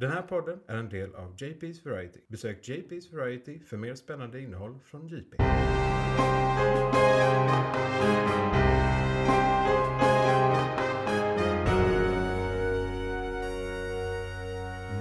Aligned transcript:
Den 0.00 0.10
här 0.10 0.22
podden 0.22 0.60
är 0.68 0.76
en 0.76 0.88
del 0.88 1.14
av 1.14 1.36
JP's 1.36 1.84
Variety. 1.90 2.20
Besök 2.28 2.68
JP's 2.68 3.16
Variety 3.16 3.60
för 3.60 3.76
mer 3.76 3.94
spännande 3.94 4.40
innehåll 4.40 4.78
från 4.84 5.08
JP. 5.08 5.36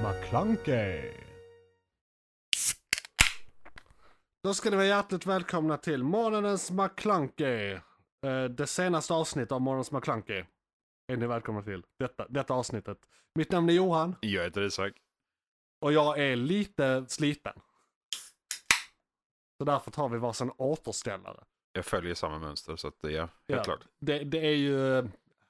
McClunkey. 0.03 1.11
Då 4.43 4.53
ska 4.53 4.69
ni 4.69 4.75
vara 4.75 4.85
hjärtligt 4.85 5.25
välkomna 5.25 5.77
till 5.77 6.03
Månadens 6.03 6.71
McClunkey. 6.71 7.71
Eh, 8.25 8.43
Det 8.43 8.67
senaste 8.67 9.13
avsnittet 9.13 9.51
av 9.51 9.61
Månadens 9.61 9.91
McClunkey. 9.91 10.43
Är 11.09 11.17
ni 11.17 11.27
välkomna 11.27 11.61
till 11.61 11.83
detta, 11.99 12.25
detta 12.29 12.53
avsnittet. 12.53 12.97
Mitt 13.35 13.51
namn 13.51 13.69
är 13.69 13.73
Johan 13.73 14.15
Jag 14.21 14.43
heter 14.43 14.61
Isak. 14.61 14.93
och 15.81 15.93
jag 15.93 16.19
är 16.19 16.35
lite 16.35 17.05
sliten. 17.07 17.53
Så 19.57 19.65
därför 19.65 19.91
tar 19.91 20.09
vi 20.09 20.17
varsin 20.17 20.51
återställare. 20.57 21.43
Jag 21.73 21.85
följer 21.85 22.13
samma 22.15 22.39
mönster 22.39 22.75
så 22.75 22.87
att 22.87 22.95
ja, 23.01 23.09
helt 23.09 23.29
Ja. 23.45 23.63
klart. 23.63 23.79
Det, 23.99 24.19
det 24.23 24.37
är 24.47 24.55
ju 24.55 24.97
eh, 24.97 25.05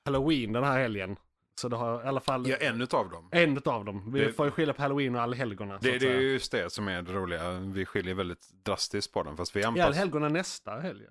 Halloween 0.05 0.53
den 0.53 0.63
här 0.63 0.79
helgen. 0.79 1.17
Så 1.61 1.69
det 1.69 1.75
har 1.75 2.03
i 2.03 2.07
alla 2.07 2.19
fall 2.19 2.47
Ja, 2.49 2.57
en 2.57 2.81
utav 2.81 3.09
dem. 3.09 3.29
en 3.31 3.57
av 3.65 3.85
dem. 3.85 4.11
Vi 4.13 4.19
Det- 4.19 4.33
får 4.33 4.45
ju 4.45 4.51
skilja 4.51 4.73
på 4.73 4.81
Halloween 4.81 5.15
och 5.15 5.21
allhelgona. 5.21 5.77
Det, 5.81 5.97
det 5.99 6.09
är 6.11 6.19
just 6.19 6.51
det 6.51 6.69
som 6.69 6.87
är 6.87 7.01
det 7.01 7.13
roliga. 7.13 7.51
Vi 7.59 7.85
skiljer 7.85 8.13
väldigt 8.15 8.49
drastiskt 8.63 9.13
på 9.13 9.23
dem 9.23 9.37
fast 9.37 9.55
vi 9.55 9.61
Är 9.61 9.67
anpassar. 9.67 9.87
allhelgona 9.87 10.29
nästa 10.29 10.79
helg? 10.79 11.05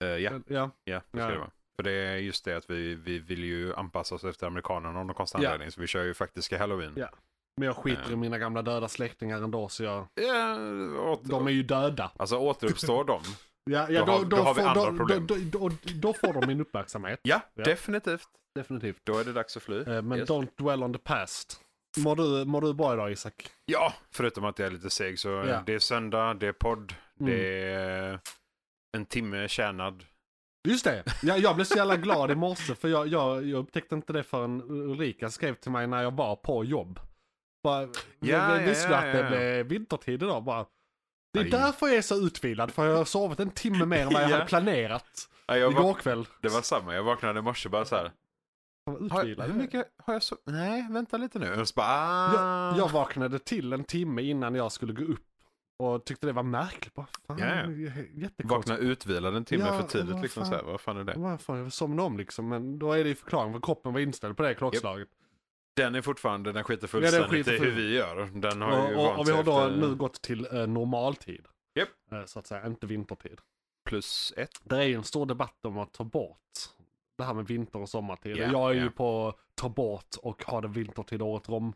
Eller? 0.00 0.14
Eh, 0.14 0.22
ja, 0.22 0.40
ja. 0.46 0.70
ja, 0.84 1.00
det 1.10 1.18
ska 1.18 1.26
Ja. 1.26 1.30
det 1.30 1.38
vara. 1.38 1.50
För 1.76 1.82
det 1.82 1.92
är 1.92 2.16
just 2.16 2.44
det 2.44 2.56
att 2.56 2.70
vi, 2.70 2.94
vi 2.94 3.18
vill 3.18 3.44
ju 3.44 3.74
anpassa 3.74 4.14
oss 4.14 4.24
efter 4.24 4.46
amerikanerna 4.46 4.98
av 5.00 5.06
någon 5.06 5.14
konstig 5.14 5.38
Ja. 5.42 5.46
anledning. 5.48 5.70
Så 5.70 5.80
vi 5.80 5.86
kör 5.86 6.04
ju 6.04 6.14
faktiska 6.14 6.58
halloween. 6.58 6.92
Ja. 6.96 7.08
Men 7.56 7.66
jag 7.66 7.76
skiter 7.76 8.02
Ja. 8.06 8.12
i 8.12 8.16
mina 8.16 8.38
gamla 8.38 8.62
döda 8.62 8.88
släktingar 8.88 9.42
ändå 9.42 9.68
så 9.68 9.84
jag... 9.84 10.06
Ja, 10.14 10.54
åter, 11.00 11.28
De 11.30 11.46
är 11.46 11.50
ju 11.50 11.62
döda. 11.62 12.10
Alltså 12.16 12.36
återuppstår 12.38 13.04
de? 13.04 13.20
Ja, 13.70 13.86
ja 13.90 14.04
Då 14.04 14.12
har- 14.12 14.24
då 14.24 14.36
har 14.36 14.54
vi 14.54 14.60
får, 14.60 14.68
andra 14.68 14.90
då, 14.90 14.96
problem. 14.96 15.26
Då, 15.26 15.34
då, 15.34 15.68
då, 15.68 15.74
då 15.94 16.12
får 16.12 16.32
de 16.32 16.46
min 16.46 16.60
uppmärksamhet. 16.60 17.20
Ja, 17.22 17.40
Ja. 17.54 17.64
definitivt. 17.64 18.28
Definitivt. 18.54 19.00
Då 19.04 19.18
är 19.18 19.24
det 19.24 19.32
dags 19.32 19.56
att 19.56 19.62
fly. 19.62 19.78
Eh, 19.80 20.02
Men 20.02 20.18
Yes. 20.18 20.28
don't 20.30 20.48
dwell 20.58 20.82
on 20.82 20.92
the 20.92 20.98
past. 20.98 21.60
Mår 21.98 22.16
du, 22.16 22.44
mår 22.44 22.60
du 22.60 22.74
bra 22.74 22.94
idag 22.94 23.12
Isak? 23.12 23.48
Ja, 23.64 23.94
förutom 24.10 24.44
att 24.44 24.58
jag 24.58 24.66
är 24.66 24.70
lite 24.70 24.90
seg 24.90 25.18
så 25.18 25.28
Ja. 25.28 25.62
det 25.66 25.74
är 25.74 25.78
söndag, 25.78 26.34
det 26.34 26.46
är 26.46 26.52
podd, 26.52 26.94
Mm. 27.20 27.32
det 27.32 27.62
är 27.64 28.20
en 28.96 29.06
timme 29.06 29.48
tjänad. 29.48 30.04
Just 30.66 30.84
det! 30.84 31.04
Jag, 31.22 31.38
jag 31.38 31.54
blev 31.54 31.64
så 31.64 31.76
jävla 31.76 31.96
glad 31.96 32.30
i 32.30 32.34
morse 32.34 32.74
för 32.74 32.88
jag, 32.88 33.06
jag, 33.06 33.46
jag 33.46 33.58
upptäckte 33.58 33.94
inte 33.94 34.12
det 34.12 34.22
förrän 34.22 34.62
Ulrika 34.70 35.30
skrev 35.30 35.54
till 35.54 35.70
mig 35.70 35.86
när 35.86 36.02
jag 36.02 36.16
var 36.16 36.36
på 36.36 36.64
jobb. 36.64 37.00
Bara, 37.62 37.82
Ja, 37.82 37.88
jag 38.18 38.62
ja, 38.62 38.66
visste 38.66 38.88
ja, 38.92 38.96
att 38.98 39.04
det 39.12 39.20
ja. 39.20 39.28
blev 39.28 39.66
vintertid 39.66 40.22
idag? 40.22 40.44
Bara, 40.44 40.66
det 41.32 41.38
är 41.40 41.44
Aj. 41.44 41.50
därför 41.50 41.86
jag 41.86 41.96
är 41.96 42.02
så 42.02 42.14
utvilad, 42.26 42.70
för 42.72 42.86
jag 42.86 42.96
har 42.96 43.04
sovit 43.04 43.40
en 43.40 43.50
timme 43.50 43.84
mer 43.86 44.02
än 44.06 44.12
vad 44.12 44.22
jag 44.22 44.30
Ja. 44.30 44.34
hade 44.34 44.46
planerat. 44.46 45.28
Ja, 45.46 45.56
jag 45.56 45.72
Igår 45.72 45.94
kväll. 45.94 46.26
det 46.42 46.48
var 46.48 46.62
samma, 46.62 46.94
jag 46.94 47.02
vaknade 47.02 47.38
i 47.38 47.42
morse 47.42 47.68
bara 47.68 47.84
så 47.84 47.96
här. 47.96 48.12
Har, 49.10 49.46
hur 49.46 49.54
mycket 49.54 49.86
har 50.04 50.12
jag 50.14 50.22
så? 50.22 50.36
Nej, 50.44 50.86
vänta 50.90 51.16
lite 51.16 51.38
nu. 51.38 51.60
Och 51.60 51.68
så 51.68 51.72
bara, 51.76 51.86
ah. 51.86 52.68
Jag, 52.70 52.78
jag 52.78 52.88
vaknade 52.92 53.38
till 53.38 53.72
en 53.72 53.84
timme 53.84 54.22
innan 54.22 54.54
jag 54.54 54.72
skulle 54.72 54.92
gå 54.92 55.04
upp. 55.04 55.25
Och 55.78 56.04
tyckte 56.04 56.26
det 56.26 56.32
var 56.32 56.42
märkligt. 56.42 56.94
Bara, 56.94 57.06
fan. 57.26 57.38
Jättekonstigt. 57.38 58.50
Vakna 58.50 58.76
utvilad 58.78 59.36
en 59.36 59.44
timme 59.44 59.64
Ja, 59.66 59.80
för 59.80 59.88
tidigt 59.88 60.12
vad 60.12 60.22
liksom 60.22 60.42
fan. 60.42 60.50
så 60.50 60.56
här. 60.56 60.62
Vad 60.62 60.80
fan 60.80 60.96
är 60.96 61.04
det? 61.04 61.14
Varför? 61.16 61.56
Jag 61.56 61.72
somnade 61.72 62.06
om 62.06 62.16
liksom. 62.18 62.48
Men 62.48 62.78
då 62.78 62.92
är 62.92 63.02
det 63.04 63.08
ju 63.08 63.14
förklaring 63.14 63.52
för 63.52 63.60
kroppen 63.60 63.92
var 63.92 64.00
inställd 64.00 64.36
på 64.36 64.42
det 64.42 64.54
klockslaget. 64.54 65.08
Den 65.76 65.94
är 65.94 66.02
fortfarande, 66.02 66.52
den 66.52 66.64
skiter 66.64 66.88
Ja, 66.92 67.00
den 67.00 67.10
fullständigt 67.10 67.30
skiter 67.30 67.54
i 67.54 67.58
hur 67.58 67.70
vi 67.76 67.94
gör. 67.94 68.30
Den 68.34 68.62
har 68.62 68.82
Och, 68.84 68.90
ju 68.90 68.96
och, 68.96 69.18
och 69.18 69.28
vi 69.28 69.32
har 69.32 69.44
då 69.44 69.60
efter 69.60 69.76
nu 69.76 69.94
gått 69.94 70.22
till 70.22 70.46
eh, 70.52 70.66
normaltid. 70.66 71.46
Japp. 71.74 71.88
Eh, 72.12 72.24
så 72.24 72.38
att 72.38 72.46
säga, 72.46 72.66
inte 72.66 72.86
vintertid. 72.86 73.40
plus 73.88 74.32
ett. 74.36 74.60
Det 74.62 74.76
är 74.76 74.82
ju 74.82 74.94
en 74.94 75.04
stor 75.04 75.26
debatt 75.26 75.64
om 75.64 75.78
att 75.78 75.92
ta 75.92 76.04
bort 76.04 76.38
det 77.18 77.24
här 77.24 77.34
med 77.34 77.46
vinter 77.46 77.78
och 77.78 77.88
sommartid. 77.88 78.32
Och 78.32 78.38
jag 78.52 78.70
är 78.70 78.74
ja. 78.74 78.82
ju 78.82 78.90
på 78.90 79.34
ta 79.54 79.68
bort 79.68 80.16
och 80.22 80.44
ha 80.44 80.60
det 80.60 80.68
vintertid 80.68 81.22
året 81.22 81.48
om 81.48 81.72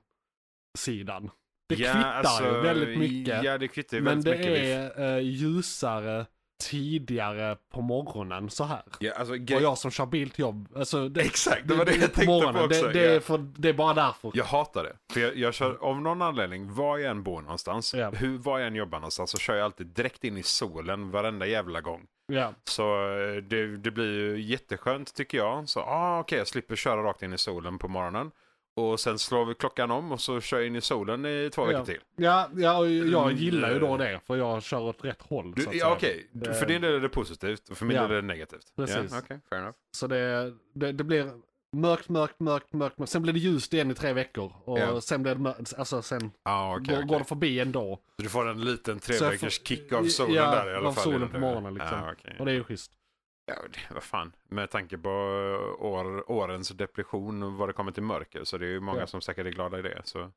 sidan. 0.78 1.30
Det 1.70 1.82
Ja, 1.82 1.92
kvittar 1.92 2.12
alltså, 2.12 2.60
väldigt 2.60 2.98
mycket. 2.98 3.44
Ja, 3.44 3.58
det 3.58 3.68
kvittar 3.68 3.96
ju 3.96 4.02
Men 4.02 4.20
väldigt 4.20 4.42
det 4.42 4.50
mycket. 4.50 4.98
Är 4.98 5.16
eh, 5.16 5.22
ljusare 5.22 6.26
tidigare 6.60 7.56
på 7.70 7.80
morgonen 7.80 8.50
så 8.50 8.64
här. 8.64 8.82
Ja, 8.98 9.12
alltså, 9.16 9.34
Och 9.34 9.62
jag 9.62 9.78
som 9.78 9.90
kör 9.90 10.06
bil 10.06 10.30
till 10.30 10.40
jobb, 10.40 10.68
alltså 10.76 11.08
det, 11.08 11.20
Exakt, 11.20 11.68
det 11.68 11.74
var 11.74 11.84
det 11.84 11.92
jag 11.92 12.00
tänkte 12.00 12.26
på 12.26 12.32
också. 12.32 12.66
Det, 12.66 12.92
det, 12.92 13.10
är 13.10 13.14
ja. 13.14 13.20
för, 13.20 13.38
det 13.56 13.68
är 13.68 13.72
bara 13.72 13.94
därför. 13.94 14.30
Jag 14.34 14.44
hatar 14.44 14.84
det. 14.84 14.96
För 15.12 15.20
jag, 15.20 15.36
jag 15.36 15.54
kör, 15.54 15.78
av 15.80 16.00
någon 16.00 16.22
anledning, 16.22 16.74
var 16.74 16.98
jag 16.98 17.10
än 17.10 17.22
bor 17.22 17.42
någonstans, 17.42 17.94
Ja. 17.94 18.10
hur, 18.10 18.38
var 18.38 18.58
jag 18.58 18.66
än 18.68 18.74
jobbar 18.74 18.98
någonstans, 18.98 19.30
så 19.30 19.38
kör 19.38 19.54
jag 19.54 19.64
alltid 19.64 19.86
direkt 19.86 20.24
in 20.24 20.38
i 20.38 20.42
solen 20.42 21.10
varenda 21.10 21.46
jävla 21.46 21.80
gång. 21.80 22.06
Ja. 22.26 22.52
Så 22.64 22.82
eh, 23.18 23.36
det, 23.36 23.76
det 23.76 23.90
blir 23.90 24.12
ju 24.12 24.40
jätteskönt 24.40 25.14
tycker 25.14 25.38
jag. 25.38 25.68
Så 25.68 25.80
ah, 25.80 26.20
okej, 26.20 26.38
jag 26.38 26.48
slipper 26.48 26.76
köra 26.76 27.02
rakt 27.02 27.22
in 27.22 27.32
i 27.32 27.38
solen 27.38 27.78
på 27.78 27.88
morgonen. 27.88 28.30
Och 28.76 29.00
sen 29.00 29.18
slår 29.18 29.44
vi 29.44 29.54
klockan 29.54 29.90
om 29.90 30.12
och 30.12 30.20
så 30.20 30.40
kör 30.40 30.58
jag 30.58 30.66
in 30.66 30.76
i 30.76 30.80
solen 30.80 31.26
i 31.26 31.50
två 31.54 31.64
veckor 31.64 31.78
Ja. 31.80 31.84
till. 31.84 32.00
Ja, 32.16 32.48
ja, 32.56 32.78
och 32.78 32.90
jag 32.90 33.22
Mm, 33.26 33.36
gillar 33.36 33.72
ju 33.72 33.78
då 33.78 33.96
det, 33.96 34.20
för 34.26 34.36
jag 34.36 34.62
kör 34.62 34.80
åt 34.80 35.04
rätt 35.04 35.22
håll. 35.22 35.52
Du, 35.56 35.62
så 35.62 35.68
att 35.70 35.76
ja 35.76 35.92
okej, 35.96 36.28
Det- 36.32 36.54
för 36.54 36.66
din 36.66 36.82
del 36.82 36.94
är 36.94 37.00
det 37.00 37.08
positivt 37.08 37.68
och 37.68 37.76
för 37.78 37.86
min 37.86 37.96
Ja. 37.96 38.02
del 38.02 38.10
är 38.10 38.14
det 38.16 38.22
negativt. 38.22 38.66
Precis. 38.76 39.12
Ja, 39.12 39.18
okej, 39.24 39.40
fair 39.50 39.58
enough. 39.60 39.76
Så 39.96 40.06
det, 40.06 40.52
det, 40.74 40.92
det 40.92 41.04
blir 41.04 41.32
mörkt, 41.76 42.08
mörkt, 42.08 42.40
mörkt, 42.40 42.72
mörkt, 42.72 42.98
mörkt. 42.98 43.12
Sen 43.12 43.22
blir 43.22 43.32
det 43.32 43.38
ljust 43.38 43.74
igen 43.74 43.90
i 43.90 43.94
tre 43.94 44.12
veckor. 44.12 44.52
Och 44.64 44.78
Ja. 44.78 45.00
sen 45.00 45.22
blir 45.22 45.34
det 45.34 45.40
mörkt, 45.40 45.74
alltså 45.78 46.02
sen 46.02 46.30
Ah, 46.42 46.76
okej, 46.76 46.96
går, 46.96 47.02
går 47.02 47.18
det 47.18 47.24
förbi 47.24 47.60
ändå. 47.60 48.00
Så 48.16 48.22
du 48.22 48.28
får 48.28 48.48
en 48.48 48.60
liten 48.64 49.00
Så 49.00 49.12
jag 49.12 49.18
treveckors 49.18 49.58
får- 49.58 49.64
kick 49.64 49.92
av 49.92 50.04
solen 50.04 50.34
ja, 50.34 50.50
där 50.50 50.72
i 50.72 50.76
alla 50.76 50.88
av 50.88 50.92
fall. 50.92 51.04
solen 51.04 51.28
på 51.28 51.38
morgonen, 51.38 51.74
liksom. 51.74 51.98
Ja, 51.98 52.12
okej. 52.12 52.36
Och 52.38 52.46
det 52.46 52.52
är 52.52 52.56
ju 52.56 52.64
schysst. 52.64 52.92
Ja, 53.56 53.68
det, 53.72 53.94
vad 53.94 54.02
fan. 54.02 54.32
Med 54.48 54.70
tanke 54.70 54.98
på 54.98 55.08
eh, 55.08 55.84
år, 55.84 56.30
årens 56.30 56.68
depression 56.68 57.42
och 57.42 57.52
vad 57.52 57.68
det 57.68 57.72
kommer 57.72 57.92
till 57.92 58.02
mörker 58.02 58.44
så 58.44 58.58
det 58.58 58.66
är 58.66 58.70
ju 58.70 58.80
många 58.80 59.00
Ja. 59.00 59.06
som 59.06 59.20
säkert 59.20 59.46
är 59.46 59.50
glada 59.50 59.78
i 59.78 59.82
det. 59.82 60.00
Så 60.04 60.30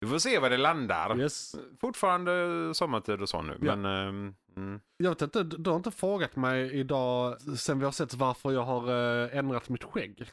vi 0.00 0.06
får 0.08 0.18
se 0.18 0.38
var 0.38 0.50
det 0.50 0.56
landar. 0.56 1.20
Yes. 1.20 1.54
Fortfarande 1.80 2.30
sommartid 2.74 3.22
och 3.22 3.28
så 3.28 3.42
nu. 3.42 3.58
Ja. 3.60 3.76
Men 3.76 4.08
ehm, 4.08 4.34
mm. 4.56 4.80
Jag 4.96 5.10
vet 5.10 5.22
inte, 5.22 5.42
du 5.42 5.70
har 5.70 5.76
inte 5.76 5.90
frågat 5.90 6.36
mig 6.36 6.72
idag 6.78 7.40
sen 7.40 7.78
vi 7.78 7.84
har 7.84 7.92
sett 7.92 8.14
varför 8.14 8.52
jag 8.52 8.62
har 8.64 8.88
eh, 9.24 9.36
ändrat 9.38 9.68
mitt 9.68 9.84
skägg. 9.84 10.30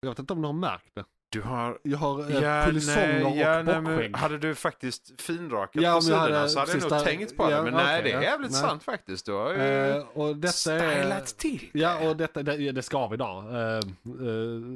Jag 0.00 0.08
vet 0.08 0.18
inte 0.18 0.32
om 0.32 0.42
du 0.42 0.48
har 0.48 0.52
märkt 0.52 0.94
det. 0.94 1.04
Du 1.28 1.42
har... 1.42 1.78
Jag 1.82 1.98
har 1.98 2.20
eh, 2.44 2.64
polisonger 2.66 3.26
och 3.26 3.36
ja, 3.36 3.62
nej, 3.62 3.80
bockskägg. 3.80 4.16
hade 4.16 4.38
du 4.38 4.54
faktiskt 4.54 5.20
finrakat 5.20 5.82
Ja, 5.82 5.90
på 5.90 5.96
jag 5.96 6.02
sidorna 6.02 6.22
hade 6.22 6.48
så 6.48 6.58
hade 6.60 6.72
jag 6.72 6.90
nog 6.90 7.04
tänkt 7.04 7.36
på 7.36 7.50
ja, 7.50 7.56
det. 7.56 7.62
Men 7.62 7.72
nej, 7.74 8.00
okej, 8.00 8.02
det 8.02 8.10
är 8.18 8.22
ja. 8.22 8.30
jävligt 8.30 8.50
Nej. 8.50 8.60
sant 8.60 8.82
faktiskt. 8.82 9.26
Du 9.26 9.32
har 9.32 9.52
ju 9.52 9.58
Eh, 9.58 10.04
och 10.14 10.36
detta 10.36 10.52
stylat 10.52 11.26
till 11.26 11.68
det. 11.72 11.78
Ja, 11.78 12.08
och 12.08 12.16
detta, 12.16 12.42
det, 12.42 12.72
det 12.72 12.82
ska 12.82 13.06
vi 13.08 13.14
idag. 13.14 13.44
Eh, 13.54 13.76
eh, 13.76 13.80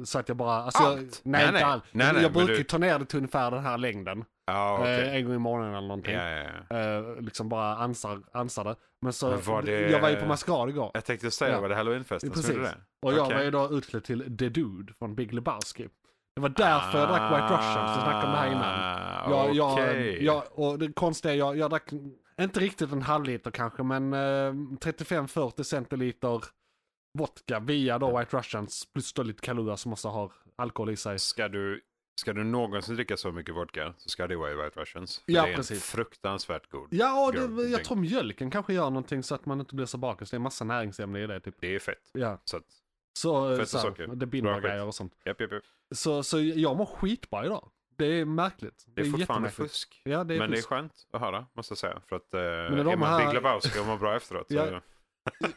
så 0.05 0.19
att 0.19 0.27
jag 0.27 0.37
bara... 0.37 0.55
Alltså, 0.55 0.83
jag, 0.83 0.91
Allt? 0.91 1.21
nej, 1.23 1.39
Nej, 1.39 1.41
inte 1.41 1.53
nej. 1.53 1.63
allt. 1.63 1.83
Nej, 1.91 2.07
jag 2.07 2.13
nej, 2.13 2.23
men 2.23 2.33
brukar 2.33 2.53
du- 2.53 2.63
ta 2.63 2.77
ner 2.77 2.99
det 2.99 3.05
till 3.05 3.17
ungefär 3.17 3.51
den 3.51 3.63
här 3.63 3.77
längden. 3.77 4.25
Ja, 4.47 4.77
okej. 4.79 5.01
eh, 5.07 5.15
en 5.15 5.25
gång 5.25 5.35
i 5.35 5.37
månaden 5.37 5.73
eller 5.75 5.87
någonting. 5.87 6.13
Ja, 6.13 6.29
ja, 6.29 6.45
ja. 6.69 6.77
Eh, 6.77 7.21
liksom 7.21 7.49
bara 7.49 7.75
ansar, 7.75 8.19
ansar 8.33 8.63
det. 8.63 8.75
Men 9.01 9.13
så, 9.13 9.37
Men 9.47 9.65
det- 9.65 9.89
jag 9.91 9.99
var 9.99 10.09
ju 10.09 10.15
på 10.15 10.25
maskerad 10.25 10.69
igår. 10.69 10.91
Jag 10.93 11.05
tänkte 11.05 11.31
säga, 11.31 11.51
Ja. 11.51 11.61
var 11.61 11.69
det 11.69 11.75
halloweenfesten 11.75 12.31
Precis. 12.31 12.55
det? 12.55 12.75
Och 13.01 13.13
jag 13.13 13.29
var 13.33 13.41
ju 13.41 13.51
då 13.51 13.69
utklädd 13.71 14.03
till 14.03 14.37
The 14.37 14.49
Dude 14.49 14.93
från 14.99 15.15
Big 15.15 15.33
Lebowski. 15.33 15.87
Det 16.35 16.41
var 16.41 16.49
därför 16.49 16.99
jag 16.99 17.09
drack 17.09 17.31
White 17.31 17.53
Russian, 17.53 17.87
så 17.95 18.01
snackade 18.01 18.25
om 18.25 18.31
det 18.31 18.37
här 18.37 18.47
innan. 18.51 18.63
Ah, 18.63 19.29
Jag, 19.29 19.55
jag, 19.55 19.73
okej. 19.73 20.25
jag, 20.25 20.43
och 20.51 20.79
det 20.79 20.93
konstiga 20.93 21.35
jag, 21.35 21.57
jag 21.57 21.69
drack 21.69 21.91
inte 22.41 22.59
riktigt 22.59 22.91
en 22.91 23.01
halv 23.01 23.25
liter 23.25 23.51
kanske, 23.51 23.83
men 23.83 24.13
eh, 24.13 24.17
35-40 24.17 25.63
centiliter 25.63 26.43
vodka 27.17 27.59
via 27.59 27.99
då 27.99 28.17
White 28.19 28.37
Russians 28.37 28.85
plus 28.93 29.13
då 29.13 29.23
lite 29.23 29.41
Kahlua 29.41 29.77
som 29.77 29.93
också 29.93 30.07
har 30.09 30.31
alkohol 30.55 30.89
i 30.89 30.95
sig. 30.95 31.19
Ska 31.19 31.47
du, 31.47 31.81
ska 32.21 32.33
du 32.33 32.43
någonsin 32.43 32.95
dricka 32.95 33.17
så 33.17 33.31
mycket 33.31 33.55
vodka 33.55 33.93
så 33.97 34.09
ska 34.09 34.27
det 34.27 34.35
vara 34.35 34.51
i 34.51 34.55
White 34.55 34.79
Russians. 34.79 35.23
Ja, 35.25 35.43
det 35.43 35.51
är 35.51 35.55
precis. 35.55 35.83
fruktansvärt 35.83 36.69
god. 36.69 36.87
Ja, 36.91 37.25
och 37.25 37.33
det, 37.33 37.63
jag 37.69 37.83
tror 37.83 37.97
mjölken 37.97 38.51
kanske 38.51 38.73
gör 38.73 38.89
någonting 38.89 39.23
så 39.23 39.35
att 39.35 39.45
man 39.45 39.59
inte 39.59 39.75
blir 39.75 39.85
så 39.85 39.97
bakis. 39.97 40.31
Det 40.31 40.37
är 40.37 40.39
massa 40.39 40.65
näringsämnen 40.65 41.21
i 41.21 41.27
det 41.27 41.39
typ. 41.39 41.55
Det 41.59 41.75
är 41.75 41.79
fett. 41.79 42.09
Ja, 42.13 42.37
Så 42.45 42.57
att, 42.57 42.63
så, 43.13 43.49
Fett 43.55 43.61
och 43.61 43.67
så 43.67 43.77
här, 43.77 44.15
det 44.15 44.25
binder 44.25 44.59
grejer 44.61 44.85
och 44.85 44.95
sånt. 44.95 45.13
japp, 45.25 45.41
japp, 45.41 45.51
japp. 45.51 45.63
Så, 45.95 46.23
så 46.23 46.39
jag 46.39 46.77
mår 46.77 46.85
skitbra 46.85 47.45
idag. 47.45 47.71
Det 47.97 48.05
är 48.05 48.25
märkligt. 48.25 48.83
Det 48.87 49.01
är 49.01 49.05
fortfarande 49.05 49.47
jättemärkligt. 49.49 49.71
fusk. 49.71 50.01
Ja, 50.05 50.23
det 50.23 50.35
är 50.35 50.39
men 50.39 50.51
det 50.51 50.55
är 50.55 50.57
fusk. 50.57 50.69
skönt 50.69 50.93
att 51.13 51.21
höra, 51.21 51.45
måste 51.53 51.71
jag 51.71 51.77
säga. 51.77 52.01
För 52.09 52.15
att 52.15 52.33
eh, 52.33 52.39
är 52.41 52.45
är 52.91 52.95
man 52.97 53.09
här- 53.09 53.25
Big 53.25 53.33
Lebowski 53.33 53.79
och 53.79 53.85
mår 53.85 53.97
bra 53.97 54.15
efteråt. 54.15 54.47
Så, 54.47 54.53
Ja. 54.55 54.81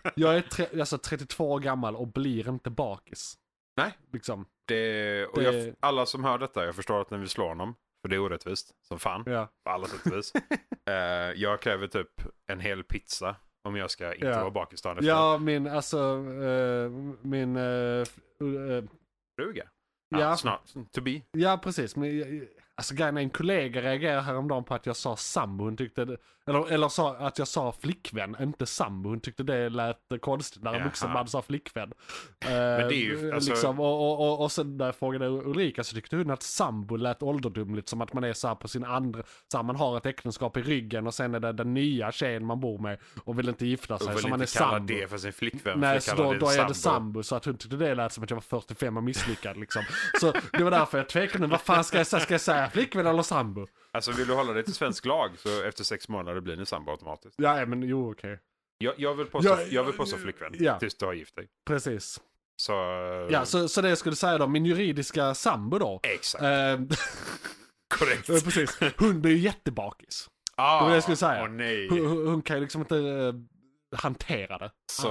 Jag 0.14 0.36
är 0.36 0.40
tre, 0.40 0.80
alltså 0.80 0.98
32 0.98 1.52
år 1.52 1.60
gammal 1.60 1.96
och 1.96 2.08
blir 2.08 2.48
inte 2.48 2.70
bakis. 2.70 3.34
Nej. 3.76 3.98
Liksom. 4.12 4.46
det, 4.64 5.26
och 5.26 5.38
Det- 5.38 5.64
Jag, 5.66 5.74
alla 5.80 6.06
som 6.06 6.24
hör 6.24 6.38
detta, 6.38 6.64
jag 6.66 6.74
förstår 6.76 7.00
att 7.00 7.10
ni 7.10 7.18
vill 7.18 7.28
slå 7.28 7.48
honom. 7.48 7.74
För 8.02 8.08
det 8.08 8.16
är 8.16 8.20
orättvist, 8.20 8.74
som 8.82 8.98
fan. 8.98 9.22
Ja. 9.26 9.48
På 9.64 9.70
alla 9.70 9.86
sätt 9.86 10.06
och 10.06 10.16
vis. 10.18 10.32
Eh, 10.86 10.94
jag 11.36 11.60
kräver 11.60 11.86
typ 11.86 12.10
en 12.46 12.60
hel 12.60 12.84
pizza 12.84 13.36
om 13.64 13.76
jag 13.76 13.90
ska 13.90 14.14
inte 14.14 14.26
Ja. 14.26 14.40
vara 14.40 14.50
bakis 14.50 14.86
efter. 14.86 15.02
Ja, 15.02 15.38
min, 15.38 15.66
alltså, 15.66 15.98
eh, 16.42 16.90
min, 17.22 17.56
f- 17.56 18.18
eh, 18.40 18.84
Fruga. 19.40 19.64
Ja. 20.08 20.36
Snart. 20.36 20.72
To 20.92 21.00
be. 21.00 21.20
ja 21.32 21.60
precis. 21.62 21.96
Men, 21.96 22.46
Alltså 22.76 22.94
grejen 22.94 23.16
är, 23.16 23.20
en 23.22 23.30
kollega 23.30 23.82
reagerade 23.82 24.20
häromdagen 24.22 24.64
på 24.64 24.74
att 24.74 24.86
jag 24.86 24.96
sa 24.96 25.16
sambo. 25.16 25.64
Hon 25.64 25.76
tyckte, 25.76 26.04
det, 26.04 26.16
eller, 26.48 26.72
eller 26.72 26.88
sa 26.88 27.16
att 27.16 27.38
jag 27.38 27.48
sa 27.48 27.72
flickvän, 27.72 28.36
inte 28.40 28.66
sambo. 28.66 29.08
Hon 29.08 29.20
tyckte 29.20 29.42
det 29.42 29.68
lät 29.68 29.96
konstigt 30.20 30.62
när 30.62 30.70
en 30.70 30.76
Jaha. 30.78 30.84
vuxen 30.84 31.10
man 31.12 31.28
sa 31.28 31.42
flickvän. 31.42 31.92
det 32.38 32.46
är 32.52 32.90
ju, 32.92 33.28
Eh, 33.28 33.34
alltså- 33.34 33.50
liksom, 33.50 33.80
och, 33.80 34.00
och, 34.10 34.28
och, 34.32 34.42
och 34.42 34.52
sen 34.52 34.76
när 34.76 34.84
jag 34.84 34.94
frågade 34.96 35.28
Ulrika 35.28 35.84
så 35.84 35.94
tyckte 35.94 36.16
hon 36.16 36.30
att 36.30 36.42
sambo 36.42 36.96
lät 36.96 37.22
ålderdomligt. 37.22 37.88
Som 37.88 38.00
att 38.00 38.12
man 38.12 38.24
är 38.24 38.32
så 38.32 38.54
på 38.56 38.68
sin 38.68 38.84
andra, 38.84 39.22
så 39.52 39.58
här, 39.58 39.62
man 39.64 39.76
har 39.76 39.96
ett 39.96 40.06
äktenskap 40.06 40.56
i 40.56 40.62
ryggen 40.62 41.06
och 41.06 41.14
sen 41.14 41.34
är 41.34 41.40
det 41.40 41.52
den 41.52 41.74
nya 41.74 42.12
tjejen 42.12 42.44
man 42.46 42.60
bor 42.60 42.78
med 42.78 42.98
och 43.24 43.38
vill 43.38 43.48
inte 43.48 43.66
gifta 43.66 43.98
sig. 43.98 44.14
Och 44.14 44.20
Så 44.20 44.28
man 44.28 44.40
är 44.40 44.58
kalla 44.58 44.70
sambo. 44.70 44.94
det 44.94 45.10
för 45.10 45.18
sin 45.18 45.32
flickvän. 45.32 45.80
Nej, 45.80 46.00
så 46.00 46.16
då, 46.16 46.34
då 46.34 46.48
är 46.48 46.68
det 46.68 46.74
sambo. 46.74 47.22
Så 47.22 47.36
att 47.36 47.44
hon 47.44 47.56
tyckte 47.56 47.76
det 47.76 47.94
lät 47.94 48.12
som 48.12 48.24
att 48.24 48.30
jag 48.30 48.36
var 48.36 48.40
45 48.60 48.96
och 48.96 49.04
misslyckad 49.04 49.56
liksom. 49.56 49.82
Så 50.20 50.32
det 50.52 50.64
var 50.64 50.70
därför 50.70 50.98
jag 50.98 51.08
tvekade 51.08 51.38
nu. 51.46 51.46
Vad 51.50 51.60
fan 51.60 51.84
ska 51.84 51.98
jag 51.98 52.06
säga? 52.06 52.20
Ska 52.20 52.34
jag 52.34 52.40
säga 52.40 52.70
flickvän 52.70 53.06
eller 53.06 53.22
sambo? 53.22 53.66
Alltså 53.94 54.12
vill 54.12 54.26
du 54.26 54.34
hålla 54.34 54.52
dig 54.52 54.64
till 54.64 54.74
svensk 54.74 55.04
lag 55.06 55.30
så 55.38 55.62
efter 55.62 55.84
sex 55.84 56.08
månader 56.08 56.40
blir 56.40 56.56
ni 56.56 56.66
sambo 56.66 56.90
automatiskt. 56.90 57.34
Ja, 57.38 57.66
men 57.66 57.82
jo 57.82 58.10
okej. 58.12 58.38
Jag, 58.78 58.94
jag 58.96 59.14
vill 59.14 59.26
påstå, 59.26 59.50
Ja, 59.50 59.60
jag 59.70 59.84
vill 59.84 59.94
påstå 59.94 60.16
flickvän 60.16 60.52
ja. 60.58 60.78
tills 60.78 60.94
du 60.94 61.06
har 61.06 61.12
gift 61.12 61.36
dig. 61.36 61.48
Precis. 61.66 62.20
Så... 62.56 62.72
Ja, 63.30 63.44
så, 63.44 63.68
så 63.68 63.80
det 63.80 63.88
jag 63.88 63.98
skulle 63.98 64.16
säga 64.16 64.38
då, 64.38 64.46
min 64.46 64.66
juridiska 64.66 65.34
sambo 65.34 65.78
då. 65.78 66.00
Exakt, 66.02 66.44
Eh, 66.44 66.48
korrekt. 67.98 68.26
precis. 68.26 68.78
Hon 68.98 69.20
blir 69.22 69.32
ju 69.32 69.38
jättebakis. 69.38 70.30
Ah, 70.56 70.78
det 70.78 70.82
var 70.82 70.90
det 70.90 70.96
jag 70.96 71.02
skulle 71.02 71.16
säga. 71.16 71.40
Hon, 71.40 71.60
hon, 72.08 72.26
hon 72.28 72.42
kan 72.42 72.56
ju 72.56 72.62
liksom 72.62 72.80
inte 72.80 72.96
eh, 72.98 73.32
hantera 73.94 74.58
det. 74.58 74.70
Så 74.92 75.08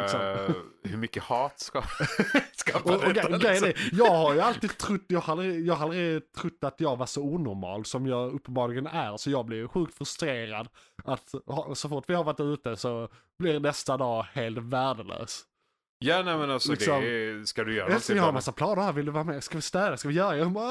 liksom. 0.00 0.20
eh, 0.20 0.50
hur 0.90 0.96
mycket 0.96 1.22
hat 1.22 1.60
ska, 1.60 1.82
ska 2.56 2.78
Och, 2.78 3.00
grejen 3.14 3.32
liksom? 3.38 3.68
är, 3.68 3.88
jag 3.92 4.10
har 4.10 4.34
ju 4.34 4.40
alltid 4.40 4.78
trott, 4.78 5.00
jag 5.08 5.20
har 5.20 5.32
aldrig, 5.32 5.66
jag 5.66 5.74
har 5.74 5.84
aldrig 5.84 6.32
trott 6.32 6.58
att 6.64 6.80
jag 6.80 6.96
var 6.96 7.06
så 7.06 7.22
onormal 7.22 7.84
som 7.84 8.06
jag 8.06 8.32
uppenbarligen 8.34 8.86
är. 8.86 9.16
Så 9.16 9.30
jag 9.30 9.46
blir 9.46 9.58
ju 9.58 9.68
sjukt 9.68 9.98
frustrerad 9.98 10.68
att 11.04 11.34
så 11.74 11.88
fort 11.88 12.04
vi 12.08 12.14
har 12.14 12.24
varit 12.24 12.40
ute 12.40 12.76
så 12.76 13.08
blir 13.38 13.60
nästa 13.60 13.96
dag 13.96 14.22
helt 14.32 14.58
värdelös. 14.58 15.42
Ja 15.98 16.22
nej 16.22 16.38
men 16.38 16.50
alltså 16.50 16.72
Liksom- 16.72 17.00
det 17.00 17.06
är, 17.30 17.44
ska 17.44 17.64
du 17.64 17.74
göra 17.74 17.88
någonting 17.88 18.16
jag 18.16 18.22
har 18.22 18.28
en 18.28 18.34
massa 18.34 18.52
planer 18.52 18.82
här, 18.82 18.92
vill 18.92 19.06
du 19.06 19.12
vara 19.12 19.24
med? 19.24 19.44
Ska 19.44 19.58
vi 19.58 19.62
städa? 19.62 19.96
Ska 19.96 20.08
vi 20.08 20.14
göra? 20.14 20.36
Jag 20.36 20.50
bara, 20.52 20.64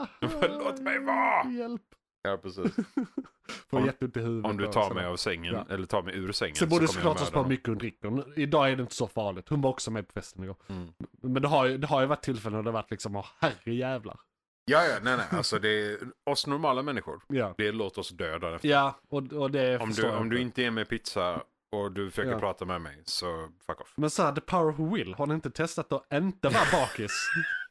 "Ah, 0.00 0.06
Låt 0.48 0.80
mig 0.80 0.98
vara!" 0.98 1.50
Hjälp. 1.50 1.82
Ja 2.22 2.36
precis. 2.42 2.76
Får 3.70 3.78
Om- 3.78 3.86
jätteont 3.86 4.16
i 4.16 4.20
huvudet. 4.20 4.50
Om 4.50 4.56
du 4.56 4.66
tar 4.66 4.94
mig 4.94 5.06
av 5.06 5.16
sängen, 5.16 5.54
Ja. 5.54 5.66
eller 5.74 5.86
tar 5.86 6.02
mig 6.02 6.16
ur 6.16 6.32
sängen 6.32 6.54
Sen 6.56 6.68
borde 6.68 6.86
så 6.86 6.92
såklart 6.92 7.18
ha 7.18 7.26
sparat 7.26 7.48
mycket 7.48 7.66
hon 7.68 7.78
dricker. 7.78 8.38
Idag 8.38 8.70
är 8.70 8.76
det 8.76 8.82
inte 8.82 8.94
så 8.94 9.08
farligt. 9.08 9.48
Hon 9.48 9.60
var 9.60 9.70
också 9.70 9.90
med 9.90 10.06
på 10.08 10.12
festen 10.12 10.44
igår. 10.44 10.56
Mm. 10.68 10.88
Men 11.22 11.42
det 11.42 11.48
har 11.48 11.66
ju, 11.66 11.78
det 11.78 11.86
har 11.86 12.00
ju 12.00 12.06
varit 12.06 12.22
tillfällen 12.22 12.56
när 12.56 12.62
det 12.62 12.68
har 12.68 12.72
varit 12.82 12.90
liksom, 12.90 13.16
åh 13.16 13.26
herre 13.40 13.74
jävlar. 13.74 14.20
Ja 14.64 14.84
ja, 14.84 14.94
nej 15.02 15.16
nej, 15.16 15.26
alltså 15.30 15.58
det 15.58 15.68
är 15.68 15.98
oss 16.26 16.46
normala 16.46 16.82
människor. 16.82 17.22
Ja, 17.28 17.54
Det 17.56 17.68
är 17.68 17.72
låt 17.72 17.98
oss 17.98 18.08
dö 18.10 18.38
dagen 18.38 18.54
efter. 18.54 18.68
ja 18.68 18.98
och, 19.08 19.32
och 19.32 19.50
det 19.50 19.78
Om 19.78 19.90
du, 19.92 20.02
jag 20.02 20.16
om 20.20 20.28
du 20.30 20.40
inte 20.40 20.64
är 20.64 20.70
med 20.70 20.88
pizza 20.88 21.42
och 21.72 21.92
du 21.92 22.10
försöker 22.10 22.30
Ja. 22.30 22.38
prata 22.38 22.64
med 22.64 22.80
mig 22.80 23.02
så 23.04 23.48
fuck 23.66 23.80
off. 23.80 23.92
Men 23.96 24.10
så 24.10 24.22
här, 24.22 24.32
the 24.32 24.40
power 24.40 24.68
of 24.68 24.92
will, 24.98 25.14
har 25.14 25.26
ni 25.26 25.34
inte 25.34 25.50
testat 25.50 25.92
att 25.92 26.12
inte 26.12 26.48
vara 26.48 26.64
bakis? 26.72 27.12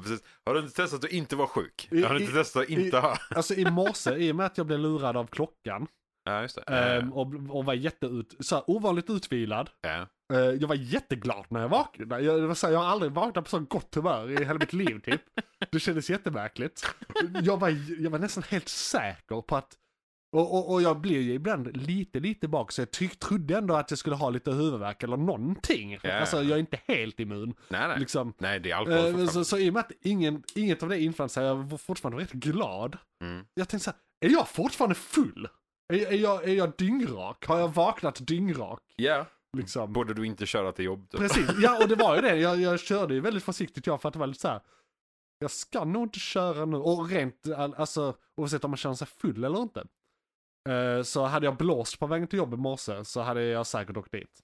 Precis. 0.00 0.20
Har 0.46 0.54
du 0.54 0.60
inte 0.60 0.74
testat 0.76 1.04
att 1.04 1.10
inte 1.10 1.36
vara 1.36 1.48
sjuk? 1.48 1.88
I- 1.90 2.02
har 2.02 2.14
du 2.14 2.20
i- 2.20 2.22
inte 2.22 2.34
testat 2.34 2.62
att 2.62 2.68
inte 2.68 2.98
ha? 2.98 3.16
alltså 3.30 3.54
i 3.54 3.70
morse, 3.70 4.14
i 4.16 4.32
och 4.32 4.36
med 4.36 4.46
att 4.46 4.58
jag 4.58 4.66
blev 4.66 4.78
lurad 4.78 5.16
av 5.16 5.26
klockan 5.26 5.86
Ja 6.24 6.42
just 6.42 6.54
det. 6.56 6.62
ehm, 6.74 7.12
och, 7.12 7.34
och 7.56 7.64
var 7.64 7.74
jätteut, 7.74 8.34
så 8.40 8.54
här, 8.54 8.64
ovanligt 8.70 9.10
utvilad. 9.10 9.70
ja. 9.80 10.06
Eh, 10.32 10.38
jag 10.40 10.68
var 10.68 10.74
jätteglad 10.74 11.44
när 11.50 11.60
jag 11.60 11.68
vaknade. 11.68 12.20
Jag, 12.24 12.40
det 12.40 12.46
var 12.46 12.54
så 12.54 12.66
här, 12.66 12.74
jag 12.74 12.80
har 12.80 12.86
aldrig 12.86 13.12
vaknat 13.12 13.44
på 13.44 13.50
så 13.50 13.58
gott 13.60 13.94
humör 13.94 14.30
i 14.30 14.44
hela 14.44 14.58
mitt 14.58 14.72
liv 14.72 15.00
typ. 15.04 15.22
Det 15.70 15.80
kändes 15.80 16.10
jättemärkligt. 16.10 16.86
Jag 17.42 17.60
var, 17.60 17.76
jag 18.02 18.10
var 18.10 18.18
nästan 18.18 18.42
helt 18.48 18.68
säker 18.68 19.40
på 19.40 19.56
att 19.56 19.74
och, 20.32 20.54
och, 20.58 20.72
och 20.72 20.82
jag 20.82 21.00
blir 21.00 21.20
ju 21.20 21.32
ibland 21.34 21.76
lite, 21.76 22.20
lite 22.20 22.48
bak, 22.48 22.72
så 22.72 22.80
jag 22.80 22.90
ty- 22.90 23.08
trodde 23.08 23.58
ändå 23.58 23.74
att 23.74 23.90
jag 23.90 23.98
skulle 23.98 24.16
ha 24.16 24.30
lite 24.30 24.50
huvudvärk 24.50 25.02
eller 25.02 25.16
någonting. 25.16 25.98
Ja. 26.02 26.12
Alltså 26.12 26.36
jag 26.42 26.50
är 26.50 26.56
inte 26.60 26.78
helt 26.86 27.20
immun. 27.20 27.54
Nej 27.68 27.88
nej. 27.88 27.98
Liksom. 27.98 28.32
Nej 28.38 28.60
det 28.60 28.70
är 28.70 28.74
alkohol 28.76 29.20
Eh, 29.20 29.26
så, 29.26 29.44
så 29.44 29.58
i 29.58 29.70
och 29.70 29.74
med 29.74 29.80
att 29.80 29.92
ingen, 30.00 30.42
inget 30.54 30.82
av 30.82 30.88
det 30.88 31.00
infann 31.00 31.28
sig, 31.28 31.44
jag 31.46 31.54
var 31.56 31.78
fortfarande 31.78 32.22
rätt 32.22 32.32
glad. 32.32 32.98
Mm. 33.24 33.44
Jag 33.54 33.68
tänkte 33.68 33.84
så 33.84 33.90
här, 33.90 34.28
är 34.30 34.32
jag 34.34 34.48
fortfarande 34.48 34.94
full? 34.94 35.48
Är, 35.92 36.06
är, 36.12 36.16
jag, 36.16 36.44
är 36.48 36.54
jag 36.54 36.72
dyngrak? 36.78 37.46
Har 37.46 37.58
jag 37.58 37.68
vaknat 37.74 38.26
dyngrak? 38.26 38.82
Ja. 38.96 39.26
Liksom. 39.56 39.92
Borde 39.92 40.14
du 40.14 40.26
inte 40.26 40.46
köra 40.46 40.72
till 40.72 40.84
jobb? 40.84 41.10
Typ. 41.10 41.20
Precis, 41.20 41.50
ja 41.62 41.82
och 41.82 41.88
det 41.88 41.94
var 41.94 42.16
ju 42.16 42.20
det. 42.22 42.36
Jag, 42.40 42.60
jag 42.60 42.80
körde 42.80 43.14
ju 43.14 43.20
väldigt 43.20 43.44
försiktigt 43.44 43.86
jag 43.86 44.00
för 44.02 44.08
att 44.08 44.12
det 44.12 44.18
var 44.18 44.26
lite 44.26 44.40
så 44.40 44.48
här. 44.48 44.60
Jag 45.38 45.50
ska 45.50 45.84
nog 45.84 46.02
inte 46.02 46.18
köra 46.18 46.64
nu. 46.64 46.76
Och 46.76 47.10
rent, 47.10 47.48
all- 47.56 47.74
alltså 47.74 48.14
oavsett 48.36 48.64
om 48.64 48.70
man 48.70 48.76
känner 48.78 48.94
sig 48.94 49.06
full 49.06 49.44
eller 49.44 49.62
inte. 49.62 49.84
Eh, 50.68 51.02
så 51.02 51.24
hade 51.24 51.46
jag 51.46 51.56
blåst 51.56 51.98
på 51.98 52.06
vägen 52.06 52.28
till 52.28 52.36
jobbet 52.38 52.58
i 52.58 52.60
morse 52.62 53.04
så 53.04 53.20
hade 53.20 53.42
jag 53.44 53.66
säkert 53.66 53.96
åkt 53.96 54.12
dit. 54.12 54.40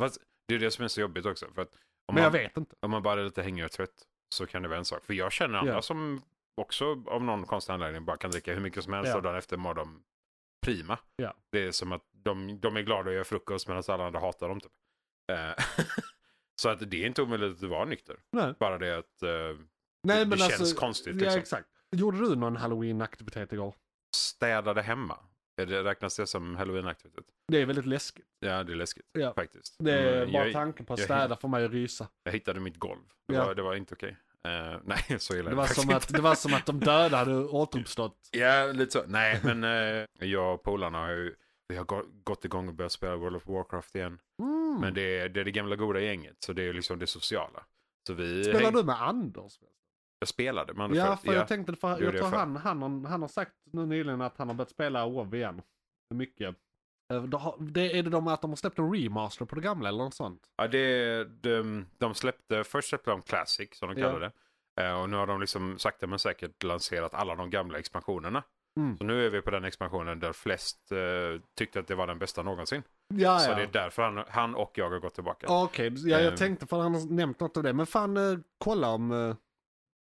Fast 0.00 0.18
det 0.48 0.54
är 0.54 0.58
det 0.58 0.70
som 0.70 0.84
är 0.84 0.88
så 0.88 1.00
jobbigt 1.00 1.26
också. 1.26 1.46
För 1.54 1.62
att 1.62 1.74
om, 2.08 2.14
Men 2.14 2.24
jag 2.24 2.32
man, 2.32 2.40
vet 2.42 2.56
inte. 2.56 2.76
om 2.80 2.90
man 2.90 3.02
bara 3.02 3.20
är 3.20 3.24
lite 3.24 3.42
hängig 3.42 3.64
och 3.64 3.70
trött 3.70 4.02
så 4.34 4.46
kan 4.46 4.62
det 4.62 4.68
vara 4.68 4.78
en 4.78 4.84
sak. 4.84 5.04
För 5.04 5.14
jag 5.14 5.32
känner 5.32 5.58
andra 5.58 5.72
Ja. 5.74 5.82
som 5.82 6.22
också 6.56 7.04
av 7.06 7.24
någon 7.24 7.46
konstig 7.46 7.72
anledning 7.72 8.04
bara 8.04 8.16
kan 8.16 8.30
dricka 8.30 8.54
hur 8.54 8.60
mycket 8.60 8.84
som 8.84 8.92
helst 8.92 9.08
Ja. 9.10 9.16
och 9.16 9.22
dagen 9.22 9.36
efter 9.36 9.56
mår 9.56 9.74
de 9.74 10.02
prima. 10.66 10.98
Ja. 11.16 11.34
Det 11.52 11.66
är 11.66 11.70
som 11.72 11.92
att 11.92 12.02
de, 12.12 12.60
de 12.60 12.76
är 12.76 12.82
glada 12.82 13.10
och 13.10 13.14
gör 13.16 13.24
frukost 13.24 13.68
medan 13.68 13.82
alla 13.88 14.06
andra 14.06 14.20
hatar 14.20 14.48
dem. 14.48 14.60
Typ. 14.60 14.72
Eh, 15.32 15.64
så 16.62 16.68
att 16.68 16.90
det 16.90 17.02
är 17.02 17.06
inte 17.06 17.22
omöjligt 17.22 17.62
att 17.62 17.70
vara 17.70 17.84
nykter. 17.84 18.16
Nej, 18.32 18.54
Bara 18.60 18.78
det 18.78 18.98
att 18.98 19.22
eh, 19.22 19.30
Nej 20.02 20.18
det 20.18 20.26
men 20.26 20.38
känns 20.38 20.60
alltså. 20.60 20.76
konstigt. 20.76 21.14
Ja 21.16 21.20
Liksom. 21.20 21.40
exakt. 21.40 21.68
Gjorde 21.96 22.18
du 22.18 22.36
någon 22.36 22.56
halloween-aktivitet 22.56 23.52
igår? 23.52 23.74
Städade 24.16 24.82
hemma. 24.82 25.18
Det, 25.66 25.82
räknas 25.84 26.16
det 26.16 26.26
som 26.26 26.56
halloween-aktivitet? 26.56 27.24
Det 27.48 27.58
är 27.62 27.66
väldigt 27.66 27.86
läskigt. 27.86 28.26
Ja, 28.40 28.62
det 28.64 28.72
är 28.72 28.76
läskigt 28.76 29.06
Ja. 29.12 29.34
faktiskt. 29.34 29.76
Det 29.78 29.92
är 29.92 30.16
Mm, 30.22 30.32
bara 30.32 30.44
jag, 30.44 30.52
tanken 30.52 30.86
på 30.86 30.94
att 30.94 31.00
städa 31.00 31.36
får 31.36 31.48
mig 31.48 31.64
att 31.64 31.70
rysa. 31.72 32.08
jag 32.24 32.32
hittade 32.32 32.60
mitt 32.60 32.76
golv. 32.78 33.00
Det, 33.28 33.34
Ja. 33.34 33.44
var, 33.46 33.54
det 33.54 33.62
var 33.62 33.74
inte 33.74 33.94
okej. 33.94 34.16
Eh, 34.44 34.80
nej, 34.84 35.18
så 35.18 35.34
illa 35.36 35.50
Det 35.50 35.56
var, 35.56 35.66
som 35.66 35.88
att, 35.90 36.02
inte. 36.02 36.12
det 36.12 36.22
var 36.22 36.34
som 36.34 36.54
att 36.54 36.66
de 36.66 36.80
döda 36.80 37.16
hade 37.16 37.36
återuppstått. 37.44 38.28
Ja, 38.32 38.66
lite 38.72 38.92
så. 38.92 39.02
Nej, 39.06 39.40
men 39.44 39.64
eh, 39.64 40.06
jag 40.28 40.54
och 40.54 40.62
polarna 40.62 40.98
har 40.98 41.10
ju 41.10 41.34
vi 41.68 41.76
har 41.76 41.84
gå- 41.84 42.06
gått 42.24 42.44
igång 42.44 42.68
och 42.68 42.74
börjat 42.74 42.92
spela 42.92 43.16
World 43.16 43.36
of 43.36 43.46
Warcraft 43.46 43.94
igen. 43.94 44.18
Mm. 44.38 44.78
Men 44.80 44.94
det 44.94 45.18
är, 45.18 45.28
det 45.28 45.40
är 45.40 45.44
det 45.44 45.50
gamla 45.50 45.76
goda 45.76 46.00
gänget, 46.00 46.36
så 46.38 46.52
det 46.52 46.62
är 46.68 46.72
liksom 46.72 46.98
det 46.98 47.06
sociala. 47.06 47.64
Så 48.06 48.14
vi 48.14 48.44
Spelar 48.44 48.60
häng- 48.60 48.72
du 48.74 48.82
med 48.84 49.02
Anders? 49.02 49.58
Jag 50.22 50.28
spelade 50.28 50.82
Anders 50.82 50.98
Ja, 50.98 51.04
förut. 51.06 51.20
för 51.20 51.32
jag 51.34 51.48
tänkte, 51.48 51.76
för 51.76 51.88
jag 51.88 51.98
tror 52.16 52.30
för- 52.30 52.36
han, 52.36 52.56
han, 52.56 52.82
har, 52.82 53.08
han 53.08 53.20
har 53.22 53.28
sagt 53.28 53.52
nu 53.72 53.86
nyligen 53.86 54.20
att 54.20 54.38
han 54.38 54.48
har 54.48 54.54
börjat 54.54 54.70
spela 54.70 55.06
WoW 55.08 55.34
igen. 55.34 55.62
Mycket. 56.14 56.56
Eh, 57.12 57.22
Det, 57.58 57.98
är 57.98 58.02
det 58.02 58.10
de 58.10 58.28
att 58.28 58.40
de 58.42 58.50
har 58.50 58.56
släppt 58.56 58.78
en 58.78 58.94
remaster 58.94 59.44
på 59.44 59.54
det 59.54 59.60
gamla 59.60 59.88
eller 59.88 60.04
något 60.04 60.14
sånt? 60.14 60.42
Ja, 60.56 60.68
det, 60.68 61.24
de, 61.24 61.86
de 61.98 62.14
släppte, 62.14 62.64
först 62.64 62.88
släppte 62.88 63.10
de 63.10 63.22
Classic 63.22 63.68
som 63.78 63.88
de 63.94 64.00
Ja. 64.00 64.06
kallar 64.06 64.20
det. 64.20 64.32
Eh, 64.86 65.00
och 65.02 65.10
nu 65.10 65.16
har 65.16 65.26
de 65.26 65.40
liksom 65.40 65.78
sakta 65.78 66.06
men 66.06 66.18
säkert 66.18 66.62
lanserat 66.62 67.14
alla 67.14 67.34
de 67.34 67.50
gamla 67.50 67.78
expansionerna. 67.78 68.42
Mm. 68.80 68.96
Så 68.98 69.04
nu 69.04 69.26
är 69.26 69.30
vi 69.30 69.42
på 69.42 69.50
den 69.50 69.64
expansionen 69.64 70.20
där 70.20 70.32
flest 70.32 70.92
eh, 70.92 70.98
tyckte 71.58 71.80
att 71.80 71.86
det 71.86 71.94
var 71.94 72.06
den 72.06 72.18
bästa 72.18 72.42
någonsin. 72.42 72.82
Ja, 73.14 73.38
Så 73.38 73.50
ja. 73.50 73.54
det 73.56 73.62
är 73.62 73.66
därför 73.72 74.02
han, 74.02 74.24
han 74.28 74.54
och 74.54 74.72
jag 74.78 74.90
har 74.90 74.98
gått 74.98 75.14
tillbaka. 75.14 75.46
Okej, 75.50 75.92
ja, 75.96 76.18
jag 76.18 76.28
Ehm. 76.28 76.36
tänkte 76.36 76.66
för 76.66 76.78
han 76.80 76.94
har 76.94 77.10
nämnt 77.12 77.40
något 77.40 77.56
av 77.56 77.62
det. 77.62 77.72
Men 77.72 77.86
fan, 77.86 78.16
eh, 78.16 78.38
kolla 78.58 78.88
om, 78.90 79.12
eh, 79.12 79.36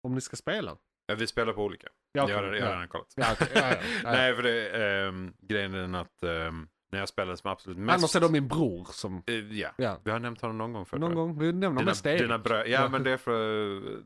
om 0.05 0.15
ni 0.15 0.21
ska 0.21 0.35
spela. 0.35 0.71
Eh, 1.11 1.17
Vi 1.17 1.27
spelar 1.27 1.53
på 1.53 1.63
olika. 1.63 1.87
Ja, 2.11 2.29
jag 2.29 2.35
har, 2.37 2.47
okej, 2.47 2.59
jag 2.59 2.65
har 2.65 2.71
ja. 2.71 2.75
redan 2.75 2.87
kollat. 2.87 3.13
Ja, 3.15 3.35
ja, 3.39 3.45
ja, 3.55 3.61
ja. 4.03 4.11
Nej, 4.11 4.35
för 4.35 4.43
det, 4.43 4.69
ehm, 4.69 5.33
grejen 5.41 5.73
är 5.73 5.77
den 5.81 5.95
att 5.95 6.23
ehm, 6.23 6.67
när 6.91 6.99
jag 6.99 7.09
spelade 7.09 7.37
som 7.37 7.51
absolut 7.51 7.77
mest... 7.77 7.97
Annars 7.97 8.15
är 8.15 8.21
de 8.21 8.31
min 8.31 8.47
bror 8.47 8.85
som, 8.91 9.23
Eh, 9.27 9.35
ja, 9.35 9.69
ja. 9.77 9.99
vi 10.03 10.11
har 10.11 10.19
nämnt 10.19 10.41
honom 10.41 10.57
någon 10.57 10.73
gång 10.73 10.85
förut. 10.85 11.01
Någon 11.01 11.15
gång, 11.15 11.39
vi 11.39 11.45
nämner 11.53 11.69
Dina, 11.81 11.91
mest 11.91 12.05
Erik. 12.05 12.21
dina 12.21 12.37
brö- 12.37 12.57
ja, 12.65 12.81
Ja. 12.81 12.89
men 12.89 13.03
det 13.03 13.11
är 13.11 13.17
för 13.17 13.75
eh, 13.77 13.97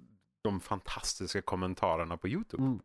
de 0.44 0.60
fantastiska 0.60 1.42
kommentarerna 1.42 2.18
på 2.18 2.28
YouTube. 2.28 2.64
Mm. 2.64 2.80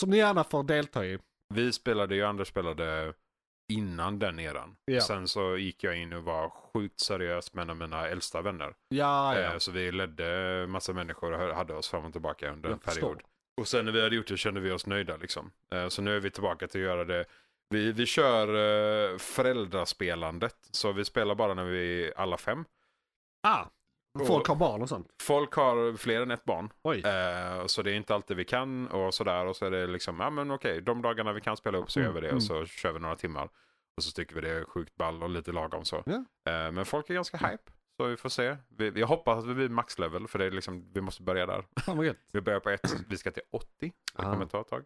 Som 0.00 0.10
ni 0.10 0.16
gärna 0.16 0.44
får 0.44 0.62
delta 0.62 1.06
i. 1.06 1.18
Vi 1.54 1.72
spelade 1.72 2.14
ju, 2.14 2.22
Anders 2.24 2.48
spelade 2.48 3.14
innan 3.68 4.18
den 4.18 4.38
eran. 4.40 4.76
Ja. 4.84 5.00
Sen 5.00 5.28
så 5.28 5.56
gick 5.56 5.84
jag 5.84 5.96
in 5.96 6.12
och 6.12 6.22
var 6.24 6.48
sjukt 6.50 7.00
seriös 7.00 7.52
med 7.54 7.62
en 7.62 7.70
av 7.70 7.76
mina 7.76 8.08
äldsta 8.08 8.42
vänner. 8.42 8.74
Ja, 8.88 9.38
ja. 9.40 9.52
Eh, 9.52 9.58
Så 9.58 9.70
vi 9.72 9.92
ledde 9.92 10.66
massa 10.68 10.92
människor 10.92 11.32
och 11.32 11.56
hade 11.56 11.74
oss 11.74 11.88
fram 11.88 12.04
och 12.04 12.12
tillbaka 12.12 12.52
under 12.52 12.70
en 12.70 12.78
period. 12.78 13.20
Och 13.60 13.68
sen 13.68 13.84
när 13.84 13.92
vi 13.92 14.02
hade 14.02 14.16
gjort 14.16 14.26
det 14.28 14.36
kände 14.36 14.60
vi 14.60 14.70
oss 14.70 14.86
nöjda 14.86 15.16
liksom. 15.16 15.50
Eh, 15.72 15.88
Så 15.88 16.02
nu 16.02 16.16
är 16.16 16.20
vi 16.20 16.30
tillbaka 16.30 16.66
till 16.68 16.80
att 16.80 16.86
göra 16.86 17.04
det. 17.04 17.24
Vi, 17.70 17.92
vi 17.92 18.06
kör 18.06 18.48
eh, 19.12 19.18
föräldraspelandet. 19.18 20.56
Så 20.70 20.92
vi 20.92 21.04
spelar 21.04 21.34
bara 21.34 21.54
när 21.54 21.64
vi 21.64 22.04
är 22.08 22.12
alla 22.18 22.36
fem. 22.36 22.64
Ah, 23.42 23.64
folk 24.24 24.48
har 24.48 24.56
barn 24.56 24.82
och 24.82 24.88
sånt. 24.88 25.08
Folk 25.22 25.52
har 25.54 25.96
fler 25.96 26.20
än 26.22 26.30
ett 26.30 26.44
barn. 26.44 26.72
Oj. 26.82 27.00
Eh, 27.06 27.66
så 27.66 27.82
det 27.82 27.90
är 27.90 27.94
inte 27.94 28.14
alltid 28.14 28.36
vi 28.36 28.44
kan 28.44 28.88
och 28.88 29.14
sådär. 29.14 29.46
Och 29.46 29.56
så 29.56 29.66
är 29.66 29.70
det 29.70 29.86
liksom, 29.86 30.20
ja 30.20 30.30
men 30.30 30.50
okej, 30.50 30.80
de 30.80 31.02
dagarna 31.02 31.32
vi 31.32 31.40
kan 31.40 31.56
spela 31.56 31.78
upp 31.78 31.90
så 31.90 32.00
Mm, 32.00 32.08
gör 32.08 32.14
vi 32.14 32.20
det. 32.20 32.26
mm. 32.26 32.36
Och 32.36 32.42
så 32.42 32.66
kör 32.66 32.92
vi 32.92 32.98
några 33.00 33.16
timmar. 33.16 33.48
Och 33.96 34.02
så 34.02 34.10
tycker 34.12 34.34
vi 34.34 34.40
det 34.40 34.50
är 34.50 34.64
sjukt 34.64 34.94
ball 34.96 35.22
och 35.22 35.30
lite 35.30 35.52
lagom 35.52 35.84
så. 35.84 36.02
Ja. 36.06 36.12
Eh, 36.52 36.72
men 36.72 36.84
folk 36.86 37.10
är 37.10 37.14
ganska 37.14 37.36
hype. 37.36 37.72
Så 37.96 38.06
vi 38.06 38.16
får 38.16 38.28
se. 38.28 38.56
Vi, 38.68 39.00
jag 39.00 39.06
hoppas 39.06 39.38
att 39.38 39.50
vi 39.50 39.54
blir 39.54 39.68
maxlevel 39.68 40.28
för 40.28 40.38
det 40.38 40.44
är 40.44 40.50
liksom, 40.50 40.92
vi 40.92 41.00
måste 41.00 41.22
börja 41.22 41.46
där. 41.46 41.64
Gött. 42.04 42.16
Vi 42.32 42.40
börjar 42.40 42.60
på 42.60 42.70
ett, 42.70 42.94
vi 43.08 43.16
ska 43.16 43.30
till 43.30 43.42
80. 43.52 43.66
Det 43.80 43.92
Ah. 44.22 44.32
kommer 44.32 44.46
ta 44.46 44.60
ett 44.60 44.68
tag. 44.68 44.84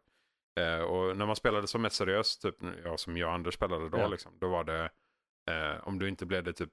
Eh, 0.61 0.81
och 0.83 1.17
när 1.17 1.27
man 1.27 1.37
spelade 1.37 1.67
som 1.67 1.83
mest 1.83 1.97
seriöst, 1.97 2.43
typ, 2.43 2.55
ja, 2.85 2.97
som 2.97 3.17
jag 3.17 3.29
och 3.29 3.35
Anders 3.35 3.55
spelade 3.55 3.89
då, 3.89 3.99
Ja. 3.99 4.09
liksom, 4.09 4.33
då 4.39 4.49
var 4.49 4.65
det, 4.65 4.91
eh, 5.51 5.89
om 5.89 5.99
du 5.99 6.09
inte 6.09 6.27
blev 6.27 6.45
det 6.45 6.53
typ 6.53 6.71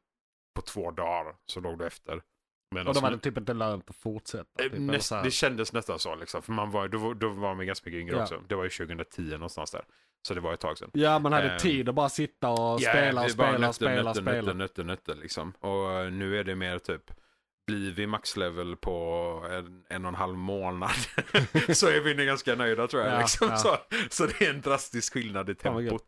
på 0.55 0.61
två 0.61 0.91
dagar 0.91 1.35
så 1.45 1.59
låg 1.59 1.79
du 1.79 1.85
efter. 1.87 2.21
Men 2.71 2.87
Och 2.87 2.93
då 2.93 2.99
var 2.99 3.11
det 3.11 3.17
typ 3.19 3.37
inte 3.37 3.53
lönt 3.53 3.89
att 3.89 3.95
fortsätta. 3.95 4.63
Typ, 4.63 4.73
eller 4.73 4.85
näst, 4.85 5.13
det 5.23 5.31
kändes 5.31 5.73
nästan 5.73 5.99
så, 5.99 6.15
liksom, 6.15 6.41
för 6.41 6.51
man 6.51 6.71
var, 6.71 6.87
då, 6.87 6.97
var- 6.97 7.13
då 7.13 7.29
var 7.29 7.55
man 7.55 7.65
ganska 7.67 7.89
mycket 7.89 8.01
yngre 8.01 8.15
Ja. 8.15 8.21
också. 8.23 8.41
Det 8.47 8.55
var 8.55 8.63
ju 8.63 8.69
2010 8.69 9.21
någonstans 9.31 9.71
där. 9.71 9.85
Så 10.27 10.33
det 10.33 10.39
var 10.41 10.53
ett 10.53 10.59
tag 10.59 10.77
sedan. 10.77 10.89
Ja, 10.93 11.19
man 11.19 11.33
hade 11.33 11.49
Ehm, 11.51 11.57
tid 11.59 11.89
att 11.89 11.95
bara 11.95 12.09
sitta 12.09 12.49
och 12.49 12.81
Ja, 12.81 12.89
spela 12.89 13.23
och 13.23 13.31
spela 13.31 13.53
och 13.53 13.59
nötter, 13.61 13.73
spela 13.73 14.03
nötter, 14.03 14.21
spela. 14.21 14.41
Nötter, 14.41 14.53
nötter, 14.53 14.83
nötter, 14.83 15.15
liksom. 15.15 15.51
Och 15.59 15.91
eh, 15.91 16.11
nu 16.11 16.39
är 16.39 16.43
det 16.43 16.55
mer 16.55 16.79
typ, 16.79 17.11
blir 17.67 17.91
vi 17.91 18.07
maxlevel 18.07 18.75
på 18.75 18.91
en, 19.51 19.83
en 19.89 20.05
och 20.05 20.09
en 20.09 20.15
halv 20.15 20.37
månad 20.37 20.89
så 21.73 21.87
är 21.87 22.01
vi 22.01 22.13
nu 22.13 22.25
ganska 22.25 22.55
nöjda 22.55 22.87
tror 22.87 23.03
jag. 23.03 23.13
Ja, 23.13 23.19
liksom. 23.19 23.47
ja. 23.49 23.57
Så, 23.57 23.77
så 24.09 24.25
det 24.25 24.41
är 24.45 24.49
en 24.49 24.61
drastisk 24.61 25.13
skillnad 25.13 25.49
i 25.49 25.55
tempot. 25.55 26.05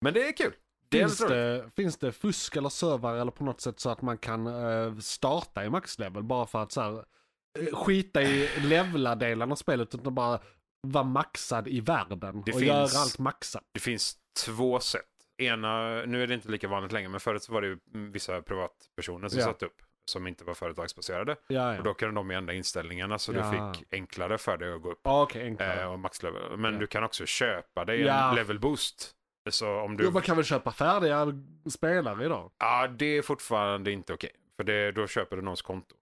Men 0.00 0.14
det 0.14 0.28
är 0.28 0.32
kul. 0.36 0.52
Finns 0.90 1.18
det, 1.18 1.70
finns 1.76 1.96
det 1.98 2.12
fusk 2.12 2.56
eller 2.56 2.68
servrar 2.68 3.16
eller 3.16 3.30
på 3.30 3.44
något 3.44 3.60
sätt 3.60 3.80
så 3.80 3.90
att 3.90 4.02
man 4.02 4.18
kan 4.18 4.46
eh, 4.46 4.96
starta 4.98 5.64
i 5.64 5.70
maxlevel 5.70 6.22
bara 6.22 6.46
för 6.46 6.62
att 6.62 6.72
så 6.72 6.80
här, 6.80 7.04
eh, 7.58 7.74
skita 7.76 8.22
i 8.22 8.48
levla-delen 8.60 9.52
av 9.52 9.56
spelet 9.56 9.94
utan 9.94 10.14
bara 10.14 10.40
vara 10.80 11.04
maxad 11.04 11.68
i 11.68 11.80
världen 11.80 12.18
Det 12.20 12.36
och 12.36 12.44
finns- 12.58 12.62
göra 12.62 13.00
allt 13.02 13.18
maxat. 13.18 13.62
Det 13.72 13.80
finns 13.80 14.16
två 14.44 14.80
sätt. 14.80 15.02
Ena, 15.38 16.02
nu 16.04 16.22
är 16.22 16.26
det 16.26 16.34
inte 16.34 16.48
lika 16.48 16.68
vanligt 16.68 16.92
längre, 16.92 17.08
men 17.08 17.20
förut 17.20 17.42
så 17.42 17.52
var 17.52 17.62
det 17.62 17.66
ju 17.68 17.78
vissa 17.92 18.42
privatpersoner 18.42 19.28
som 19.28 19.38
Ja. 19.40 19.44
satt 19.46 19.62
upp 19.62 19.82
som 20.10 20.26
inte 20.26 20.44
var 20.44 20.54
företagsbaserade. 20.54 21.36
Ja, 21.48 21.72
ja. 21.72 21.78
Och 21.78 21.84
då 21.84 21.94
kunde 21.94 22.14
de 22.14 22.30
ändra 22.30 22.54
inställningarna 22.54 23.18
så 23.18 23.32
Ja. 23.34 23.38
du 23.42 23.50
fick 23.78 23.92
enklare 23.92 24.38
för 24.38 24.56
dig 24.56 24.72
att 24.74 24.82
gå 24.82 24.90
upp 24.90 25.00
Ja, 25.04 25.22
Okej, 25.22 25.42
enklare. 25.46 25.80
eh, 25.82 25.92
och 25.92 25.98
maxlevel. 25.98 26.56
Men 26.56 26.78
du 26.78 26.86
kan 26.86 27.04
också 27.04 27.26
köpa 27.26 27.84
dig 27.84 28.08
en 28.08 28.34
level 28.34 28.58
boost. 28.58 29.12
Så 29.48 29.80
om 29.80 29.96
du... 29.96 30.04
Jo, 30.04 30.10
man 30.10 30.22
kan 30.22 30.36
väl 30.36 30.44
köpa 30.44 30.72
färdiga 30.72 31.26
spelare 31.70 32.24
idag? 32.24 32.50
Ja, 32.58 32.88
det 32.88 33.06
är 33.18 33.22
fortfarande 33.22 33.92
inte 33.92 34.14
okej. 34.14 34.30
För 34.56 34.64
det, 34.64 34.92
då 34.92 35.06
köper 35.06 35.36
du 35.36 35.42
någons 35.42 35.62
konto. 35.62 35.94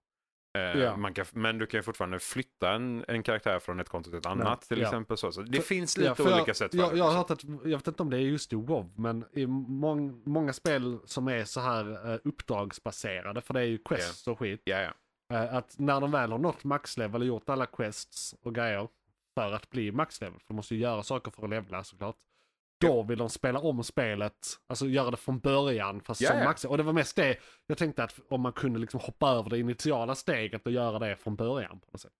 Eh, 0.58 0.62
Ja. 0.82 0.96
man 0.96 1.14
kan, 1.14 1.26
men 1.32 1.58
du 1.58 1.66
kan 1.66 1.78
ju 1.78 1.82
fortfarande 1.82 2.18
flytta 2.18 2.72
en, 2.72 3.04
en 3.08 3.22
karaktär 3.22 3.58
från 3.58 3.80
ett 3.80 3.88
konto 3.88 4.10
till 4.10 4.18
ett 4.18 4.26
annat 4.26 4.62
till 4.62 4.78
Ja. 4.80 4.84
exempel. 4.86 5.16
Så. 5.16 5.32
Så 5.32 5.42
det 5.42 5.56
För- 5.56 5.62
finns 5.64 5.96
Ja, 5.96 6.02
lite 6.02 6.14
för 6.14 6.22
olika 6.24 6.44
jag, 6.46 6.56
sätt 6.56 6.74
jag, 6.74 6.96
jag 6.96 7.04
har 7.04 7.12
hört 7.12 7.30
att, 7.30 7.44
jag 7.44 7.78
vet 7.78 7.88
inte 7.88 8.02
om 8.02 8.10
det 8.10 8.16
är 8.16 8.20
just 8.20 8.52
i 8.52 8.56
WoW, 8.56 8.90
men 8.96 9.24
i 9.32 9.46
mång, 9.46 10.22
många 10.26 10.52
spel 10.52 10.98
som 11.04 11.28
är 11.28 11.44
så 11.44 11.60
här 11.60 12.12
eh, 12.12 12.18
uppdragsbaserade, 12.24 13.40
för 13.40 13.54
det 13.54 13.60
är 13.60 13.64
ju 13.64 13.78
quests 13.78 14.26
och 14.28 14.38
skit. 14.38 14.60
Ja, 14.64 14.76
ja. 14.80 14.90
Eh, 15.36 15.54
att 15.54 15.78
när 15.78 16.00
de 16.00 16.10
väl 16.10 16.30
har 16.32 16.38
nått 16.38 16.64
maxlevel 16.64 17.20
och 17.20 17.26
gjort 17.28 17.48
alla 17.48 17.66
quests 17.66 18.34
och 18.42 18.54
grejer 18.54 18.88
för 19.34 19.52
att 19.52 19.70
bli 19.70 19.92
maxlevel, 19.92 20.38
för 20.40 20.48
de 20.48 20.54
måste 20.54 20.74
ju 20.74 20.80
göra 20.80 21.02
saker 21.02 21.30
för 21.30 21.44
att 21.44 21.50
levla 21.50 21.84
såklart. 21.84 22.16
Då 22.80 23.02
vill 23.02 23.18
de 23.18 23.30
spela 23.30 23.58
om 23.58 23.84
spelet, 23.84 24.32
alltså 24.66 24.86
göra 24.86 25.10
det 25.10 25.16
från 25.16 25.38
början 25.38 26.00
fast 26.00 26.20
Ja, 26.20 26.28
som 26.30 26.38
max. 26.38 26.64
Och 26.64 26.76
det 26.76 26.82
var 26.82 26.92
mest 26.92 27.16
det, 27.16 27.36
jag 27.66 27.78
tänkte 27.78 28.04
att 28.04 28.20
om 28.28 28.40
man 28.40 28.52
kunde 28.52 28.78
liksom 28.78 29.00
hoppa 29.00 29.28
över 29.30 29.50
det 29.50 29.58
initiala 29.58 30.14
steget 30.14 30.66
och 30.66 30.72
göra 30.72 30.98
det 30.98 31.16
från 31.16 31.36
början 31.36 31.80
på 31.80 31.86
något 31.92 32.00
sätt. 32.00 32.12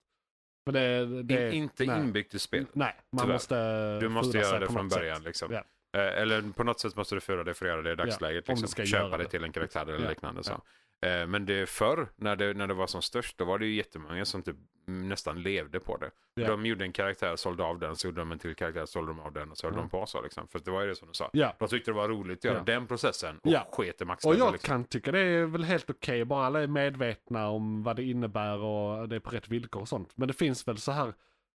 Men 0.67 0.75
det, 0.75 1.23
det 1.23 1.49
In, 1.55 1.63
inte 1.63 1.85
nej. 1.87 2.01
inbyggt 2.01 2.35
i 2.35 2.39
spel. 2.39 2.67
Nej, 2.73 2.97
man 3.13 3.23
Tyvärr. 3.25 3.35
måste 3.35 3.99
Du 4.01 4.09
måste 4.09 4.39
göra 4.39 4.59
det 4.59 4.67
från 4.67 4.89
början. 4.89 5.17
sätt. 5.17 5.25
Liksom. 5.25 5.53
Eh, 5.53 5.61
eller 5.95 6.53
på 6.53 6.65
något 6.65 6.81
sätt 6.81 6.97
måste 6.97 7.15
du 7.15 7.21
föra 7.21 7.45
det 7.45 7.55
för 7.55 7.67
att 7.67 7.71
göra 7.73 7.83
det 7.83 7.93
i 7.93 7.95
dagsläget. 7.95 8.49
om 8.49 8.55
liksom. 8.61 8.85
Köpa 8.87 9.05
göra 9.05 9.17
det 9.17 9.25
det. 9.25 9.31
till 9.31 9.45
en 9.45 9.53
karaktär 9.53 9.83
eller 9.87 10.05
Ja, 10.05 10.09
liknande. 10.11 10.43
Så. 10.45 10.63
Eh, 11.05 11.27
men 11.27 11.47
det 11.47 11.69
förr, 11.69 12.09
när 12.17 12.37
det, 12.37 12.55
när 12.55 12.67
det 12.67 12.75
var 12.75 12.87
som 12.87 13.03
störst, 13.03 13.39
då 13.39 13.45
var 13.45 13.59
det 13.59 13.67
ju 13.67 13.75
jättemånga 13.75 14.25
som 14.25 14.43
typ 14.43 14.57
mm, 14.89 15.09
nästan 15.09 15.43
levde 15.43 15.81
på 15.81 15.97
det. 15.97 16.11
Ja. 16.35 16.49
De 16.49 16.67
gjorde 16.67 16.85
en 16.85 16.93
karaktär, 16.93 17.37
sålde 17.37 17.65
av 17.65 17.79
den, 17.79 17.97
så 17.97 18.07
gjorde 18.07 18.21
de 18.21 18.33
en 18.33 18.39
till 18.39 18.55
karaktär, 18.55 18.87
sålde 18.87 19.11
de 19.11 19.21
av 19.21 19.33
den 19.33 19.51
och 19.51 19.59
så 19.59 19.67
höll 19.67 19.75
Ja. 19.75 19.81
de 19.81 19.89
på 19.89 20.07
så. 20.07 20.23
Liksom. 20.23 20.49
För 20.49 20.59
det 20.59 20.71
var 20.71 20.83
ju 20.83 20.89
det 20.89 20.97
som 20.97 21.09
du 21.09 21.15
sa. 21.15 21.31
Ja, 21.33 21.55
De 21.59 21.69
tyckte 21.69 21.91
det 21.91 21.95
var 21.95 22.09
roligt 22.09 22.39
att 22.39 22.45
göra 22.45 22.57
Ja. 22.57 22.63
den 22.65 22.87
processen 22.87 23.39
och 23.39 23.51
Ja. 23.51 23.69
sket 23.73 24.01
i 24.01 24.05
max 24.05 24.25
och 24.25 24.35
jag 24.37 24.53
liksom. 24.53 24.67
kan 24.69 24.85
tycka 24.85 25.13
det 25.13 25.19
är 25.21 25.45
väl 25.47 25.65
helt 25.65 25.91
okej, 25.91 26.25
bara 26.25 26.47
alla 26.47 26.63
är 26.63 26.67
medvetna 26.67 27.49
om 27.49 27.83
vad 27.83 27.97
det 27.97 28.03
innebär 28.03 28.59
och 28.59 29.09
det 29.09 29.17
är 29.17 29.21
på 29.21 29.31
rätt 29.31 29.49
villkor 29.49 29.81
och 29.83 29.89
sånt. 29.89 30.11
Men 30.15 30.29
det 30.29 30.35
finns 30.35 30.69
väl 30.69 30.79
så 30.79 30.93
här, 30.93 31.15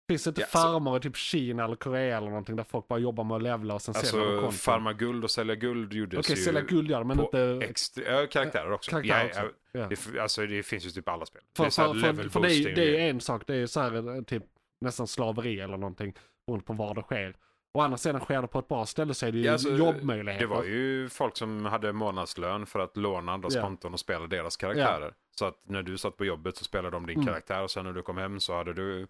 finns 0.07 0.23
det 0.23 0.29
inte 0.29 0.41
Ja, 0.41 0.47
så- 0.47 0.57
farmar 0.57 0.97
i 0.97 0.99
typ 0.99 1.15
Kina 1.15 1.65
eller 1.65 1.75
Korea 1.75 2.17
eller 2.17 2.27
någonting 2.27 2.55
där 2.55 2.63
folk 2.63 2.87
bara 2.87 2.99
jobbar 2.99 3.23
med 3.23 3.35
att 3.37 3.43
levla 3.43 3.73
och 3.73 3.81
sen 3.81 3.93
säljer 3.93 4.25
de 4.25 4.31
Alltså 4.31 4.41
konton? 4.41 4.51
farma 4.57 4.93
guld 4.93 5.23
och 5.23 5.31
sälja 5.31 5.55
guld 5.55 5.93
gjordes 5.93 6.19
Okej, 6.19 6.35
ju 6.35 6.41
sälja 6.43 6.61
guld 6.61 6.89
det, 6.89 7.03
men 7.03 7.19
inte... 7.19 7.59
extra, 7.61 8.03
ja, 8.21 8.27
karaktärer 8.27 8.71
också. 8.71 8.91
Karaktärer 8.91 9.19
ja, 9.35 9.43
också. 9.43 9.55
ja, 9.71 9.79
Ja. 9.79 9.87
det, 10.13 10.19
alltså, 10.19 10.45
det 10.45 10.63
finns 10.63 10.85
ju 10.85 10.89
typ 10.89 11.09
alla 11.09 11.25
spel. 11.25 11.41
För, 11.57 11.63
det 11.63 11.67
är 11.67 11.69
så 11.71 11.81
här 11.81 11.93
för, 11.93 11.99
för, 11.99 12.07
level 12.07 12.29
för 12.29 12.39
det, 12.39 12.47
är, 12.47 12.49
boosting 12.49 12.75
det 12.75 12.81
är 12.81 12.89
ju 13.03 13.09
en 13.09 13.21
sak, 13.21 13.43
det 13.47 13.53
är 13.53 13.57
ju 13.57 13.67
så 13.67 13.79
här 13.79 14.15
eh, 14.17 14.21
typ 14.23 14.43
nästan 14.81 15.07
slaveri 15.07 15.59
eller 15.59 15.77
någonting 15.77 16.13
beroende 16.47 16.65
på 16.65 16.73
var 16.73 16.95
det 16.95 17.01
sker. 17.01 17.35
Å 17.73 17.81
andra 17.81 17.97
sidan 17.97 18.21
sker 18.21 18.41
det 18.41 18.47
på 18.47 18.59
ett 18.59 18.67
bra 18.67 18.85
ställe 18.85 19.13
så 19.13 19.25
är 19.25 19.31
det 19.31 19.37
ju 19.37 19.43
Ja, 19.45 19.51
alltså, 19.51 19.69
jobbmöjligheter. 19.69 20.47
Det 20.47 20.53
var 20.53 20.63
ju 20.63 21.09
folk 21.09 21.37
som 21.37 21.65
hade 21.65 21.93
månadslön 21.93 22.65
för 22.65 22.79
att 22.79 22.97
låna 22.97 23.31
andras 23.31 23.55
Ja. 23.55 23.61
konton 23.61 23.93
och 23.93 23.99
spela 23.99 24.27
deras 24.27 24.57
karaktärer. 24.57 25.13
Så 25.39 25.45
att 25.45 25.59
när 25.67 25.83
du 25.83 25.97
satt 25.97 26.17
på 26.17 26.25
jobbet 26.25 26.57
så 26.57 26.63
spelade 26.63 26.89
de 26.95 27.05
din 27.05 27.15
Mm. 27.15 27.27
karaktär 27.27 27.63
och 27.63 27.71
sen 27.71 27.85
när 27.85 27.93
du 27.93 28.01
kom 28.01 28.17
hem 28.17 28.39
så 28.39 28.55
hade 28.55 28.73
du 28.73 29.07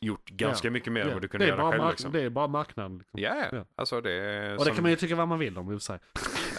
gjort 0.00 0.30
ganska 0.30 0.68
Ja. 0.68 0.72
mycket 0.72 0.92
mer 0.92 1.00
än 1.00 1.06
Ja, 1.08 1.12
vad 1.14 1.22
du 1.22 1.28
kunde 1.28 1.46
göra 1.46 1.70
själv. 1.70 1.82
mark- 1.82 1.90
Liksom. 1.92 2.12
det 2.12 2.20
är 2.22 2.30
bara 2.30 2.46
marknaden. 2.48 2.98
Liksom. 2.98 3.20
Ja, 3.20 3.44
Ja. 3.52 3.64
alltså 3.76 4.00
det 4.00 4.12
är 4.12 4.52
Och 4.52 4.58
det 4.58 4.64
som- 4.64 4.74
kan 4.74 4.82
man 4.82 4.90
ju 4.90 4.96
tycka 4.96 5.14
vad 5.16 5.28
man 5.28 5.38
vill 5.38 5.58
om 5.58 5.72
i 5.72 5.76
och 5.76 5.82
för 5.82 5.84
sig. 5.84 5.98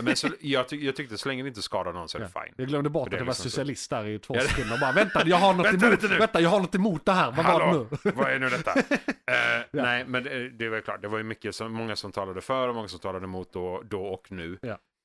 Men 0.01 0.15
så, 0.15 0.27
jag, 0.39 0.67
ty 0.69 0.85
jag 0.85 0.95
tyckte 0.95 1.17
så 1.17 1.29
länge 1.29 1.43
det 1.43 1.47
inte 1.49 1.61
skadar 1.61 1.93
någon 1.93 2.09
så 2.09 2.17
är 2.17 2.21
det 2.21 2.27
fine. 2.27 2.53
Jag 2.57 2.67
glömde 2.67 2.89
bort 2.89 3.09
det 3.09 3.15
att 3.15 3.19
det 3.19 3.25
var 3.25 3.31
liksom 3.31 3.49
socialist 3.51 3.89
där 3.89 4.05
i 4.07 4.19
två 4.19 4.39
sekunder. 4.39 4.79
Bara, 4.79 4.91
vänta, 4.91 5.23
jag 5.27 5.37
har 5.37 5.53
något 5.57 5.65
Vänta 5.65 5.87
emot, 5.87 6.03
vänta, 6.03 6.41
jag 6.41 6.49
har 6.49 6.59
något 6.59 6.75
emot 6.75 7.05
det 7.05 7.11
här. 7.11 7.31
Vad 7.31 7.45
var 7.45 7.59
det 7.59 7.65
Hallå, 7.65 7.87
nu? 8.03 8.11
vad 8.11 8.31
är 8.31 8.39
nu 8.39 8.49
detta? 8.49 8.73
Eh, 9.29 9.65
Nej, 9.71 10.05
men 10.07 10.23
det, 10.23 10.49
det 10.49 10.69
var 10.69 10.81
klart, 10.81 11.01
det 11.01 11.07
var 11.07 11.17
ju 11.17 11.23
mycket 11.23 11.55
som, 11.55 11.73
många 11.73 11.95
som 11.95 12.11
talade 12.11 12.41
för 12.41 12.67
och 12.67 12.75
många 12.75 12.87
som 12.87 12.99
talade 12.99 13.25
emot 13.25 13.53
då, 13.53 13.81
då 13.89 14.01
och 14.05 14.31
nu. 14.31 14.57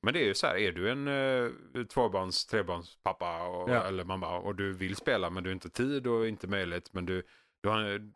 Men 0.03 0.13
det 0.13 0.23
är 0.23 0.25
ju 0.25 0.33
så 0.33 0.47
här, 0.47 0.55
är 0.57 0.71
du 0.71 0.89
en 0.91 1.07
uh, 1.07 1.51
tvåbarns, 1.93 2.45
trebarns 2.45 2.97
pappa 3.03 3.43
och, 3.47 3.69
Ja. 3.69 3.83
eller 3.83 4.03
mamma 4.03 4.37
och 4.37 4.55
du 4.55 4.73
vill 4.73 4.95
spela 4.95 5.29
men 5.29 5.43
du 5.43 5.49
har 5.49 5.53
inte 5.53 5.69
tid 5.69 6.07
och 6.07 6.27
inte 6.27 6.47
möjlighet 6.47 6.93
men 6.93 7.05
du, 7.05 7.23
du 7.65 7.69
har, 7.69 8.11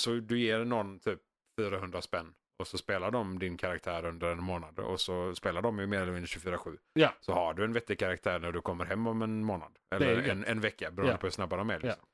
så 0.00 0.10
du 0.14 0.38
ger 0.38 0.64
någon 0.64 0.98
typ 0.98 1.20
400 1.60 2.02
spänn 2.02 2.34
och 2.58 2.66
så 2.66 2.78
spelar 2.78 3.10
de 3.10 3.38
din 3.38 3.56
karaktär 3.56 4.04
under 4.04 4.32
en 4.32 4.42
månad 4.42 4.78
och 4.78 5.00
så 5.00 5.34
spelar 5.34 5.62
de 5.62 5.78
ju 5.78 5.86
mer 5.86 6.00
eller 6.00 6.12
mindre 6.12 6.26
24-7. 6.26 6.78
Ja. 6.92 7.14
Så 7.20 7.32
har 7.32 7.54
du 7.54 7.64
en 7.64 7.72
vettig 7.72 7.98
karaktär 7.98 8.38
när 8.38 8.52
du 8.52 8.60
kommer 8.60 8.84
hem 8.84 9.06
om 9.06 9.22
en 9.22 9.44
månad. 9.44 9.78
Eller 9.94 10.28
en, 10.28 10.44
en 10.44 10.60
vecka 10.60 10.90
beroende 10.90 11.12
Ja. 11.14 11.18
på 11.18 11.26
hur 11.26 11.30
snabba 11.30 11.56
de 11.56 11.70
är. 11.70 11.78
Liksom. 11.80 12.04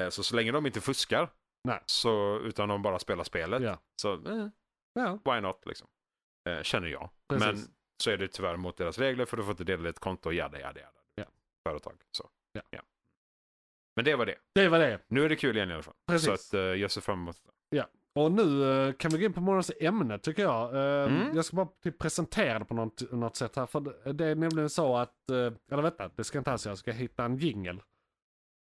Eh, 0.00 0.08
Så 0.08 0.22
så 0.22 0.36
länge 0.36 0.52
de 0.52 0.66
inte 0.66 0.80
fuskar, 0.80 1.30
Nej. 1.64 1.80
så, 1.86 2.38
utan 2.40 2.68
de 2.68 2.82
bara 2.82 2.98
spelar 2.98 3.24
spelet, 3.24 3.62
Ja. 3.62 3.78
så 4.02 4.12
eh, 4.14 4.48
Ja, 4.94 5.18
why 5.24 5.40
not 5.40 5.66
liksom. 5.66 5.88
Eh, 6.48 6.62
känner 6.62 6.88
jag. 6.88 7.10
Precis. 7.28 7.46
Men 7.46 7.74
så 8.02 8.10
är 8.10 8.16
det 8.16 8.28
tyvärr 8.28 8.56
mot 8.56 8.76
deras 8.76 8.98
regler 8.98 9.24
för 9.24 9.36
du 9.36 9.42
får 9.42 9.50
inte 9.50 9.64
dela 9.64 9.82
ditt 9.82 9.98
konto, 9.98 10.32
jada 10.32 10.60
jada 10.60 10.80
jada. 10.80 10.98
Ja. 11.14 11.24
Företag. 11.68 11.94
Så. 12.10 12.30
Ja. 12.70 12.80
Men 13.98 14.04
det 14.04 14.16
var 14.16 14.26
det. 14.26 14.34
det 14.54 14.68
var 14.68 14.78
det. 14.78 14.98
Nu 15.08 15.24
är 15.24 15.28
det 15.28 15.36
kul 15.36 15.56
igen 15.56 15.70
i 15.70 15.74
alla 15.74 15.82
fall. 15.82 15.94
Precis. 16.08 16.26
Så 16.26 16.32
att, 16.32 16.54
eh, 16.54 16.60
jag 16.60 16.90
ser 16.90 17.00
fram 17.00 17.18
emot 17.22 17.36
det. 17.70 17.84
Och 18.14 18.32
nu 18.32 18.72
eh, 18.88 18.92
kan 18.92 19.10
vi 19.10 19.18
gå 19.18 19.24
in 19.24 19.32
på 19.32 19.40
morgonens 19.40 19.70
ämne 19.80 20.18
tycker 20.18 20.42
jag. 20.42 20.74
Eh, 20.76 21.12
Mm. 21.12 21.36
Jag 21.36 21.44
ska 21.44 21.56
bara 21.56 21.68
typ 21.84 21.98
presentera 21.98 22.58
det 22.58 22.64
på 22.64 22.74
något, 22.74 23.12
något 23.12 23.36
sätt 23.36 23.56
här. 23.56 23.66
För 23.66 24.12
det- 24.12 24.24
är 24.26 24.34
nämligen 24.34 24.70
så 24.70 24.96
att, 24.96 25.30
eh, 25.30 25.36
eller 25.72 25.82
vänta, 25.82 26.10
det 26.16 26.24
ska 26.24 26.38
inte 26.38 26.52
alls. 26.52 26.66
Jag 26.66 26.78
ska 26.78 26.92
hitta 26.92 27.24
en 27.24 27.36
jingel. 27.36 27.80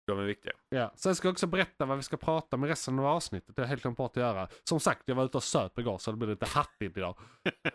De 0.07 0.19
är 0.19 0.23
viktiga. 0.23 0.53
Ja. 0.69 0.91
Sen 0.95 1.15
ska 1.15 1.27
jag 1.27 1.33
också 1.33 1.47
berätta 1.47 1.85
vad 1.85 1.97
vi 1.97 2.03
ska 2.03 2.17
prata 2.17 2.57
med 2.57 2.69
resten 2.69 2.99
av 2.99 3.05
avsnittet. 3.05 3.55
Det 3.55 3.61
har 3.61 3.63
jag 3.63 3.69
helt 3.69 3.81
glömt 3.81 3.97
bort 3.97 4.11
att 4.11 4.23
göra. 4.23 4.47
Som 4.63 4.79
sagt, 4.79 5.01
jag 5.05 5.15
var 5.15 5.25
ute 5.25 5.37
och 5.37 5.43
söp 5.43 5.79
igår 5.79 5.97
så 5.97 6.11
det 6.11 6.17
blir 6.17 6.29
lite 6.29 6.45
hattigt 6.45 6.97
idag. 6.97 7.17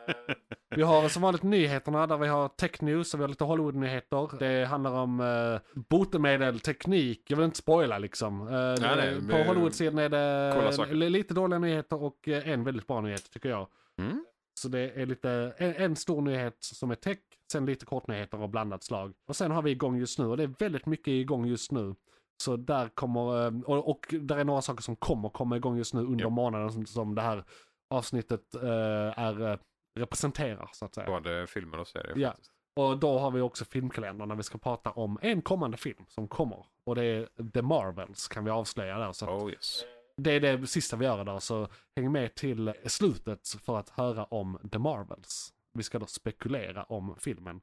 vi 0.77 0.83
har 0.83 1.09
som 1.09 1.23
vanligt 1.23 1.43
nyheterna 1.43 2.07
där 2.07 2.17
vi 2.17 2.29
har 2.29 2.49
tech 2.49 2.83
news 2.83 3.15
och 3.15 3.21
vi 3.21 3.23
har 3.23 3.29
lite 3.29 3.45
Hollywood-nyheter. 3.45 4.39
Det 4.39 4.65
handlar 4.65 4.93
om 4.93 5.21
uh, 5.21 5.61
botemedel, 5.75 6.61
teknik. 6.61 7.31
Jag 7.31 7.37
vill 7.37 7.45
inte 7.45 7.59
spoila 7.59 7.99
liksom. 7.99 8.41
Eh, 8.41 8.55
nej, 8.81 8.81
men- 8.81 9.29
på 9.29 9.37
Hollywood-sidan 9.37 9.99
är 9.99 10.09
det 10.09 11.09
lite 11.11 11.35
dåliga 11.35 11.59
nyheter 11.59 12.03
och 12.03 12.29
eh, 12.29 12.49
en 12.49 12.65
väldigt 12.65 12.87
bra 12.87 13.01
nyhet 13.01 13.31
tycker 13.31 13.49
jag. 13.49 13.69
Mm. 13.99 14.25
Så 14.61 14.69
det 14.69 14.91
är 14.91 15.07
lite, 15.07 15.55
en, 15.59 15.75
en 15.75 15.97
stor 15.97 16.23
nyhet 16.23 16.57
som 16.61 16.91
är 16.91 16.95
tech, 16.95 17.19
sen 17.53 17.67
lite 17.67 17.87
kortnyheter 17.87 18.39
av 18.39 18.49
blandat 18.49 18.85
slag. 18.85 19.13
Och 19.29 19.37
sen 19.37 19.51
har 19.51 19.63
vi 19.63 19.71
igång 19.71 19.97
just 19.97 20.19
nu 20.19 20.25
och 20.25 20.37
det 20.37 20.43
är 20.43 20.55
väldigt 20.59 20.87
mycket 20.87 21.09
igång 21.09 21.47
just 21.47 21.73
nu. 21.73 21.95
Så 22.43 22.57
där 22.57 22.89
kommer, 22.89 23.47
eh, 23.47 23.61
och, 23.65 23.91
och 23.91 24.15
där 24.21 24.37
är 24.37 24.45
några 24.45 24.63
saker 24.63 24.83
som 24.83 24.97
kommer 24.97 25.29
komma 25.29 25.57
igång 25.57 25.77
just 25.77 25.95
nu 25.95 26.01
under 26.01 26.25
Ja. 26.25 26.29
månaden 26.31 26.73
som, 26.73 26.87
som 26.87 27.15
det 27.15 27.23
här 27.23 27.45
avsnittet 27.91 28.55
eh, 28.55 29.19
är, 29.19 29.51
eh, 29.53 29.59
representerar 29.99 30.71
så 30.73 30.85
att 30.85 30.95
säga. 30.95 31.07
Både 31.07 31.47
filmer 31.47 31.79
och 31.81 31.89
serier 31.89 32.17
Ja. 32.17 32.29
faktiskt. 32.31 32.51
Och 32.77 32.99
då 32.99 33.19
har 33.19 33.31
vi 33.31 33.41
också 33.41 33.65
filmkalendern 33.65 34.29
när 34.29 34.35
vi 34.37 34.43
ska 34.43 34.59
prata 34.59 34.91
om 34.91 35.19
en 35.23 35.43
kommande 35.43 35.77
film 35.77 36.05
som 36.09 36.29
kommer. 36.29 36.67
Och 36.87 36.95
det 36.95 37.05
är 37.05 37.51
The 37.53 37.63
Marvels 37.63 38.29
kan 38.29 38.45
vi 38.45 38.51
avslöja 38.51 38.99
där. 38.99 39.13
Så 39.13 39.27
Oh 39.27 39.51
yes. 39.51 39.85
det 40.17 40.31
är 40.33 40.41
det 40.41 40.67
sista 40.67 40.97
vi 40.97 41.05
gör 41.05 41.21
idag, 41.21 41.43
så 41.43 41.69
häng 41.97 42.13
med 42.13 42.35
till 42.35 42.73
slutet 42.87 43.49
för 43.49 43.79
att 43.79 43.89
höra 43.89 44.25
om 44.25 44.59
The 44.73 44.79
Marvels. 44.79 45.53
Vi 45.75 45.83
ska 45.83 45.99
då 45.99 46.07
spekulera 46.07 46.83
om 46.85 47.17
filmen. 47.19 47.61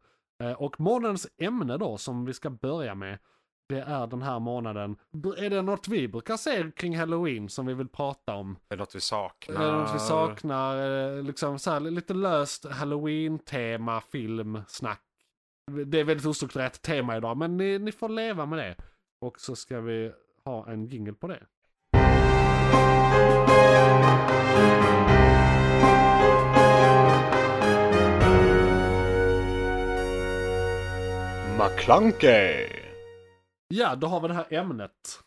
Och 0.58 0.80
månadens 0.80 1.28
ämne 1.38 1.78
då 1.78 1.98
som 1.98 2.26
vi 2.26 2.34
ska 2.34 2.50
börja 2.50 2.96
med. 2.96 3.20
Det 3.70 3.82
är 3.82 4.08
den 4.08 4.22
här 4.22 4.40
månaden. 4.40 4.96
Är 5.38 5.50
det 5.50 5.62
något 5.62 5.88
vi 5.88 6.08
brukar 6.08 6.38
se 6.38 6.72
kring 6.76 6.98
halloween 6.98 7.50
som 7.50 7.66
vi 7.66 7.74
vill 7.74 7.88
prata 7.88 8.34
om? 8.36 8.58
Är 8.70 8.76
det 8.76 8.80
något 8.80 8.96
vi 8.96 9.02
saknar? 9.02 9.62
Är 9.62 9.72
det 9.72 9.78
något 9.78 9.96
vi 9.96 10.00
saknar? 10.00 10.78
Eh, 11.18 11.24
Liksom 11.24 11.60
så 11.60 11.72
här, 11.72 11.80
lite 11.80 12.14
löst 12.14 12.66
halloween-tema, 12.66 14.02
film, 14.02 14.62
snack. 14.68 15.02
Det 15.86 16.00
är 16.00 16.04
väldigt 16.04 16.26
ostrukturerat 16.26 16.82
tema 16.82 17.18
idag 17.18 17.38
men 17.38 17.58
ni, 17.58 17.80
ni 17.80 17.92
får 17.92 18.10
leva 18.10 18.46
med 18.46 18.60
det. 18.60 18.76
Och 19.22 19.40
så 19.40 19.56
ska 19.56 19.82
vi 19.82 20.12
ha 20.46 20.68
en 20.70 20.86
jingle 20.86 21.14
på 21.14 21.28
det. 21.28 21.44
McClunkey! 31.58 32.89
Ja, 33.74 33.96
då 33.96 34.08
har 34.08 34.22
vi 34.22 34.28
det 34.28 34.34
här 34.34 34.54
ämnet. 34.54 35.20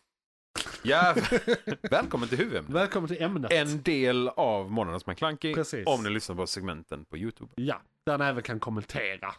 Ja, 0.82 1.14
välkommen 1.90 2.28
till 2.28 2.38
huvudämnet. 2.38 2.70
Välkommen 2.74 3.08
till 3.08 3.22
ämnet. 3.22 3.52
En 3.52 3.82
del 3.82 4.28
av 4.28 4.70
månadens 4.70 5.06
McKlunky. 5.06 5.54
Precis. 5.54 5.86
Om 5.86 6.02
ni 6.02 6.10
lyssnar 6.10 6.36
på 6.36 6.46
segmenten 6.46 7.04
på 7.04 7.16
YouTube. 7.16 7.52
Ja, 7.56 7.80
där 8.06 8.18
ni 8.18 8.24
även 8.24 8.42
kan 8.42 8.60
kommentera. 8.60 9.34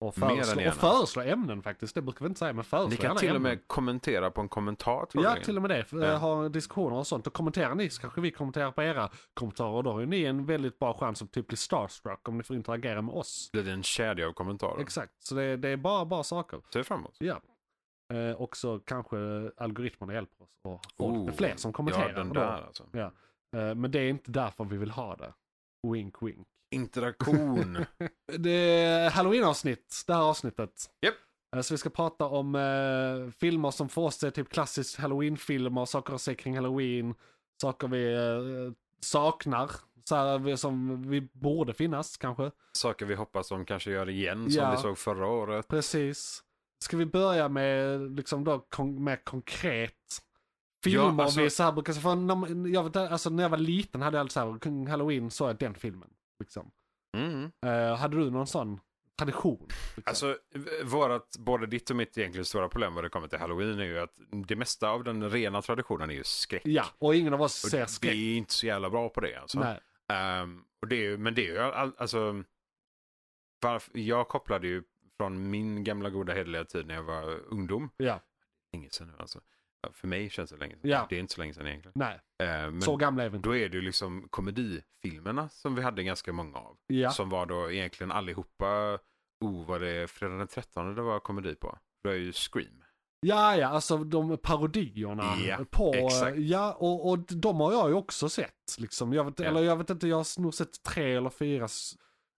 Och 0.00 0.14
föreslå, 0.14 0.68
och 0.68 0.74
föreslå 0.74 1.22
ämnen 1.22 1.62
faktiskt. 1.62 1.94
Det 1.94 2.02
brukar 2.02 2.24
vi 2.24 2.28
inte 2.28 2.38
säga, 2.38 2.52
men 2.52 2.64
föreslå 2.64 2.90
Ni 2.90 2.96
kan 2.96 3.16
till 3.16 3.34
och 3.34 3.42
med 3.42 3.68
kommentera 3.68 4.30
på 4.30 4.40
en 4.40 4.48
kommentar 4.48 5.06
Ja, 5.12 5.22
jag. 5.22 5.44
till 5.44 5.56
och 5.56 5.62
med 5.62 5.70
det. 5.70 5.86
Ja. 5.92 6.16
Ha 6.16 6.48
diskussioner 6.48 6.96
och 6.96 7.06
sånt. 7.06 7.26
Och 7.26 7.32
kommenterar 7.32 7.74
ni 7.74 7.90
så 7.90 8.00
kanske 8.00 8.20
vi 8.20 8.30
kommenterar 8.30 8.72
på 8.72 8.82
era 8.82 9.10
kommentarer. 9.34 9.70
Och 9.70 9.84
då 9.84 9.92
har 9.92 10.06
ni 10.06 10.22
en 10.24 10.46
väldigt 10.46 10.78
bra 10.78 10.94
chans 10.94 11.22
att 11.22 11.32
typ 11.32 11.46
bli 11.46 11.56
starstruck 11.56 12.28
om 12.28 12.38
ni 12.38 12.44
får 12.44 12.56
interagera 12.56 13.02
med 13.02 13.14
oss. 13.14 13.50
det 13.52 13.72
en 13.72 13.82
kedja 13.82 14.28
av 14.28 14.32
kommentarer. 14.32 14.80
Exakt, 14.82 15.12
så 15.18 15.34
det, 15.34 15.56
det 15.56 15.68
är 15.68 15.76
bara 15.76 16.04
bra 16.04 16.22
saker. 16.22 16.60
Ser 16.72 16.82
fram 16.82 17.00
emot. 17.00 17.16
Ja. 17.18 17.40
Eh, 18.12 18.32
och 18.36 18.56
så 18.56 18.78
kanske 18.78 19.16
algoritmerna 19.56 20.14
hjälper 20.14 20.44
oss 20.44 20.58
och 20.62 20.80
får 20.96 21.06
Oh, 21.10 21.32
fler 21.32 21.56
som 21.56 21.72
kommenterar. 21.72 22.12
Ja, 22.16 22.24
där 22.24 22.62
alltså. 22.66 22.84
Ja. 22.92 23.12
Eh, 23.56 23.74
men 23.74 23.90
det 23.90 23.98
är 23.98 24.08
inte 24.08 24.30
därför 24.30 24.64
vi 24.64 24.76
vill 24.76 24.90
ha 24.90 25.16
det. 25.16 25.32
Wink 25.92 26.22
wink. 26.22 26.46
Interaktion. 26.70 27.84
Det 28.38 28.50
är 28.80 29.10
halloween-avsnitt, 29.10 30.04
det 30.06 30.14
här 30.14 30.22
avsnittet. 30.22 30.90
Japp. 31.00 31.14
Eh, 31.56 31.60
Så 31.62 31.74
vi 31.74 31.78
ska 31.78 31.90
prata 31.90 32.26
om 32.26 32.54
eh, 32.54 33.30
filmer 33.32 33.70
som 33.70 33.88
för 33.88 34.02
oss 34.02 34.22
är 34.22 34.30
typ 34.30 34.48
klassiskt 34.48 34.98
halloween-filmer, 34.98 35.84
saker 35.84 36.14
att 36.14 36.20
se 36.20 36.34
kring 36.34 36.54
halloween, 36.56 37.14
saker 37.62 37.88
vi 37.88 38.12
eh, 38.14 38.72
saknar, 39.00 39.70
så 40.04 40.14
här, 40.16 40.56
som 40.56 41.02
vi 41.10 41.20
borde 41.32 41.74
finnas 41.74 42.16
kanske. 42.16 42.50
Saker 42.72 43.06
vi 43.06 43.14
hoppas 43.14 43.48
de 43.48 43.64
kanske 43.64 43.90
gör 43.90 44.08
igen 44.08 44.50
som 44.50 44.62
Ja. 44.62 44.70
vi 44.70 44.76
såg 44.76 44.98
förra 44.98 45.26
året. 45.26 45.68
Precis. 45.68 46.42
Ska 46.82 46.96
vi 46.96 47.06
börja 47.06 47.48
med 47.48 48.00
liksom 48.16 48.44
då 48.44 48.58
kon- 48.58 49.04
mer 49.04 49.16
konkret 49.24 49.94
filmer 50.84 51.04
Ja, 51.04 51.22
alltså- 51.22 51.40
vi 51.42 51.50
så 51.50 51.62
här 51.62 51.72
brukar. 51.72 51.92
För 51.92 52.14
när, 52.14 52.68
jag 52.68 52.96
alltså, 52.96 53.30
när 53.30 53.42
jag 53.42 53.50
var 53.50 53.58
liten 53.58 54.02
hade 54.02 54.16
jag 54.16 54.20
alltid 54.20 54.32
så 54.32 54.52
här, 54.52 54.58
kring 54.58 54.86
halloween 54.86 55.30
så 55.30 55.46
är 55.46 55.54
den 55.54 55.74
filmen. 55.74 56.10
Liksom. 56.40 56.70
Mm. 57.16 57.52
Eh, 57.66 57.96
hade 57.96 58.16
du 58.16 58.30
någon 58.30 58.46
sån 58.46 58.80
tradition? 59.18 59.66
Liksom? 59.68 60.02
Alltså, 60.06 60.36
vårat, 60.84 61.36
både 61.38 61.66
ditt 61.66 61.90
och 61.90 61.96
mitt 61.96 62.18
egentligen 62.18 62.44
stora 62.44 62.68
problem 62.68 62.94
vad 62.94 63.04
det 63.04 63.08
kommer 63.08 63.28
till 63.28 63.38
halloween 63.38 63.78
är 63.80 63.84
ju 63.84 63.98
att 63.98 64.14
det 64.48 64.56
mesta 64.56 64.88
av 64.90 65.04
den 65.04 65.30
rena 65.30 65.62
traditionen 65.62 66.10
är 66.10 66.14
ju 66.14 66.24
skräck. 66.24 66.62
ja, 66.64 66.84
och 66.98 67.14
ingen 67.14 67.34
av 67.34 67.42
oss 67.42 67.64
Och 67.64 67.70
ser 67.70 67.86
skräck. 67.86 68.12
Vi 68.12 68.32
är 68.34 68.38
inte 68.38 68.52
så 68.54 68.66
jävla 68.66 68.90
bra 68.90 69.08
på 69.08 69.20
det 69.20 69.36
alltså. 69.36 69.60
Nej. 69.60 69.80
Ehm, 70.12 70.64
och 70.82 70.88
det 70.88 71.06
är 71.06 71.16
men 71.16 71.34
det 71.34 71.48
är 71.48 71.52
ju 71.52 71.58
all, 71.58 71.92
alltså, 71.98 72.44
varför, 73.60 73.98
jag 73.98 74.28
kopplade 74.28 74.66
ju 74.66 74.82
från 75.22 75.50
min 75.50 75.84
gamla 75.84 76.10
goda 76.10 76.32
hederliga 76.32 76.64
tid 76.64 76.86
när 76.86 76.94
jag 76.94 77.02
var 77.02 77.40
ungdom. 77.46 77.90
Ja, 77.96 78.20
Länge 78.72 78.90
sedan 78.90 79.06
nu 79.08 79.12
alltså. 79.18 79.40
För 79.92 80.08
mig 80.08 80.30
känns 80.30 80.50
det 80.50 80.56
länge 80.56 80.76
sedan. 80.76 80.90
Ja. 80.90 81.06
Det 81.08 81.16
är 81.16 81.20
inte 81.20 81.34
så 81.34 81.40
länge 81.40 81.54
sedan 81.54 81.66
egentligen. 81.66 81.92
nej. 81.96 82.20
Men 82.70 82.82
så 82.82 82.96
gamla 82.96 83.24
är 83.24 83.28
vi 83.28 83.36
inte. 83.36 83.48
då 83.48 83.56
är 83.56 83.68
det 83.68 83.76
ju 83.76 83.82
liksom 83.82 84.28
komedifilmerna 84.30 85.48
som 85.48 85.74
vi 85.74 85.82
hade 85.82 86.02
ganska 86.02 86.32
många 86.32 86.58
av. 86.58 86.76
Ja, 86.86 87.10
Som 87.10 87.28
var 87.30 87.46
då 87.46 87.70
egentligen 87.72 88.12
allihopa, 88.12 88.98
oh 89.40 89.66
var 89.66 89.78
det 89.80 90.10
fredag 90.10 90.34
den 90.36 90.46
13 90.48 90.94
det 90.94 91.02
var 91.02 91.20
komedi 91.20 91.54
på? 91.54 91.78
Det 92.02 92.08
var 92.08 92.16
ju 92.16 92.32
Scream. 92.32 92.84
ja, 93.20 93.56
ja, 93.56 93.68
alltså 93.68 93.96
de 94.04 94.38
parodierna 94.38 95.34
Ja, 95.46 95.58
på, 95.70 95.94
exakt. 95.94 96.36
ja, 96.38 96.72
och, 96.72 97.10
och 97.10 97.18
de 97.18 97.60
har 97.60 97.72
jag 97.72 97.88
ju 97.88 97.94
också 97.94 98.28
sett. 98.28 98.76
Liksom. 98.78 99.12
Jag 99.12 99.24
vet, 99.24 99.38
Ja. 99.40 99.46
Eller 99.46 99.62
jag 99.62 99.76
vet 99.76 99.90
inte, 99.90 100.08
jag 100.08 100.16
har 100.16 100.40
nog 100.40 100.54
sett 100.54 100.82
tre 100.82 101.14
eller 101.16 101.30
fyra, 101.30 101.68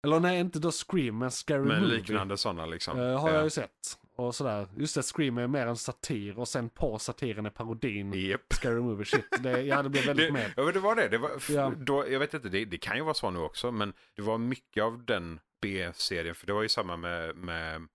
eller 0.04 0.20
nej, 0.20 0.40
inte 0.40 0.60
då 0.60 0.72
Scream, 0.72 1.18
men 1.18 1.32
Scary 1.32 1.60
Men 1.60 1.82
Movie. 1.82 1.98
liknande 1.98 2.38
sådana 2.38 2.66
liksom. 2.66 3.00
Eh, 3.00 3.20
har 3.22 3.30
Ja. 3.30 3.36
jag 3.36 3.44
ju 3.44 3.50
sett. 3.50 4.00
Och 4.16 4.36
sådär. 4.36 4.68
Just 4.78 4.96
det, 4.96 5.02
Scream 5.04 5.38
är 5.38 5.48
mer 5.48 5.68
en 5.68 5.78
satir 5.78 6.40
och 6.40 6.48
sen 6.48 6.70
på 6.70 7.00
satiren 7.00 7.46
är 7.46 7.50
parodin 7.50 8.14
Japp. 8.14 8.54
Scary 8.54 8.82
Movie. 8.82 9.06
Shit, 9.06 9.26
det, 9.40 9.62
ja 9.62 9.84
det 9.84 9.90
blir 9.90 10.06
väldigt 10.06 10.28
Det, 10.28 10.34
mer. 10.34 10.54
ja, 10.58 10.64
men 10.64 10.74
det 10.74 10.80
var 10.80 10.96
det. 10.96 11.08
det 11.08 11.18
var, 11.18 11.32
Ja. 11.50 11.72
då, 11.78 12.10
jag 12.12 12.20
vet 12.20 12.34
inte, 12.34 12.50
det, 12.50 12.66
det 12.66 12.78
kan 12.78 12.98
ju 12.98 13.04
vara 13.04 13.14
så 13.14 13.30
nu 13.32 13.40
också, 13.40 13.72
men 13.72 13.94
det 14.16 14.22
var 14.22 14.38
mycket 14.38 14.84
av 14.84 15.06
den 15.06 15.40
B-serien, 15.62 16.36
för 16.36 16.48
det 16.48 16.54
var 16.54 16.62
ju 16.62 16.70
samma 16.70 16.98
med, 16.98 17.36
med 17.36 17.88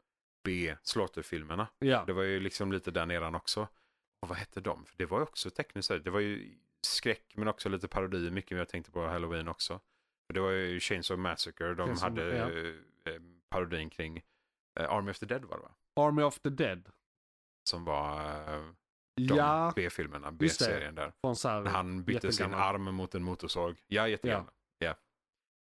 B-slaughter-filmerna. 0.45 1.67
Ja, 1.79 2.05
Det 2.07 2.13
var 2.13 2.23
ju 2.23 2.41
liksom 2.41 2.73
lite 2.73 2.91
den 2.91 3.11
eran 3.11 3.35
också. 3.35 3.61
Och 4.23 4.29
vad 4.29 4.39
hette 4.39 4.61
de? 4.61 4.85
För 4.85 4.95
det 4.99 5.07
var 5.07 5.19
ju 5.19 5.23
också 5.23 5.51
tekniskt 5.51 5.89
sett, 5.89 6.05
det 6.05 6.11
var 6.11 6.21
ju 6.21 6.55
skräck 6.83 7.33
men 7.35 7.49
också 7.49 7.69
lite 7.69 7.89
parodi, 7.89 8.31
mycket 8.31 8.59
jag 8.59 8.69
tänkte 8.69 8.91
på 8.93 9.07
Halloween 9.07 9.49
också. 9.49 9.81
Det 10.35 10.41
var 10.41 10.51
ju 10.51 10.81
Chainsaw 10.81 11.23
Massacre, 11.23 11.75
de 11.75 11.89
Chainsaw- 11.91 12.01
hade 12.03 12.37
ja. 12.37 12.51
eh, 12.51 13.15
eh, 13.15 13.21
parodin 13.51 13.91
kring 13.91 14.23
eh, 14.81 14.91
Army 14.93 15.11
of 15.11 15.19
the 15.19 15.27
Dead 15.27 15.45
var 15.45 15.57
det 15.57 15.63
va? 15.63 15.75
Army 16.07 16.23
of 16.23 16.39
the 16.41 16.49
Dead. 16.51 16.89
Som 17.71 17.85
var 17.85 18.25
eh, 18.55 18.65
de 19.17 19.23
Ja, 19.37 19.73
B-filmerna. 19.77 20.33
B-serien 20.33 20.95
där. 20.95 21.13
När 21.23 21.71
han 21.71 22.05
bytte 22.05 22.33
sin 22.33 22.55
arm 22.55 22.95
mot 22.95 23.15
en 23.15 23.23
motorsåg. 23.23 23.77
Ja, 23.87 24.09
jättegammal. 24.09 24.53
Ja. 24.79 24.95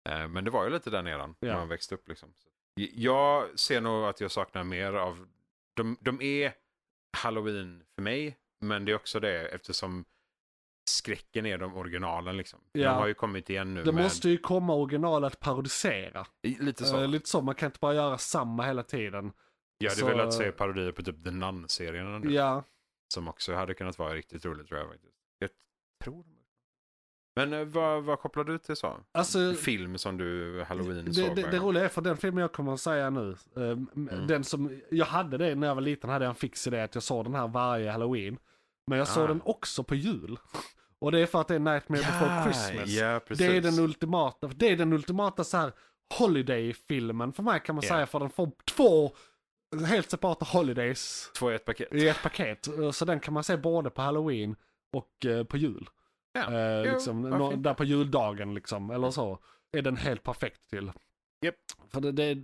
Eh, 0.10 0.28
Men 0.28 0.44
det 0.44 0.52
var 0.52 0.64
ju 0.64 0.70
lite 0.70 0.90
eran 0.90 1.36
när 1.40 1.50
Ja. 1.50 1.56
man 1.58 1.68
växte 1.68 1.96
upp. 1.96 2.08
Liksom. 2.08 2.34
Jag 2.76 3.60
ser 3.60 3.82
nog 3.82 4.06
att 4.06 4.22
jag 4.22 4.32
saknar 4.32 4.64
mer 4.64 4.94
av... 4.94 5.28
De, 5.76 5.98
de 6.02 6.22
är 6.22 6.54
halloween 7.18 7.84
för 7.96 8.02
mig, 8.02 8.38
men 8.62 8.86
det 8.86 8.92
är 8.92 8.96
också 8.96 9.20
det 9.20 9.48
eftersom 9.48 10.06
skräcken 10.90 11.46
är 11.46 11.58
de 11.58 11.76
originalen. 11.78 12.38
Liksom. 12.38 12.60
Ja. 12.72 12.90
De 12.90 12.96
har 12.98 13.08
ju 13.08 13.14
kommit 13.14 13.50
igen 13.50 13.74
nu 13.74 13.84
Det 13.84 13.92
med 13.92 14.04
måste 14.04 14.30
ju 14.30 14.38
komma 14.38 14.74
original 14.76 15.24
att 15.24 15.40
parodisera. 15.40 16.26
i- 16.42 16.58
lite 16.64 16.86
så. 16.86 17.02
Eh, 17.02 17.08
lite 17.08 17.30
så, 17.30 17.42
man 17.42 17.56
kan 17.56 17.66
inte 17.68 17.80
bara 17.80 17.94
göra 17.94 18.18
samma 18.18 18.64
hela 18.64 18.84
tiden. 18.84 19.32
jag 19.78 19.90
hade 19.90 20.00
så- 20.02 20.08
velat 20.08 20.34
se 20.34 20.52
parodier 20.52 20.92
på 20.92 21.04
typ 21.04 21.24
The 21.24 21.32
Nun-serien 21.32 22.20
nu, 22.22 22.34
Ja, 22.34 22.64
som 23.14 23.28
också 23.28 23.54
hade 23.54 23.74
kunnat 23.74 24.00
vara 24.00 24.14
riktigt 24.14 24.46
roligt 24.46 24.68
tror 24.68 24.80
jag 24.80 24.90
faktiskt. 24.90 25.14
Jag 25.40 25.50
tror 26.04 26.24
de- 26.24 26.36
Men 27.36 27.54
eh, 27.54 27.66
vad, 27.66 28.04
vad 28.04 28.20
kopplar 28.20 28.44
du 28.44 28.58
till 28.58 28.76
så? 28.76 28.98
alltså. 29.12 29.54
Film 29.54 29.98
som 29.98 30.18
du 30.18 30.64
halloween 30.68 31.06
Det, 31.06 31.14
såg? 31.14 31.36
det, 31.36 31.42
det 31.52 31.58
roliga 31.60 31.84
är 31.84 31.88
för 31.88 32.02
den 32.02 32.18
filmen 32.18 32.42
jag 32.42 32.52
kommer 32.52 32.74
att 32.74 32.80
säga 32.82 33.10
nu. 33.10 33.36
eh, 33.56 33.62
Mm. 33.62 34.28
Den 34.28 34.44
som, 34.44 34.82
jag 34.92 35.06
hade 35.06 35.38
det 35.38 35.56
när 35.56 35.68
jag 35.68 35.76
var 35.76 35.82
liten, 35.82 36.10
hade 36.10 36.26
jag 36.26 36.30
en 36.30 36.36
fix 36.36 36.68
idé 36.68 36.82
att 36.82 36.96
jag 36.96 37.04
såg 37.04 37.26
den 37.26 37.36
här 37.36 37.48
varje 37.48 37.92
halloween. 37.92 38.38
Men 38.88 38.98
jag 38.98 39.08
såg 39.08 39.24
Ah. 39.24 39.28
den 39.28 39.42
också 39.46 39.84
på 39.84 39.96
jul. 39.96 40.38
Och 41.02 41.12
det 41.12 41.20
är 41.20 41.26
för 41.26 41.42
att 41.42 41.48
det 41.48 41.56
är 41.56 41.60
Nightmare 41.60 42.02
before 42.02 42.44
Christmas. 42.44 42.90
Ja, 42.90 43.20
det 43.38 43.46
är 43.58 43.62
den 43.62 43.80
ultimata, 43.80 44.48
det 44.48 44.70
är 44.70 44.76
den 44.78 44.94
ultimata 44.94 45.44
så 45.44 45.58
här 45.58 45.72
holiday-filmen 46.18 47.34
för 47.34 47.44
mig 47.44 47.60
kan 47.66 47.76
man 47.76 47.84
Ja. 47.86 47.90
säga. 47.90 48.06
För 48.08 48.20
den 48.20 48.30
får 48.30 48.52
två 48.66 49.12
helt 49.88 50.10
separata 50.10 50.46
holidays 50.46 51.32
Två 51.38 51.52
i 51.52 51.56
ett 51.56 51.66
paket. 51.66 51.94
i 51.94 52.08
ett 52.08 52.22
paket. 52.24 52.68
Så 52.94 53.06
den 53.06 53.20
kan 53.20 53.34
man 53.34 53.44
se 53.44 53.58
både 53.58 53.90
på 53.90 54.02
halloween 54.02 54.56
och 54.94 55.26
eh, 55.26 55.44
på 55.44 55.58
jul. 55.58 55.90
Ja. 56.34 56.54
Eh, 56.54 56.84
Jo, 56.86 56.94
liksom, 56.94 57.44
inte? 57.44 57.56
där 57.56 57.74
på 57.74 57.84
juldagen 57.84 58.54
liksom, 58.54 58.92
eller 58.92 59.12
så. 59.12 59.40
Är 59.72 59.82
den 59.82 59.98
helt 59.98 60.24
perfekt 60.24 60.70
till. 60.70 60.92
Japp. 61.42 61.56
För 61.92 62.02
det, 62.02 62.12
det, 62.12 62.44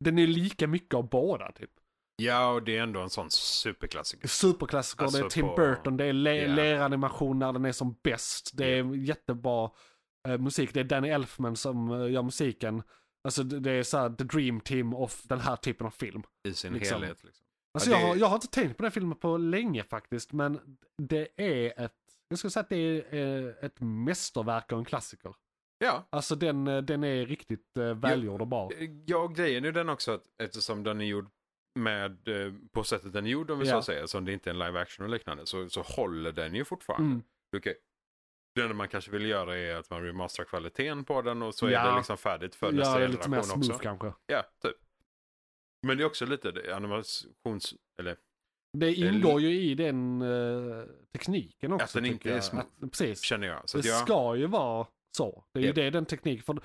den 0.00 0.18
är 0.18 0.26
lika 0.26 0.66
mycket 0.66 0.94
av 0.94 1.08
båda 1.08 1.52
typ. 1.52 1.70
Ja, 2.16 2.48
och 2.52 2.62
det 2.62 2.76
är 2.76 2.82
ändå 2.82 3.00
en 3.00 3.10
sån 3.10 3.30
superklassiker. 3.30 4.28
Superklassiker, 4.28 5.04
det 5.12 5.18
är 5.18 5.22
Alltså 5.22 5.34
Tim 5.40 5.46
på- 5.48 5.56
Burton, 5.56 5.96
det 5.96 6.04
är 6.04 6.12
le- 6.12 6.42
Ja. 6.46 6.54
leranimation 6.54 7.38
när 7.38 7.52
den 7.52 7.64
är 7.64 7.72
som 7.72 7.96
bäst. 8.02 8.50
Det 8.54 8.66
är 8.66 8.94
jättebra 8.94 9.70
eh, 10.28 10.38
musik, 10.38 10.74
det 10.74 10.80
är 10.80 10.84
Danny 10.84 11.08
Elfman 11.08 11.56
som 11.56 11.90
eh, 11.90 12.10
gör 12.12 12.22
musiken. 12.22 12.82
Alltså 13.24 13.42
det, 13.42 13.60
det 13.60 13.70
är 13.70 13.82
så 13.82 13.98
här 13.98 14.10
the 14.10 14.24
dream 14.24 14.60
team 14.60 14.94
of 14.94 15.22
den 15.24 15.40
här 15.40 15.56
typen 15.56 15.86
av 15.86 15.90
film. 15.90 16.22
I 16.48 16.52
sin 16.54 16.72
Liksom. 16.72 17.00
helhet. 17.00 17.24
Liksom. 17.24 17.46
Alltså 17.74 17.90
Ja, 17.90 17.96
det- 17.96 18.02
jag, 18.02 18.08
har, 18.08 18.16
jag 18.16 18.26
har 18.26 18.34
inte 18.34 18.46
tänkt 18.48 18.76
på 18.76 18.82
den 18.82 18.92
filmen 18.92 19.18
på 19.18 19.36
länge 19.36 19.82
faktiskt, 19.84 20.32
men 20.32 20.60
det 21.02 21.28
är 21.36 21.84
ett, 21.84 21.92
jag 22.28 22.38
skulle 22.38 22.50
säga 22.50 22.60
att 22.62 22.68
det 22.68 22.76
är 22.76 23.14
eh, 23.48 23.54
ett 23.64 23.80
mästerverk 23.80 24.72
och 24.72 24.78
en 24.78 24.84
klassiker. 24.84 25.34
Ja, 25.78 26.06
Alltså 26.10 26.34
den, 26.34 26.68
eh, 26.68 26.82
den 26.82 27.04
är 27.04 27.26
riktigt 27.26 27.76
eh, 27.76 27.94
välgjord 27.94 28.40
och 28.40 28.46
bra. 28.46 28.70
ja, 29.06 29.26
grejen 29.26 29.64
är 29.64 29.72
den 29.72 29.88
också 29.88 30.12
att 30.12 30.22
eftersom 30.42 30.82
den 30.82 31.00
är 31.00 31.04
gjord 31.04 31.28
med, 31.76 32.28
eh, 32.28 32.52
på 32.72 32.84
sättet 32.84 33.12
den 33.12 33.26
är 33.26 33.30
gjord 33.30 33.50
om 33.50 33.58
vi 33.58 33.68
Ja. 33.68 33.74
så 33.76 33.82
säger, 33.82 34.06
som 34.06 34.24
det 34.24 34.32
inte 34.32 34.50
är 34.50 34.54
en 34.54 34.58
live 34.58 34.80
action 34.80 35.04
och 35.04 35.10
liknande, 35.10 35.46
så, 35.46 35.68
så 35.68 35.82
håller 35.82 36.32
den 36.32 36.54
ju 36.54 36.64
fortfarande. 36.64 37.10
Mm. 37.10 37.22
Okej. 37.56 37.74
Det 38.54 38.62
enda 38.62 38.74
man 38.74 38.88
kanske 38.88 39.10
vill 39.10 39.26
göra 39.26 39.56
är 39.58 39.74
att 39.74 39.90
man 39.90 40.02
remasterar 40.02 40.46
kvaliteten 40.46 41.04
på 41.04 41.22
den 41.22 41.42
och 41.42 41.54
så 41.54 41.66
är 41.66 41.70
Ja. 41.70 41.90
det 41.90 41.96
liksom 41.96 42.18
färdigt 42.18 42.54
för 42.54 42.66
Ja, 42.66 42.72
nästa 42.72 42.98
det 42.98 43.04
är 43.04 43.08
lite 43.08 43.28
mer 43.30 43.36
generation 43.36 43.62
smooth 43.64 43.76
också. 43.76 43.82
kanske. 43.82 44.12
Ja, 44.26 44.42
typ. 44.62 44.76
Men 45.86 45.96
det 45.96 46.02
är 46.02 46.06
också 46.06 46.26
lite 46.26 46.50
det, 46.52 46.76
animations... 46.76 47.74
Eller 47.98 48.16
Det 48.78 48.94
ingår 48.94 49.40
ju 49.40 49.60
i 49.60 49.74
den 49.74 50.22
eh, 50.22 50.84
tekniken 51.12 51.72
också. 51.72 51.84
Att 51.84 51.92
den 51.92 52.06
inte 52.06 52.30
är 52.32 52.40
små- 52.40 52.60
Att, 52.60 52.90
precis. 52.90 53.20
känner 53.22 53.46
jag. 53.46 53.68
Så 53.68 53.78
Det 53.78 53.88
jag 53.88 54.00
ska 54.02 54.36
ju 54.36 54.46
vara 54.46 54.86
så. 55.16 55.44
Det 55.52 55.58
är 55.58 55.60
ju 55.62 55.66
Japp. 55.66 55.74
det 55.76 55.90
den 55.90 56.06
tekniken. 56.06 56.42
För 56.44 56.58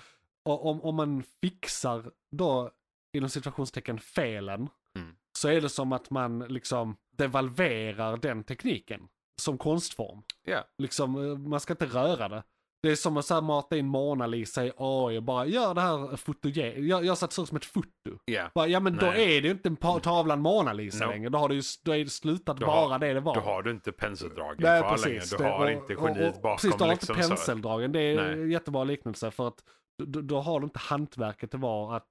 om, 0.43 0.81
om 0.81 0.95
man 0.95 1.23
fixar 1.41 2.11
då 2.31 2.71
inom 3.13 3.29
situationstecken 3.29 3.99
felen. 3.99 4.69
Mm. 4.99 5.15
Så 5.37 5.47
är 5.49 5.61
det 5.61 5.69
som 5.69 5.91
att 5.93 6.09
man 6.09 6.39
liksom 6.39 6.95
devalverar 7.17 8.17
den 8.17 8.43
tekniken. 8.43 9.01
Som 9.41 9.57
konstform. 9.57 10.23
Ja. 10.45 10.63
Liksom, 10.77 11.15
eh, 11.31 11.37
man 11.37 11.59
ska 11.59 11.73
inte 11.73 11.85
röra 11.85 12.29
det. 12.29 12.43
Det 12.83 12.91
är 12.91 12.95
som 12.95 13.17
att 13.17 13.25
så 13.25 13.33
här 13.33 13.41
mata 13.41 13.77
in 13.77 13.87
Mona 13.87 14.27
Lisa 14.27 14.65
i 14.65 14.71
AI 14.77 15.17
och 15.17 15.23
bara 15.23 15.45
gör 15.45 15.73
det 15.73 15.81
här 15.81 16.15
fotogen. 16.17 16.87
Gör, 16.87 17.01
gör 17.01 17.15
så 17.15 17.25
att 17.25 17.31
det 17.31 17.35
ser 17.35 17.41
ut 17.43 17.47
som 17.47 17.57
ett 17.57 17.65
foto. 17.65 17.89
Ja. 18.25 18.51
Bara, 18.55 18.67
ja 18.67 18.79
men 18.79 18.97
då 18.97 19.05
Nej. 19.05 19.37
är 19.37 19.41
det 19.41 19.47
ju 19.47 19.53
inte 19.53 19.69
en 19.69 19.75
tavlan 20.01 20.41
Mona 20.41 20.73
Lisa 20.73 21.05
No. 21.05 21.11
längre. 21.11 21.29
Då 21.29 21.37
har 21.37 21.49
det 21.49 21.55
ju 21.55 21.61
då 21.83 21.95
är 21.95 22.03
det 22.03 22.09
slutat 22.09 22.57
Då 22.57 22.65
har- 22.65 22.87
vara 22.87 22.97
det 22.97 23.13
det 23.13 23.19
var. 23.19 23.35
Då 23.35 23.41
har 23.41 23.63
du 23.63 23.71
inte 23.71 23.91
penseldragen 23.91 24.57
Nej, 24.59 24.81
kvar 24.81 24.97
längre. 24.97 25.19
precis. 25.19 25.31
Du 25.37 25.37
Det- 25.43 25.49
har 25.49 25.65
och- 25.65 25.71
inte 25.71 25.93
geniet 25.93 26.41
bakom. 26.41 26.55
Precis, 26.57 26.75
du 26.77 26.83
har 26.83 26.91
liksom, 26.91 27.15
inte 27.15 27.23
så. 27.23 27.29
penseldragen. 27.29 27.91
Det 27.91 27.99
är 28.01 28.15
Nej. 28.15 28.33
en 28.33 28.51
jättebra 28.51 28.83
liknelse 28.83 29.31
för 29.31 29.47
att 29.47 29.63
då, 30.03 30.21
då 30.21 30.39
har 30.41 30.59
du 30.59 30.63
inte 30.63 30.79
hantverket 30.79 31.51
det 31.51 31.57
var 31.57 31.95
att 31.95 32.09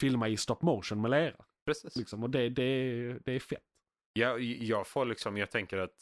filma 0.00 0.28
i 0.28 0.36
stop 0.36 0.56
motion 0.60 1.00
med 1.00 1.10
lera. 1.10 1.36
Precis. 1.66 1.96
Liksom. 1.96 2.22
Och 2.22 2.30
det, 2.30 2.48
det, 2.48 2.62
är- 2.62 3.20
det 3.24 3.32
är 3.32 3.38
fett. 3.40 3.62
Jag, 4.12 4.40
jag 4.40 4.86
får 4.86 5.04
liksom, 5.04 5.36
jag 5.36 5.50
tänker 5.50 5.78
att 5.78 5.96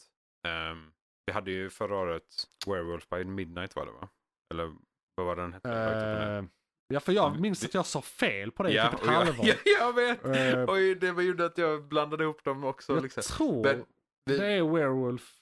ehm, 0.47 0.91
vi 1.25 1.33
hade 1.33 1.51
ju 1.51 1.69
förra 1.69 1.97
året 1.97 2.23
Werewolf 2.67 3.09
by 3.09 3.23
Midnight 3.23 3.75
var 3.75 3.85
det 3.85 3.91
va? 3.91 4.09
Eller 4.53 4.73
vad 5.15 5.25
var 5.25 5.35
den 5.35 5.53
hette? 5.53 5.69
Eh, 5.71 6.43
ja, 6.87 6.99
för 6.99 7.11
jag 7.11 7.29
Mm, 7.29 7.41
minns 7.41 7.59
det- 7.59 7.65
att 7.67 7.73
jag 7.73 7.85
sa 7.85 8.01
fel 8.01 8.51
på 8.51 8.63
det 8.63 8.71
ja, 8.71 8.91
typ 8.91 8.93
ett 8.99 9.07
och 9.07 9.13
jag, 9.13 9.19
halvår. 9.25 9.45
ja, 9.47 9.55
jag 9.65 9.93
vet! 9.93 10.25
Eh, 10.25 10.65
Oj, 10.67 10.95
det 10.95 11.11
var 11.11 11.21
gjorde 11.23 11.45
att 11.45 11.57
jag 11.57 11.83
blandade 11.87 12.23
ihop 12.23 12.43
dem 12.43 12.63
också. 12.63 12.93
jag 12.93 13.03
Liksom. 13.03 13.23
tror 13.23 13.63
Men 13.63 13.85
vi- 14.25 14.37
det 14.37 14.45
är 14.47 14.63
Werewolf 14.63 15.33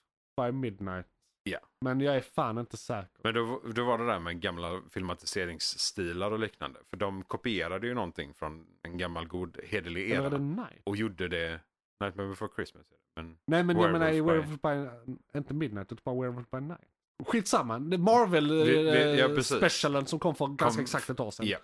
by 0.41 0.51
Midnight. 0.51 1.08
Ja. 1.43 1.60
Men 1.82 2.02
jag 2.02 2.15
är 2.15 2.21
fan 2.21 2.58
inte 2.58 2.78
säker. 2.78 3.10
Men 3.23 3.34
då, 3.34 3.62
då 3.73 3.84
var 3.84 3.97
det 3.97 4.06
där 4.06 4.19
med 4.19 4.41
gamla 4.41 4.82
filmatiseringsstilar 4.89 6.32
och 6.32 6.39
liknande. 6.39 6.80
För 6.89 6.97
de 6.97 7.23
kopierade 7.23 7.88
ju 7.88 7.93
någonting 7.93 8.34
från 8.34 8.65
en 8.84 8.97
gammal 8.97 9.28
god 9.28 9.58
hederlig 9.63 10.12
Eller 10.12 10.21
era. 10.21 10.30
det 10.30 10.39
Night? 10.39 10.82
Och 10.84 10.95
gjorde 10.97 11.28
det 11.28 11.60
Nightmare 12.04 12.28
before 12.28 12.52
Christmas. 12.56 12.86
Men 13.15 13.38
Nej 13.47 13.63
men 13.63 13.80
jag 13.80 13.91
menar 13.91 14.06
Werewolf 14.12 14.62
by, 14.62 15.10
inte 15.38 15.54
Midnight 15.54 15.91
utan 15.91 16.02
bara 16.04 16.21
Werewolf 16.21 16.49
by 16.52 16.60
Night. 16.60 16.88
Skitsamma, 17.28 17.80
det 17.80 17.95
är 17.95 17.97
Marvel 17.97 18.52
Vi- 18.52 18.63
vi- 18.84 19.19
ja, 19.19 19.95
eh, 19.99 20.06
som 20.06 20.19
kom 20.19 20.36
för 20.36 20.47
ganska 20.47 20.67
Kom- 20.67 20.82
exakt 20.82 21.10
ett 21.10 21.19
år 21.19 21.32
sedan. 21.32 21.45
Ja. 21.47 21.58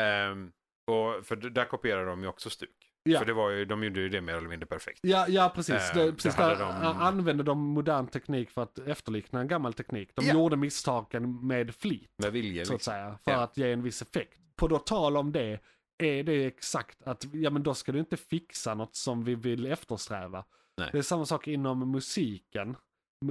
Ehm, 0.00 0.52
och 0.86 1.26
för 1.26 1.36
där 1.36 1.64
kopierade 1.64 2.06
de 2.06 2.22
ju 2.22 2.26
också 2.28 2.50
stuk. 2.50 2.89
Ja. 3.02 3.18
För 3.18 3.26
det 3.26 3.32
var 3.32 3.50
ju, 3.50 3.64
de 3.64 3.84
gjorde 3.84 4.00
ju 4.00 4.08
det 4.08 4.20
mer 4.20 4.34
eller 4.34 4.48
mindre 4.48 4.66
perfekt. 4.66 4.98
Ja, 5.02 5.26
ja 5.28 5.52
precis. 5.54 5.74
Eh, 5.90 5.96
det, 6.06 6.12
precis 6.12 6.36
där 6.36 6.56
de- 6.58 6.62
a- 6.62 6.96
använde 7.00 7.42
de 7.42 7.58
modern 7.58 8.06
teknik 8.06 8.50
för 8.50 8.62
att 8.62 8.78
efterlikna 8.78 9.40
en 9.40 9.48
gammal 9.48 9.72
teknik. 9.72 10.10
De 10.14 10.26
Ja. 10.26 10.32
gjorde 10.34 10.56
misstagen 10.56 11.46
med 11.46 11.74
flit, 11.74 12.10
Med 12.22 12.32
vilje. 12.32 12.64
så 12.64 12.72
att 12.72 12.74
Liksom. 12.78 12.92
säga, 12.92 13.18
för 13.24 13.30
Ja. 13.30 13.42
att 13.42 13.56
ge 13.56 13.72
en 13.72 13.82
viss 13.82 14.02
effekt. 14.02 14.40
På 14.56 14.68
då 14.68 14.78
tal 14.78 15.16
om 15.16 15.32
det, 15.32 15.60
är 15.98 16.22
det 16.22 16.44
exakt 16.46 17.02
att, 17.02 17.24
ja 17.32 17.50
men 17.50 17.62
då 17.62 17.74
ska 17.74 17.92
du 17.92 17.98
inte 17.98 18.16
fixa 18.16 18.74
något 18.74 18.94
som 18.96 19.24
vi 19.24 19.34
vill 19.34 19.66
eftersträva. 19.66 20.44
Nej. 20.76 20.88
Det 20.92 20.98
är 20.98 21.02
samma 21.02 21.26
sak 21.26 21.48
inom 21.48 21.90
musiken. 21.90 22.76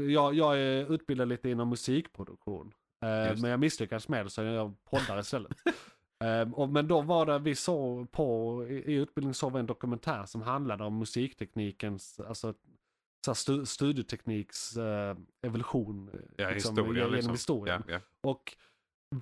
Jag, 0.10 0.34
jag 0.34 0.58
är 0.60 0.94
utbildad 0.94 1.28
lite 1.28 1.50
inom 1.50 1.70
musikproduktion. 1.70 2.74
Eh, 3.06 3.42
men 3.42 3.52
jag 3.52 3.60
misslyckades 3.60 4.08
med 4.10 4.26
det 4.26 4.30
så 4.30 4.42
jag 4.44 4.84
poddar 4.84 5.20
istället. 5.20 5.52
Eh, 6.24 6.54
och, 6.54 6.70
men 6.70 6.88
då 6.88 7.02
var 7.02 7.26
det, 7.26 7.40
vi 7.40 7.56
såg 7.56 8.12
på, 8.12 8.66
i, 8.70 8.74
i 8.74 8.94
utbildningen 8.94 9.34
såg 9.34 9.54
vi 9.54 9.60
en 9.60 9.66
dokumentär 9.66 10.26
som 10.26 10.42
handlade 10.42 10.84
om 10.84 11.00
musikteknikens, 11.00 12.20
alltså 12.20 12.54
så 13.26 13.36
stu, 13.36 13.66
studietekniks 13.66 14.78
eh, 14.78 15.18
evolution. 15.48 16.10
Ja, 16.38 16.50
liksom, 16.50 16.78
historien 16.78 16.96
genom 16.96 17.14
liksom. 17.14 17.32
historien. 17.32 17.84
Ja, 17.88 17.94
ja. 17.94 18.00
Och 18.30 18.56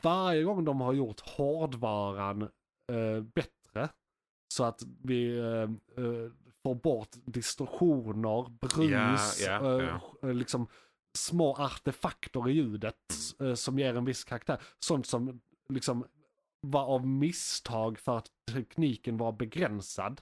varje 0.04 0.44
gång 0.44 0.66
de 0.66 0.82
har 0.82 0.94
gjort 0.94 1.20
hårdvaran 1.20 2.42
eh, 2.92 3.22
bättre 3.36 3.90
så 4.54 4.64
att 4.64 4.84
vi 5.04 5.38
eh, 5.38 5.46
eh, 6.04 6.32
får 6.64 6.76
bort 6.76 7.10
distorsioner, 7.26 8.50
brus, 8.50 9.46
Ja, 9.46 9.82
eh, 10.22 10.34
liksom 10.34 10.68
små 11.18 11.56
artefakter 11.56 12.50
i 12.50 12.54
ljudet 12.54 12.96
Mm. 13.40 13.50
eh, 13.52 13.56
som 13.56 13.80
ger 13.80 13.96
en 13.96 14.06
viss 14.06 14.24
karaktär. 14.24 14.62
Sånt 14.80 15.06
som 15.06 15.42
liksom 15.70 16.06
var 16.72 16.86
av 16.86 17.08
misstag 17.08 18.00
för 18.00 18.18
att 18.18 18.28
tekniken 18.54 19.18
var 19.18 19.32
begränsad. 19.32 20.22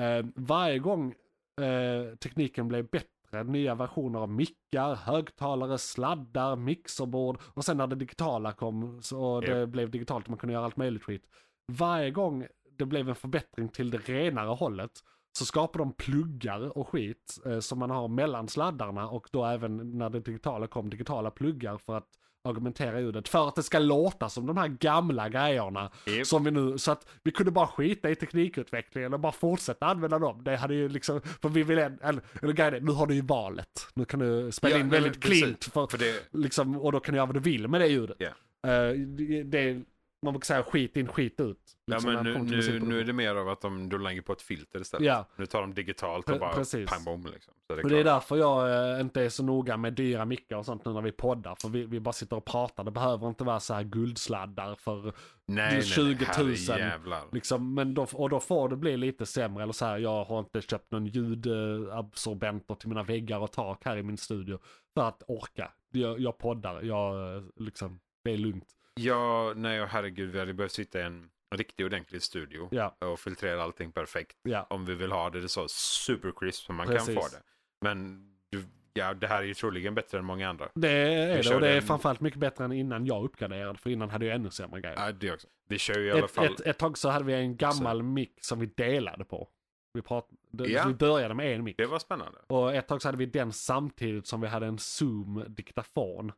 Eh, 0.00 0.26
varje 0.34 0.78
gång 0.78 1.14
eh, 1.60 2.14
tekniken 2.16 2.68
blev 2.68 2.88
bättre, 2.90 3.44
nya 3.44 3.74
versioner 3.74 4.18
av 4.18 4.28
mickar, 4.28 4.94
högtalare, 4.94 5.78
sladdar, 5.78 6.56
mixerbord 6.56 7.40
och 7.54 7.64
sen 7.64 7.76
när 7.76 7.86
det 7.86 7.96
digitala 7.96 8.52
kom 8.52 9.02
så 9.02 9.22
och 9.22 9.42
det 9.42 9.66
blev 9.66 9.90
digitalt 9.90 10.24
och 10.24 10.30
man 10.30 10.38
kunde 10.38 10.52
göra 10.52 10.64
allt 10.64 10.76
möjligt 10.76 11.04
skit. 11.04 11.24
Varje 11.72 12.10
gång 12.10 12.46
det 12.78 12.86
blev 12.86 13.08
en 13.08 13.14
förbättring 13.14 13.68
till 13.68 13.90
det 13.90 13.98
renare 13.98 14.48
hållet 14.48 14.92
så 15.38 15.44
skapar 15.44 15.78
de 15.78 15.92
pluggar 15.92 16.78
och 16.78 16.88
skit 16.88 17.40
eh, 17.46 17.58
som 17.58 17.78
man 17.78 17.90
har 17.90 18.08
mellan 18.08 18.48
sladdarna 18.48 19.08
och 19.08 19.28
då 19.32 19.44
även 19.44 19.98
när 19.98 20.10
det 20.10 20.20
digitala 20.20 20.66
kom 20.66 20.90
digitala 20.90 21.30
pluggar 21.30 21.76
för 21.76 21.96
att 21.96 22.08
argumentera 22.44 23.00
ljudet. 23.00 23.28
För 23.28 23.48
att 23.48 23.54
det 23.54 23.62
ska 23.62 23.78
låta 23.78 24.28
som 24.28 24.46
de 24.46 24.56
här 24.56 24.68
gamla 24.68 25.28
grejerna 25.28 25.90
Japp. 26.06 26.26
som 26.26 26.44
vi 26.44 26.50
nu, 26.50 26.78
så 26.78 26.92
att 26.92 27.06
vi 27.22 27.30
kunde 27.30 27.50
bara 27.52 27.66
skita 27.66 28.10
i 28.10 28.14
teknikutvecklingen 28.16 29.14
och 29.14 29.20
bara 29.20 29.32
fortsätta 29.32 29.86
använda 29.86 30.18
dem. 30.18 30.44
Det 30.44 30.56
hade 30.56 30.74
ju 30.74 30.88
liksom, 30.88 31.20
för 31.42 31.48
vi 31.48 31.62
vill, 31.62 31.78
en- 31.78 31.98
eller, 32.02 32.22
eller 32.42 32.52
grejen 32.52 32.74
är, 32.74 32.80
nu 32.80 32.92
har 32.92 33.06
du 33.06 33.14
ju 33.14 33.22
valet. 33.22 33.86
Nu 33.94 34.04
kan 34.04 34.20
du 34.20 34.52
spela 34.52 34.74
Ja, 34.74 34.80
in 34.80 34.88
väldigt 34.88 35.22
klint 35.22 35.64
för, 35.64 35.86
För 35.86 35.98
det, 35.98 36.28
liksom, 36.32 36.76
och 36.80 36.92
då 36.92 37.00
kan 37.00 37.12
du 37.12 37.16
göra 37.16 37.26
vad 37.26 37.36
du 37.36 37.40
vill 37.40 37.68
med 37.68 37.80
det 37.80 37.86
ljudet. 37.86 38.16
Ja. 38.18 38.28
Eh, 38.70 38.92
det, 38.96 39.42
det, 39.42 39.82
man 40.22 40.32
brukar 40.34 40.44
säga 40.44 40.62
skit 40.62 40.96
in, 40.96 41.08
skit 41.08 41.40
ut. 41.40 41.76
ja, 41.84 41.94
liksom, 41.94 42.12
men 42.14 42.24
när 42.24 42.32
det 42.32 42.38
nu, 42.42 42.78
nu, 42.78 42.86
nu 42.86 43.00
är 43.00 43.04
det 43.04 43.12
mer 43.12 43.34
av 43.34 43.48
att 43.48 43.60
de, 43.60 43.88
de 43.88 44.00
lägger 44.00 44.22
på 44.22 44.32
ett 44.32 44.42
filter 44.42 44.80
istället. 44.80 45.06
Ja. 45.06 45.26
Nu 45.36 45.46
tar 45.46 45.60
de 45.60 45.74
digitalt 45.74 46.28
och 46.28 46.34
Pre- 46.34 46.38
bara 46.38 46.52
precis. 46.52 46.90
pang 46.90 47.04
bom 47.04 47.26
liksom. 47.32 47.54
Så 47.66 47.74
det 47.74 47.80
är 47.80 47.84
Och 47.84 47.90
det 47.90 47.98
är 47.98 48.04
därför 48.04 48.36
jag 48.36 48.94
eh, 48.94 49.00
inte 49.00 49.22
är 49.22 49.28
så 49.28 49.42
noga 49.42 49.76
med 49.76 49.92
dyra 49.92 50.24
mickar 50.24 50.56
och 50.56 50.64
sånt 50.66 50.84
nu 50.84 50.92
när 50.92 51.02
vi 51.02 51.12
poddar. 51.12 51.56
För 51.60 51.68
vi, 51.68 51.84
vi 51.84 52.00
bara 52.00 52.12
sitter 52.12 52.36
och 52.36 52.44
pratar. 52.44 52.84
Det 52.84 52.90
behöver 52.90 53.28
inte 53.28 53.44
vara 53.44 53.60
så 53.60 53.74
här 53.74 53.82
guldsladdar 53.82 54.74
för 54.74 55.02
nej, 55.46 55.72
nej, 55.72 55.82
20 55.82 56.26
000. 56.38 56.54
nej. 56.78 57.20
Liksom, 57.32 57.74
men 57.74 57.94
då, 57.94 58.06
och 58.12 58.30
då 58.30 58.40
får 58.40 58.68
det 58.68 58.76
bli 58.76 58.96
lite 58.96 59.26
sämre. 59.26 59.62
Eller 59.62 59.72
så 59.72 59.84
här, 59.84 59.98
jag 59.98 60.24
har 60.24 60.38
inte 60.38 60.60
köpt 60.60 60.92
någon 60.92 61.06
ljudabsorbenter 61.06 62.74
till 62.74 62.88
mina 62.88 63.02
väggar 63.02 63.38
och 63.38 63.52
tak 63.52 63.84
här 63.84 63.96
i 63.96 64.02
min 64.02 64.16
studio. 64.18 64.58
För 64.94 65.08
att 65.08 65.22
orka. 65.26 65.72
Jag, 65.90 66.20
jag 66.20 66.38
poddar, 66.38 66.82
jag 66.82 67.36
eh, 67.36 67.42
liksom, 67.56 68.00
det 68.24 68.30
är 68.32 68.36
lugnt. 68.36 68.76
Ja, 69.04 69.52
nej, 69.56 69.82
och 69.82 69.88
herregud, 69.88 70.30
vi 70.32 70.38
hade 70.38 70.54
behövt 70.54 70.72
sitta 70.72 71.00
i 71.00 71.02
en 71.02 71.30
riktig 71.54 71.86
ordentlig 71.86 72.22
studio. 72.22 72.68
Ja, 72.70 72.96
Och 72.98 73.20
filtrera 73.20 73.62
allting 73.62 73.92
perfekt. 73.92 74.36
ja. 74.42 74.66
Om 74.70 74.84
vi 74.86 74.94
vill 74.94 75.12
ha 75.12 75.30
det 75.30 75.48
så 75.48 75.68
super 75.68 76.32
crisp 76.36 76.64
som 76.64 76.74
man 76.76 76.86
Precis. 76.86 77.06
kan 77.06 77.14
få 77.14 77.28
det. 77.28 77.42
Men 77.80 78.26
du, 78.50 78.64
ja, 78.94 79.14
det 79.14 79.26
här 79.26 79.38
är 79.42 79.46
ju 79.46 79.54
troligen 79.54 79.94
bättre 79.94 80.18
än 80.18 80.24
många 80.24 80.48
andra. 80.48 80.68
Det 80.74 80.88
är 80.90 81.42
det 81.42 81.54
och 81.54 81.60
det 81.60 81.68
är 81.68 81.76
en- 81.76 81.82
framförallt 81.82 82.20
mycket 82.20 82.40
bättre 82.40 82.64
än 82.64 82.72
innan 82.72 83.06
jag 83.06 83.24
uppgraderade. 83.24 83.78
För 83.78 83.90
innan 83.90 84.10
hade 84.10 84.26
jag 84.26 84.34
ännu 84.34 84.50
sämre 84.50 84.80
grejer. 84.80 84.96
Ja, 85.06 85.12
det 85.12 85.32
också. 85.32 85.48
Vi 85.68 85.78
kör 85.78 85.98
ju 85.98 86.06
i 86.06 86.10
alla 86.10 86.24
Ett, 86.24 86.30
fall. 86.30 86.44
ett, 86.44 86.60
ett 86.60 86.78
tag 86.78 86.98
så 86.98 87.08
hade 87.08 87.24
vi 87.24 87.32
en 87.34 87.56
gammal 87.56 88.02
mick 88.02 88.38
som 88.44 88.60
vi 88.60 88.66
delade 88.66 89.24
på. 89.24 89.48
Vi, 89.94 90.02
prat, 90.02 90.28
det- 90.50 90.66
Ja. 90.68 90.84
vi 90.88 90.94
började 90.94 91.34
med 91.34 91.54
en 91.54 91.64
mick. 91.64 91.76
Det 91.76 91.86
var 91.86 91.98
spännande. 91.98 92.38
Och 92.46 92.74
ett 92.74 92.88
tag 92.88 93.02
så 93.02 93.08
hade 93.08 93.18
vi 93.18 93.26
den 93.26 93.52
samtidigt 93.52 94.26
som 94.26 94.40
vi 94.40 94.46
hade 94.48 94.66
en 94.66 94.78
Zoom-diktafon. 94.78 96.32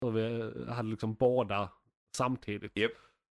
Och 0.00 0.16
vi 0.16 0.52
hade 0.68 0.88
liksom 0.88 1.14
båda 1.14 1.68
samtidigt. 2.16 2.76
Japp. 2.76 2.92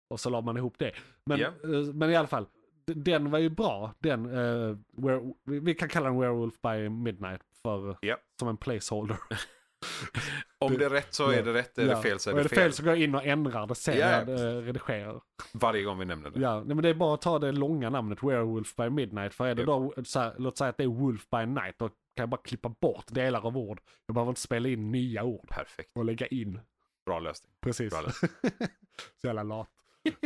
Och 0.10 0.20
så 0.20 0.30
la 0.30 0.42
man 0.42 0.58
ihop 0.58 0.76
det. 0.80 0.92
Men, 1.26 1.40
Japp. 1.40 1.64
eh, 1.64 1.70
men 1.94 2.10
i 2.12 2.16
alla 2.16 2.28
fall, 2.28 2.46
den 2.86 3.32
var 3.32 3.40
ju 3.40 3.50
bra. 3.50 3.94
Den, 4.00 4.26
eh, 4.26 4.78
were, 4.98 5.34
vi- 5.60 5.74
kan 5.76 5.90
kalla 5.90 6.10
den 6.10 6.20
Werewolf 6.20 6.62
by 6.62 6.90
Midnight 6.90 7.42
för, 7.64 7.98
Japp. 8.02 8.20
som 8.40 8.48
en 8.48 8.58
placeholder. 8.58 9.18
Om 10.60 10.78
det 10.78 10.86
är 10.86 10.90
rätt 10.90 11.14
så 11.14 11.32
är 11.32 11.44
det 11.44 11.54
rätt. 11.54 11.78
Är 11.78 11.88
Ja. 11.88 11.96
det 11.96 12.02
fel 12.02 12.20
så 12.20 12.30
är 12.30 12.34
och 12.34 12.44
det 12.44 12.50
fel. 12.50 12.74
så 12.74 12.84
går 12.84 12.92
jag 12.94 13.02
in 13.02 13.16
och 13.16 13.26
ändrar 13.26 13.68
det 13.68 13.76
sen 13.76 13.98
ja. 13.98 14.10
jag 14.10 14.30
eh, 14.30 14.62
redigerar. 14.62 15.22
Varje 15.54 15.84
gång 15.84 16.00
vi 16.00 16.06
nämner 16.06 16.30
det. 16.30 16.40
Ja, 16.40 16.56
nej, 16.66 16.76
men 16.76 16.84
det 16.84 16.90
är 16.90 16.94
bara 16.94 17.14
att 17.14 17.22
ta 17.22 17.40
det 17.40 17.52
långa 17.52 17.90
namnet 17.90 18.24
Werewolf 18.24 18.76
by 18.76 18.90
Midnight. 18.90 19.34
För 19.34 19.46
är 19.48 19.56
det 19.56 19.62
Japp. 19.62 19.68
då, 19.68 19.94
här, 20.20 20.34
låt 20.38 20.58
säga 20.58 20.70
att 20.70 20.78
det 20.78 20.84
är 20.84 20.88
Wolf 20.88 21.30
by 21.30 21.46
Night, 21.46 21.76
då 21.80 21.88
kan 21.88 21.96
jag 22.16 22.30
bara 22.30 22.42
klippa 22.42 22.70
bort 22.70 23.06
delar 23.08 23.46
av 23.46 23.58
ord. 23.58 23.82
Jag 24.06 24.14
behöver 24.16 24.30
inte 24.32 24.42
spela 24.42 24.70
in 24.70 24.92
nya 24.92 25.24
ord 25.24 25.48
Perfekt. 25.50 25.90
och 25.96 26.06
lägga 26.06 26.28
in. 26.28 26.60
Bra 27.06 27.20
lösning. 27.20 27.52
Precis. 27.62 27.94
Bra 27.94 28.12
så 29.22 29.28
jävla 29.28 29.44
lat. 29.44 29.70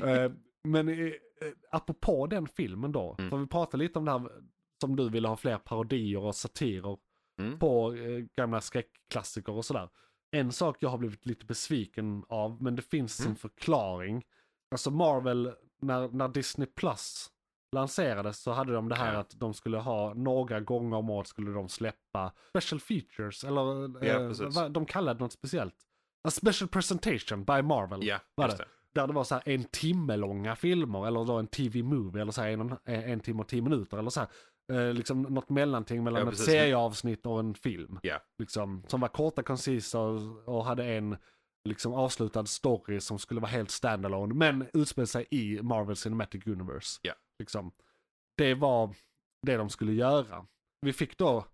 Eh, 0.04 0.32
men 0.64 0.90
eh, 0.90 0.96
eh, 1.06 1.12
apropå 1.72 2.28
den 2.28 2.48
filmen 2.48 2.92
då, 2.92 3.16
Mm. 3.20 3.30
för 3.30 3.38
vi 3.38 3.48
pratade 3.48 3.84
lite 3.84 4.00
om 4.00 4.06
det 4.06 4.12
här 4.12 4.30
som 4.82 4.96
du 4.96 5.10
ville 5.10 5.28
ha 5.28 5.38
fler 5.38 5.58
parodier 5.58 6.20
och 6.20 6.36
satirer 6.36 6.98
Mm. 7.40 7.60
på 7.60 7.94
eh, 7.96 8.26
gamla 8.36 8.62
skräckklassiker 8.62 9.52
och 9.54 9.66
sådär. 9.66 9.90
En 10.32 10.52
sak 10.52 10.78
jag 10.80 10.90
har 10.90 10.98
blivit 10.98 11.26
lite 11.26 11.46
besviken 11.46 12.24
av, 12.30 12.62
men 12.62 12.76
det 12.76 12.82
finns 12.82 13.20
Mm. 13.20 13.32
en 13.32 13.36
förklaring. 13.36 14.26
Alltså 14.72 14.92
Marvel, 14.92 15.54
när, 15.82 16.08
när 16.10 16.28
Disney 16.28 16.68
Plus 16.68 17.30
lanserades 17.72 18.40
så 18.42 18.52
hade 18.52 18.74
de 18.74 18.90
det 18.90 18.96
här 18.96 19.14
att 19.14 19.30
de 19.40 19.54
skulle 19.54 19.78
ha 19.78 20.14
några 20.14 20.60
gånger 20.60 20.98
om 20.98 21.10
året 21.10 21.28
skulle 21.28 21.52
de 21.52 21.70
släppa 21.70 22.34
special 22.50 22.80
features 22.80 23.44
eller 23.44 23.62
Ja, 24.06 24.64
eh, 24.64 24.70
de 24.70 24.86
kallade 24.86 25.20
det 25.20 25.24
något 25.24 25.34
speciellt. 25.34 25.76
A 26.24 26.32
special 26.32 26.68
presentation 26.68 27.44
by 27.44 27.62
Marvel. 27.62 28.04
Ja, 28.04 28.20
var 28.36 28.48
det. 28.48 28.56
det. 28.56 28.66
Där 28.94 29.08
det 29.08 29.14
var 29.14 29.24
så 29.24 29.36
här 29.36 29.44
en 29.46 29.64
timme 29.64 30.16
långa 30.16 30.56
filmer 30.56 31.08
eller 31.08 31.26
då 31.26 31.34
en 31.34 31.48
TV-movie 31.48 32.22
eller 32.22 32.32
så 32.32 32.42
här 32.42 32.50
en, 32.50 32.78
en, 32.86 33.20
timme 33.20 33.42
och 33.42 33.48
tio 33.48 33.62
minuter 33.62 33.98
eller 33.98 34.10
så 34.10 34.20
här. 34.20 34.30
Eh, 34.74 34.94
liksom 34.94 35.22
något 35.22 35.50
mellanting 35.50 36.04
mellan 36.04 36.26
Ja, 36.26 36.32
ett 36.32 36.38
serieavsnitt 36.38 37.26
och 37.26 37.40
en 37.40 37.54
film. 37.54 38.00
Ja. 38.04 38.20
Liksom, 38.40 38.84
som 38.88 39.02
var 39.02 39.08
korta, 39.08 39.44
koncisa 39.44 40.00
och, 40.00 40.48
och 40.48 40.66
hade 40.66 40.86
en 40.86 41.18
liksom 41.68 41.94
avslutad 41.94 42.46
story 42.46 43.00
som 43.00 43.20
skulle 43.20 43.42
vara 43.42 43.52
helt 43.52 43.72
standalone 43.72 44.34
men 44.34 44.68
utspelade 44.74 45.08
sig 45.08 45.28
i 45.32 45.62
Marvel 45.62 45.96
Cinematic 45.96 46.48
Universe. 46.48 47.00
Ja. 47.02 47.14
Liksom, 47.40 47.72
det 48.38 48.54
var 48.54 48.96
det 49.42 49.58
de 49.58 49.70
skulle 49.70 49.94
göra. 49.94 50.46
Vi 50.82 50.94
fick 50.94 51.18
då 51.18 51.46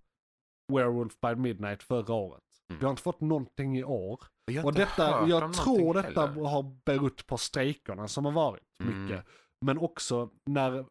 Werewolf 0.74 1.20
by 1.20 1.36
Midnight 1.36 1.84
förra 1.84 2.14
året. 2.14 2.44
Mm. 2.70 2.80
Vi 2.80 2.86
har 2.86 2.92
inte 2.92 3.04
fått 3.04 3.22
någonting 3.22 3.78
i 3.78 3.84
år. 3.84 4.24
Jag 4.46 4.66
Och 4.66 4.74
detta, 4.74 5.28
jag 5.28 5.54
tror 5.54 5.94
detta 5.94 6.28
heller. 6.28 6.46
har 6.50 6.76
berott 6.86 7.28
på 7.28 7.38
strejkerna 7.38 8.08
som 8.08 8.26
har 8.26 8.32
varit 8.32 8.64
Mm. 8.80 9.04
mycket. 9.06 9.26
Men 9.62 9.78
också 9.78 10.30
när 10.46 10.86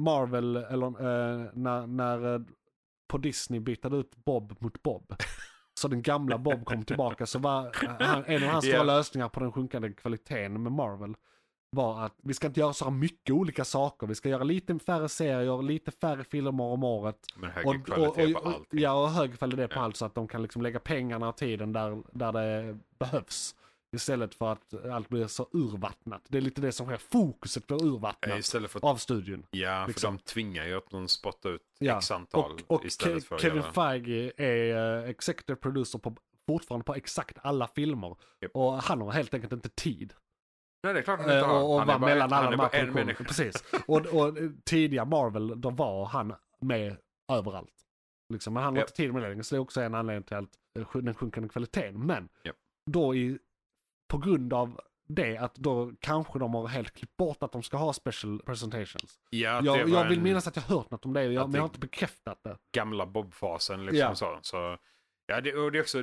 Marvel, 0.00 0.56
eller 0.56 0.86
eh, 0.86 1.50
när, 1.54 1.86
när 1.86 2.34
eh, 2.34 2.40
på 3.08 3.18
Disney 3.18 3.60
bytte 3.60 3.88
ut 3.88 4.16
Bob 4.24 4.56
mot 4.58 4.82
Bob. 4.82 5.14
Så 5.80 5.88
den 5.88 6.02
gamla 6.02 6.38
Bob 6.38 6.64
kom 6.64 6.84
tillbaka 6.84 7.26
så 7.26 7.38
var 7.38 7.66
eh, 7.84 8.06
han, 8.06 8.24
en 8.26 8.42
av 8.44 8.48
hans 8.48 8.64
stora 8.64 8.76
Ja. 8.76 8.82
lösningar 8.82 9.28
på 9.28 9.40
den 9.40 9.52
sjunkande 9.52 9.92
kvaliteten 9.92 10.62
med 10.62 10.72
Marvel 10.72 11.14
var 11.70 12.04
att 12.04 12.14
vi 12.22 12.34
ska 12.34 12.46
inte 12.46 12.60
göra 12.60 12.72
så 12.72 12.84
här 12.84 12.92
mycket 12.92 13.32
olika 13.34 13.64
saker. 13.64 14.06
Vi 14.06 14.14
ska 14.14 14.28
göra 14.28 14.44
lite 14.44 14.78
färre 14.78 15.08
serier, 15.08 15.62
lite 15.62 15.90
färre 15.90 16.24
filmer 16.24 16.64
om 16.64 16.84
året. 16.84 17.18
Men 17.36 17.50
högre 17.50 17.78
kvalitet 17.78 18.32
på 18.34 18.40
och, 18.40 18.46
allting. 18.46 18.80
Ja, 18.80 19.02
och 19.02 19.10
hög 19.10 19.38
kvalitet 19.38 19.68
på 19.68 19.74
Ja. 19.74 19.80
allt 19.80 19.96
så 19.96 20.04
att 20.04 20.14
de 20.14 20.28
kan 20.28 20.42
liksom 20.42 20.62
lägga 20.62 20.80
pengarna 20.80 21.28
och 21.28 21.36
tiden 21.36 21.72
där, 21.72 22.02
där 22.12 22.32
det 22.32 22.78
behövs. 22.98 23.54
Istället 23.92 24.34
för 24.34 24.52
att 24.52 24.86
allt 24.92 25.08
blir 25.08 25.26
så 25.26 25.48
urvattnat. 25.52 26.22
Det 26.28 26.38
är 26.38 26.42
lite 26.42 26.60
det 26.60 26.72
som 26.72 26.86
sker. 26.86 26.96
Fokuset 26.96 27.66
blir 27.66 27.84
urvattnat 27.84 28.46
för 28.46 28.64
att, 28.78 28.84
av 28.84 28.96
studion. 28.96 29.46
ja, 29.50 29.82
för 29.82 29.88
liksom. 29.88 30.16
de 30.16 30.22
tvingar 30.22 30.66
ju 30.66 30.76
att 30.76 30.90
de 30.90 31.08
spottar 31.08 31.50
ut 31.50 31.62
Ja, 31.78 31.98
x 31.98 32.10
antal 32.10 32.52
Och, 32.52 32.76
och 32.76 32.84
istället 32.84 33.24
för 33.24 33.34
att 33.36 33.42
Kevin 33.42 33.62
göra... 33.62 33.72
Feige 33.72 34.32
är 34.36 35.00
uh, 35.02 35.10
executive 35.10 35.56
producer 35.56 35.98
på, 35.98 36.16
fortfarande 36.46 36.84
på 36.84 36.94
exakt 36.94 37.38
alla 37.42 37.68
filmer. 37.68 38.16
Japp. 38.40 38.50
Och 38.54 38.82
han 38.82 39.00
har 39.00 39.12
helt 39.12 39.34
enkelt 39.34 39.52
inte 39.52 39.68
tid. 39.68 40.12
Nej, 40.82 40.94
det 40.94 41.00
är 41.00 41.02
klart 41.02 41.20
han 41.20 41.28
inte 41.30 41.38
Eh, 41.38 41.46
har. 41.46 41.62
och 41.62 41.72
och 41.72 41.78
Han 41.78 41.86
var 41.88 41.98
mellan 41.98 42.32
alla 42.32 42.50
de 42.50 42.60
här 42.60 42.68
produktionerna. 42.68 43.12
Precis. 43.14 43.64
Och, 43.86 44.06
och 44.06 44.34
tidiga 44.64 45.04
Marvel, 45.04 45.60
då 45.60 45.70
var 45.70 46.04
han 46.06 46.34
med 46.60 46.96
överallt. 47.32 47.74
Liksom, 48.32 48.54
men 48.54 48.62
han 48.62 48.72
har 48.72 48.78
Japp. 48.80 48.88
inte 48.88 48.96
tid 48.96 49.12
med 49.12 49.22
det 49.22 49.28
längre, 49.28 49.42
så 49.44 49.54
det 49.54 49.58
är 49.58 49.60
också 49.60 49.80
en 49.80 49.94
anledning 49.94 50.22
till 50.22 50.36
att, 50.36 50.44
eh, 50.78 51.00
den 51.02 51.14
sjunkande 51.14 51.48
kvaliteten. 51.48 52.06
Men 52.06 52.28
Japp. 52.44 52.56
då 52.90 53.14
i, 53.14 53.38
på 54.08 54.18
grund 54.18 54.52
av 54.52 54.80
det, 55.08 55.36
att 55.38 55.54
då 55.54 55.92
kanske 56.00 56.38
de 56.38 56.54
har 56.54 56.66
helt 56.68 56.94
klippt 56.94 57.16
bort 57.16 57.42
att 57.42 57.52
de 57.52 57.62
ska 57.62 57.76
ha 57.76 57.92
special 57.92 58.42
presentations. 58.46 59.18
Ja, 59.30 59.60
Jag, 59.64 59.88
jag 59.88 60.08
vill 60.08 60.18
en 60.18 60.24
minnas 60.24 60.46
att 60.46 60.56
jag 60.56 60.62
hört 60.62 60.90
något 60.90 61.04
om 61.04 61.12
det, 61.12 61.22
jag, 61.24 61.46
men 61.48 61.54
jag 61.54 61.62
har 61.62 61.68
inte 61.68 61.78
bekräftat 61.78 62.42
det. 62.42 62.56
gamla 62.72 63.06
Bob-fasen 63.06 63.84
liksom 63.84 63.98
Ja. 63.98 64.14
så. 64.14 64.38
så. 64.42 64.76
Ja, 65.26 65.40
det, 65.40 65.54
och 65.54 65.72
det 65.72 65.78
är 65.78 65.82
också... 65.82 65.98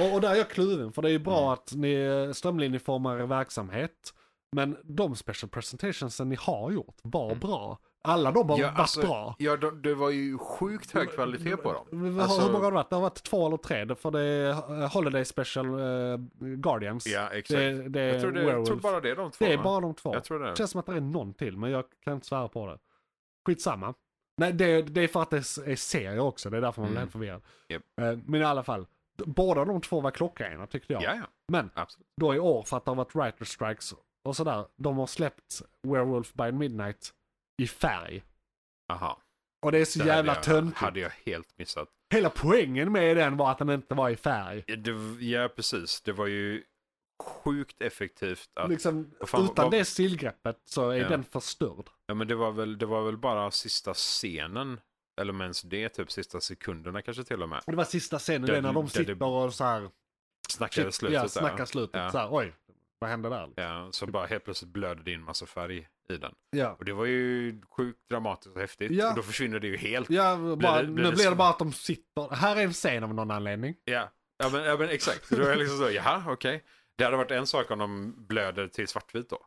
Och, 0.00 0.14
och 0.14 0.20
där 0.20 0.30
är 0.30 0.34
jag 0.36 0.50
kluven, 0.50 0.92
för 0.92 1.02
det 1.02 1.08
är 1.08 1.12
ju 1.12 1.18
bra 1.18 1.38
Mm. 1.40 1.52
att 1.52 1.72
ni 1.74 2.30
strömlinjeformar 2.34 3.18
er 3.18 3.26
verksamhet. 3.26 4.14
Men 4.56 4.76
de 4.84 5.16
special 5.16 5.50
presentationsen 5.50 6.28
ni 6.28 6.36
har 6.36 6.70
gjort 6.70 6.96
var 7.02 7.26
Mm. 7.26 7.38
bra. 7.38 7.78
Alla 8.02 8.32
de 8.32 8.50
har 8.50 8.58
Ja, 8.58 8.66
varit 8.66 8.78
alltså, 8.78 9.00
bra. 9.00 9.34
Ja, 9.38 9.56
de, 9.56 9.82
det 9.82 9.94
var 9.94 10.10
ju 10.10 10.38
sjukt 10.38 10.90
hög 10.90 11.10
kvalitet 11.10 11.56
på 11.56 11.72
dem. 11.72 12.20
Alltså- 12.20 12.40
hur 12.42 12.52
många 12.52 12.64
har 12.64 12.70
det 12.70 12.74
varit? 12.74 12.90
Det 12.90 12.96
har 12.96 13.00
varit 13.02 13.22
två 13.22 13.46
eller 13.46 13.56
tre. 13.56 13.94
För 13.96 14.10
det 14.10 14.20
är 14.20 14.88
Holiday 14.88 15.24
Special 15.24 15.66
eh, 15.66 16.16
Guardians. 16.40 17.06
Ja, 17.06 17.28
exakt. 17.32 17.58
Det, 17.58 17.88
det 17.88 18.04
jag, 18.04 18.20
tror 18.20 18.32
det, 18.32 18.42
jag 18.42 18.66
tror 18.66 18.76
bara 18.76 19.00
det 19.00 19.10
är 19.10 19.16
de 19.16 19.30
två. 19.30 19.44
det 19.44 19.52
är 19.52 19.58
bara 19.58 19.80
de 19.80 19.94
två. 19.94 20.14
Jag 20.14 20.24
tror 20.24 20.38
det. 20.40 20.50
Det 20.50 20.56
känns 20.56 20.70
som 20.70 20.80
att 20.80 20.86
det 20.86 20.92
är 20.96 21.00
någon 21.00 21.34
till, 21.34 21.56
men 21.56 21.70
jag 21.70 21.84
kan 22.04 22.14
inte 22.14 22.26
svära 22.26 22.48
på 22.48 22.66
det. 22.66 22.78
Skitsamma. 23.46 23.94
Nej, 24.36 24.52
det, 24.52 24.82
det 24.82 25.00
är 25.00 25.08
för 25.08 25.22
att 25.22 25.30
det 25.30 25.36
är 25.36 25.76
serier 25.76 26.18
också, 26.20 26.50
det 26.50 26.56
är 26.56 26.60
därför 26.60 26.82
man 26.82 26.90
blir 26.90 26.98
Mm. 27.00 27.02
helt 27.02 27.12
förvirrad. 27.12 27.42
Eh, 28.12 28.18
Men 28.26 28.40
i 28.40 28.44
alla 28.44 28.62
fall, 28.62 28.86
båda 29.24 29.64
de 29.64 29.80
två 29.80 30.00
var 30.00 30.10
klockrena 30.10 30.66
tyckte 30.66 30.92
jag. 30.92 31.02
Ja, 31.02 31.14
ja. 31.14 31.22
Men 31.48 31.70
Absolut. 31.74 32.06
då 32.20 32.34
i 32.34 32.38
år, 32.38 32.62
för 32.62 32.76
att 32.76 32.84
det 32.84 32.90
har 32.90 32.96
varit 32.96 33.14
writer 33.14 33.44
strikes 33.44 33.94
och 34.24 34.36
sådär, 34.36 34.66
de 34.76 34.96
har 34.98 35.06
släppt 35.06 35.62
Werewolf 35.88 36.32
by 36.34 36.52
Midnight 36.52 37.14
i 37.62 37.66
färg. 37.66 38.22
Aha. 38.92 39.20
Och 39.66 39.72
det 39.72 39.78
är 39.78 39.84
så 39.84 39.98
Det 39.98 40.04
jävla 40.06 40.32
hade 40.32 40.38
jag, 40.38 40.44
töntigt. 40.44 40.78
hade 40.78 41.00
jag 41.00 41.10
helt 41.26 41.58
missat. 41.58 41.88
Hela 42.14 42.30
poängen 42.30 42.92
med 42.92 43.16
den 43.16 43.36
var 43.36 43.50
att 43.50 43.58
den 43.58 43.70
inte 43.70 43.94
var 43.94 44.10
i 44.10 44.16
färg. 44.16 44.64
Ja, 44.66 44.76
det, 44.76 44.92
ja, 45.26 45.48
precis. 45.48 46.00
Det 46.02 46.12
var 46.12 46.26
ju 46.26 46.64
sjukt 47.22 47.82
effektivt 47.82 48.48
att... 48.54 48.70
Liksom, 48.70 49.10
fan, 49.26 49.44
utan 49.44 49.64
vad- 49.64 49.70
det 49.72 49.84
stillgreppet 49.84 50.56
så 50.64 50.90
är 50.90 50.96
Ja. 50.98 51.08
den 51.08 51.24
förstörd. 51.24 51.90
Ja, 52.06 52.14
men 52.14 52.28
det 52.28 52.34
var, 52.34 52.50
väl, 52.52 52.78
det 52.78 52.86
var 52.86 53.02
väl 53.04 53.16
bara 53.16 53.50
sista 53.50 53.94
scenen. 53.94 54.80
Eller 55.20 55.32
om 55.32 55.40
ens 55.40 55.62
det, 55.62 55.88
typ 55.88 56.10
sista 56.10 56.40
sekunderna 56.40 57.02
kanske 57.02 57.24
till 57.24 57.42
och 57.42 57.48
med. 57.48 57.62
Och 57.66 57.72
det 57.72 57.76
var 57.76 57.84
sista 57.84 58.18
scenen, 58.18 58.46
Där- 58.46 58.62
när 58.62 58.72
de 58.72 58.88
sitter 58.88 59.22
och 59.22 59.54
så 59.54 59.64
här, 59.64 59.90
Snackade 60.50 60.86
shit, 60.86 60.94
slutet 60.94 61.14
ja, 61.22 61.28
snackar 61.28 61.64
slutet. 61.64 62.00
Ja. 62.00 62.10
Så 62.10 62.18
här, 62.18 62.28
oj, 62.34 62.52
vad 63.00 63.10
hände 63.10 63.28
där? 63.28 63.50
Ja, 63.56 63.88
så 63.92 64.06
bara 64.06 64.26
helt 64.26 64.44
plötsligt 64.44 64.72
blödde 64.72 65.02
det 65.02 65.12
in 65.12 65.22
massa 65.24 65.46
färg 65.46 65.88
i 66.12 66.16
den. 66.16 66.34
Ja. 66.50 66.76
Och 66.78 66.84
det 66.84 66.92
var 66.92 67.04
ju 67.04 67.60
sjukt 67.76 67.98
dramatiskt 68.10 68.54
och 68.54 68.60
häftigt. 68.60 68.90
Ja. 68.92 69.10
Och 69.10 69.16
då 69.16 69.22
försvinner 69.22 69.60
det 69.60 69.66
ju 69.66 69.76
helt. 69.76 70.10
Ja, 70.10 70.36
bara, 70.36 70.82
det- 70.82 70.88
blir 70.88 71.04
nu 71.04 71.12
blir 71.12 71.30
det 71.30 71.36
bara 71.36 71.48
att 71.48 71.58
de 71.58 71.72
sitter, 71.72 72.34
här 72.34 72.56
är 72.56 72.60
en 72.64 72.72
scen 72.72 73.04
av 73.04 73.14
någon 73.14 73.30
anledning. 73.30 73.74
Ja, 73.84 74.10
ja, 74.38 74.48
men, 74.52 74.64
ja 74.64 74.76
men 74.76 74.88
exakt. 74.88 75.30
Då 75.30 75.42
är 75.42 75.48
jag 75.48 75.58
liksom 75.58 75.78
så, 75.78 75.90
jaha, 75.90 76.24
okej. 76.28 76.64
Det 76.98 77.04
hade 77.04 77.16
varit 77.16 77.30
en 77.30 77.46
sak 77.46 77.70
om 77.70 77.78
de 77.78 78.14
blöder 78.26 78.68
till 78.68 78.88
svartvitt 78.88 79.30
då. 79.30 79.46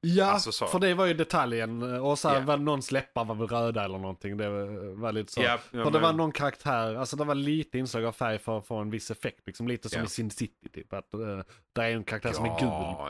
Ja, 0.00 0.24
Alltså 0.26 0.52
så. 0.52 0.66
för 0.66 0.78
det 0.78 0.94
var 0.94 1.06
ju 1.06 1.14
detaljen. 1.14 1.82
Och 2.00 2.18
så 2.18 2.28
här, 2.28 2.34
Ja. 2.40 2.44
var 2.46 2.56
någon 2.56 2.80
läppar 2.92 3.24
var 3.24 3.34
väl 3.34 3.46
röda 3.48 3.84
eller 3.84 3.98
någonting. 3.98 4.36
Det 4.36 4.48
var, 4.94 5.12
lite 5.12 5.32
så. 5.32 5.40
Ja, 5.42 5.48
ja, 5.50 5.58
för 5.58 5.78
det 5.84 5.90
men- 5.90 6.02
var 6.02 6.12
någon 6.12 6.32
karaktär, 6.32 6.94
alltså 6.94 7.16
det 7.16 7.24
var 7.24 7.34
lite 7.34 7.78
inslag 7.78 8.04
av 8.04 8.12
färg 8.12 8.38
för 8.38 8.58
att 8.58 8.66
få 8.66 8.76
en 8.76 8.90
viss 8.90 9.10
effekt. 9.10 9.40
Liksom 9.46 9.68
lite 9.68 9.88
som 9.88 9.98
Ja. 9.98 10.04
i 10.04 10.08
Sin 10.08 10.30
City 10.30 10.68
typ. 10.68 10.92
Att, 10.92 11.14
uh, 11.14 11.40
där 11.72 11.82
är 11.82 11.90
en 11.90 12.04
karaktär 12.04 12.32
som 12.32 12.44
är 12.44 12.48
Ja, 12.48 12.58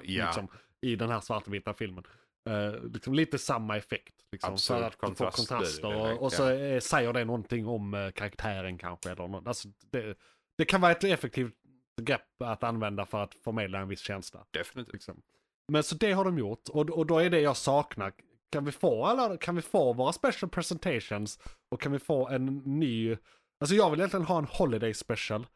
gul. 0.03 0.15
ja. 0.17 0.25
Liksom, 0.27 0.49
I 0.81 0.97
den 0.97 1.11
här 1.11 1.21
svartvita 1.21 1.75
filmen. 1.75 2.05
Uh, 2.51 2.85
liksom 2.93 3.15
lite 3.15 3.39
samma 3.39 3.77
effekt. 3.77 4.15
Liksom, 4.33 4.53
Absolut, 4.53 4.95
för 4.95 5.07
att 5.07 5.19
få 5.19 5.31
kontrast 5.31 5.49
blir 5.49 5.59
det 5.59 5.61
kontraster. 5.61 5.89
direkt, 6.05 6.19
Och, 6.21 6.27
och 6.27 6.33
så 6.33 6.49
eh, 6.51 6.81
säger 6.81 7.13
det 7.13 7.25
någonting 7.25 7.67
om 7.67 7.95
eh, 7.95 8.11
karaktären 8.11 8.79
kanske. 8.79 9.11
Eller 9.11 9.29
något. 9.29 9.47
Alltså, 9.47 9.69
det, 9.91 10.17
det 10.59 10.65
kan 10.65 10.81
vara 10.81 10.93
ett 10.93 11.05
effektivt 11.05 11.55
grepp 12.03 12.43
att 12.45 12.63
använda 12.63 13.07
för 13.07 13.23
att 13.23 13.35
förmedla 13.45 13.79
en 13.79 13.89
viss 13.89 14.01
känsla. 14.01 14.45
Definitivt. 14.51 14.93
Liksom. 14.93 15.23
Men 15.69 15.83
så 15.83 15.95
det 15.95 16.13
har 16.13 16.25
de 16.25 16.39
gjort 16.39 16.69
och, 16.69 16.91
och 16.91 17.07
då 17.07 17.19
är 17.19 17.31
det 17.31 17.41
jag 17.41 17.57
saknar. 17.57 18.13
Kan 18.51 18.65
vi 18.65 18.73
få 18.73 19.05
alla, 19.05 19.37
kan 19.37 19.57
vi 19.57 19.63
få 19.63 19.93
våra 19.93 20.13
special 20.13 20.51
presentations 20.51 21.39
och 21.71 21.81
kan 21.81 21.93
vi 21.93 21.99
få 21.99 22.29
en 22.29 22.47
ny, 22.57 23.17
alltså 23.61 23.77
jag 23.77 23.91
vill 23.91 24.01
egentligen 24.01 24.27
ha 24.27 24.39
en 24.39 24.45
holiday 24.45 24.95
special 24.95 25.47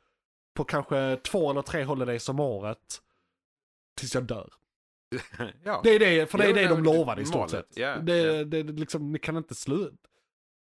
på 0.54 0.64
kanske 0.64 1.16
två 1.16 1.50
eller 1.50 1.62
tre 1.62 1.84
holidays 1.84 2.28
om 2.28 2.40
året 2.40 3.02
tills 4.00 4.14
jag 4.14 4.24
dör. 4.24 4.52
ja. 5.64 5.80
Det 5.84 5.90
är 5.90 5.98
det, 5.98 6.30
för 6.30 6.38
det 6.38 6.44
är 6.44 6.54
det 6.54 6.68
de 6.68 6.84
lovade 6.84 7.22
i 7.22 7.24
stort 7.24 7.50
sett. 7.50 7.76
ja, 7.76 7.96
det, 7.96 8.16
ja. 8.16 8.44
det, 8.44 8.62
det, 8.62 8.72
liksom, 8.72 9.12
ni 9.12 9.18
kan 9.18 9.36
inte 9.36 9.54
sluta. 9.54 9.96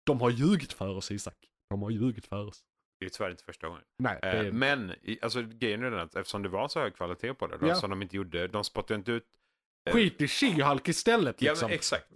De 0.05 0.21
har 0.21 0.31
ljugit 0.31 0.73
för 0.73 0.89
oss 0.89 1.11
Isak. 1.11 1.37
De 1.71 1.83
har 1.83 1.91
ljugit 1.91 2.27
för 2.27 2.47
oss. 2.47 2.65
Det 2.99 3.05
är 3.05 3.07
ju 3.07 3.11
tyvärr 3.11 3.31
inte 3.31 3.45
första 3.45 3.69
gången. 3.69 3.83
Nej, 3.99 4.19
det 4.23 4.29
Eh, 4.29 4.53
Men 4.53 4.93
alltså, 5.23 5.43
grejen 5.43 5.83
är 5.83 5.91
den 5.91 6.01
att 6.01 6.17
eftersom 6.17 6.43
det 6.43 6.49
var 6.49 6.69
så 6.69 6.81
hög 6.81 6.95
kvalitet 6.97 7.35
på 7.35 7.47
det, 7.47 7.57
då, 7.59 7.67
Ja. 7.69 7.75
som 7.75 7.91
de 7.91 8.03
inte 8.03 8.17
gjorde, 8.17 8.49
de 8.49 8.65
spottade 8.65 8.95
inte 8.99 9.13
ut... 9.13 9.25
eh, 9.89 9.93
skit 9.95 10.21
i 10.21 10.27
She-Hulk 10.27 10.89
istället 10.89 11.43
Ja, 11.43 11.53
liksom. 11.53 11.67
men 11.69 11.75
exakt. 11.75 12.07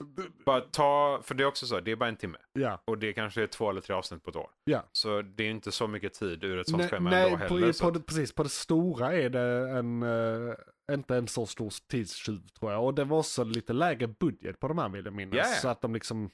Bara 0.45 0.61
ta, 0.61 1.21
för 1.25 1.35
det 1.35 1.43
är 1.43 1.47
också 1.47 1.67
så, 1.67 1.81
det 1.81 1.91
är 1.91 1.97
bara 1.97 2.09
en 2.09 2.17
timme. 2.17 2.39
ja. 2.53 2.83
Och 2.85 2.99
det 2.99 3.13
kanske 3.13 3.43
är 3.43 3.47
två 3.47 3.71
eller 3.71 3.81
tre 3.81 3.95
avsnitt 3.95 4.23
på 4.25 4.31
ett 4.31 4.37
år. 4.37 4.51
Ja. 4.65 4.85
Så 4.93 5.23
det 5.23 5.45
är 5.45 5.51
inte 5.51 5.73
så 5.73 5.87
mycket 5.87 6.13
tid 6.15 6.45
ur 6.45 6.59
ett 6.59 6.69
sånt 6.69 6.91
schema 6.91 7.11
nej 7.11 7.25
ändå 7.33 7.47
på, 7.49 7.55
heller. 7.55 7.67
på, 7.67 7.73
så 7.73 7.91
det, 7.91 8.01
precis. 8.01 8.33
På 8.35 8.43
det 8.43 8.49
stora 8.49 9.13
är 9.13 9.31
det 9.31 9.71
en, 9.79 10.03
eh, 10.03 10.55
inte 10.95 11.17
en 11.17 11.29
så 11.29 11.47
stor 11.47 11.73
tidstjuv 11.91 12.41
tror 12.59 12.73
jag. 12.73 12.85
Och 12.85 12.95
det 12.95 13.05
var 13.05 13.19
också 13.19 13.45
lite 13.45 13.73
lägre 13.73 14.07
budget 14.07 14.61
på 14.61 14.69
de 14.69 14.79
här 14.79 14.89
vill 14.89 15.05
jag 15.05 15.15
minnas. 15.15 15.35
Ja, 15.37 15.43
ja. 15.47 15.55
Så 15.55 15.69
att 15.69 15.81
de 15.81 15.95
liksom, 15.95 16.31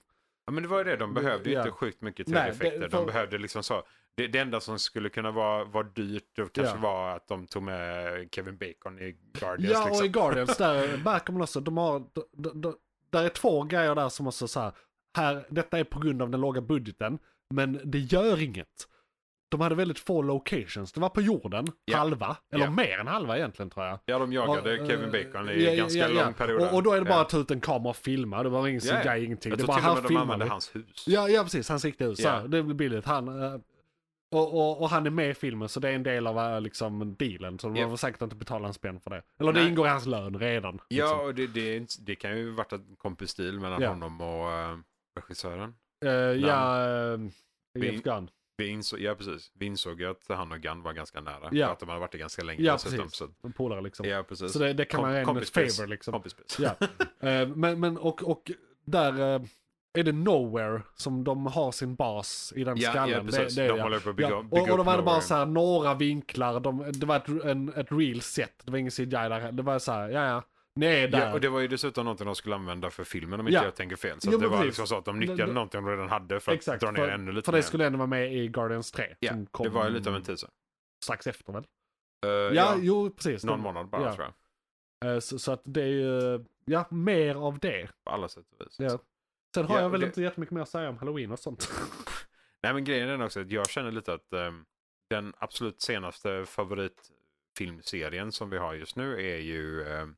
Ja 0.47 0.53
men 0.53 0.63
det 0.63 0.69
var 0.69 0.79
ju 0.79 0.85
det, 0.85 0.97
de 0.97 1.15
behövde 1.15 1.49
ju 1.49 1.55
Ja. 1.55 1.61
inte 1.61 1.71
sjukt 1.73 2.01
mycket 2.03 2.27
tv-effekter. 2.27 2.89
De 2.89 3.07
behövde 3.07 3.39
liksom 3.39 3.63
så. 3.63 3.83
Det, 4.19 4.27
det 4.27 4.39
enda 4.39 4.61
som 4.61 4.79
skulle 4.79 5.09
kunna 5.09 5.31
vara, 5.31 5.65
vara 5.65 5.87
dyrt 5.95 6.25
det 6.37 6.53
kanske 6.53 6.77
Ja. 6.77 6.81
var 6.83 7.17
att 7.17 7.29
de 7.29 7.47
tog 7.47 7.63
med 7.63 8.29
Kevin 8.33 8.57
Bacon 8.59 8.99
i 8.99 9.17
Guardians. 9.41 9.73
ja 9.73 9.83
och 9.83 9.89
liksom. 9.89 10.07
i 10.07 10.09
Guardians 10.09 10.57
där 10.59 11.33
man 11.33 11.43
också, 11.43 11.61
de 11.61 11.77
har, 11.77 12.03
där 13.11 13.25
är 13.25 13.29
två 13.29 13.63
grejer 13.63 13.95
där 13.95 14.09
som 14.09 14.27
också 14.27 14.49
så 14.49 14.61
här, 14.61 14.73
här, 15.17 15.47
detta 15.51 15.79
är 15.79 15.85
på 15.85 16.01
grund 16.01 16.23
av 16.23 16.31
den 16.31 16.41
låga 16.41 16.61
budgeten. 16.61 17.19
Men 17.55 17.81
det 17.85 17.99
gör 17.99 18.43
inget. 18.43 18.69
de 19.51 19.61
hade 19.61 19.75
väldigt 19.75 19.99
få 19.99 20.23
locations. 20.23 20.93
Det 20.93 21.01
var 21.01 21.09
på 21.09 21.21
jorden, 21.21 21.67
Ja. 21.85 21.99
halva. 21.99 22.37
Eller 22.53 22.65
Ja. 22.65 22.71
mer 22.71 22.99
än 22.99 23.07
halva 23.07 23.37
egentligen 23.37 23.71
tror 23.71 23.87
jag. 23.87 23.99
Ja, 24.05 24.19
de 24.19 24.33
jagade 24.33 24.81
Och, 24.81 24.89
Kevin 24.89 25.05
eh, 25.05 25.11
Bacon 25.33 25.49
i 25.51 25.77
ganska 25.77 26.09
lång 26.09 26.35
period. 26.35 26.63
Och, 26.63 26.75
och 26.75 26.83
då 26.83 26.93
är 26.93 26.99
det 27.01 27.05
bara 27.05 27.21
att 27.21 27.29
ta 27.29 27.39
ut 27.39 27.51
en 27.51 27.61
kamera 27.61 27.91
och 27.91 27.97
filma. 27.97 28.43
Det 28.43 28.49
var 28.49 28.69
ingen 28.69 28.81
ja. 28.85 29.01
CGI, 29.03 29.25
ingenting. 29.25 29.51
Jag 29.51 29.59
Det 29.59 29.65
tror 29.65 29.75
bara 29.75 29.81
till 29.81 29.89
och 29.91 30.03
med 30.03 30.11
de 30.11 30.17
använde 30.17 30.47
hans 30.47 30.77
hus. 30.77 31.05
Ja, 31.07 31.29
ja 31.29 31.43
precis, 31.43 31.69
hans 31.69 31.85
riktiga 31.85 32.09
hus. 32.09 32.21
Ja. 32.21 32.41
Det 32.41 32.63
blir 32.63 32.75
billigt. 32.75 33.05
Han, 33.05 33.43
eh, 33.43 33.61
och, 34.31 34.55
och, 34.55 34.81
och 34.83 34.89
han 34.91 35.07
är 35.07 35.11
med 35.11 35.31
i 35.31 35.35
filmen 35.35 35.69
så 35.69 35.81
det 35.81 35.89
är 35.89 35.93
en 35.93 36.03
del 36.03 36.27
av 36.27 36.39
eh, 36.39 36.61
liksom, 36.61 37.17
dealen. 37.19 37.59
Så 37.59 37.69
de 37.69 37.85
var 37.85 37.97
säkert 37.97 38.23
inte 38.23 38.37
betala 38.37 38.69
en 38.69 38.75
spänn 38.75 39.01
för 39.01 39.11
det. 39.11 39.23
Eller 39.41 39.53
det 39.53 39.61
Nej. 39.61 39.69
ingår 39.69 39.87
i 39.87 39.91
hans 39.91 40.07
lön 40.07 40.39
redan. 40.39 40.81
Ja, 40.89 41.05
liksom. 41.05 41.21
och 41.21 41.35
det, 41.35 41.47
det, 41.47 41.77
inte- 41.77 41.95
det 42.01 42.15
kan 42.15 42.37
ju 42.37 42.51
varit 42.51 42.73
en 42.73 42.97
kompisstil 42.99 43.61
mellan 43.61 43.83
Ja. 43.83 43.89
honom 43.89 44.21
och 44.21 44.49
uh, 44.73 44.79
regissören. 45.17 45.75
Eh, 46.05 46.11
ja, 46.13 46.87
uh, 47.19 47.31
James 47.85 48.03
Gunn. 48.03 48.31
Vi 48.57 48.69
insåg, 48.69 49.01
ja, 49.01 49.15
precis. 49.15 49.51
Vi 49.55 49.67
insåg 49.67 50.01
ju 50.01 50.11
att 50.11 50.25
han 50.29 50.53
och 50.53 50.59
Gunn 50.61 50.83
var 50.83 50.93
ganska 50.93 51.21
nära. 51.21 51.49
Ja. 51.53 51.69
Att 51.69 51.81
de 51.81 51.89
hade 51.89 52.01
varit 52.01 52.13
det 52.13 52.19
ganska 52.19 52.43
länge 52.45 52.63
Ja, 52.63 52.73
precis. 52.73 53.01
Så, 53.17 53.29
En 53.43 53.53
polare 53.53 53.81
liksom. 53.81 54.07
ja, 54.09 54.23
precis. 54.23 54.53
Så 54.53 54.59
det, 54.59 54.73
det 54.73 54.85
kan 54.85 54.99
Kom- 54.99 55.07
man 55.09 55.15
räkna 55.17 55.33
med 55.33 55.49
favor 55.49 55.87
liksom. 55.87 56.13
Kompispris. 56.13 56.59
Ja. 56.61 56.77
Eh, 57.29 57.49
men, 57.49 57.81
men 57.81 57.99
och, 57.99 58.23
och 58.23 58.51
där 58.85 59.41
är 59.99 60.03
det 60.03 60.13
Nowhere 60.13 60.83
som 60.95 61.25
de 61.25 61.47
har 61.47 61.73
sin 61.73 61.95
bas 61.95 62.53
i 62.57 62.65
den 62.65 62.77
Ja, 62.77 62.91
skallen. 62.91 63.15
ja, 63.27 63.33
precis. 63.33 63.55
Det, 63.57 63.63
det, 63.63 63.69
de 63.69 63.77
ja. 63.77 63.83
håller 63.83 64.01
på 64.01 64.11
att 64.11 64.17
bygga, 64.17 64.31
Ja, 64.31 64.43
bygga 64.43 64.73
och, 64.73 64.79
och 64.79 64.85
var 64.87 64.97
det 64.97 65.03
bara 65.03 65.21
så 65.21 65.35
här 65.35 65.47
några 65.47 65.95
vinklar, 65.95 66.61
de, 66.61 66.93
det 66.93 67.07
var 67.07 67.17
ett, 67.17 67.29
en, 67.45 67.69
ett 67.77 67.93
real 67.93 68.21
set, 68.21 68.53
det 68.65 68.71
var 68.71 68.79
ingen 68.79 68.91
CGI 68.91 69.05
där. 69.07 69.53
Det 69.53 69.63
var 69.63 69.79
så 69.79 69.93
här, 69.93 70.09
ja 70.09 70.25
ja, 70.29 70.43
är 70.87 71.09
där. 71.09 71.27
Ja, 71.27 71.33
och 71.33 71.41
det 71.41 71.49
var 71.49 71.61
ju 71.61 71.69
dessutom 71.69 72.05
någonting 72.05 72.27
de 72.27 72.35
skulle 72.35 72.55
använda 72.55 72.91
för 72.91 73.05
filmen 73.05 73.41
om 73.41 73.47
inte 73.49 73.57
Ja. 73.59 73.65
jag 73.65 73.75
tänker 73.75 73.97
fel. 73.97 74.21
Så 74.21 74.29
att 74.29 74.33
det 74.33 74.39
men 74.39 74.51
var 74.51 74.57
precis. 74.57 74.67
liksom 74.67 74.87
så 74.87 74.99
att 74.99 75.05
de 75.05 75.19
nyttjade 75.19 75.47
Det- 75.47 75.53
någonting 75.53 75.85
de 75.85 75.91
redan 75.91 76.09
hade 76.09 76.41
för 76.41 76.53
att 76.53 76.59
Exakt, 76.59 76.83
dra 76.83 76.91
ner 76.91 76.97
för, 77.01 77.09
ännu 77.09 77.33
lite 77.33 77.45
för 77.47 77.53
det 77.53 77.63
skulle 77.63 77.87
ändå 77.87 77.99
vara 77.99 78.07
med 78.07 78.35
i 78.35 78.49
Guardians 78.49 78.93
3. 78.93 79.15
Ja, 79.21 79.33
det 79.63 79.69
var 79.69 79.85
ju 79.85 79.91
lite 79.91 80.09
av 80.11 80.17
en 80.17 80.23
teaser. 80.23 80.51
Strax 81.05 81.27
efter 81.27 81.53
väl? 81.53 81.63
Uh, 82.27 82.31
Ja, 82.33 82.51
ja, 82.55 82.75
jo 82.81 83.11
precis. 83.11 83.45
någon 83.45 83.61
månad 83.61 83.89
bara 83.89 84.03
ja. 84.03 84.15
tror 84.15 84.27
jag. 84.27 84.35
Eh, 85.15 85.19
Så, 85.21 85.39
så 85.39 85.53
att 85.53 85.63
det 85.65 85.83
är 85.83 85.87
ju, 85.87 86.45
ja, 86.65 86.85
mer 86.91 87.35
av 87.35 87.59
det. 87.59 87.89
På 88.05 88.11
alla 88.11 88.29
sätt 88.29 88.45
och 88.61 88.67
vis. 88.67 88.77
Ja. 88.79 88.99
Sen 89.55 89.65
har 89.65 89.77
Ja, 89.77 89.83
jag 89.83 89.91
väl 89.91 90.01
det- 90.01 90.07
inte 90.07 90.23
jättemycket 90.23 90.55
mer 90.55 90.63
att 90.63 90.69
säga 90.69 90.89
om 90.89 90.99
halloween 90.99 91.31
och 91.33 91.39
sånt. 91.39 91.69
Nej 92.63 92.75
men 92.75 92.85
grejen 92.85 93.09
är 93.09 93.13
den 93.13 93.23
också 93.23 93.41
att 93.41 93.51
jag 93.53 93.71
känner 93.71 93.91
lite 93.93 94.13
att 94.13 94.33
ehm, 94.33 94.65
den 95.11 95.33
absolut 95.39 95.83
senaste 95.83 96.45
favoritfilmserien 96.47 98.33
som 98.33 98.51
vi 98.51 98.59
har 98.59 98.75
just 98.75 98.97
nu 98.97 99.33
är 99.33 99.39
ju 99.39 99.89
ehm, 99.89 100.17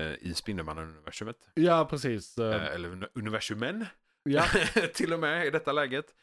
eh, 0.00 0.12
i 0.14 0.34
Spindelmannen-universumet. 0.34 1.36
ja, 1.54 1.86
precis. 1.90 2.38
Eh, 2.38 2.54
Eh, 2.54 2.74
eller 2.74 2.88
uni- 2.88 3.08
universumen 3.14 3.86
ja, 4.22 4.44
till 4.94 5.12
och 5.12 5.20
med 5.20 5.46
i 5.46 5.50
detta 5.50 5.72
läget. 5.72 6.14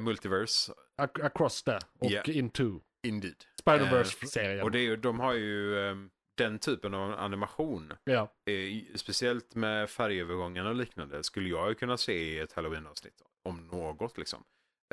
Multiverse, 0.00 0.72
ac- 0.98 1.24
across 1.24 1.62
det 1.62 1.78
och 1.98 2.10
Ja. 2.10 2.22
into. 2.22 2.80
indeed. 3.02 3.44
Spider-Verse-serien. 3.62 4.62
Och 4.62 4.70
det 4.70 4.78
är 4.78 4.96
de 4.96 5.20
har 5.20 5.32
ju 5.34 5.78
ehm, 5.88 6.10
den 6.36 6.58
typen 6.58 6.94
av 6.94 7.12
animation. 7.18 7.92
Ja, 8.04 8.32
Eh, 8.50 8.84
speciellt 8.94 9.54
med 9.54 9.90
färgövergångar 9.90 10.64
och 10.64 10.74
liknande 10.74 11.22
skulle 11.22 11.48
jag 11.48 11.68
ju 11.68 11.74
kunna 11.74 11.96
se 11.96 12.12
i 12.12 12.38
ett 12.38 12.52
halloween-avsnitt. 12.52 13.22
Om 13.48 13.66
något 13.66 14.18
liksom. 14.18 14.44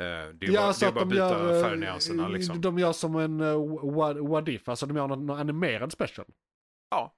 Eh, 0.02 0.04
det 0.34 0.46
är 0.46 0.50
ja 0.50 0.60
bara, 0.60 0.72
så 0.72 0.80
det 0.80 0.86
är 0.86 0.88
att 0.88 0.94
bara 0.94 1.02
att 1.02 1.08
byta 1.08 1.30
gör, 1.30 1.56
eh, 1.56 1.62
färgnyanserna 1.62 2.28
liksom. 2.28 2.60
de 2.60 2.78
gör 2.78 2.92
som 2.92 3.16
en 3.16 3.40
uh, 3.40 3.92
what, 3.94 4.16
what 4.16 4.48
if, 4.48 4.68
alltså 4.68 4.86
de 4.86 4.96
gör 4.96 5.06
någon, 5.08 5.26
någon 5.26 5.38
animerad 5.38 5.92
special. 5.92 6.26
Ja. 6.90 7.14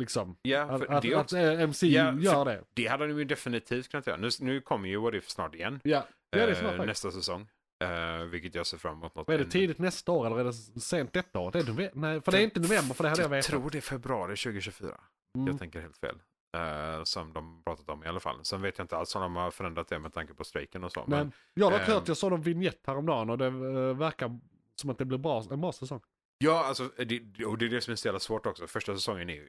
Liksom. 0.00 0.36
Ja, 0.42 0.62
Att, 0.62 0.82
att, 0.82 1.04
att 1.04 1.14
också, 1.14 1.36
MCU 1.36 1.86
Ja, 1.86 2.12
för- 2.12 2.18
gör 2.20 2.44
det. 2.44 2.64
det 2.74 2.86
hade 2.86 3.06
de 3.06 3.18
ju 3.18 3.24
definitivt 3.24 3.88
kunnat 3.90 4.06
göra. 4.06 4.16
Nu, 4.16 4.28
nu 4.40 4.60
kommer 4.60 4.88
ju 4.88 4.96
What 4.96 5.14
If 5.14 5.28
snart 5.28 5.54
igen. 5.54 5.80
Ja, 5.84 6.06
ja 6.30 6.38
eh, 6.38 6.84
nästa 6.84 7.10
säsong. 7.10 7.48
Eh, 7.84 8.24
vilket 8.24 8.54
jag 8.54 8.66
ser 8.66 8.78
fram 8.78 8.94
emot. 8.96 9.14
Något 9.14 9.28
är 9.28 9.38
det 9.38 9.44
tidigt 9.44 9.78
nästa 9.78 10.12
år 10.12 10.26
eller 10.26 10.38
är 10.38 10.44
det 10.44 10.80
sent 10.80 11.12
detta 11.12 11.38
år? 11.38 11.52
Det 11.52 11.58
är 11.58 11.64
november, 11.64 11.90
nej, 11.94 12.20
för 12.22 12.32
det 12.32 12.38
är 12.38 12.42
inte 12.42 12.60
november 12.60 12.94
för 12.94 13.04
det 13.04 13.10
hade 13.10 13.22
jag 13.22 13.30
Jag 13.30 13.36
vetat. 13.36 13.50
tror 13.50 13.70
det 13.70 13.78
är 13.78 13.82
februari 13.82 14.36
2024. 14.36 15.00
Mm. 15.36 15.46
Jag 15.46 15.58
tänker 15.58 15.80
helt 15.80 15.96
fel. 15.98 16.18
Eh, 16.56 17.04
som 17.04 17.32
de 17.32 17.62
pratat 17.64 17.88
om 17.88 18.04
i 18.04 18.06
alla 18.06 18.20
fall. 18.20 18.44
Sen 18.44 18.62
vet 18.62 18.78
jag 18.78 18.84
inte 18.84 18.96
alls 18.96 19.14
om 19.14 19.22
de 19.22 19.36
har 19.36 19.50
förändrat 19.50 19.88
det 19.88 19.98
med 19.98 20.12
tanke 20.12 20.34
på 20.34 20.44
strejken 20.44 20.84
och 20.84 20.92
så. 20.92 21.04
Men, 21.06 21.18
Men 21.18 21.32
jag 21.54 21.66
har 21.66 21.70
dock 21.78 21.88
ehm, 21.88 21.94
hört, 21.94 22.08
jag 22.08 22.16
såg 22.16 22.32
en 22.32 22.42
vignett 22.42 22.80
häromdagen 22.86 23.30
och 23.30 23.38
det 23.38 23.46
eh, 23.46 23.96
verkar 23.96 24.38
som 24.74 24.90
att 24.90 24.98
det 24.98 25.04
blir 25.04 25.18
bra, 25.18 25.44
en 25.50 25.60
bra 25.60 25.72
säsong. 25.72 26.00
ja, 26.38 26.64
alltså, 26.64 26.90
det, 26.96 27.44
och 27.44 27.58
det 27.58 27.64
är 27.64 27.68
det 27.68 27.80
som 27.80 27.92
är 27.92 27.96
så 27.96 28.08
jävla 28.08 28.20
svårt 28.20 28.46
också. 28.46 28.66
Första 28.66 28.94
säsongen 28.94 29.30
är 29.30 29.34
ju 29.34 29.48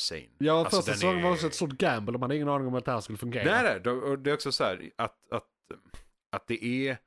insane. 0.00 0.28
Ja, 0.38 0.58
Alltså, 0.58 0.76
första 0.76 0.92
säsongen 0.92 1.18
är- 1.18 1.22
var 1.22 1.32
också 1.32 1.46
ett 1.46 1.54
stort 1.54 1.72
gamble 1.72 2.14
och 2.14 2.20
man 2.20 2.22
hade 2.30 2.36
ingen 2.36 2.48
aning 2.48 2.66
om 2.68 2.74
att 2.74 2.84
det 2.84 2.92
här 2.92 3.00
skulle 3.00 3.18
fungera. 3.18 3.44
Nej, 3.62 3.80
nej. 3.84 3.92
och 3.94 4.18
Det 4.18 4.30
är 4.30 4.34
också 4.34 4.52
så 4.52 4.64
här 4.64 4.90
att, 4.96 5.32
att, 5.32 5.46
att 6.32 6.46
det 6.46 6.64
är 6.64 6.98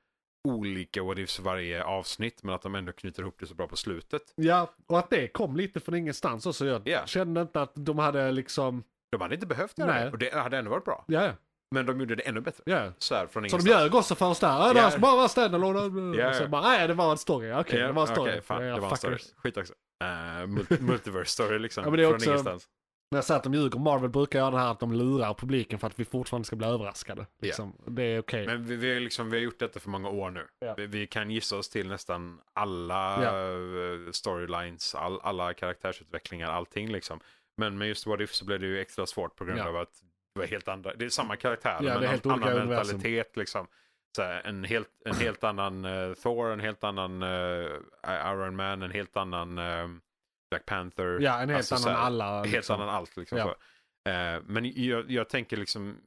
olika 0.48 1.04
what 1.04 1.18
ifs 1.18 1.40
varje 1.40 1.84
avsnitt 1.84 2.44
men 2.44 2.56
att 2.56 2.62
de 2.62 2.76
ändå 2.76 2.92
knyter 2.92 3.22
ihop 3.22 3.36
det 3.40 3.46
så 3.48 3.54
bra 3.56 3.68
på 3.68 3.76
slutet. 3.76 4.22
Ja, 4.36 4.74
och 4.88 5.00
att 5.00 5.10
det 5.10 5.28
kom 5.28 5.56
lite 5.56 5.80
från 5.80 5.96
ingenstans 5.96 6.46
också. 6.46 6.66
Jag 6.66 6.82
Ja. 6.88 7.06
kände 7.06 7.42
inte 7.42 7.62
att 7.62 7.72
de 7.76 8.00
hade 8.00 8.32
liksom, 8.32 8.84
De 9.12 9.22
hade 9.22 9.36
inte 9.36 9.48
behövt 9.48 9.78
göra 9.80 9.94
Nej. 9.94 10.06
det 10.06 10.12
och 10.12 10.18
det 10.18 10.34
hade 10.34 10.58
ändå 10.58 10.72
varit 10.72 10.86
bra. 10.86 11.06
ja, 11.08 11.32
Men 11.76 11.86
de 11.86 12.00
gjorde 12.00 12.16
det 12.16 12.24
ännu 12.28 12.42
bättre. 12.42 12.64
ja. 12.66 12.92
Så 12.98 13.16
här 13.16 13.28
från 13.28 13.50
Så 13.50 13.58
de 13.58 13.70
ljög 13.70 13.96
också 13.96 14.16
först 14.16 14.42
där. 14.42 14.48
Ja, 14.48 14.74
det 14.74 14.80
Ja. 14.80 14.84
här 14.84 14.90
ska 14.92 15.00
bara 15.00 15.16
vara 15.16 15.28
standalone. 15.28 16.18
Ja, 16.18 16.30
Och 16.30 16.36
så 16.36 16.44
ja. 16.44 16.48
bara, 16.48 16.62
nej 16.62 16.88
det 16.88 16.94
var 16.94 17.12
en 17.12 17.18
story. 17.18 17.54
Okej, 17.54 17.80
Ja, 17.80 17.88
det 17.88 17.94
var 17.94 18.02
en 18.02 18.08
story. 18.08 18.32
okej, 18.32 18.42
fan, 18.42 18.66
Ja, 18.66 18.76
det 18.76 18.82
var 18.82 18.90
en 18.92 18.98
story. 18.98 19.18
Skit 19.38 19.58
också. 19.58 19.74
Uh, 20.04 20.08
multi- 20.48 20.82
multiverse 20.82 21.32
story 21.32 21.60
liksom. 21.60 21.84
Ja, 21.84 21.90
men 21.90 21.98
det 21.98 22.04
är 22.04 22.08
från 22.08 22.16
också- 22.16 22.30
ingenstans. 22.30 22.68
När 23.12 23.18
jag 23.18 23.26
säger 23.26 23.38
att 23.38 23.44
de 23.44 23.54
ljuger, 23.54 23.80
Marvel 23.80 24.10
brukar 24.10 24.40
göra 24.40 24.52
det 24.52 24.58
här 24.58 24.72
att 24.72 24.80
de 24.80 24.94
lurar 24.94 25.34
publiken 25.34 25.80
för 25.80 25.88
att 25.88 26.00
vi 26.00 26.06
fortfarande 26.06 26.46
ska 26.46 26.56
bli 26.56 26.68
överraskade. 26.68 27.26
Liksom. 27.42 27.74
Det 27.86 28.04
är 28.04 28.20
okej. 28.20 28.46
Men 28.46 28.66
vi, 28.66 28.76
vi, 28.76 28.94
har 28.94 29.00
liksom, 29.00 29.30
vi 29.30 29.38
har 29.38 29.44
gjort 29.44 29.60
detta 29.60 29.80
för 29.80 29.90
många 29.90 30.10
år 30.10 30.32
nu. 30.32 30.48
Ja. 30.60 30.74
Vi, 30.78 30.88
vi 30.88 31.08
kan 31.08 31.32
gissa 31.32 31.58
oss 31.58 31.70
till 31.70 31.88
nästan 31.88 32.42
alla 32.54 33.16
eh, 33.16 34.12
storylines, 34.12 34.96
all, 34.96 35.20
alla 35.22 35.54
karaktärsutvecklingar, 35.54 36.52
allting 36.52 36.92
liksom. 36.92 37.20
Men 37.58 37.78
med 37.78 37.88
just 37.88 38.08
What 38.08 38.20
If 38.20 38.34
så 38.34 38.46
blev 38.46 38.60
det 38.60 38.66
ju 38.66 38.80
extra 38.80 39.06
svårt 39.06 39.36
på 39.36 39.46
grund 39.46 39.60
av 39.60 39.78
att 39.78 40.04
det 40.34 40.40
var 40.40 40.48
helt 40.48 40.68
andra, 40.68 40.94
det 40.96 41.06
är 41.06 41.10
samma 41.10 41.36
karaktärer 41.36 42.00
men 42.00 42.04
en 42.04 42.32
annan 42.32 42.68
mentalitet 42.68 43.38
liksom. 43.38 43.68
Här, 44.18 44.42
en, 44.46 44.64
helt, 44.64 44.90
en 45.06 45.16
helt 45.16 45.44
annan 45.44 45.86
eh, 45.86 46.14
Thor, 46.14 46.52
en 46.52 46.60
helt 46.60 46.84
annan 46.84 47.24
eh, 47.24 47.70
Iron 48.08 48.56
Man, 48.56 48.82
en 48.82 48.92
helt 48.92 49.18
annan 49.18 49.58
eh, 49.58 49.88
Black 50.52 50.66
Panther. 50.66 51.20
Ja, 51.22 51.40
en 51.42 51.50
helt 51.50 51.58
Alltså, 51.58 51.78
så 51.78 51.90
annan 51.90 52.00
här, 52.00 52.06
alla. 52.06 52.38
Helt 52.38 52.52
liksom. 52.52 52.76
annan 52.82 52.90
allt 52.90 53.18
liksom. 53.18 53.38
Ja. 53.38 53.56
Eh, 54.12 54.42
men 54.46 54.84
jag, 54.84 55.12
jag 55.12 55.30
tänker 55.30 55.58
liksom, 55.58 55.98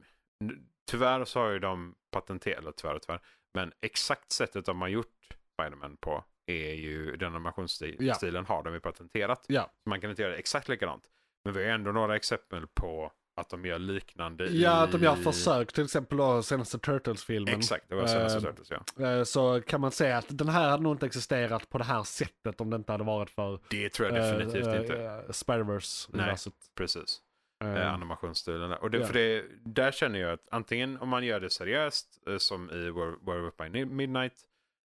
tyvärr 0.91 1.25
så 1.25 1.39
har 1.39 1.49
ju 1.49 1.59
de 1.59 1.95
patenterat, 2.11 2.59
eller 2.59 2.71
tyvärr 2.71 2.95
och 2.95 3.01
tyvärr, 3.01 3.19
men 3.53 3.73
exakt 3.81 4.31
sättet 4.31 4.65
de 4.65 4.81
har 4.81 4.87
gjort 4.87 5.27
Spiderman 5.53 5.97
på 5.97 6.23
är 6.45 6.73
ju, 6.73 7.15
den 7.15 7.35
animationsstilen 7.35 8.15
Ja. 8.21 8.43
har 8.47 8.63
de 8.63 8.73
ju 8.73 8.79
patenterat. 8.79 9.45
Ja. 9.47 9.71
Så 9.83 9.89
man 9.89 10.01
kan 10.01 10.09
inte 10.09 10.21
göra 10.21 10.35
exakt 10.35 10.67
likadant. 10.69 11.09
Men 11.43 11.53
vi 11.53 11.63
har 11.63 11.71
ändå 11.71 11.91
några 11.91 12.15
exempel 12.15 12.67
på 12.67 13.11
att 13.37 13.49
de 13.49 13.65
gör 13.65 13.79
liknande 13.79 14.45
Ja, 14.47 14.71
att 14.83 14.91
de 14.91 15.03
gör 15.03 15.13
i... 15.19 15.23
försök. 15.23 15.73
Till 15.73 15.83
exempel 15.83 16.17
då 16.17 16.43
senaste 16.43 16.79
Turtles-filmen. 16.79 17.55
Exakt, 17.57 17.89
det 17.89 17.95
var 17.95 18.07
senaste 18.07 18.37
Eh, 18.39 18.43
Turtles 18.55 18.71
ja. 18.97 19.05
Eh, 19.07 19.23
Så 19.23 19.61
kan 19.61 19.81
man 19.81 19.91
säga 19.91 20.17
att 20.17 20.25
den 20.29 20.49
här 20.49 20.69
hade 20.69 20.83
nog 20.83 20.93
inte 20.93 21.05
existerat 21.05 21.69
på 21.69 21.77
det 21.77 21.83
här 21.83 22.03
sättet 22.03 22.61
om 22.61 22.69
det 22.69 22.75
inte 22.75 22.91
hade 22.91 23.03
varit 23.03 23.29
för 23.29 23.59
Det 23.69 23.89
tror 23.89 24.09
jag 24.09 24.15
definitivt 24.15 24.67
eh, 24.67 24.81
inte. 24.81 25.03
eh, 25.03 25.31
Spider-Verse-universet. 25.31 26.53
Precis. 26.75 27.21
Eh, 27.63 27.73
eh, 27.75 27.93
animationsstilen. 27.93 28.71
Och 28.73 28.91
det, 28.91 28.97
ja. 28.97 29.05
för 29.05 29.13
det, 29.13 29.45
där 29.65 29.91
känner 29.91 30.19
jag 30.19 30.31
att 30.31 30.47
antingen 30.51 30.97
om 30.97 31.09
man 31.09 31.25
gör 31.25 31.39
det 31.39 31.49
seriöst, 31.49 32.19
eh, 32.27 32.37
som 32.37 32.69
i 32.71 32.91
Were 33.25 33.47
Up 33.47 33.57
by 33.57 33.69
Ni- 33.69 33.85
Midnight, 33.85 34.33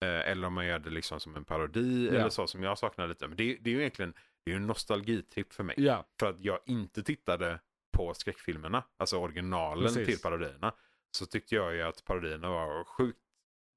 eh, 0.05 0.31
eller 0.31 0.47
om 0.47 0.53
man 0.55 0.67
gör 0.67 0.79
det 0.79 0.91
liksom 0.91 1.21
som 1.21 1.37
en 1.37 1.45
parodi, 1.45 2.07
Ja. 2.13 2.19
eller 2.21 2.29
så 2.31 2.47
som 2.47 2.63
jag 2.63 2.79
saknar 2.79 3.09
lite. 3.09 3.29
Men 3.29 3.37
det, 3.37 3.57
det 3.61 3.71
är 3.71 3.75
ju 3.75 3.81
egentligen 3.81 4.15
det 4.45 4.51
är 4.51 4.53
ju 4.53 4.57
en 4.57 4.67
nostalgitripp 4.67 5.53
för 5.53 5.65
mig. 5.65 5.75
Ja, 5.79 6.07
För 6.21 6.31
att 6.31 6.37
jag 6.41 6.59
inte 6.67 7.03
tittade 7.03 7.59
på 8.01 8.15
skräckfilmerna, 8.15 8.85
alltså 8.97 9.17
originalen 9.17 9.85
Precis. 9.85 10.07
till 10.07 10.19
parodierna, 10.19 10.75
så 11.11 11.27
tyckte 11.27 11.55
jag 11.55 11.75
ju 11.75 11.83
att 11.83 12.05
parodierna 12.05 12.51
var 12.51 12.85
sjukt 12.85 13.19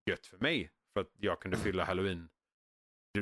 gött 0.10 0.26
för 0.26 0.38
mig. 0.38 0.72
För 0.94 1.02
att 1.02 1.12
jag 1.18 1.40
kunde 1.40 1.58
fylla 1.64 1.86
halloween, 1.86 2.30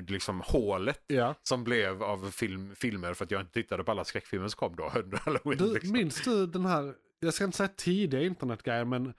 liksom 0.08 0.42
hålet 0.46 1.04
ja. 1.08 1.36
som 1.44 1.64
blev 1.64 2.04
av 2.04 2.32
film, 2.32 2.76
filmer 2.76 3.14
för 3.14 3.26
att 3.26 3.32
jag 3.32 3.42
inte 3.42 3.54
tittade 3.54 3.84
på 3.84 3.92
alla 3.92 4.04
skräckfilmer 4.04 4.48
som 4.48 4.58
kom 4.58 4.76
då 4.76 4.84
under 4.96 5.18
halloween. 5.18 5.58
Du, 5.58 5.74
liksom. 5.74 5.92
minns 5.92 6.24
du 6.24 6.48
den 6.48 6.66
här, 6.66 6.96
jag 7.20 7.34
ska 7.34 7.44
inte 7.44 7.58
säga 7.58 7.70
tidiga 7.76 8.22
internetgrejer, 8.22 8.86
men 8.86 9.14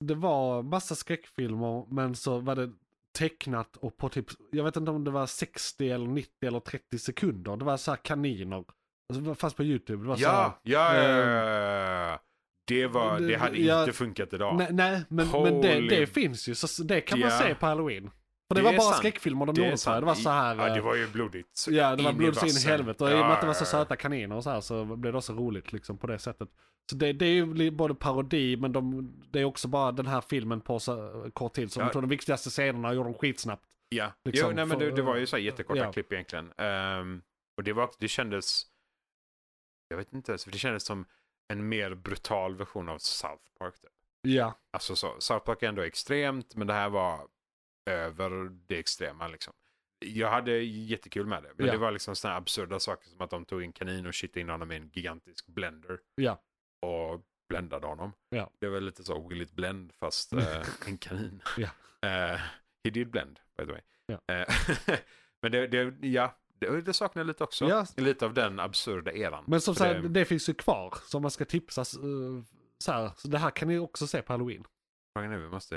det 0.00 0.14
var 0.14 0.62
massa 0.62 0.94
skräckfilmer, 0.94 1.86
men 1.94 2.14
så 2.14 2.38
var 2.38 2.56
det 2.56 2.72
tecknat 3.12 3.76
och 3.76 3.96
på 3.96 4.08
typ, 4.08 4.26
jag 4.50 4.64
vet 4.64 4.76
inte 4.76 4.90
om 4.90 5.04
det 5.04 5.10
var 5.10 5.26
60 5.26 5.90
eller 5.90 6.06
90 6.06 6.46
eller 6.46 6.60
30 6.60 6.98
sekunder. 6.98 7.56
Det 7.56 7.64
var 7.64 7.76
så 7.76 7.90
här 7.90 7.98
kaniner. 8.04 8.64
Alltså, 9.16 9.34
fanns 9.34 9.54
på 9.54 9.62
YouTube. 9.64 10.02
Det 10.04 10.08
var 10.08 10.16
så 10.16 10.28
här, 10.28 10.34
Ja, 10.42 10.58
ja, 10.62 10.96
ja, 10.96 11.08
ja, 11.08 12.10
ja. 12.10 12.18
Det, 12.64 12.86
var, 12.86 13.20
det 13.20 13.34
hade 13.36 13.58
Ja, 13.58 13.80
inte 13.80 13.92
funkat 13.92 14.32
idag. 14.32 14.56
Nej, 14.56 14.68
nej 14.70 15.04
men, 15.08 15.28
men 15.30 15.60
det, 15.60 15.80
det 15.80 16.06
finns 16.06 16.48
ju, 16.48 16.54
så 16.54 16.82
det 16.82 17.00
kan 17.00 17.20
man 17.20 17.28
Ja. 17.30 17.38
se 17.38 17.54
på 17.54 17.66
halloween. 17.66 18.10
För 18.48 18.54
det, 18.54 18.60
Det 18.60 18.64
var 18.64 18.72
bara 18.72 18.80
sant. 18.80 18.96
skräckfilmer 18.96 19.46
de 19.46 19.54
Det 19.54 19.64
gjorde 19.64 19.76
så 19.78 19.90
här. 19.90 20.00
Det 20.00 20.06
var 20.06 20.14
så 20.14 20.30
här. 20.30 20.56
Ja, 20.56 20.64
det 20.64 20.78
eh, 20.78 20.84
var 20.84 20.94
ju 20.96 21.06
blodigt. 21.08 21.56
så 21.56 21.72
Ja, 21.72 21.96
det 21.96 22.02
var 22.02 22.10
in 22.10 22.16
i 22.16 22.18
blod 22.18 22.36
så 22.36 22.46
in 22.46 22.52
i 22.56 22.60
helvete. 22.68 23.04
Och 23.04 23.10
i 23.10 23.14
och 23.14 23.18
med 23.18 23.32
att 23.32 23.40
det 23.40 23.46
var 23.46 23.54
så 23.54 23.64
Ja, 23.64 23.68
ja, 23.72 23.78
ja. 23.78 23.84
söta 23.84 23.96
kaniner 23.96 24.36
och 24.36 24.42
så 24.44 24.50
här 24.50 24.60
så 24.60 24.84
blev 24.84 25.12
det 25.12 25.18
också 25.18 25.32
roligt 25.32 25.72
liksom 25.72 25.98
på 25.98 26.06
det 26.06 26.18
sättet. 26.18 26.48
Så 26.90 26.96
det, 26.96 27.12
det 27.12 27.26
är 27.26 27.30
ju 27.32 27.70
både 27.70 27.94
parodi 27.94 28.56
men 28.56 28.72
de, 28.72 29.12
det 29.30 29.40
är 29.40 29.44
också 29.44 29.68
bara 29.68 29.92
den 29.92 30.06
här 30.06 30.20
filmen 30.20 30.60
på 30.60 30.78
så 30.78 31.24
kort 31.34 31.52
tid. 31.54 31.72
Så 31.72 31.80
Ja. 31.80 31.84
de 31.84 31.92
tog 31.92 32.02
de 32.02 32.08
viktigaste 32.08 32.50
scenerna 32.50 32.88
och 32.88 32.94
gjorde 32.94 33.08
dem 33.08 33.18
skitsnabbt. 33.18 33.64
Ja, 33.88 34.12
Liksom, 34.24 34.48
jo, 34.50 34.56
nej, 34.56 34.66
men 34.66 34.78
för- 34.78 34.86
det, 34.86 34.90
det 34.96 35.02
var 35.02 35.16
ju 35.16 35.26
så 35.26 35.36
här 35.36 35.42
jättekorta 35.42 35.80
ja. 35.80 35.92
klipp 35.92 36.12
egentligen. 36.12 36.52
Ehm, 36.58 37.22
och 37.56 37.64
det, 37.64 37.72
var, 37.72 37.90
det 37.98 38.08
kändes, 38.08 38.62
jag 39.92 39.96
vet 39.98 40.12
inte 40.12 40.32
ens, 40.32 40.44
för 40.44 40.50
det 40.50 40.58
kändes 40.58 40.84
som 40.84 41.06
en 41.48 41.68
mer 41.68 41.94
brutal 41.94 42.56
version 42.56 42.88
av 42.88 42.98
South 42.98 43.44
Park. 43.58 43.74
Typ. 43.80 43.90
Ja, 44.22 44.58
Alltså 44.70 44.96
så, 44.96 45.20
South 45.20 45.44
Park 45.44 45.62
är 45.62 45.68
ändå 45.68 45.82
extremt, 45.82 46.54
men 46.56 46.66
det 46.66 46.72
här 46.72 46.88
var 46.88 47.28
över 47.90 48.30
det 48.66 48.78
extrema 48.78 49.28
liksom. 49.28 49.52
Jag 50.04 50.30
hade 50.30 50.52
jättekul 50.62 51.26
med 51.26 51.42
det, 51.42 51.52
men 51.56 51.66
Ja. 51.66 51.72
det 51.72 51.78
var 51.78 51.90
liksom 51.90 52.16
sådana 52.16 52.36
absurda 52.36 52.80
saker 52.80 53.08
som 53.08 53.20
att 53.20 53.30
de 53.30 53.44
tog 53.44 53.62
in 53.62 53.72
kanin 53.72 54.06
och 54.06 54.14
kittade 54.14 54.40
in 54.40 54.48
honom 54.48 54.72
i 54.72 54.76
en 54.76 54.88
gigantisk 54.92 55.46
blender. 55.46 55.98
Ja. 56.14 56.42
Och 56.80 57.20
bländade 57.48 57.86
honom. 57.86 58.12
Ja. 58.28 58.50
Det 58.58 58.68
var 58.68 58.80
lite 58.80 59.04
så 59.04 59.28
Will 59.28 59.42
it 59.42 59.52
blend 59.52 59.92
fast 60.00 60.32
eh, 60.32 60.62
en 60.86 60.98
kanin. 60.98 61.42
Ja. 61.56 61.68
Eh, 62.08 62.40
he 62.84 62.90
did 62.90 63.10
blend, 63.10 63.40
by 63.56 63.64
the 63.66 63.72
way. 63.72 63.80
Ja. 64.06 64.34
Eh, 64.34 64.54
men 65.42 65.52
det, 65.52 65.66
det, 65.66 66.06
ja, 66.08 66.38
det, 66.62 66.80
det 66.80 66.92
saknar 66.92 67.20
jag 67.20 67.26
lite 67.26 67.44
också. 67.44 67.64
Ja. 67.68 67.86
Lite 67.96 68.24
av 68.26 68.34
den 68.34 68.60
absurda 68.60 69.12
eran. 69.12 69.44
men 69.46 69.60
som 69.60 69.74
sagt, 69.74 70.00
det... 70.08 70.24
finns 70.24 70.48
ju 70.48 70.54
kvar. 70.54 70.94
Så 71.04 71.20
man 71.20 71.30
ska 71.30 71.44
tipsas 71.44 71.98
uh, 71.98 72.42
så 72.78 72.92
här. 72.92 73.10
Så 73.16 73.28
det 73.28 73.38
här 73.38 73.50
kan 73.50 73.68
ni 73.68 73.78
också 73.78 74.06
se 74.06 74.22
på 74.22 74.32
halloween. 74.32 74.64
Frågan 75.16 75.32
är, 75.32 75.38
vi 75.38 75.48
måste 75.48 75.76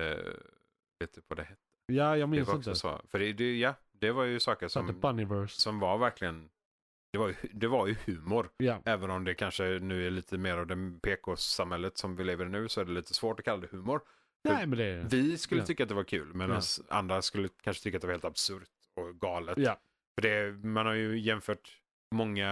veta 1.00 1.22
vad 1.28 1.38
det 1.38 1.44
hette. 1.44 1.62
Ja, 1.88 2.18
jag 2.18 2.20
Det 2.20 2.32
minns 2.32 2.48
var 2.48 2.56
inte. 2.56 2.76
så. 2.76 3.02
För 3.12 3.20
det, 3.20 3.34
det, 3.34 3.58
ja, 3.58 3.74
det 3.92 4.12
var 4.12 4.24
ju 4.24 4.40
saker 4.40 4.66
det 4.66 4.70
som, 4.70 5.48
som 5.48 5.80
var 5.80 5.98
verkligen, 5.98 6.50
det 7.14 7.20
var, 7.20 7.28
ju, 7.28 7.36
det 7.54 7.68
var 7.68 7.88
ju 7.88 7.96
humor. 8.06 8.50
Ja, 8.58 8.82
Även 8.86 9.10
om 9.10 9.24
det 9.24 9.34
kanske 9.34 9.64
nu 9.64 10.08
är 10.08 10.12
lite 10.12 10.38
mer 10.38 10.58
av 10.58 10.68
det 10.68 11.00
PK-samhället 11.02 11.98
som 11.98 12.16
vi 12.16 12.24
lever 12.24 12.46
i 12.46 12.50
nu 12.50 12.70
så 12.70 12.82
är 12.82 12.86
det 12.86 12.92
lite 12.92 13.14
svårt 13.14 13.40
att 13.40 13.46
kalla 13.46 13.62
det 13.62 13.68
humor. 13.72 14.02
nej 14.44 14.68
men 14.68 14.78
det... 14.80 15.08
Vi 15.12 15.38
skulle 15.38 15.62
Ja. 15.62 15.66
tycka 15.66 15.84
att 15.84 15.90
det 15.90 15.96
var 15.96 16.04
kul 16.04 16.34
medan 16.34 16.62
andra 16.90 17.22
skulle 17.22 17.50
kanske 17.62 17.84
tycka 17.84 17.98
att 17.98 18.02
det 18.02 18.08
var 18.08 18.14
helt 18.14 18.26
absurt 18.26 18.70
och 18.94 19.20
galet. 19.20 19.58
Ja, 19.58 19.78
För 20.16 20.22
det, 20.22 20.52
man 20.68 20.86
har 20.86 20.94
ju 20.94 21.20
jämfört 21.20 21.78
många 22.16 22.52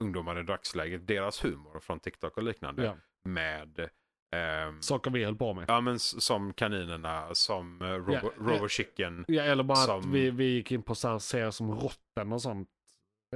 ungdomar 0.00 0.40
i 0.40 0.42
dagsläget, 0.42 1.06
deras 1.06 1.44
humor 1.44 1.80
från 1.80 2.00
TikTok 2.00 2.36
och 2.36 2.42
liknande 2.42 2.84
ja. 2.84 2.96
med 3.24 3.88
ehm, 4.36 4.82
Saker 4.82 5.10
vi 5.10 5.24
höll 5.24 5.36
på 5.36 5.54
med. 5.54 5.64
Ja 5.68 5.80
men 5.80 5.98
som 5.98 6.52
kaninerna, 6.52 7.34
som 7.34 7.82
uh, 7.82 7.88
Robo, 7.88 8.12
Ja, 8.12 8.30
Robo 8.38 8.68
Chicken. 8.68 9.24
Ja, 9.28 9.42
eller 9.42 9.62
bara 9.64 9.78
att 9.78 9.84
Som- 10.02 10.12
vi, 10.12 10.30
vi 10.30 10.44
gick 10.44 10.72
in 10.72 10.82
på 10.82 10.94
så 10.94 11.08
här 11.08 11.18
serier 11.18 11.50
som 11.50 11.70
Rotten 11.70 12.32
och 12.32 12.42
sånt. 12.42 12.68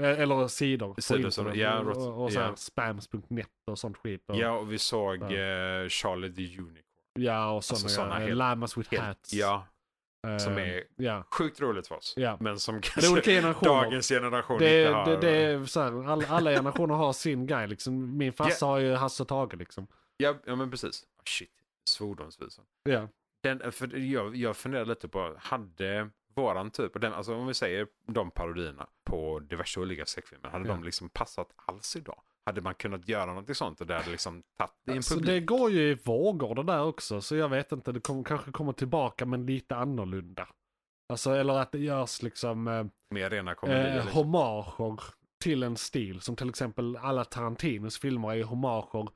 Eh, 0.00 0.20
Eller 0.20 0.48
sidor 0.48 0.94
Sidor 1.00 1.30
som- 1.30 1.54
ja, 1.54 1.78
och, 1.78 1.86
Rot- 1.86 1.96
och, 1.96 2.24
och 2.24 2.32
så 2.32 2.38
ja. 2.40 2.56
spams.net 2.56 3.48
och 3.66 3.78
sånt 3.78 3.96
skit. 3.96 4.24
Och, 4.28 4.36
Ja 4.36 4.50
och 4.50 4.72
vi 4.72 4.78
såg 4.78 5.22
Ja. 5.22 5.26
eh, 5.82 5.88
Charlie 5.88 6.32
the 6.34 6.58
Unicorn. 6.58 6.82
ja 7.18 7.50
och 7.50 7.64
sådana, 7.64 7.76
Alltså 7.84 7.88
såna 7.88 8.08
grejer. 8.14 8.26
helt- 8.28 8.38
Llamas 8.38 8.76
with 8.76 8.90
Helt, 8.90 9.02
hats. 9.04 9.32
ja, 9.32 9.66
som 10.40 10.52
Eh, 10.58 10.68
är 10.68 10.84
Ja, 10.96 11.24
sjukt 11.30 11.60
roligt 11.60 11.86
för 11.88 11.94
oss. 11.94 12.14
ja. 12.16 12.36
Men 12.40 12.58
som 12.58 12.80
kanske 12.80 13.12
olika 13.12 13.30
generationer. 13.30 13.72
dagens 13.82 14.08
generation 14.08 14.58
Det, 14.58 14.80
inte 14.80 14.92
har. 14.92 15.06
det, 15.10 15.16
det 15.16 15.30
är 15.36 15.64
så 15.64 15.80
här, 15.80 16.08
alla, 16.10 16.26
alla 16.28 16.50
generationer 16.50 16.94
har 16.94 17.12
sin 17.12 17.46
grej 17.46 17.68
liksom. 17.68 18.16
Min 18.18 18.32
farsa 18.32 18.66
har 18.66 18.78
ju 18.78 18.94
Hasse 18.94 19.22
och 19.22 19.28
Tage 19.28 19.54
liksom. 19.56 19.86
Ja, 20.16 20.34
ja 20.46 20.56
men 20.56 20.70
precis. 20.70 21.02
Oh, 21.02 21.22
shit, 21.28 21.50
svordomsvisan. 21.90 22.64
Ja, 22.82 23.08
Den, 23.42 23.72
för 23.72 23.96
jag, 23.96 24.36
jag 24.36 24.56
funderar 24.56 24.84
lite 24.84 25.08
på, 25.08 25.36
hade 25.38 26.10
våran 26.34 26.70
typ, 26.70 26.94
och 26.94 27.00
den, 27.00 27.12
alltså 27.12 27.34
om 27.34 27.46
vi 27.46 27.54
säger 27.54 27.86
de 28.06 28.30
parodierna 28.30 28.86
på 29.04 29.38
diverse 29.38 29.80
olika 29.80 30.06
skräckfilmer, 30.06 30.48
hade 30.48 30.68
Ja. 30.68 30.74
de 30.74 30.84
liksom 30.84 31.08
passat 31.08 31.48
alls 31.66 31.96
idag? 31.96 32.20
Hade 32.47 32.61
man 32.61 32.74
kunnat 32.74 33.09
göra 33.09 33.34
något 33.34 33.57
sånt 33.57 33.80
och 33.80 33.86
det 33.86 33.95
hade 33.95 34.11
liksom 34.11 34.43
tagit 34.59 34.97
en 34.97 35.03
så 35.03 35.14
publik? 35.14 35.30
det 35.30 35.41
går 35.41 35.70
ju 35.70 35.91
i 35.91 35.95
vågor 35.95 36.55
det 36.55 36.62
där 36.62 36.82
också. 36.84 37.20
Så 37.20 37.36
jag 37.36 37.49
vet 37.49 37.72
inte, 37.72 37.93
det 37.93 38.01
kom, 38.01 38.24
kanske 38.24 38.51
kommer 38.53 38.72
tillbaka 38.72 39.26
men 39.26 39.47
lite 39.47 39.76
annorlunda. 39.76 40.49
Alltså, 41.12 41.30
eller 41.34 41.55
att 41.55 41.72
det 41.72 41.78
görs 41.78 42.22
liksom 42.22 42.68
eh, 42.68 42.86
Mer 43.14 43.30
rena 43.30 43.55
komedier. 43.55 43.89
eh, 43.89 43.95
liksom. 43.95 44.12
homager 44.12 45.01
till 45.45 45.62
en 45.62 45.76
stil. 45.76 46.20
Som 46.20 46.36
till 46.36 46.49
exempel 46.49 46.97
alla 46.97 47.24
Tarantinos 47.24 47.99
filmer 47.99 48.30
är 48.30 48.34
ju 48.34 48.43
homager 48.43 49.09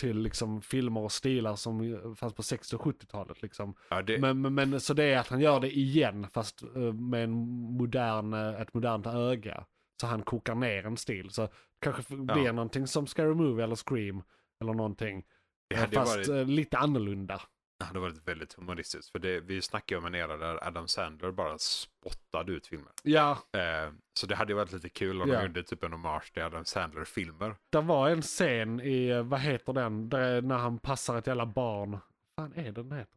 till 0.00 0.18
liksom 0.18 0.62
filmer 0.62 1.00
och 1.00 1.12
stilar 1.12 1.56
som 1.56 1.98
fanns 2.16 2.34
på 2.34 2.42
60 2.42 2.76
och 2.76 2.82
70-talet. 2.82 3.42
Liksom. 3.42 3.74
ja, 3.88 4.02
det, 4.02 4.18
Men, 4.18 4.40
men, 4.40 4.54
men 4.54 4.80
så 4.80 4.94
det 4.94 5.04
är 5.04 5.18
att 5.18 5.28
han 5.28 5.40
gör 5.40 5.60
det 5.60 5.76
igen 5.76 6.26
fast 6.32 6.62
eh, 6.62 6.92
med 6.92 7.24
en 7.24 7.30
modern, 7.78 8.32
eh, 8.34 8.60
ett 8.60 8.74
modernt 8.74 9.06
öga. 9.06 9.64
Så 10.00 10.06
han 10.06 10.22
kokar 10.22 10.54
ner 10.54 10.86
en 10.86 10.96
stil. 10.96 11.30
Så 11.30 11.48
kanske 11.82 12.02
Ja. 12.08 12.34
blir 12.34 12.52
någonting 12.52 12.86
som 12.86 13.06
Scary 13.06 13.34
Movie 13.34 13.64
eller 13.64 13.76
Scream 13.88 14.22
eller 14.60 14.72
någonting. 14.74 15.24
fast 15.92 15.94
varit, 16.16 16.28
eh, 16.28 16.44
lite 16.46 16.78
annorlunda. 16.78 17.40
det 17.78 17.84
hade 17.84 18.00
varit 18.00 18.28
väldigt 18.28 18.52
humoristiskt. 18.54 19.12
För 19.12 19.18
det, 19.18 19.40
vi 19.40 19.62
snackar 19.62 19.96
ju 19.96 20.00
om 20.00 20.06
en 20.06 20.14
era 20.14 20.36
där 20.36 20.66
Adam 20.66 20.88
Sandler 20.88 21.30
bara 21.30 21.58
spottade 21.58 22.52
ut 22.52 22.66
filmer. 22.66 22.92
Ja, 23.02 23.38
Eh, 23.52 23.92
så 24.14 24.26
det 24.26 24.34
hade 24.36 24.54
varit 24.54 24.72
lite 24.72 24.88
kul 24.88 25.22
om 25.22 25.28
Ja. 25.28 25.34
de 25.38 25.42
gjorde 25.46 25.62
typ 25.62 25.82
en 25.84 25.92
hommage 25.92 26.32
till 26.32 26.42
Adam 26.42 26.64
Sandler-filmer. 26.64 27.56
det 27.70 27.80
var 27.80 28.08
en 28.10 28.22
scen 28.22 28.80
i, 28.80 29.08
eh, 29.08 29.22
vad 29.22 29.40
heter 29.40 29.72
den, 29.72 30.08
där, 30.08 30.42
när 30.42 30.58
han 30.58 30.78
passar 30.78 31.18
ett 31.18 31.26
jävla 31.26 31.46
barn. 31.46 31.90
Vad 31.90 32.00
fan 32.36 32.52
är 32.66 32.72
det 32.72 32.82
den 32.82 32.92
heter? 32.92 33.16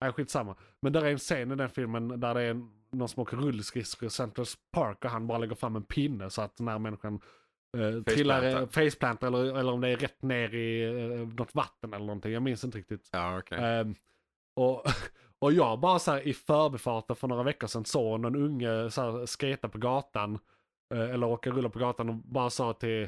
Nej, 0.00 0.12
skitsamma. 0.12 0.56
Men 0.80 0.92
där 0.92 1.04
är 1.04 1.10
en 1.10 1.18
scen 1.18 1.52
i 1.52 1.54
den 1.56 1.68
filmen 1.70 2.20
där 2.20 2.34
det 2.34 2.40
är 2.42 2.50
en, 2.50 2.70
någon 2.92 3.08
som 3.08 3.22
åker 3.22 3.36
rullskridskor 3.36 4.06
i 4.06 4.10
Central 4.10 4.46
Park 4.72 5.04
och 5.04 5.10
han 5.10 5.26
bara 5.26 5.38
lägger 5.38 5.54
fram 5.54 5.76
en 5.76 5.82
pinne 5.82 6.30
så 6.30 6.42
att 6.42 6.58
när 6.58 6.78
människan 6.78 7.20
eh, 7.78 8.02
trillar, 8.02 8.44
eh, 8.44 8.66
faceplantar 8.68 9.26
eller, 9.26 9.58
eller 9.58 9.72
om 9.72 9.80
det 9.80 9.88
är 9.88 9.96
rätt 9.96 10.22
ner 10.22 10.54
i 10.54 10.82
eh, 10.82 11.28
något 11.28 11.54
vatten 11.54 11.94
eller 11.94 12.06
någonting. 12.06 12.32
Jag 12.32 12.42
minns 12.42 12.64
inte 12.64 12.78
riktigt. 12.78 13.08
Ja, 13.12 13.38
okej. 13.38 13.58
Ehm, 13.58 13.94
och, 14.56 14.84
och 15.38 15.52
jag 15.52 15.80
bara 15.80 15.98
så 15.98 16.10
här 16.10 16.28
i 16.28 16.34
förbifarten 16.34 17.16
för 17.16 17.28
några 17.28 17.42
veckor 17.42 17.66
sedan 17.66 17.84
såg 17.84 18.20
någon 18.20 18.36
unge 18.36 18.90
så 18.90 19.02
här 19.02 19.26
skata 19.26 19.68
på 19.68 19.78
gatan. 19.78 20.38
eh, 20.94 21.10
eller 21.10 21.26
åka 21.26 21.50
rulla 21.50 21.68
på 21.68 21.78
gatan 21.78 22.08
och 22.08 22.14
bara 22.14 22.50
sa 22.50 22.72
till, 22.72 23.02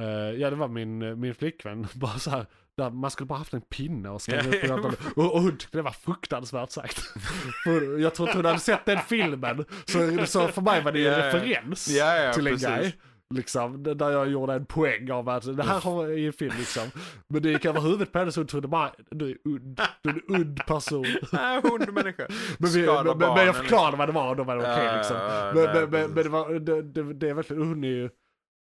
eh, 0.00 0.06
ja 0.06 0.50
det 0.50 0.56
var 0.56 0.68
min, 0.68 1.20
min 1.20 1.34
flickvän, 1.34 1.86
bara 1.94 2.18
så 2.18 2.30
här, 2.30 2.46
där 2.78 2.90
man 2.90 3.10
skulle 3.10 3.26
bara 3.26 3.38
haft 3.38 3.54
en 3.54 3.60
pinne 3.60 4.08
och 4.08 4.22
skriva 4.22 4.42
upp 4.48 4.62
gatan. 4.62 4.96
Och, 5.16 5.34
och 5.34 5.42
hon 5.42 5.56
tyckte 5.56 5.78
det 5.78 5.82
var 5.82 5.90
fruktansvärt 5.90 6.70
sagt. 6.70 6.98
För 7.64 7.98
jag 7.98 8.14
tror 8.14 8.28
inte 8.28 8.38
hon 8.38 8.44
hade 8.44 8.58
sett 8.58 8.84
den 8.84 8.98
filmen. 8.98 9.64
Så, 9.84 10.26
så 10.26 10.48
för 10.48 10.62
mig 10.62 10.82
var 10.82 10.92
det 10.92 10.98
ju 10.98 11.06
en 11.06 11.18
ja. 11.18 11.26
referens 11.26 11.88
ja, 11.88 12.32
till 12.34 12.46
en 12.46 12.52
precis. 12.52 12.68
grej. 12.68 12.96
Liksom, 13.34 13.82
där 13.82 14.10
jag 14.10 14.28
gjorde 14.28 14.54
en 14.54 14.66
poäng 14.66 15.10
av 15.10 15.28
att 15.28 15.56
det 15.56 15.62
här 15.62 15.80
har 15.80 16.10
i 16.18 16.26
en 16.26 16.32
film 16.32 16.54
liksom. 16.58 16.82
Men 17.28 17.42
det 17.42 17.50
gick 17.50 17.64
över 17.64 17.80
huvudet 17.80 18.12
på 18.12 18.18
henne 18.18 18.32
så 18.32 18.40
hon 18.40 18.46
trodde 18.46 18.68
bara, 18.68 18.92
du 19.10 19.30
är 19.30 19.36
udd, 19.44 19.80
du 20.02 20.10
är 20.10 20.14
en 20.14 20.40
udd 20.40 20.66
person. 20.66 21.06
Nej, 21.32 21.60
hundmänniska. 21.62 22.26
Men, 22.58 22.70
vi, 22.70 22.86
men, 22.86 23.18
men 23.18 23.46
jag 23.46 23.56
förklarade 23.56 23.96
vad 23.96 24.08
det 24.08 24.12
var 24.12 24.28
och 24.28 24.36
då 24.36 24.44
var 24.44 24.56
det 24.56 24.62
okej 24.62 24.84
Ja, 24.84 24.96
liksom. 24.96 25.16
Men, 25.54 25.90
men, 25.90 26.10
men 26.10 26.24
det, 26.24 26.28
var, 26.28 26.54
det, 26.54 26.82
det, 26.82 27.14
det 27.14 27.28
är 27.28 27.34
verkligen, 27.34 27.62
hon 27.62 27.84
är 27.84 27.88
ju 27.88 28.10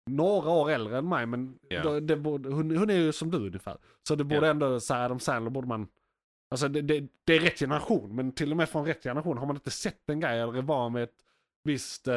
några 0.10 0.50
år 0.50 0.72
äldre 0.72 0.98
än 0.98 1.10
mig 1.10 1.26
men 1.26 1.56
Ja. 1.70 1.84
då, 1.84 2.00
det 2.00 2.16
borde, 2.16 2.50
hon, 2.50 2.78
hon 2.78 2.90
är 2.90 2.96
ju 2.98 3.12
som 3.12 3.32
du 3.32 3.38
ungefär. 3.38 3.78
Så 4.08 4.16
det 4.16 4.24
borde 4.24 4.46
Ja. 4.46 4.52
ändå, 4.52 4.80
så 4.80 4.94
här, 4.94 5.06
Adam 5.06 5.20
Sandler 5.20 5.52
borde 5.52 5.68
man, 5.68 5.88
alltså 6.52 6.68
det, 6.68 6.82
det, 6.82 7.08
det 7.24 7.34
är 7.36 7.40
rätt 7.40 7.60
generation 7.60 8.16
men 8.16 8.32
till 8.32 8.52
och 8.52 8.58
med 8.58 8.70
från 8.70 8.86
rätt 8.86 9.04
generation 9.04 9.38
har 9.38 9.46
man 9.46 9.56
inte 9.56 9.72
sett 9.72 10.10
en 10.10 10.20
grej 10.20 10.40
eller 10.40 10.58
är 10.58 10.62
van 10.62 10.94
med 10.94 11.04
ett 11.04 11.14
visst 11.64 12.08
eh, 12.08 12.16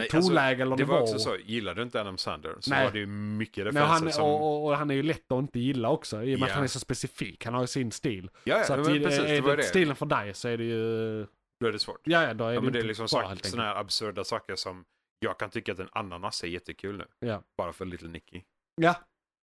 alltså, 0.00 0.20
tonläge 0.20 0.62
eller 0.62 0.76
Det 0.76 0.84
var 0.84 1.00
också 1.00 1.18
så, 1.18 1.36
gillar 1.44 1.74
du 1.74 1.82
inte 1.82 2.00
Adam 2.00 2.18
Sandler 2.18 2.54
så 2.60 2.70
Nej. 2.70 2.84
var 2.84 2.92
det 2.92 2.98
ju 2.98 3.06
mycket 3.06 3.56
Nej, 3.64 3.66
referenser 3.72 4.04
han, 4.04 4.12
som... 4.12 4.24
och, 4.24 4.40
och, 4.64 4.66
och 4.70 4.76
han 4.76 4.90
är 4.90 4.94
ju 4.94 5.02
lätt 5.02 5.32
att 5.32 5.38
inte 5.38 5.58
gilla 5.58 5.90
också 5.90 6.22
i 6.22 6.34
och 6.34 6.40
med 6.40 6.46
Ja. 6.48 6.50
att 6.50 6.54
han 6.56 6.64
är 6.64 6.68
så 6.68 6.80
specifik. 6.80 7.44
Han 7.44 7.54
har 7.54 7.60
ju 7.60 7.66
sin 7.66 7.92
stil. 7.92 8.30
ja, 8.44 8.64
så 8.64 8.72
ja, 8.72 8.78
att 8.80 8.86
men 8.86 8.96
i- 8.96 9.00
precis, 9.04 9.22
det 9.22 9.36
är 9.36 9.42
det 9.42 9.56
det. 9.56 9.62
stilen 9.62 9.96
för 9.96 10.06
dig 10.06 10.34
så 10.34 10.48
är 10.48 10.58
det 10.58 10.64
ju, 10.64 11.26
Då 11.60 11.66
är 11.66 11.72
det 11.72 11.78
svårt. 11.78 12.00
ja 12.04 12.22
ja 12.22 12.34
då 12.34 12.44
är 12.44 12.48
Ja, 12.48 12.54
det 12.54 12.64
men 12.64 12.72
det 12.72 12.78
är 12.78 12.82
liksom 12.84 13.08
så, 13.08 13.20
helt 13.20 13.44
sådana 13.44 13.68
här 13.68 13.76
absurda 13.80 14.24
saker 14.24 14.56
som 14.56 14.84
jag 15.18 15.38
kan 15.38 15.50
tycka 15.50 15.72
att 15.72 15.78
en 15.78 15.88
ananas 15.92 16.42
är 16.44 16.48
jättekul 16.48 16.96
nu. 16.96 17.06
Ja. 17.28 17.42
Bara 17.56 17.72
för 17.72 17.84
Little 17.84 18.08
Nicky. 18.08 18.42
Ja, 18.74 18.94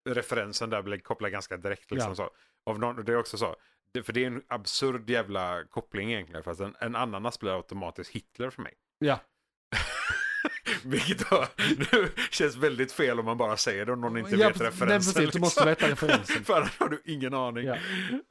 Referensen 0.08 0.70
där 0.70 0.82
blir 0.82 0.98
kopplad 0.98 1.32
ganska 1.32 1.56
direkt 1.56 1.90
liksom 1.90 2.10
Ja. 2.10 2.14
så. 2.14 2.30
Av 2.70 2.78
någon, 2.78 3.04
det 3.04 3.12
är 3.12 3.16
också 3.16 3.38
så. 3.38 3.56
Det, 3.92 4.02
för 4.02 4.12
det 4.12 4.22
är 4.22 4.26
en 4.26 4.42
absurd 4.48 5.10
jävla 5.10 5.64
koppling 5.70 6.12
egentligen. 6.12 6.42
Fast 6.44 6.60
en, 6.60 6.76
en 6.80 6.96
ananas 6.96 7.38
blir 7.38 7.56
automatiskt 7.56 8.10
Hitler 8.10 8.50
för 8.50 8.62
mig. 8.62 8.74
ja. 8.98 9.20
Vilket 10.84 11.30
då 11.30 11.46
nu 11.92 12.08
känns 12.30 12.56
väldigt 12.56 12.92
fel 12.92 13.18
om 13.20 13.24
man 13.24 13.36
bara 13.38 13.56
säger 13.56 13.86
det 13.86 13.92
och 13.92 13.98
någon 13.98 14.16
inte 14.18 14.30
ja, 14.36 14.48
vet 14.48 14.60
referensen. 14.60 14.88
nej, 14.88 14.98
precis, 14.98 15.30
du 15.32 15.38
måste 15.40 15.64
veta 15.66 15.88
referensen. 15.90 16.44
För 16.44 16.54
annars 16.54 16.78
har 16.80 16.88
du 16.88 17.02
ingen 17.04 17.34
aning. 17.34 17.66
Ja. 17.66 17.76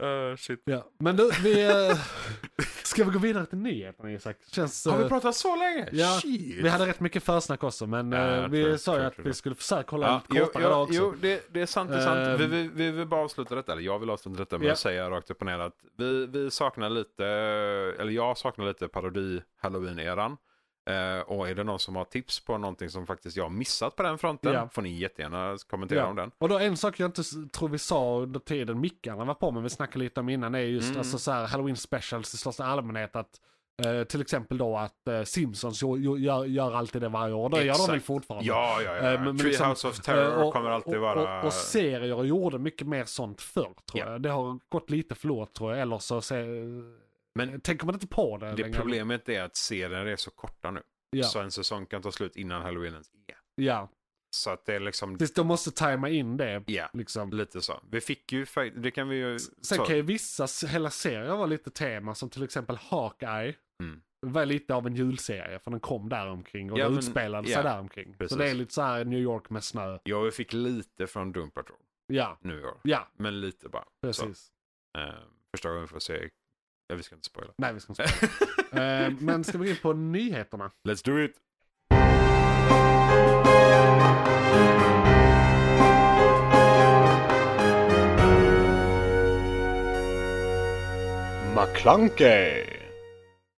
Uh, 0.07 0.35
shit. 0.35 0.61
Ja. 0.65 0.91
Men 0.99 1.15
du, 1.15 1.31
vi... 1.43 1.67
eh, 2.93 3.03
ska 3.03 3.03
vi 3.03 3.11
gå 3.11 3.19
vidare 3.19 3.45
till 3.45 3.57
nyheterna 3.57 4.11
Isak? 4.11 4.37
Känns... 4.51 4.85
Har 4.85 4.97
vi 4.97 5.03
eh, 5.03 5.09
pratat 5.09 5.35
så 5.35 5.55
länge? 5.55 5.89
ja, 5.91 6.19
Shit. 6.21 6.63
Vi 6.63 6.69
hade 6.69 6.85
rätt 6.87 6.99
mycket 6.99 7.23
försnack 7.23 7.63
också 7.63 7.87
men 7.87 8.11
Ja, 8.11 8.35
eh, 8.43 8.47
vi 8.47 8.63
tror- 8.63 8.77
sa 8.77 8.97
ju 8.99 9.03
att 9.05 9.19
vi 9.19 9.33
skulle 9.33 9.55
försöka 9.55 9.91
hålla 9.91 10.07
Ja, 10.07 10.21
lite 10.29 10.39
jo, 10.39 10.45
kortare 10.45 10.63
jo, 10.63 10.69
idag 10.69 10.81
också. 10.83 10.93
jo 10.95 11.13
det, 11.21 11.53
det 11.53 11.61
är 11.61 11.65
sant, 11.65 11.89
det 11.89 11.97
är 11.97 12.01
sant. 12.01 12.17
Ehm. 12.27 12.37
Vi, 12.37 12.45
vi, 12.61 12.67
vi 12.73 12.91
vill 12.91 13.07
bara 13.07 13.21
avsluta 13.21 13.55
detta, 13.55 13.71
eller 13.71 13.81
jag 13.81 13.99
vill 13.99 14.09
avsluta 14.09 14.39
detta 14.39 14.57
med 14.57 14.67
Ja. 14.67 14.71
att 14.71 14.79
säga 14.79 15.09
rakt 15.09 15.31
upp 15.31 15.39
och 15.39 15.45
ner 15.45 15.59
att 15.59 15.75
vi, 15.97 16.25
vi 16.25 16.51
saknar 16.51 16.89
lite, 16.89 17.25
eller 17.99 18.11
jag 18.11 18.37
saknar 18.37 18.65
lite 18.65 18.87
parodi 18.87 19.41
Eh, 20.89 21.19
och 21.21 21.49
är 21.49 21.55
det 21.55 21.63
någon 21.63 21.79
som 21.79 21.95
har 21.95 22.05
tips 22.05 22.39
på 22.45 22.57
någonting 22.57 22.89
som 22.89 23.05
faktiskt 23.07 23.37
jag 23.37 23.43
har 23.43 23.49
missat 23.49 23.95
på 23.95 24.03
den 24.03 24.17
fronten 24.17 24.53
Ja. 24.53 24.69
får 24.71 24.81
ni 24.81 24.89
jättegärna 24.99 25.57
kommentera 25.69 25.99
Ja. 25.99 26.05
om 26.07 26.15
den. 26.15 26.31
Och 26.37 26.49
då 26.49 26.59
en 26.59 26.77
sak 26.77 26.99
jag 26.99 27.07
inte 27.07 27.23
tror 27.53 27.69
vi 27.69 27.77
sa 27.77 28.19
under 28.19 28.39
tiden 28.39 28.79
mickarna 28.79 29.25
var 29.25 29.33
på, 29.33 29.51
men 29.51 29.63
vi 29.63 29.69
snackade 29.69 29.99
lite 30.03 30.19
om 30.19 30.29
innan, 30.29 30.55
är 30.55 30.59
just 30.59 30.87
Mm. 30.87 30.99
alltså, 30.99 31.17
så 31.17 31.31
här, 31.31 31.47
Halloween 31.47 31.75
specials 31.77 32.33
i 32.33 32.37
största 32.37 32.65
allmänhet. 32.65 33.15
Att, 33.15 33.39
eh, 33.85 34.03
till 34.03 34.21
exempel 34.21 34.57
då 34.57 34.77
att 34.77 35.07
eh, 35.07 35.23
Simpsons 35.23 35.81
jo, 35.81 35.97
gör, 36.17 36.45
gör 36.45 36.73
alltid 36.73 37.01
det 37.01 37.09
varje 37.09 37.33
år. 37.33 37.49
Det 37.49 37.63
gör 37.63 37.77
de 37.87 37.91
väl 37.91 38.01
fortfarande. 38.01 38.47
Ja, 38.47 38.81
ja, 38.85 38.95
ja. 38.95 39.01
Men- 39.01 39.23
men 39.23 39.37
Tree 39.37 39.47
liksom, 39.49 39.69
House 39.69 39.87
of 39.87 39.99
Terror 40.01 40.43
och- 40.43 40.53
kommer 40.53 40.69
alltid 40.69 40.95
och, 40.95 41.01
vara... 41.01 41.39
Och, 41.39 41.45
och 41.45 41.53
serier 41.53 42.23
gjorde 42.23 42.59
mycket 42.59 42.87
mer 42.87 43.05
sånt 43.05 43.41
förr 43.41 43.61
tror 43.63 43.75
Ja. 43.93 44.11
jag. 44.11 44.21
Det 44.21 44.29
har 44.29 44.59
gått 44.69 44.89
lite 44.89 45.15
förlorat 45.15 45.53
tror 45.53 45.71
jag. 45.71 45.81
Eller 45.81 45.97
så 45.97 46.21
se, 46.21 46.35
Men 47.35 47.61
tänker 47.61 47.85
man 47.85 47.95
inte 47.95 48.07
på 48.07 48.37
det, 48.37 48.51
det 48.51 48.63
längre. 48.63 48.77
problemet 48.79 49.29
är 49.29 49.41
att 49.41 49.55
serier 49.55 50.05
är 50.05 50.15
så 50.15 50.31
korta 50.31 50.71
nu. 50.71 50.81
Ja, 51.11 51.23
Så 51.23 51.39
en 51.39 51.51
säsong 51.51 51.85
kan 51.85 52.01
ta 52.01 52.11
slut 52.11 52.35
innan 52.35 52.61
halloween 52.61 52.93
ens 52.93 53.09
är. 53.27 53.35
ja. 53.55 53.89
Så 54.35 54.49
att 54.49 54.65
det 54.65 54.75
är 54.75 54.79
liksom, 54.79 55.17
Tills 55.17 55.33
de 55.33 55.47
måste 55.47 55.71
tajma 55.71 56.09
in 56.09 56.37
det. 56.37 56.63
ja, 56.67 56.89
Liksom. 56.93 57.29
lite 57.29 57.61
så. 57.61 57.79
Vi 57.91 58.01
fick 58.01 58.31
ju, 58.31 58.45
det 58.75 58.91
kan 58.91 59.09
vi 59.09 59.15
ju... 59.15 59.39
Sen 59.39 59.53
så- 59.61 59.85
kan 59.85 59.95
ju 59.95 60.01
vissa 60.01 60.47
hela 60.67 60.89
serier 60.89 61.35
vara 61.35 61.45
lite 61.45 61.71
tema, 61.71 62.15
som 62.15 62.29
till 62.29 62.43
exempel 62.43 62.75
Hawkeye. 62.75 63.55
Mm. 63.83 64.01
var 64.25 64.45
lite 64.45 64.73
av 64.75 64.87
en 64.87 64.95
julserie, 64.95 65.59
för 65.59 65.71
den 65.71 65.79
kom 65.79 66.09
där 66.09 66.27
omkring 66.27 66.71
och 66.71 66.79
Ja, 66.79 66.89
men- 66.89 66.97
utspelade 66.97 67.47
sig 67.47 67.55
ja, 67.57 67.63
där 67.63 67.79
omkring. 67.79 68.15
precis. 68.17 68.29
Så 68.31 68.37
det 68.43 68.49
är 68.49 68.53
lite 68.53 68.73
så 68.73 68.81
här 68.81 69.05
New 69.05 69.19
York 69.19 69.49
med 69.49 69.63
snö. 69.63 69.99
Ja, 70.03 70.21
vi 70.21 70.31
fick 70.31 70.53
lite 70.53 71.07
från 71.07 71.31
Doom 71.31 71.51
Patrol 71.51 71.77
Ja, 72.07 72.37
nu 72.41 72.59
i 72.61 72.63
år. 72.65 72.79
ja, 72.83 73.07
Men 73.17 73.41
lite 73.41 73.69
bara. 73.69 73.85
precis. 74.01 74.51
Så, 74.95 74.99
eh, 75.01 75.13
första 75.51 75.69
gången 75.69 75.81
vi 75.83 75.87
får 75.87 75.99
se... 75.99 76.29
Ja, 76.93 76.97
vi 76.97 77.03
ska 77.03 77.15
inte 77.15 77.25
spoila. 77.25 77.51
Nej, 77.57 77.73
vi 77.73 77.79
ska 77.79 77.91
inte 77.91 78.07
spela. 78.07 79.05
eh, 79.05 79.13
Men 79.19 79.43
ska 79.43 79.57
vi 79.57 79.65
gå 79.65 79.71
in 79.71 79.77
på 79.81 79.93
nyheterna? 79.93 80.71
Let's 80.87 81.05
do 81.05 81.23
it! 81.23 81.35
McClunkey! 91.55 92.65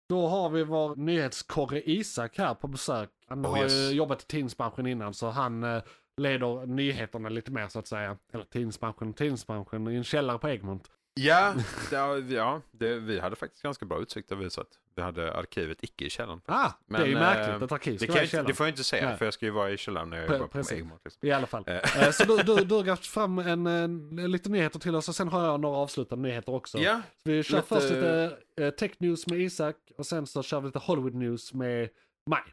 Då 0.10 0.28
har 0.28 0.50
vi 0.50 0.64
vår 0.64 0.96
nyhetskorre 0.96 1.82
Isak 1.90 2.38
här 2.38 2.54
på 2.54 2.68
besök. 2.68 3.10
Han 3.28 3.46
Oh, 3.46 3.52
har 3.52 3.64
yes. 3.64 3.74
ju 3.74 3.96
jobbat 3.96 4.22
i 4.22 4.26
tidningsbranschen 4.26 4.88
innan 4.88 5.14
så 5.14 5.30
han 5.30 5.64
eh, 5.64 5.84
leder 6.18 6.66
nyheterna 6.66 7.30
lite 7.30 7.52
mer 7.52 7.68
så 7.68 7.80
att 7.80 7.88
säga. 7.88 8.18
Eller 8.34 8.46
tidningsbranschen, 8.46 9.14
tidningsbranschen 9.14 9.88
i 9.88 9.96
en 9.96 10.04
källare 10.04 10.38
på 10.38 10.50
Egmont. 10.50 10.90
Ja, 11.16 11.54
det, 11.92 12.34
ja 12.34 12.62
det, 12.72 13.00
vi 13.00 13.20
hade 13.20 13.36
faktiskt 13.36 13.64
ganska 13.64 13.86
bra 13.86 14.02
utsikt 14.02 14.32
vi 14.32 14.50
satt. 14.50 14.68
Vi 14.96 15.02
hade 15.02 15.34
arkivet 15.34 15.84
icke 15.84 16.06
i 16.06 16.10
källaren. 16.10 16.42
Ah, 16.46 16.72
Men, 16.88 17.02
det 17.02 17.08
är 17.08 17.10
ju 17.10 17.14
eh, 17.16 17.20
märkligt. 17.20 17.62
Ett 17.62 17.72
arkiv 17.72 17.94
Det, 17.94 17.98
ska 18.00 18.06
kan 18.06 18.14
vara 18.14 18.20
jag 18.22 18.26
i 18.26 18.30
källaren. 18.30 18.48
det 18.48 18.54
får 18.54 18.66
jag 18.66 18.72
inte 18.72 18.84
säga, 18.84 19.08
Nej. 19.10 19.18
för 19.18 19.26
jag 19.26 19.34
ska 19.34 19.46
ju 19.46 19.52
vara 19.52 19.72
i 19.72 19.78
källaren 19.78 20.10
när 20.10 20.18
jag 20.18 20.30
Pre- 20.30 20.34
jobbar 20.34 20.48
på 20.48 20.52
precis. 20.52 20.74
Egmont. 20.74 21.02
Liksom. 21.06 21.28
I 21.28 21.32
alla 21.32 21.48
fall. 21.48 21.64
Eh. 21.68 22.04
Eh, 22.08 22.12
Så 22.12 22.24
du, 22.24 22.38
du, 22.38 22.64
du 22.64 22.76
har 22.76 22.84
grävt 22.84 23.06
fram 23.06 23.40
en, 23.40 23.68
en, 23.68 24.32
lite 24.32 24.50
nyheter 24.50 24.80
till 24.80 24.96
oss 24.96 25.10
och 25.10 25.16
sen 25.16 25.28
har 25.28 25.46
jag 25.46 25.60
några 25.60 25.78
avslutande 25.78 26.28
nyheter 26.30 26.54
också. 26.54 26.78
Ja, 26.78 27.02
Så 27.24 27.30
vi 27.30 27.44
kör 27.44 27.56
lite- 27.56 27.68
först 27.68 27.90
lite 27.90 28.38
eh, 28.58 28.70
tech 28.70 28.92
news 28.98 29.28
med 29.28 29.40
Isak 29.40 29.76
och 29.98 30.06
sen 30.06 30.28
så 30.28 30.44
kör 30.44 30.60
vi 30.62 30.66
lite 30.68 30.80
Hollywood 30.80 31.14
news 31.14 31.54
med 31.54 31.90
mig. 32.30 32.44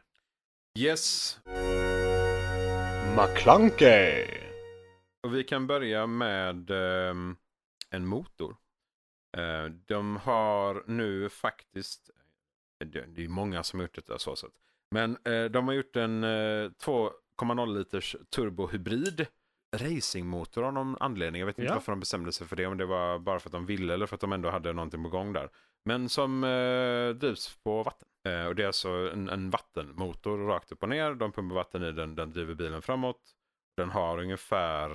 yes. 0.79 1.39
McClunkey! 3.17 4.25
Och 5.23 5.35
vi 5.35 5.43
kan 5.43 5.67
börja 5.67 6.07
med 6.07 6.69
ehm, 6.71 7.35
en 7.91 8.05
motor. 8.05 8.55
Eh, 9.37 9.65
de 9.65 10.17
har 10.17 10.83
nu 10.87 11.29
faktiskt, 11.29 12.09
det, 12.85 13.05
det 13.07 13.23
är 13.23 13.27
många 13.29 13.63
som 13.63 13.79
har 13.79 13.83
gjort 13.87 14.07
det 14.07 14.19
så 14.19 14.35
sätt. 14.35 14.53
Men 14.91 15.17
eh, 15.23 15.45
de 15.45 15.67
har 15.67 15.73
gjort 15.73 15.95
en 15.95 16.23
eh, 16.23 16.27
2,0 16.27 17.77
liters 17.77 18.15
turbohybrid 18.29 19.25
racingmotor 19.75 20.63
av 20.63 20.73
någon 20.73 20.97
anledning. 20.99 21.39
Jag 21.39 21.45
vet 21.45 21.57
inte 21.59 21.67
Ja. 21.69 21.73
varför 21.73 21.91
de 21.91 21.99
bestämde 21.99 22.31
sig 22.31 22.47
för 22.47 22.55
det. 22.55 22.65
Om 22.65 22.77
det 22.77 22.85
var 22.85 23.19
bara 23.19 23.39
för 23.39 23.49
att 23.49 23.53
de 23.53 23.65
ville 23.65 23.93
eller 23.93 24.05
för 24.05 24.15
att 24.15 24.21
de 24.21 24.33
ändå 24.33 24.49
hade 24.49 24.73
någonting 24.73 25.03
på 25.03 25.09
gång 25.09 25.33
där. 25.33 25.49
Men 25.85 26.09
som 26.09 26.43
eh, 26.43 27.09
drivs 27.09 27.57
på 27.63 27.83
vatten. 27.83 28.07
Eh, 28.27 28.45
och 28.45 28.55
det 28.55 28.63
är 28.63 28.67
alltså 28.67 28.89
en, 28.89 29.29
en 29.29 29.49
vattenmotor 29.49 30.37
rakt 30.47 30.71
upp 30.71 30.83
och 30.83 30.89
ner. 30.89 31.13
De 31.13 31.31
pumpar 31.31 31.55
vatten 31.55 31.83
i 31.83 31.91
den, 31.91 32.15
den 32.15 32.31
driver 32.31 32.53
bilen 32.53 32.81
framåt. 32.81 33.21
Den 33.77 33.89
har 33.89 34.19
ungefär, 34.19 34.89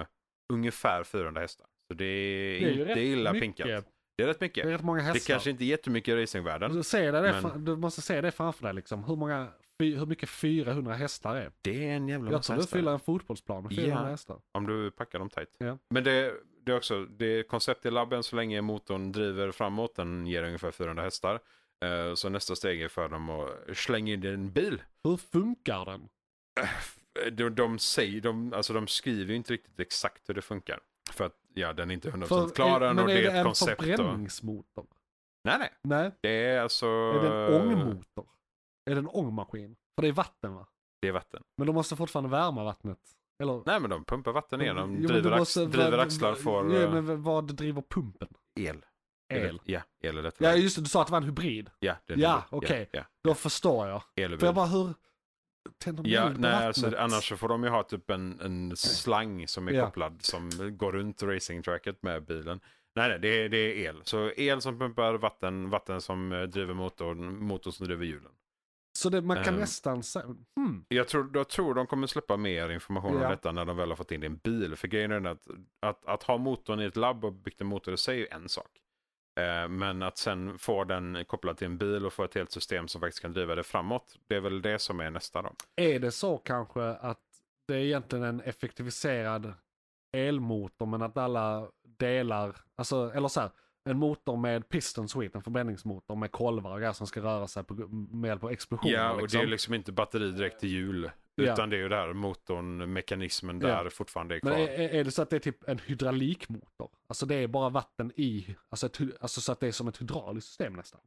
eh, 0.00 0.06
ungefär 0.52 1.04
400 1.04 1.40
hästar. 1.40 1.66
Så 1.92 1.96
det 1.96 2.04
är, 2.04 2.60
Det 2.60 2.66
är 2.82 2.88
inte 2.88 3.00
illa 3.00 3.32
mycket. 3.32 3.56
pinkat. 3.56 3.84
Det 4.16 4.22
är 4.22 4.26
rätt 4.26 4.38
Det 4.38 4.44
mycket. 4.44 4.66
är 4.66 4.70
rätt 4.70 4.82
många 4.82 4.98
Det 4.98 5.04
hästar. 5.04 5.32
kanske 5.34 5.50
inte 5.50 5.64
är 5.64 5.66
jättemycket 5.66 6.12
i 6.12 6.22
racingvärlden. 6.22 6.76
du, 6.76 6.82
ser 6.82 7.12
det, 7.12 7.20
det 7.20 7.40
men- 7.42 7.64
du 7.64 7.76
måste 7.76 8.02
se 8.02 8.20
det 8.20 8.30
framför 8.30 8.64
dig 8.64 8.74
liksom. 8.74 9.04
Hur, 9.04 9.16
många, 9.16 9.48
hur 9.78 10.06
mycket 10.06 10.28
400 10.28 10.94
hästar 10.94 11.36
är? 11.36 11.50
Det 11.62 11.88
är 11.88 11.92
en 11.96 12.08
jävla 12.08 12.30
Jag 12.30 12.36
massa 12.38 12.46
tror 12.46 12.56
du 12.56 12.62
hästar. 12.62 12.78
fyller 12.78 12.92
en 12.92 13.00
fotbollsplan 13.00 13.62
med 13.62 13.74
400 13.74 14.00
Ja. 14.04 14.10
hästar. 14.10 14.36
Om 14.52 14.66
du 14.66 14.90
packar 14.90 15.18
dem 15.18 15.30
tight. 15.30 15.48
Ja. 15.58 15.78
Men 15.90 16.04
det, 16.04 16.34
det 16.66 16.72
är 16.72 16.76
också, 16.76 17.04
det 17.04 17.26
är 17.26 17.42
koncept 17.42 17.86
i 17.86 17.90
labben 17.90 18.22
så 18.22 18.36
länge 18.36 18.60
motorn 18.60 19.12
driver 19.12 19.50
framåt. 19.52 19.94
Den 19.96 20.26
ger 20.26 20.42
ungefär 20.42 20.70
400 20.70 21.02
hästar. 21.02 21.40
Eh, 21.84 22.14
Så 22.14 22.28
nästa 22.28 22.56
steg 22.56 22.82
är 22.82 22.88
för 22.88 23.08
dem 23.08 23.30
att 23.30 23.76
slänga 23.76 24.12
in 24.12 24.26
en 24.26 24.52
bil. 24.52 24.82
Hur 25.04 25.16
funkar 25.16 25.84
den? 25.84 26.08
De, 27.32 27.48
de, 27.54 27.78
säger, 27.78 28.20
de, 28.20 28.52
alltså 28.52 28.72
de 28.72 28.86
skriver 28.86 29.30
ju 29.30 29.36
inte 29.36 29.52
riktigt 29.52 29.80
exakt 29.80 30.28
hur 30.28 30.34
det 30.34 30.42
funkar. 30.42 30.80
För 31.54 31.60
ja, 31.60 31.72
den 31.72 31.90
är 31.90 31.94
inte 31.94 32.10
100% 32.10 32.26
För- 32.26 32.48
klar 32.54 32.80
än 32.80 32.96
men 32.96 33.04
och 33.04 33.10
är 33.10 33.14
det 33.14 33.20
det 33.20 33.26
är 33.26 33.30
ett 33.30 33.36
en 33.36 33.44
koncept. 33.44 33.80
Och, 33.80 33.86
förbränningsmotor? 33.86 34.86
nej, 35.44 35.58
nej. 35.58 35.70
Nej, 35.82 36.10
Det 36.20 36.46
är 36.46 36.60
alltså... 36.60 36.86
är 36.86 37.22
det 37.22 37.56
en 37.56 37.62
ångmotor? 37.62 38.26
Är 38.90 38.94
det 38.94 38.98
en 38.98 39.08
ångmaskin? 39.08 39.76
För 39.94 40.02
det 40.02 40.08
är 40.08 40.12
vatten 40.12 40.54
va? 40.54 40.66
Det 41.02 41.08
är 41.08 41.12
vatten. 41.12 41.42
Men 41.56 41.66
de 41.66 41.72
måste 41.72 41.96
fortfarande 41.96 42.30
värma 42.30 42.64
vattnet. 42.64 42.98
Eller? 43.42 43.62
Nej, 43.66 43.80
men 43.80 43.90
de 43.90 44.04
pumpar 44.04 44.32
vatten 44.32 44.60
igenom. 44.60 44.90
Jo, 44.94 44.98
men 45.00 45.06
driver, 45.08 45.22
du 45.30 45.34
ax, 45.34 45.38
måste- 45.38 45.66
driver 45.66 45.98
axlar 45.98 46.34
får 46.34 46.74
Ja, 46.74 46.90
men 46.90 47.22
vad 47.22 47.54
driver 47.54 47.82
pumpen? 47.82 48.28
el. 48.60 48.84
El. 49.34 49.60
Ja, 49.64 49.80
el 50.04 50.18
är 50.18 50.22
detta. 50.22 50.44
Ja 50.44 50.54
just 50.56 50.76
det, 50.76 50.82
du 50.82 50.88
sa 50.88 51.00
att 51.00 51.06
det 51.06 51.10
var 51.12 51.18
en 51.18 51.24
hybrid. 51.24 51.70
Ja, 51.78 51.96
det 52.06 52.12
är 52.12 52.18
Ja, 52.18 52.36
el. 52.38 52.42
okej. 52.50 52.88
Ja, 52.92 53.02
Då 53.24 53.34
förstår 53.34 53.88
jag. 53.88 54.02
ja. 54.14 54.28
För 54.38 54.46
jag 54.46 54.54
bara 54.54 54.66
hur 54.66 54.94
tänder 55.78 56.02
de 56.02 56.10
Ja, 56.10 56.26
eld 56.26 56.34
på 56.34 56.40
nej, 56.40 56.50
vattnet? 56.52 56.66
alltså, 56.84 56.96
annars 56.98 57.28
så 57.28 57.36
får 57.36 57.48
de 57.48 57.64
ju 57.64 57.68
ha 57.70 57.82
typ 57.82 58.10
en, 58.10 58.40
en 58.40 58.76
slang 58.76 59.48
som 59.48 59.68
är 59.68 59.72
Ja. 59.72 59.84
kopplad 59.86 60.22
som 60.22 60.50
går 60.78 60.92
runt 60.92 61.22
racingtracket 61.22 62.02
med 62.02 62.24
bilen. 62.24 62.60
Nej, 62.94 63.08
nej, 63.08 63.18
det 63.18 63.28
är, 63.28 63.48
det 63.48 63.56
är 63.58 63.88
el. 63.88 64.00
Så 64.04 64.30
el 64.36 64.60
som 64.60 64.78
pumpar 64.78 65.14
vatten, 65.14 65.70
vatten 65.70 66.00
som 66.00 66.32
eh, 66.32 66.42
driver 66.42 66.74
motorn, 66.74 67.44
motorn 67.44 67.72
som 67.72 67.86
driver 67.86 68.04
hjulen. 68.04 68.32
Så 68.98 69.08
det, 69.08 69.22
man 69.22 69.44
kan 69.44 69.54
Ehm. 69.54 69.60
nästan 69.60 70.02
säga... 70.02 70.24
Hmm. 70.56 70.84
Jag 70.88 71.08
tror, 71.08 71.30
jag 71.34 71.48
tror 71.48 71.74
de 71.74 71.86
kommer 71.86 72.06
släppa 72.06 72.36
mer 72.36 72.68
information 72.70 73.16
Ja. 73.18 73.24
om 73.24 73.30
detta 73.30 73.52
när 73.52 73.64
de 73.64 73.76
väl 73.76 73.88
har 73.88 73.96
fått 73.96 74.12
in 74.12 74.20
det 74.20 74.24
i 74.24 74.30
en 74.30 74.36
bil. 74.36 74.76
För 74.76 74.88
grejen 74.88 75.12
är 75.12 75.26
att, 75.30 75.46
att, 75.80 76.06
att 76.06 76.22
ha 76.22 76.38
motorn 76.38 76.80
i 76.80 76.84
ett 76.84 76.96
labb 76.96 77.24
och 77.24 77.32
byggt 77.32 77.60
en 77.60 77.66
motor 77.66 77.94
i 77.94 77.96
sig 77.96 78.22
är 78.26 78.34
en 78.34 78.48
sak. 78.48 78.68
Eh, 79.40 79.68
men 79.68 80.02
att 80.02 80.18
sen 80.18 80.58
få 80.58 80.84
den 80.84 81.24
kopplad 81.24 81.56
till 81.56 81.66
en 81.66 81.78
bil 81.78 82.06
och 82.06 82.12
få 82.12 82.24
ett 82.24 82.34
helt 82.34 82.52
system 82.52 82.88
som 82.88 83.00
faktiskt 83.00 83.22
kan 83.22 83.32
driva 83.32 83.54
det 83.54 83.62
framåt. 83.62 84.16
Det 84.26 84.36
är 84.36 84.40
väl 84.40 84.62
det 84.62 84.78
som 84.78 85.00
är 85.00 85.10
nästa 85.10 85.42
då. 85.42 85.52
Är 85.76 85.98
det 85.98 86.10
så 86.10 86.38
kanske 86.38 86.82
att 86.82 87.20
det 87.68 87.74
är 87.74 87.78
egentligen 87.78 88.24
en 88.24 88.40
effektiviserad 88.40 89.54
elmotor 90.12 90.86
men 90.86 91.02
att 91.02 91.16
alla 91.16 91.68
delar, 91.98 92.56
alltså, 92.76 93.12
eller 93.14 93.28
så 93.28 93.40
här, 93.40 93.50
en 93.84 93.98
motor 93.98 94.36
med 94.36 94.68
piston 94.68 95.08
suite, 95.08 95.38
en 95.38 95.42
förbränningsmotor 95.42 96.16
med 96.16 96.32
kolvar 96.32 96.72
och 96.72 96.78
grejer 96.78 96.92
som 96.92 97.06
ska 97.06 97.20
röra 97.20 97.46
sig 97.46 97.64
på, 97.64 97.74
med 97.74 98.28
hjälp 98.28 98.44
av 98.44 98.50
explosioner. 98.50 98.94
Ja, 98.94 99.12
och 99.12 99.22
liksom. 99.22 99.40
det 99.40 99.46
är 99.46 99.48
liksom 99.50 99.74
inte 99.74 99.92
batteri 99.92 100.30
direkt 100.30 100.60
till 100.60 100.68
hjul. 100.68 101.10
Ja. 101.34 101.52
Utan 101.52 101.70
det 101.70 101.76
är 101.76 101.80
ju 101.80 101.88
där 101.88 102.12
motorn, 102.12 102.92
mekanismen 102.92 103.60
Ja. 103.60 103.66
där 103.82 103.90
fortfarande 103.90 104.34
är 104.34 104.40
kvar. 104.40 104.50
Men 104.50 104.60
är, 104.60 104.68
är 104.88 105.04
det 105.04 105.10
så 105.10 105.22
att 105.22 105.30
det 105.30 105.36
är 105.36 105.40
typ 105.40 105.68
en 105.68 105.78
hydraulikmotor? 105.78 106.90
Alltså 107.06 107.26
det 107.26 107.34
är 107.34 107.46
bara 107.46 107.68
vatten 107.68 108.12
i, 108.16 108.56
alltså, 108.68 108.86
ett, 108.86 109.00
alltså 109.20 109.40
så 109.40 109.52
att 109.52 109.60
det 109.60 109.66
är 109.68 109.72
som 109.72 109.88
ett 109.88 110.00
hydrauliskt 110.00 110.48
system 110.48 110.72
nästan. 110.72 111.00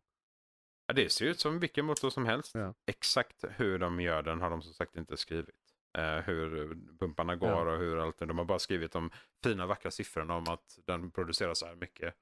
Ja, 0.88 0.94
det 0.94 1.10
ser 1.12 1.26
ut 1.26 1.40
som 1.40 1.60
vilken 1.60 1.86
motor 1.86 2.10
som 2.10 2.26
helst. 2.26 2.56
Ja. 2.56 2.74
Exakt 2.86 3.44
hur 3.50 3.80
de 3.80 4.00
gör 4.02 4.22
den 4.24 4.42
har 4.42 4.50
de 4.50 4.62
som 4.62 4.74
sagt 4.74 4.96
inte 4.96 5.18
skrivit. 5.18 5.56
Eh, 5.98 6.18
hur 6.18 6.78
pumparna 7.00 7.36
går 7.36 7.66
och 7.66 7.78
hur 7.80 7.98
allt. 7.98 8.18
De 8.20 8.38
har 8.38 8.46
bara 8.46 8.60
skrivit 8.60 8.92
de 8.92 9.10
fina 9.44 9.66
vackra 9.66 9.92
siffrorna 9.92 10.36
om 10.36 10.48
att 10.50 10.80
den 10.86 11.12
producerar 11.12 11.54
så 11.54 11.66
här 11.66 11.76
mycket. 11.76 12.14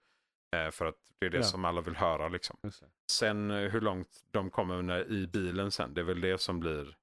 Eh, 0.56 0.72
för 0.72 0.86
att 0.86 0.96
det 1.20 1.26
är 1.26 1.30
det 1.30 1.38
Ja. 1.38 1.44
som 1.44 1.66
alla 1.66 1.82
vill 1.82 1.96
höra 1.96 2.28
liksom. 2.30 2.58
Sen 3.12 3.52
eh, 3.52 3.58
hur 3.72 3.82
långt 3.82 4.24
de 4.32 4.50
kommer 4.50 4.82
när, 4.82 5.12
i 5.12 5.28
bilen 5.28 5.72
sen, 5.72 5.94
det 5.94 6.02
är 6.02 6.06
väl 6.06 6.22
det 6.22 6.38
som 6.42 6.60
blir 6.60 6.96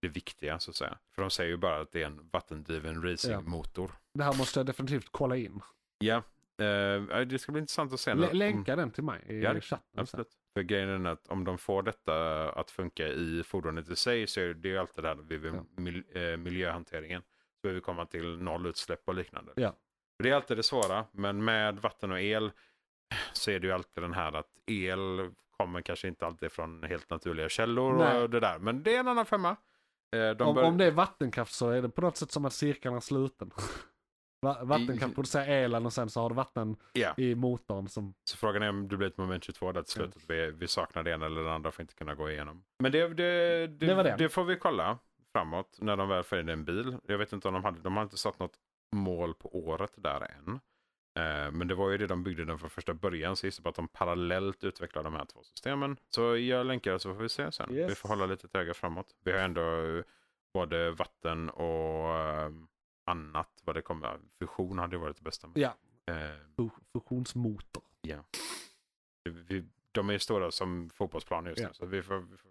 det 0.00 0.08
viktiga 0.08 0.58
så 0.58 0.70
att 0.70 0.76
säga. 0.76 0.98
För 1.14 1.22
de 1.22 1.30
säger 1.30 1.50
ju 1.50 1.56
bara 1.56 1.80
att 1.80 1.92
det 1.92 2.02
är 2.02 2.06
en 2.06 2.28
vattendriven 2.32 3.02
racingmotor. 3.02 3.90
Det 4.14 4.24
här 4.24 4.38
måste 4.38 4.58
jag 4.58 4.66
definitivt 4.66 5.08
kolla 5.10 5.36
in. 5.36 5.60
Ja, 5.98 6.16
eh, 6.64 7.20
det 7.26 7.38
ska 7.40 7.52
bli 7.52 7.60
intressant 7.60 7.92
att 7.92 8.00
se. 8.00 8.10
L- 8.10 8.18
när- 8.20 8.30
om- 8.30 8.36
länka 8.36 8.76
den 8.76 8.90
till 8.90 9.04
mig 9.04 9.24
i 9.28 9.40
Ja, 9.40 9.50
chatten. 9.60 9.62
sen. 9.94 10.00
Absolut. 10.00 10.28
För 10.54 10.62
grejen 10.62 11.06
är 11.06 11.10
att 11.10 11.28
om 11.28 11.44
de 11.44 11.58
får 11.58 11.82
detta 11.82 12.48
att 12.52 12.70
funka 12.70 13.08
i 13.08 13.42
fordonet 13.42 13.88
i 13.90 13.96
sig 13.96 14.26
så 14.26 14.40
är 14.40 14.54
det 14.54 14.68
ju 14.68 14.78
alltid 14.78 15.04
det 15.04 15.08
här 15.08 15.14
vid 15.16 15.44
Ja. 15.44 16.20
eh, 16.20 16.36
miljöhanteringen. 16.36 17.22
Så 17.22 17.58
behöver 17.62 17.74
vi 17.80 17.84
komma 17.84 18.06
till 18.06 18.38
nollutsläpp 18.42 19.02
och 19.04 19.14
liknande. 19.14 19.52
Ja. 19.56 19.74
Det 20.18 20.30
är 20.30 20.34
alltid 20.34 20.56
det 20.56 20.62
svåra, 20.62 21.04
men 21.12 21.44
med 21.44 21.78
vatten 21.78 22.12
och 22.12 22.20
el 22.20 22.50
så 23.32 23.50
är 23.50 23.58
det 23.60 23.66
ju 23.66 23.72
alltid 23.72 24.02
den 24.04 24.12
här 24.12 24.32
att 24.32 24.48
el 24.66 25.30
kommer 25.56 25.80
kanske 25.82 26.08
inte 26.08 26.26
alltid 26.26 26.52
från 26.52 26.82
helt 26.82 27.10
naturliga 27.10 27.48
källor 27.48 27.92
Nej. 27.98 28.22
och 28.22 28.30
det 28.30 28.40
där. 28.40 28.58
Men 28.58 28.82
det 28.82 28.94
är 28.96 29.00
en 29.00 29.08
annan 29.08 29.26
femma. 29.26 29.56
Eh, 30.16 30.30
de 30.36 30.48
Om, 30.48 30.54
bör- 30.54 30.62
om 30.64 30.78
det 30.78 30.84
är 30.84 30.90
vattenkraft 30.90 31.52
så 31.54 31.70
är 31.70 31.82
det 31.82 31.88
på 31.88 32.00
något 32.00 32.16
sätt 32.16 32.30
som 32.32 32.44
att 32.44 32.52
cirkeln 32.52 32.96
är 32.96 33.00
sluten. 33.00 33.50
Va- 34.42 34.64
Vattenkraft 34.64 35.12
I- 35.12 35.14
producerar 35.14 35.46
elen 35.48 35.86
och 35.86 35.92
sen 35.92 36.10
så 36.10 36.20
har 36.20 36.28
du 36.28 36.34
vatten 36.34 36.76
Ja. 36.92 37.14
i 37.16 37.34
motorn 37.34 37.88
som... 37.88 38.14
Så 38.24 38.36
frågan 38.36 38.62
är 38.62 38.68
om 38.68 38.88
det 38.88 38.96
blir 38.96 39.08
ett 39.08 39.16
moment 39.18 39.44
22 39.44 39.72
där 39.72 39.82
till 39.82 39.92
slut. 39.92 40.16
Att 40.16 40.30
vi, 40.30 40.50
vi 40.50 40.68
saknar 40.68 41.02
det 41.02 41.10
ena 41.10 41.26
eller 41.26 41.42
det 41.44 41.52
andra 41.52 41.70
för 41.70 41.82
att 41.82 41.84
inte 41.84 41.94
kunna 41.94 42.14
gå 42.14 42.30
igenom. 42.30 42.64
Men 42.78 42.92
det, 42.92 43.08
det, 43.08 43.66
det, 43.66 43.86
Det 43.94 44.16
det. 44.18 44.28
får 44.28 44.44
vi 44.44 44.56
kolla 44.56 44.98
framåt 45.32 45.78
när 45.80 45.96
de 45.96 46.08
väl 46.08 46.22
får 46.22 46.40
in 46.40 46.48
en 46.48 46.64
bil. 46.64 46.96
Jag 47.06 47.18
vet 47.18 47.32
inte 47.32 47.48
om 47.48 47.54
de 47.54 47.64
hade, 47.64 47.80
de 47.80 47.96
har 47.96 48.02
inte 48.02 48.16
satt 48.18 48.38
något 48.38 48.56
mål 48.96 49.34
på 49.34 49.56
året 49.58 49.92
där 49.96 50.20
än. 50.20 50.60
Eh, 51.18 51.50
men 51.52 51.68
det 51.68 51.74
var 51.74 51.90
ju 51.90 51.98
det 51.98 52.06
de 52.06 52.22
byggde 52.24 52.44
den 52.44 52.58
från 52.58 52.70
första 52.70 52.94
början. 52.94 53.36
Så 53.36 53.46
jag 53.46 53.48
gissar 53.48 53.62
på 53.62 53.68
att 53.68 53.74
de 53.74 53.88
parallellt 53.88 54.64
utvecklar 54.64 55.02
de 55.02 55.14
här 55.14 55.24
två 55.24 55.42
systemen. 55.42 55.96
Så 56.08 56.36
jag 56.36 56.66
länkar 56.66 56.98
så 56.98 57.14
får 57.14 57.22
vi 57.22 57.28
se 57.28 57.52
sen. 57.52 57.74
Yes. 57.74 57.90
Vi 57.90 57.94
får 57.94 58.08
hålla 58.08 58.26
lite 58.26 58.46
ett 58.46 58.54
öga 58.56 58.74
framåt. 58.74 59.14
Vi 59.24 59.32
har 59.32 59.38
ändå 59.38 59.60
eh, 59.62 60.04
både 60.52 60.90
vatten 60.90 61.50
och 61.50 62.14
eh, 62.16 62.50
annat 63.04 63.50
vad 63.64 63.76
det 63.76 63.82
kommer. 63.82 64.18
Fusion 64.38 64.78
hade 64.78 64.98
varit 64.98 65.16
det 65.16 65.22
bästa. 65.22 65.46
Med. 65.46 65.58
Ja, 65.58 65.74
Eh, 66.14 66.14
fu- 66.56 66.70
fusionsmotor. 66.92 67.82
vi, 69.24 69.64
de 69.92 70.08
är 70.08 70.12
ju 70.12 70.18
stora 70.18 70.50
som 70.50 70.90
fotbollsplan 70.90 71.46
just 71.46 71.58
nu. 71.58 71.64
Ja. 71.64 71.72
Så 71.72 71.86
vi 71.86 72.02
får, 72.02 72.18
vi 72.18 72.36
får 72.36 72.50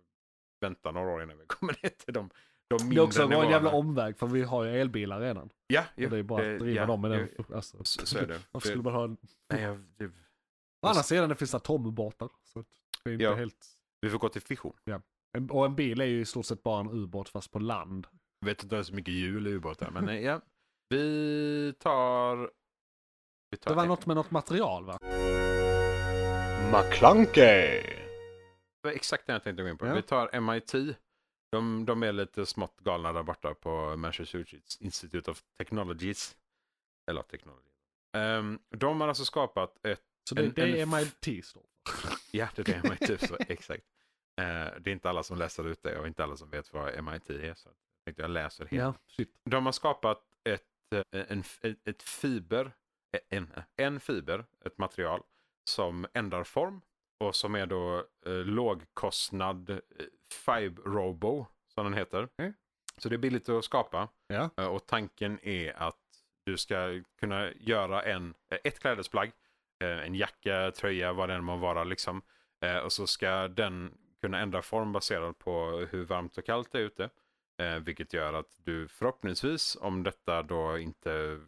vänta 0.59 0.91
några 0.91 1.09
år 1.11 1.23
innan 1.23 1.37
vi 1.37 1.45
kommer 1.45 1.73
ner 1.83 1.89
till 1.89 2.13
de, 2.13 2.29
de 2.69 2.89
Det 2.89 2.95
är 2.95 2.99
också 2.99 3.23
en 3.23 3.29
nivåerna. 3.29 3.51
jävla 3.51 3.71
omväg 3.71 4.17
för 4.17 4.27
vi 4.27 4.43
har 4.43 4.63
ju 4.63 4.81
elbilar 4.81 5.19
redan. 5.21 5.49
Ja, 5.67 5.81
och 5.95 6.01
det 6.09 6.17
är 6.17 6.23
bara 6.23 6.53
att 6.53 6.59
driva 6.59 6.81
ja, 6.81 6.85
dem 6.85 7.01
med 7.01 7.11
den. 7.11 7.29
Alltså, 7.55 7.83
Så, 7.83 8.05
så 8.05 8.17
är 8.17 8.27
det. 8.27 8.39
Varför 8.51 8.67
det 8.67 8.71
skulle 8.71 8.83
man 8.83 8.93
ha 8.93 9.03
en... 9.03 9.17
nej, 9.53 9.61
jag, 9.61 9.79
det, 9.97 10.05
Å 10.05 10.87
andra 10.87 11.03
sidan 11.03 11.29
det 11.29 11.35
finns 11.35 11.55
atomubåtar. 11.55 12.29
Så 12.43 12.63
det 13.03 13.09
är 13.09 13.13
inte 13.13 13.23
Ja. 13.23 13.35
helt... 13.35 13.67
vi 14.01 14.09
får 14.09 14.19
gå 14.19 14.29
till 14.29 14.41
fission. 14.41 14.73
En- 15.37 15.49
Och 15.51 15.65
en 15.65 15.75
bil 15.75 16.01
är 16.01 16.05
ju 16.05 16.19
i 16.21 16.25
stort 16.25 16.45
sett 16.45 16.63
bara 16.63 16.79
en 16.79 16.89
ubåt 16.91 17.29
fast 17.29 17.51
på 17.51 17.59
land. 17.59 18.07
Jag 18.39 18.45
vet 18.47 18.63
inte 18.63 18.75
ens 18.75 18.89
hur 18.91 18.95
mycket 18.95 19.13
hjul 19.13 19.47
i 19.47 19.49
ubåtar. 19.51 19.91
Men 19.91 20.05
nej, 20.05 20.23
ja. 20.23 20.41
Vi 20.89 21.73
tar... 21.79 22.51
Vi 23.51 23.57
tar 23.57 23.71
Det 23.71 23.75
var 23.75 23.83
en- 23.83 23.89
något 23.89 24.05
med 24.05 24.15
något 24.15 24.31
material 24.31 24.85
va? 24.85 24.97
McClunkey. 26.71 27.81
Det 28.81 28.87
var 28.87 28.91
exakt 28.91 29.27
det 29.27 29.33
jag 29.33 29.43
tänkte 29.43 29.63
gå 29.63 29.69
in 29.69 29.77
på. 29.77 29.87
Ja. 29.87 29.93
Vi 29.93 30.01
tar 30.01 30.39
MIT. 30.41 30.73
De, 31.49 31.85
de 31.85 32.03
är 32.03 32.11
lite 32.11 32.45
smått 32.45 32.79
galna 32.79 33.13
där 33.13 33.23
borta 33.23 33.53
på 33.53 33.95
Massachusetts 33.97 34.81
Institute 34.81 35.31
of 35.31 35.43
Technologies. 35.57 36.37
Eller 37.09 37.21
Technology. 37.21 37.69
Ehm, 38.13 38.59
de 38.69 39.01
har 39.01 39.07
alltså 39.07 39.25
skapat 39.25 39.85
ett 39.85 40.03
Så 40.29 40.35
det, 40.35 40.43
En- 40.45 40.53
det 40.53 40.81
är 40.81 40.85
MIT 40.85 41.45
står. 41.45 41.63
Ja, 42.31 42.49
det 42.55 42.69
är 42.69 42.81
det 42.81 42.89
MIT 42.89 43.21
så 43.29 43.37
exakt. 43.47 43.83
Eh, 44.41 44.45
det 44.79 44.89
är 44.89 44.89
inte 44.89 45.09
alla 45.09 45.23
som 45.23 45.37
läser 45.37 45.67
ut 45.67 45.83
det 45.83 45.99
och 45.99 46.07
inte 46.07 46.23
alla 46.23 46.37
som 46.37 46.49
vet 46.49 46.73
vad 46.73 47.03
MIT 47.03 47.29
är. 47.29 47.53
Så 47.53 47.69
jag 48.03 48.15
jag 48.19 48.29
läser 48.29 48.65
helt. 48.65 48.81
Ja, 48.83 48.93
shit. 49.07 49.39
De 49.43 49.65
har 49.65 49.73
skapat 49.73 50.23
ett, 50.49 50.63
eh, 50.95 51.25
en, 51.29 51.43
ett, 51.61 51.87
ett 51.87 52.03
fiber, 52.03 52.71
en, 53.29 53.53
en 53.75 53.99
fiber, 53.99 54.45
ett 54.65 54.77
material 54.77 55.23
som 55.63 56.07
ändrar 56.13 56.43
form 56.43 56.81
och 57.19 57.35
som 57.35 57.55
är 57.55 57.65
då 57.65 58.03
eh, 58.25 58.31
lågkostnad 58.33 59.69
eh, 59.69 59.77
Fibe 60.45 60.81
Robo 60.85 61.45
som 61.73 61.83
den 61.83 61.93
heter. 61.93 62.23
Okej. 62.23 62.53
Så 62.97 63.09
det 63.09 63.15
är 63.15 63.17
billigt 63.17 63.49
att 63.49 63.65
skapa 63.65 64.07
Ja. 64.27 64.49
Eh, 64.57 64.67
och 64.67 64.85
tanken 64.85 65.39
är 65.43 65.73
att 65.73 65.95
du 66.45 66.57
ska 66.57 67.01
kunna 67.19 67.51
göra 67.53 68.03
en, 68.03 68.33
eh, 68.51 68.57
ett 68.63 68.79
klädesplagg, 68.79 69.31
eh, 69.83 69.89
en 70.05 70.15
jacka, 70.15 70.71
tröja, 70.71 71.13
vad 71.13 71.29
den 71.29 71.43
må 71.43 71.55
vara 71.57 71.83
liksom. 71.83 72.21
Eh, 72.65 72.77
Och 72.77 72.91
så 72.91 73.07
ska 73.07 73.47
den 73.47 73.97
kunna 74.21 74.39
ändra 74.39 74.61
form 74.61 74.91
baserat 74.91 75.37
på 75.37 75.87
hur 75.91 76.05
varmt 76.05 76.37
och 76.37 76.45
kallt 76.45 76.71
det 76.71 76.77
är 76.77 76.83
ute. 76.83 77.09
Vilket 77.81 78.13
gör 78.13 78.33
att 78.33 78.55
du 78.57 78.87
förhoppningsvis, 78.87 79.77
om 79.81 80.03
detta 80.03 80.43
då 80.43 80.77
inte 80.77 81.39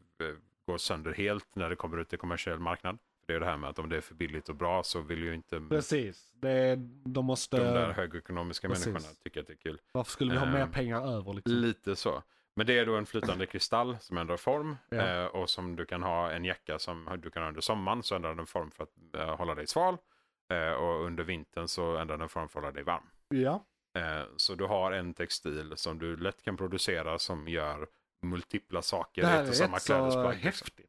går 0.68 0.78
sönder 0.78 1.14
helt 1.14 1.56
när 1.56 1.70
det 1.70 1.76
kommer 1.76 1.98
ut 1.98 2.14
i 2.14 2.18
kommersiell 2.18 2.60
marknad. 2.60 2.98
Det 3.30 3.36
är 3.36 3.40
det 3.40 3.46
här 3.46 3.58
med 3.58 3.70
att 3.70 3.80
om 3.80 3.90
det 3.90 3.98
är 3.98 4.02
för 4.02 4.16
billigt 4.16 4.50
och 4.50 4.56
bra 4.56 4.84
så 4.84 5.02
vill 5.02 5.24
ju 5.24 5.34
inte 5.34 5.62
Precis. 5.70 6.32
Det, 6.34 6.76
de 7.06 7.26
måste... 7.26 7.58
de 7.58 7.64
där 7.64 7.92
högekonomiska 7.92 8.68
Precis. 8.68 8.86
människorna 8.88 9.14
tycka 9.24 9.40
att 9.40 9.48
det 9.48 9.54
är 9.54 9.58
kul. 9.58 9.82
Varför 9.92 10.12
skulle 10.12 10.32
vi 10.34 10.38
ha 10.40 10.46
mer 10.46 10.60
Ehm, 10.60 10.72
pengar 10.72 11.02
över 11.18 11.34
liksom? 11.34 11.54
Lite 11.54 11.96
så. 11.96 12.24
Men 12.56 12.66
det 12.68 12.80
är 12.80 12.86
då 12.86 12.96
en 12.96 13.06
flytande 13.06 13.46
kristall 13.46 13.98
som 14.00 14.18
ändrar 14.18 14.38
form 14.38 14.78
Ja. 14.90 14.98
eh, 14.98 15.26
och 15.26 15.50
som 15.50 15.76
du 15.76 15.86
kan 15.86 16.04
ha 16.04 16.32
en 16.32 16.46
jacka 16.46 16.80
som 16.80 17.20
du 17.24 17.30
kan 17.30 17.44
ha 17.44 17.48
under 17.48 17.62
sommaren 17.62 18.04
så 18.04 18.16
ändrar 18.16 18.36
den 18.36 18.46
form 18.46 18.72
för 18.72 18.84
att 18.84 19.16
eh, 19.18 19.36
hålla 19.38 19.56
dig 19.56 19.68
sval. 19.68 19.98
Eh, 20.52 20.72
och 20.74 21.06
under 21.06 21.24
vintern 21.24 21.68
så 21.68 21.98
ändrar 21.98 22.18
den 22.18 22.30
form 22.30 22.50
för 22.50 22.60
att 22.60 22.64
hålla 22.66 22.74
dig 22.74 22.84
varm. 22.84 23.04
Ja. 23.30 23.66
Eh, 23.98 24.24
så 24.38 24.56
du 24.56 24.66
har 24.66 24.92
en 24.92 25.14
textil 25.14 25.74
som 25.76 26.00
du 26.00 26.18
lätt 26.18 26.44
kan 26.44 26.58
producera 26.58 27.20
som 27.20 27.48
gör 27.48 27.88
multipla 28.22 28.82
saker 28.82 29.22
Det 29.22 29.28
här 29.28 29.44
är 29.44 29.52
samma 29.52 29.76
rätt 29.76 29.82
så 29.82 29.94
klädesplagg. 29.94 30.34
liksom. 30.34 30.46
häftigt. 30.46 30.89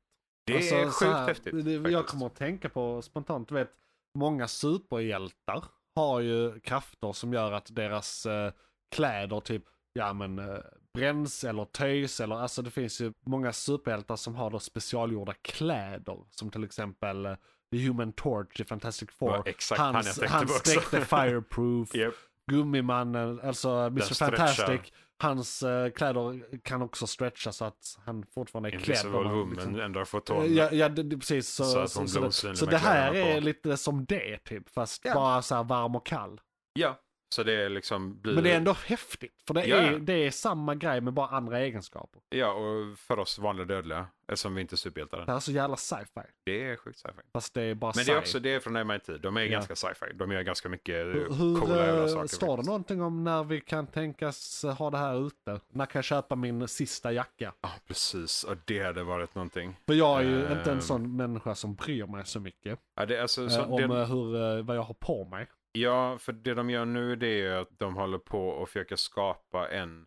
Det 0.51 0.57
är 0.73 0.85
Alltså, 0.85 0.85
sjukt 0.85 0.95
så 0.99 1.05
här, 1.19 1.27
häftigt. 1.29 1.65
det- 1.65 1.91
Jag 1.91 2.07
kommer 2.07 2.27
att 2.27 2.35
tänka 2.37 2.69
på 2.69 3.03
spontant, 3.03 3.49
du 3.49 3.55
vet, 3.55 3.71
många 4.19 4.49
superhjältar 4.49 5.65
har 5.95 6.21
ju 6.21 6.61
krafter 6.61 7.13
som 7.13 7.33
gör 7.33 7.53
att 7.53 7.75
deras 7.75 8.27
eh, 8.27 8.53
kläder 8.95 9.41
typ, 9.41 9.65
ja 9.93 10.13
men 10.13 10.39
eh, 10.39 10.59
bränns 10.95 11.45
eller 11.45 11.65
töjs 11.65 12.21
eller 12.21 12.35
alltså 12.37 12.63
det 12.63 12.71
finns 12.71 13.01
ju 13.01 13.13
många 13.27 13.53
superhjältar 13.53 14.17
som 14.17 14.35
har 14.35 14.51
då 14.51 14.59
specialgjorda 14.59 15.35
kläder. 15.43 16.19
Som 16.31 16.51
till 16.51 16.65
exempel 16.65 17.27
eh, 17.27 17.35
The 17.73 17.87
Human 17.87 18.13
Torch 18.13 18.61
i 18.61 18.65
Fantastic 18.65 19.11
Four. 19.11 19.49
exakt 19.49 19.79
han 19.81 19.87
jag 19.89 19.95
Hans, 19.95 20.17
tänkte 20.17 20.35
hans 20.37 20.51
på 20.53 20.57
också. 20.57 20.73
dräkt 20.73 20.95
är 20.95 21.01
fireproof. 21.29 21.95
Japp. 21.95 22.15
Gummimannen, 22.51 23.41
alltså 23.41 23.69
Mr. 23.71 24.15
Fantastic. 24.15 24.81
Hans 25.23 25.63
eh, 25.63 25.91
kläder 25.91 26.59
kan 26.63 26.83
också 26.83 27.07
stretcha 27.07 27.53
så 27.53 27.65
att 27.65 27.99
han 28.07 28.25
fortfarande 28.35 28.69
är 28.69 28.71
klädd. 28.71 28.89
Invisible 28.89 29.29
Woman 29.31 29.51
liksom- 29.51 29.81
ändrar 29.81 30.05
foton. 30.05 30.55
Ja, 30.55 30.69
ja 30.73 30.89
det, 30.89 31.03
det, 31.03 31.17
precis. 31.19 31.49
Så, 31.49 31.65
Så 31.65 31.87
så, 31.89 32.07
så, 32.07 32.49
det, 32.49 32.57
så 32.57 32.67
det 32.67 32.79
här 32.79 33.15
är 33.15 33.35
på. 33.35 33.41
lite 33.41 33.77
som 33.77 34.05
det 34.05 34.39
typ, 34.39 34.69
fast 34.71 35.05
Ja. 35.05 35.15
bara 35.15 35.43
så 35.43 35.55
här 35.55 35.65
varm 35.65 35.97
och 35.97 36.07
kall. 36.07 36.41
Ja, 36.73 36.99
så 37.33 37.43
det 37.43 37.53
är 37.53 37.69
liksom 37.69 38.21
blir... 38.21 38.35
Men 38.35 38.45
det 38.45 38.53
är 38.53 38.57
ändå 38.57 38.73
häftigt, 38.87 39.43
för 39.47 39.55
det, 39.55 39.65
Ja. 39.67 39.77
är, 39.77 39.99
det 39.99 40.13
är 40.13 40.31
samma 40.31 40.75
grej 40.75 41.01
med 41.01 41.13
bara 41.13 41.27
andra 41.29 41.59
egenskaper. 41.59 42.21
Ja, 42.29 42.53
och 42.53 42.99
för 42.99 43.19
oss 43.19 43.39
vanliga 43.39 43.67
dödliga, 43.67 44.07
eftersom 44.29 44.55
vi 44.55 44.61
inte 44.61 44.75
är 44.75 44.77
superhjältar. 44.77 45.19
Det 45.19 45.25
här 45.27 45.37
är 45.37 45.41
så 45.41 45.53
jävla 45.53 45.77
sci-fi. 45.77 46.21
Det 46.45 46.65
är 46.71 46.77
sjukt 46.77 46.99
sci-fi. 46.99 47.23
Fast 47.33 47.55
det 47.55 47.63
är 47.63 47.75
bara 47.75 47.93
Men 47.97 48.05
det 48.05 48.13
är 48.13 48.19
också 48.19 48.39
det 48.41 48.55
är 48.55 48.61
från 48.61 48.87
MIT. 48.87 49.07
De 49.23 49.37
är 49.37 49.41
Ja. 49.41 49.51
ganska 49.51 49.77
sci-fi. 49.77 50.07
De 50.15 50.33
gör 50.33 50.43
ganska 50.43 50.69
mycket 50.69 50.95
eh, 51.07 51.13
Hur, 51.13 51.31
hur 51.33 51.61
coola 51.61 51.87
jävla 51.87 52.03
eh, 52.03 52.09
saker. 52.09 52.29
står 52.29 52.57
det 52.57 52.63
någonting 52.63 53.03
om 53.03 53.25
när 53.25 53.45
vi 53.45 53.61
kan 53.61 53.87
tänkas 53.87 54.65
ha 54.79 54.91
det 54.91 54.99
här 54.99 55.27
ute? 55.27 55.61
När 55.69 55.87
kan 55.87 55.99
jag 55.99 56.05
köpa 56.05 56.37
min 56.37 56.69
sista 56.69 57.13
jacka? 57.13 57.53
Ja, 57.61 57.71
precis. 57.87 58.45
Och 58.45 58.57
det 58.65 58.83
hade 58.83 59.03
varit 59.03 59.35
någonting. 59.35 59.77
För 59.87 59.95
jag 59.95 60.21
är 60.21 60.25
ju 60.25 60.41
inte 60.41 60.53
en 60.53 60.69
Ehm. 60.71 60.81
sån 60.81 61.17
människa 61.17 61.55
som 61.55 61.75
bryr 61.75 62.07
mig 62.07 62.27
så 62.27 62.41
mycket 62.41 62.79
Ja, 62.97 63.07
det, 63.07 63.23
alltså, 63.23 63.43
eh, 63.43 63.49
så, 63.49 63.63
om 63.65 63.77
det, 63.91 64.01
eh, 64.01 64.07
hur, 64.09 64.59
eh, 64.59 64.65
vad 64.65 64.77
jag 64.77 64.83
har 64.83 64.95
på 64.95 65.25
mig. 65.25 65.47
Ja, 65.73 66.19
för 66.19 66.33
det 66.33 66.55
de 66.55 66.71
gör 66.71 66.85
nu 66.85 67.17
det 67.17 67.27
är 67.27 67.37
ju 67.37 67.53
att 67.53 67.79
de 67.79 67.97
håller 67.97 68.19
på 68.19 68.63
att 68.63 68.69
försöka 68.69 68.97
skapa 68.97 69.69
en 69.69 70.07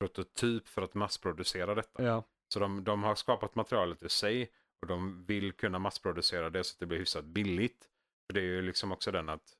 prototyp 0.00 0.68
för 0.68 0.82
att 0.82 0.94
massproducera 0.94 1.74
detta. 1.74 2.02
Ja. 2.02 2.24
Så 2.52 2.60
de, 2.60 2.84
de 2.84 3.02
har 3.02 3.14
skapat 3.14 3.54
materialet 3.54 4.02
i 4.02 4.08
sig 4.08 4.50
och 4.82 4.88
de 4.88 5.24
vill 5.24 5.52
kunna 5.52 5.78
massproducera 5.78 6.50
det 6.50 6.64
så 6.64 6.74
att 6.74 6.80
det 6.80 6.86
blir 6.86 6.98
hyfsat 6.98 7.24
billigt. 7.24 7.88
För 8.26 8.34
det 8.34 8.40
är 8.40 8.44
ju 8.44 8.62
liksom 8.62 8.92
också 8.92 9.10
den 9.10 9.28
att 9.28 9.56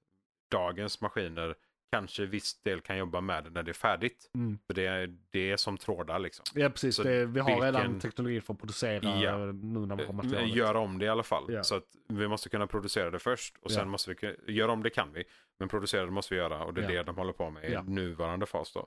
dagens 0.51 1.01
maskiner 1.01 1.57
kanske 1.93 2.27
viss 2.27 2.63
del 2.63 2.81
kan 2.81 2.99
jobba 2.99 3.21
med 3.21 3.45
det 3.45 3.51
när 3.51 3.63
det 3.63 3.71
är 3.71 3.73
färdigt. 3.73 4.31
Mm. 4.35 4.59
För 4.67 4.75
det 4.75 4.87
är, 4.87 5.17
det 5.31 5.51
är 5.51 5.57
som 5.57 5.77
trådar 5.77 6.19
liksom. 6.19 6.45
Ja 6.55 6.71
precis, 6.71 6.97
Så 6.97 7.03
det, 7.03 7.27
vi 7.27 7.41
har 7.41 7.61
redan 7.61 7.83
vilken- 7.83 8.01
teknologi 8.01 8.41
för 8.41 8.53
att 8.55 8.59
producera 8.61 9.19
Ja. 9.21 9.37
nu 9.53 9.79
när 9.87 9.97
vi 9.97 10.05
har 10.05 10.13
materialet. 10.13 10.55
Göra 10.57 10.79
om 10.79 10.99
det 10.99 11.05
i 11.05 11.09
alla 11.09 11.23
fall. 11.23 11.45
Ja. 11.53 11.63
Så 11.63 11.75
att 11.77 11.85
vi 12.09 12.29
måste 12.29 12.49
kunna 12.49 12.67
producera 12.67 13.11
det 13.11 13.19
först 13.19 13.57
och 13.61 13.71
sen 13.71 13.81
Ja. 13.81 13.87
måste 13.87 14.15
vi 14.47 14.53
göra 14.53 14.73
om 14.73 14.83
det 14.83 14.91
kan 14.91 15.13
vi. 15.13 15.25
Men 15.59 15.69
producera 15.69 16.05
det 16.05 16.11
måste 16.11 16.35
vi 16.35 16.41
göra 16.41 16.65
och 16.65 16.75
det 16.75 16.85
är 16.85 16.89
det 16.89 17.03
de 17.03 17.17
håller 17.17 17.33
på 17.33 17.51
med 17.51 17.65
i 17.73 17.79
nuvarande 17.91 18.47
fas 18.47 18.73
då. 18.73 18.87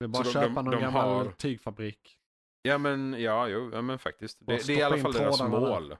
Det 0.00 0.04
är 0.04 0.08
bara 0.08 0.24
Så 0.24 0.28
att 0.28 0.32
köpa 0.44 0.46
de- 0.46 0.54
någon 0.54 0.70
de 0.70 0.80
gammal 0.80 1.08
har- 1.26 1.32
tygfabrik. 1.32 2.14
Ja 2.62 2.78
men, 2.78 3.16
ja, 3.22 3.48
jo, 3.48 3.70
ja, 3.72 3.82
men 3.82 3.98
faktiskt. 3.98 4.38
Det, 4.46 4.66
det 4.66 4.72
är 4.72 4.78
i 4.78 4.82
alla 4.82 4.98
fall 4.98 5.12
deras 5.12 5.38
där. 5.38 5.48
mål. 5.48 5.92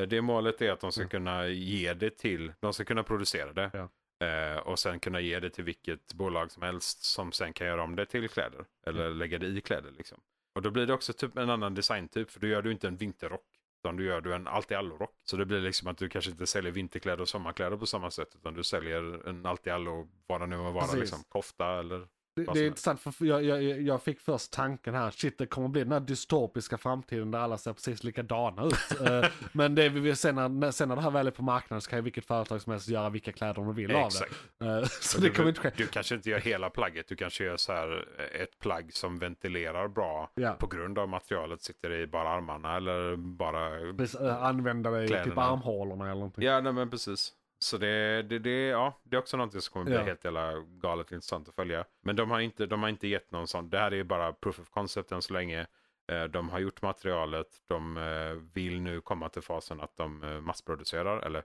Eh, 0.00 0.06
Det 0.08 0.22
målet 0.22 0.62
är 0.62 0.72
att 0.72 0.80
de 0.80 0.92
ska 0.92 1.08
kunna 1.08 1.46
ge 1.48 1.94
det 1.94 2.10
till, 2.18 2.52
de 2.60 2.72
ska 2.72 2.84
kunna 2.84 3.02
producera 3.02 3.52
det. 3.52 3.88
Eh, 4.20 4.58
och 4.58 4.78
sen 4.78 5.00
kunna 5.00 5.20
ge 5.20 5.40
det 5.40 5.50
till 5.50 5.64
vilket 5.64 6.14
bolag 6.14 6.50
som 6.52 6.62
helst 6.62 7.02
som 7.02 7.32
sen 7.32 7.52
kan 7.52 7.66
göra 7.66 7.82
om 7.82 7.96
det 7.96 8.06
till 8.06 8.28
kläder. 8.28 8.64
Eller 8.86 9.06
Mm. 9.06 9.18
lägga 9.18 9.38
det 9.38 9.46
i 9.46 9.60
kläder 9.60 9.90
liksom. 9.90 10.20
Och 10.54 10.62
då 10.62 10.70
blir 10.70 10.86
det 10.86 10.94
också 10.94 11.12
typ 11.12 11.36
en 11.36 11.50
annan 11.50 11.74
designtyp. 11.74 12.30
För 12.30 12.40
då 12.40 12.46
gör 12.46 12.62
du 12.62 12.72
inte 12.72 12.88
en 12.88 12.96
vinterrock. 12.96 13.44
Utan 13.84 13.96
du 13.96 14.04
gör 14.04 14.20
du 14.20 14.34
en 14.34 14.46
allt 14.46 14.70
i 14.70 14.74
allo-rock. 14.74 15.14
Så 15.24 15.36
det 15.36 15.44
blir 15.46 15.60
liksom 15.60 15.88
att 15.88 15.98
du 15.98 16.08
kanske 16.08 16.30
inte 16.30 16.46
säljer 16.46 16.72
vinterkläder 16.72 17.20
och 17.20 17.28
sommarkläder 17.28 17.76
på 17.76 17.86
samma 17.86 18.10
sätt. 18.10 18.34
Utan 18.34 18.54
du 18.54 18.62
säljer 18.64 19.28
en 19.28 19.46
allt 19.46 19.66
i 19.66 19.70
allo, 19.70 20.08
vad 20.26 20.40
det 20.40 20.46
nu 20.46 20.56
må 20.56 20.70
vara. 20.70 20.92
Liksom, 20.92 21.24
kofta 21.28 21.78
eller 21.78 22.06
Det, 22.46 22.60
är 22.60 22.66
intressant 22.66 23.00
för 23.00 23.12
jag, 23.24 23.44
jag, 23.44 23.62
jag 23.82 24.02
fick 24.02 24.20
först 24.20 24.52
tanken 24.52 24.94
här, 24.94 25.10
shit 25.10 25.38
det 25.38 25.46
kommer 25.46 25.68
bli 25.68 25.82
den 25.82 25.92
här 25.92 26.00
dystopiska 26.00 26.78
framtiden 26.78 27.30
där 27.30 27.38
alla 27.38 27.58
ser 27.58 27.72
precis 27.72 28.04
likadana 28.04 28.64
ut. 28.64 28.74
Eh, 29.08 29.24
Men 29.52 29.74
det 29.74 29.88
vi 29.88 30.00
vill 30.00 30.16
sen 30.16 30.34
när, 30.34 30.70
sen 30.70 30.88
när 30.88 30.96
det 30.96 31.02
här 31.02 31.10
väl 31.10 31.26
är 31.26 31.30
på 31.30 31.42
marknaden 31.42 31.80
så 31.80 31.90
kan 31.90 31.98
ju 31.98 32.02
vilket 32.02 32.24
företag 32.24 32.62
som 32.62 32.72
helst 32.72 32.88
göra 32.88 33.08
vilka 33.10 33.32
kläder 33.32 33.54
de 33.54 33.74
vill 33.74 33.94
av 33.96 34.06
Exakt. 34.06 34.34
det. 34.58 34.66
Eh, 34.66 34.84
Så 35.00 35.20
det 35.20 35.26
du, 35.28 35.32
kommer 35.34 35.48
inte 35.48 35.60
ske. 35.60 35.70
Du 35.76 35.86
kanske 35.86 36.14
inte 36.14 36.30
gör 36.30 36.38
hela 36.38 36.70
plagget, 36.70 37.08
du 37.08 37.16
kanske 37.16 37.44
gör 37.44 37.56
så 37.56 37.72
här 37.72 38.06
eh, 38.18 38.40
ett 38.42 38.58
plagg 38.58 38.92
som 38.92 39.18
ventilerar 39.18 39.88
bra 39.88 40.30
Ja. 40.34 40.52
på 40.52 40.66
grund 40.66 40.98
av 40.98 41.08
materialet 41.08 41.62
sitter 41.62 41.92
i 41.92 42.06
bara 42.06 42.28
armarna 42.28 42.76
eller 42.76 43.16
bara... 43.16 43.92
Precis, 43.96 44.20
Använda 44.20 44.90
det 44.90 45.04
i 45.04 45.08
typ 45.08 45.38
armhålorna 45.38 46.04
eller 46.04 46.14
någonting. 46.14 46.44
Ja, 46.44 46.60
nej, 46.60 46.72
men 46.72 46.90
precis. 46.90 47.32
Så 47.60 47.78
det, 47.78 48.22
det, 48.22 48.38
det, 48.38 48.66
ja, 48.66 49.00
det 49.02 49.16
är 49.16 49.20
också 49.20 49.36
någonting 49.36 49.60
som 49.60 49.72
kommer 49.72 49.86
bli 49.86 49.94
Ja. 49.94 50.02
helt 50.02 50.24
jävla 50.24 50.52
galet 50.60 51.12
intressant 51.12 51.48
att 51.48 51.54
följa. 51.54 51.84
Men 52.00 52.16
de 52.16 52.30
har 52.30 52.40
inte, 52.40 52.66
de 52.66 52.82
har 52.82 52.88
inte 52.88 53.08
gett 53.08 53.30
någon 53.30 53.48
sån, 53.48 53.70
det 53.70 53.78
här 53.78 53.90
är 53.90 53.96
ju 53.96 54.04
bara 54.04 54.32
proof 54.32 54.58
of 54.60 54.68
concept 54.70 55.12
än 55.12 55.22
så 55.22 55.32
länge. 55.32 55.66
Eh, 56.12 56.24
De 56.24 56.48
har 56.48 56.58
gjort 56.58 56.82
materialet, 56.82 57.46
de 57.66 57.96
eh, 57.96 58.32
vill 58.54 58.80
nu 58.80 59.00
komma 59.00 59.28
till 59.28 59.42
fasen 59.42 59.80
att 59.80 59.96
de 59.96 60.22
eh, 60.22 60.40
massproducerar 60.40 61.20
eller 61.20 61.44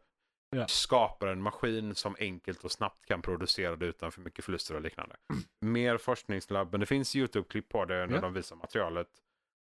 Ja. 0.56 0.68
skapar 0.68 1.28
en 1.28 1.42
maskin 1.42 1.96
som 1.96 2.16
enkelt 2.20 2.64
och 2.64 2.72
snabbt 2.72 3.06
kan 3.06 3.22
producera 3.22 3.76
det 3.76 3.86
utan 3.86 4.12
för 4.12 4.22
mycket 4.22 4.46
förluster 4.46 4.76
och 4.76 4.82
liknande. 4.82 5.16
Mer 5.62 5.98
forskningslabb, 5.98 6.68
men 6.72 6.80
det 6.80 6.86
finns 6.86 7.16
YouTube-klipp 7.16 7.70
på 7.70 7.86
det 7.86 7.94
när 7.96 8.04
Mm. 8.04 8.16
Ja. 8.16 8.22
de 8.22 8.34
visar 8.34 8.56
materialet. 8.56 9.08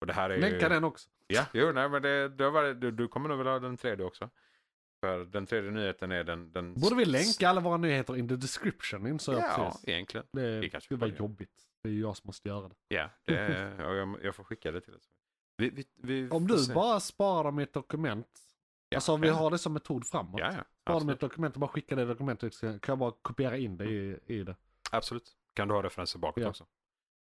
Och 0.02 0.08
det 0.08 0.14
här 0.14 0.30
är 0.30 0.38
Länka 0.38 0.58
ju... 0.66 0.70
den 0.70 0.84
också. 0.84 1.10
Ja, 1.28 1.46
jo, 1.54 1.72
nej, 1.72 1.90
men 1.90 2.02
det, 2.02 2.30
det 2.30 2.50
varit, 2.50 2.82
du, 2.82 2.92
du 2.92 3.08
kommer 3.08 3.30
nog 3.30 3.38
vilja 3.38 3.52
ha 3.54 3.60
den 3.60 3.78
tredje 3.78 4.06
också. 4.06 4.30
För 5.00 5.26
den 5.26 5.46
tredje 5.46 5.72
nyheten 5.72 6.12
är 6.12 6.24
den... 6.24 6.52
den 6.52 6.74
Borde 6.74 6.96
vi 6.96 7.06
länka 7.06 7.50
alla 7.50 7.62
våra 7.62 7.78
nyheter 7.78 8.16
in 8.18 8.28
the 8.28 8.36
description 8.36 9.08
insåg 9.08 9.36
jag 9.36 9.44
Ja, 9.44 9.70
precis. 9.72 9.88
egentligen. 9.88 10.28
Det, 10.34 10.60
det 10.60 10.70
kanske 10.70 10.96
var 10.96 11.08
jobbigt. 11.08 11.52
Det 11.84 11.90
är 11.90 11.94
ju 11.94 12.02
jag 12.02 12.18
som 12.18 12.28
måste 12.28 12.50
göra 12.50 12.70
det. 12.70 12.76
Ja, 12.88 13.10
det, 13.26 13.76
ja 13.80 13.94
jag, 13.94 14.18
jag 14.24 14.36
får 14.36 14.44
skicka 14.44 14.72
det 14.72 14.82
till 14.82 14.92
dig. 14.94 15.02
Vi, 15.58 15.70
vi, 15.70 15.86
vi 15.96 16.30
Om 16.32 16.48
du 16.48 16.74
bara 16.74 17.00
sparar 17.00 17.44
dem 17.44 17.60
i 17.60 17.64
ett 17.64 17.74
dokument. 17.74 18.28
Ja, 18.90 18.98
alltså 18.98 19.18
vi 19.18 19.28
ja. 19.28 19.34
har 19.34 19.52
det 19.52 19.58
som 19.58 19.74
metod 19.74 20.08
framåt. 20.08 20.40
Ja, 20.40 20.54
ja. 20.58 20.64
Sparar 20.82 21.00
dem 21.00 21.10
i 21.10 21.14
ett 21.14 21.20
dokument 21.20 21.56
och 21.56 21.60
bara 21.60 21.68
skicka 21.72 21.96
det 21.96 22.06
dokumentet. 22.06 22.60
Kan 22.62 22.80
jag 22.88 22.98
bara 22.98 23.12
kopiera 23.22 23.58
in 23.58 23.78
det 23.78 23.86
i, 23.86 24.20
i 24.26 24.44
det. 24.44 24.56
absolut. 24.92 25.32
Kan 25.54 25.68
du 25.68 25.74
ha 25.74 25.84
referenser 25.84 26.20
bakåt 26.20 26.44
Ja. 26.44 26.50
också? 26.50 26.66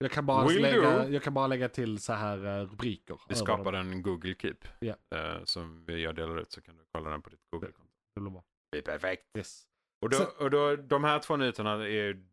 Jag 0.05 0.11
kan 0.13 0.27
bara, 0.27 0.47
Will 0.49 0.63
lägga, 0.63 1.05
do. 1.05 1.09
jag 1.13 1.23
kan 1.23 1.35
bara 1.35 1.47
lägga 1.47 1.69
till 1.69 1.99
så 1.99 2.13
här 2.13 2.47
eh, 2.61 2.67
rubriker. 2.67 3.21
Vi 3.29 3.35
skapar 3.35 3.73
dem. 3.73 3.91
en 3.93 4.03
Google 4.03 4.35
Keep 4.39 4.57
Ja. 4.81 4.95
eh, 5.15 5.45
som 5.45 5.85
vi- 5.85 6.03
jag 6.03 6.15
delar 6.15 6.41
ut 6.41 6.53
så 6.53 6.61
kan 6.63 6.77
du 6.77 6.85
kolla 6.93 7.11
den 7.11 7.23
på 7.23 7.31
ditt 7.31 7.41
Google-konto. 7.53 7.93
Det 8.15 8.21
blir 8.21 8.31
bra. 8.31 8.45
Det 8.73 8.79
är 8.79 8.83
perfekt. 8.83 9.25
Yes. 9.39 9.63
Och, 10.03 10.11
då, 10.11 10.17
Så- 10.17 10.45
och 10.45 10.51
då, 10.51 10.77
de 10.77 11.05
här 11.05 11.19
två 11.19 11.37
nyheterna 11.37 11.89
är 11.89 12.25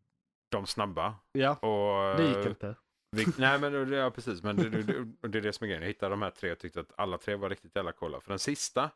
de 0.50 0.66
snabba. 0.66 1.14
Ja, 1.32 1.54
Och, 1.56 2.16
det 2.16 2.28
gick 2.28 2.46
inte. 2.46 2.76
Vi, 3.16 3.24
nej 3.38 3.58
men 3.60 3.92
ja, 3.92 4.10
precis, 4.10 4.42
men 4.42 4.56
det, 4.56 4.68
det, 4.70 4.82
det, 5.28 5.38
är 5.38 5.42
det 5.42 5.52
som 5.52 5.64
är 5.64 5.68
grejen. 5.68 5.82
Jag 5.82 5.88
hittade 5.88 6.10
de 6.12 6.22
här 6.22 6.30
tre 6.30 6.52
och 6.52 6.58
tyckte 6.58 6.80
att 6.80 6.92
alla 6.96 7.18
tre 7.18 7.34
var 7.36 7.50
riktigt 7.50 7.76
jävla 7.76 7.92
coola. 7.92 8.20
För 8.20 8.28
den 8.28 8.38
sista, 8.38 8.90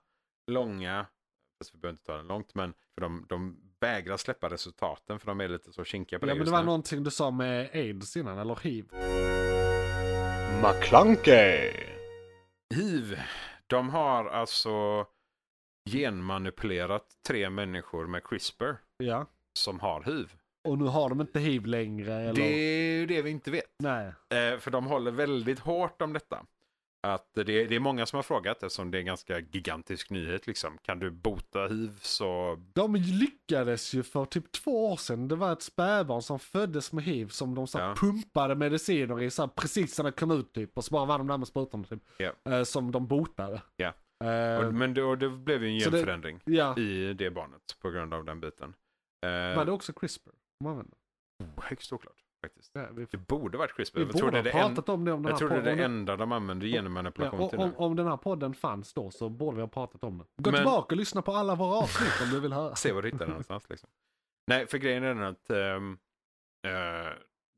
långa, 0.51 1.07
fast 1.61 1.75
vi 1.75 1.79
behöver 1.79 1.93
inte 1.95 2.05
ta 2.05 2.17
den 2.17 2.27
långt, 2.27 2.55
men 2.55 2.75
för 2.95 3.01
de, 3.01 3.27
de 3.29 3.61
vägrar 3.81 4.17
släppa 4.17 4.49
resultaten 4.51 5.19
för 5.19 5.27
de 5.27 5.41
är 5.41 5.49
lite 5.49 5.73
så 5.73 5.85
kinkiga 5.85 6.19
på 6.19 6.25
Ja 6.25 6.29
det 6.29 6.35
men 6.35 6.39
just 6.39 6.47
det 6.47 6.53
var 6.53 6.61
nu. 6.61 6.67
någonting 6.67 7.03
du 7.05 7.11
sa 7.11 7.31
med 7.31 7.71
aids 7.73 8.17
innan, 8.17 8.39
eller 8.39 8.57
hiv. 8.63 8.85
McClunkey. 10.63 11.73
Hiv, 12.75 13.19
de 13.67 13.89
har 13.91 14.25
alltså 14.25 15.07
genmanipulerat 15.91 17.05
tre 17.29 17.51
människor 17.51 18.07
med 18.07 18.25
CRISPR 18.25 18.73
Ja. 18.99 19.27
som 19.59 19.81
har 19.81 20.03
hiv. 20.03 20.33
Och 20.69 20.79
nu 20.79 20.85
har 20.85 21.09
de 21.09 21.21
inte 21.21 21.41
hiv 21.41 21.67
längre 21.67 22.15
eller? 22.15 22.35
Det 22.43 22.55
är 22.55 22.99
ju 22.99 23.07
det 23.07 23.23
vi 23.23 23.31
inte 23.31 23.51
vet. 23.51 23.75
Nej. 23.83 24.07
Eh, 24.07 24.59
för 24.59 24.71
de 24.71 24.87
håller 24.87 25.11
väldigt 25.11 25.59
hårt 25.59 26.03
om 26.03 26.13
detta. 26.13 26.47
Att 27.15 27.35
det, 27.35 27.43
det 27.45 27.75
är 27.77 27.81
många 27.81 28.07
som 28.07 28.17
har 28.17 28.23
frågat 28.23 28.63
eftersom 28.63 28.91
det 28.91 28.99
är 28.99 29.01
en 29.01 29.07
ganska 29.07 29.41
gigantisk 29.41 30.11
nyhet. 30.11 30.47
Liksom. 30.47 30.79
Kan 30.83 30.99
du 30.99 31.11
bota 31.11 31.67
hiv 31.67 31.99
så... 32.03 32.57
De 32.73 32.95
lyckades 32.97 33.95
ju 33.95 34.03
för 34.03 34.25
typ 34.25 34.53
två 34.53 34.93
år 34.93 34.97
sedan. 34.97 35.29
Det 35.29 35.37
var 35.37 35.53
ett 35.53 35.63
spädbarn 35.63 36.23
som 36.23 36.39
föddes 36.39 36.93
med 36.93 37.05
hiv 37.05 37.29
som 37.29 37.55
de 37.55 37.67
så 37.67 37.79
Ja. 37.79 37.95
pumpade 37.99 38.55
mediciner 38.55 39.23
i 39.23 39.31
så 39.31 39.43
här, 39.43 39.49
precis 39.49 39.99
när 39.99 40.05
det 40.05 40.13
kom 40.13 40.31
ut 40.31 40.53
typ. 40.53 40.77
Och 40.77 40.85
så 40.85 40.91
bara 40.93 41.05
var 41.05 41.19
de 41.19 41.27
där 41.27 41.39
med 41.39 41.49
sprutorna 41.49 41.85
typ. 41.85 42.03
Eh, 42.49 42.63
som 42.63 42.93
de 42.93 43.07
botade. 43.07 43.63
Ja. 43.77 43.93
Eh, 44.25 44.67
Och, 44.67 44.75
men 44.75 44.95
det, 44.95 45.03
och 45.03 45.19
det 45.19 45.29
blev 45.31 45.65
ju 45.65 45.69
en 45.71 45.79
genförändring 45.81 46.41
ja. 46.45 46.79
i 46.79 47.15
det 47.15 47.31
barnet 47.31 47.63
på 47.83 47.91
grund 47.91 48.15
av 48.15 48.25
den 48.25 48.41
biten. 48.41 48.75
Eh, 49.27 49.57
Var 49.57 49.65
det 49.65 49.73
också 49.73 49.93
CRISPR? 49.93 50.31
de 50.61 50.67
använde? 50.67 50.97
Högst 51.57 51.93
oklart 51.93 52.17
faktiskt. 52.45 52.71
Ja, 52.75 52.87
vi 52.93 53.07
Det 53.11 53.17
borde 53.17 53.59
varit 53.59 53.77
CRISPR. 53.77 53.99
vi 53.99 54.05
Jag 54.05 54.13
borde 54.13 54.25
ha 54.37 54.43
det, 54.43 54.51
en, 54.51 54.75
pratat 54.75 54.89
om 54.89 55.05
det 55.05 55.13
om 55.13 55.23
den 55.23 55.31
jag 55.31 55.39
tror 55.39 55.49
det 55.49 55.57
är 55.57 55.77
det 55.77 55.85
enda 55.85 56.17
de 56.17 56.33
använder 56.33 56.67
genmanipulation 56.67 57.41
Ja, 57.41 57.49
till 57.49 57.59
om, 57.59 57.69
nu. 57.69 57.75
om 57.77 57.97
den 57.97 58.07
här 58.07 58.17
podden 58.17 58.55
fanns 58.55 58.93
då 58.95 59.11
så 59.11 59.29
borde 59.29 59.55
vi 59.57 59.61
ha 59.63 59.69
pratat 59.69 60.05
om 60.05 60.19
det. 60.19 60.25
Gå 60.43 60.51
Men- 60.51 60.55
tillbaka 60.61 60.95
och 60.95 60.97
lyssna 60.99 61.23
på 61.23 61.33
alla 61.33 61.55
våra 61.55 61.77
avsnitt 61.77 62.13
om 62.23 62.31
du 62.31 62.41
vill 62.41 62.53
höra. 62.53 62.75
Se 62.77 62.93
var 62.93 63.03
du 63.03 63.09
hittar 63.09 63.19
den 63.19 63.29
någonstans. 63.29 63.71
Liksom. 63.71 63.89
Nej, 64.47 64.67
för 64.67 64.79
grejen 64.79 65.05
är 65.05 65.09
den 65.15 65.23
att 65.23 65.51
ehm, 65.51 65.99
eh, 66.67 67.13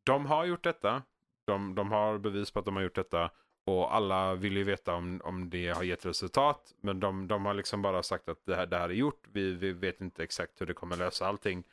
de 0.06 0.26
har 0.26 0.44
gjort 0.44 0.64
detta. 0.64 1.02
De, 1.46 1.74
de 1.74 1.92
har 1.92 2.18
bevis 2.18 2.50
på 2.50 2.58
att 2.58 2.64
de 2.64 2.76
har 2.76 2.82
gjort 2.82 2.94
detta. 2.94 3.30
Och 3.66 3.94
alla 3.94 4.34
vill 4.34 4.56
ju 4.56 4.64
veta 4.64 4.94
om, 4.94 5.20
om 5.24 5.50
det 5.50 5.68
har 5.68 5.82
gett 5.82 6.06
resultat. 6.06 6.74
Men 6.80 7.00
de, 7.00 7.28
de 7.28 7.44
har 7.46 7.54
liksom 7.54 7.82
bara 7.82 8.02
sagt 8.02 8.28
att 8.28 8.46
det 8.46 8.56
här, 8.56 8.66
det 8.66 8.76
här 8.78 8.88
är 8.88 8.94
gjort. 8.94 9.22
Vi, 9.32 9.52
vi 9.54 9.72
vet 9.72 10.00
inte 10.00 10.22
exakt 10.22 10.60
hur 10.60 10.66
det 10.66 10.74
kommer 10.74 10.96
lösa 10.96 11.26
allting. 11.26 11.64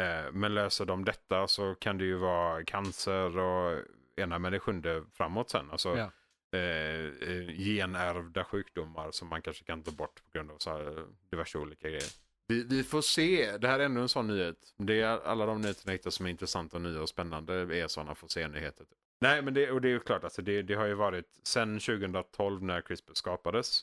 Eh, 0.00 0.32
men 0.32 0.54
löser 0.54 0.84
de 0.84 1.04
detta 1.04 1.48
så 1.48 1.74
kan 1.74 1.98
det 1.98 2.04
ju 2.04 2.16
vara 2.16 2.64
cancer 2.64 3.38
och 3.38 3.82
ena 4.16 4.38
med 4.38 4.52
det 4.52 4.60
sjunde 4.60 5.04
framåt 5.14 5.50
sen. 5.50 5.70
Alltså, 5.70 5.88
Ja. 5.96 6.10
eh, 6.58 7.04
eh, 7.06 7.48
genärvda 7.58 8.44
sjukdomar 8.44 9.10
som 9.10 9.28
man 9.28 9.42
kanske 9.42 9.64
kan 9.64 9.82
ta 9.82 9.90
bort 9.90 10.22
på 10.24 10.30
grund 10.38 10.50
av 10.50 10.58
så 10.58 10.70
här 10.70 11.06
diverse 11.30 11.58
olika 11.58 11.88
grejer. 11.88 12.10
Vi, 12.48 12.64
vi 12.64 12.82
får 12.84 13.00
se. 13.02 13.56
Det 13.56 13.68
här 13.68 13.80
är 13.80 13.84
ännu 13.84 14.00
en 14.00 14.08
sån 14.08 14.26
nyhet. 14.26 14.56
Det 14.76 15.00
är 15.00 15.20
alla 15.26 15.46
de 15.46 15.60
nyheterna 15.60 16.10
som 16.10 16.26
är 16.26 16.30
intressanta 16.30 16.76
och 16.76 16.82
nya 16.82 17.00
och 17.02 17.08
spännande 17.08 17.54
är 17.54 17.88
sådana 17.88 18.14
få 18.14 18.28
se-nyheter. 18.28 18.84
Typ. 18.84 18.98
Nej, 19.20 19.42
men 19.42 19.54
det, 19.54 19.70
och 19.70 19.80
det 19.80 19.88
är 19.88 19.92
ju 19.92 20.00
klart, 20.00 20.24
alltså 20.24 20.42
det, 20.42 20.62
det 20.62 20.74
har 20.74 20.86
ju 20.86 20.94
varit 20.94 21.26
sen 21.42 21.80
2012 21.80 22.62
när 22.62 22.80
CRISPR 22.80 23.14
skapades. 23.14 23.80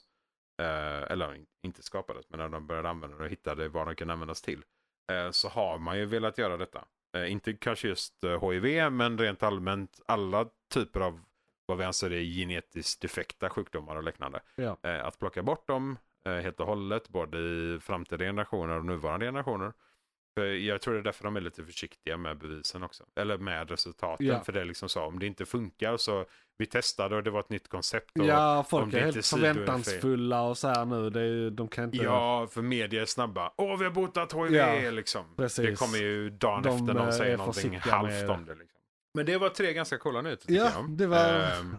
Eh, 0.61 1.11
eller 1.11 1.35
in- 1.35 1.45
inte 1.61 1.83
skapades, 1.83 2.25
men 2.29 2.39
när 2.39 2.49
de 2.49 2.67
började 2.67 2.89
använda 2.89 3.17
det 3.17 3.23
och 3.23 3.29
hittade 3.29 3.69
vad 3.69 3.87
de 3.87 3.95
kan 3.95 4.09
användas 4.09 4.41
till. 4.41 4.63
Eh, 5.11 5.31
så 5.31 5.49
har 5.49 5.77
man 5.77 5.97
ju 5.97 6.05
velat 6.05 6.37
göra 6.37 6.57
detta. 6.57 6.85
Eh, 7.15 7.31
inte 7.31 7.53
kanske 7.53 7.87
just 7.87 8.23
eh, 8.23 8.49
HIV, 8.49 8.91
men 8.91 9.17
rent 9.17 9.43
allmänt 9.43 10.01
alla 10.05 10.45
typer 10.73 10.99
av 10.99 11.19
vad 11.65 11.77
vi 11.77 11.83
anser 11.83 12.11
är 12.13 12.21
genetiskt 12.21 13.01
defekta 13.01 13.49
sjukdomar 13.49 13.95
och 13.95 14.03
liknande. 14.03 14.39
Ja. 14.55 14.77
Eh, 14.83 15.05
att 15.05 15.19
plocka 15.19 15.43
bort 15.43 15.67
dem 15.67 15.97
eh, 16.25 16.33
helt 16.33 16.59
och 16.59 16.65
hållet, 16.65 17.09
både 17.09 17.37
i 17.37 17.79
framtida 17.81 18.25
generationer 18.25 18.77
och 18.77 18.85
nuvarande 18.85 19.25
generationer. 19.25 19.73
För 20.37 20.45
jag 20.45 20.81
tror 20.81 20.93
det 20.93 20.99
är 20.99 21.03
därför 21.03 21.23
de 21.23 21.35
är 21.35 21.41
lite 21.41 21.63
försiktiga 21.63 22.17
med 22.17 22.37
bevisen 22.37 22.83
också. 22.83 23.03
Eller 23.15 23.37
med 23.37 23.71
resultaten. 23.71 24.25
Ja. 24.25 24.39
För 24.43 24.53
det 24.53 24.61
är 24.61 24.65
liksom 24.65 24.89
så, 24.89 25.01
om 25.01 25.19
det 25.19 25.25
inte 25.25 25.45
funkar 25.45 25.97
så 25.97 26.25
vi 26.57 26.65
testade 26.65 27.15
och 27.15 27.23
det 27.23 27.29
var 27.31 27.39
ett 27.39 27.49
nytt 27.49 27.67
koncept. 27.67 28.17
Och, 28.19 28.25
Ja, 28.25 28.65
folk 28.69 28.93
är 28.93 28.99
helt 28.99 29.25
förväntansfulla 29.25 30.41
och 30.41 30.57
så 30.57 30.67
här 30.67 30.85
nu. 30.85 31.09
Det 31.09 31.21
är, 31.21 31.49
de 31.49 31.67
kan 31.67 31.83
inte... 31.83 31.97
Ja, 31.97 32.47
för 32.51 32.61
media 32.61 33.01
är 33.01 33.05
snabba. 33.05 33.51
Åh, 33.57 33.77
vi 33.77 33.83
har 33.85 33.91
botat 33.91 34.33
HIV! 34.33 34.55
Ja, 34.55 34.91
liksom. 34.91 35.25
precis. 35.37 35.65
Det 35.65 35.75
kommer 35.75 35.97
ju 35.97 36.29
dagen 36.29 36.63
De, 36.63 36.69
efter 36.69 36.93
någon 36.93 37.07
eh, 37.07 37.13
säger 37.13 37.37
någonting 37.37 37.79
halvt 37.79 38.29
om 38.29 38.45
det. 38.45 38.55
Liksom. 38.55 38.79
Men 39.13 39.25
det 39.25 39.37
var 39.37 39.49
tre 39.49 39.73
ganska 39.73 39.97
coola 39.97 40.21
nyheter 40.21 40.53
Ja, 40.53 40.71
det 40.89 41.07
var 41.07 41.17
Ehm, 41.59 41.75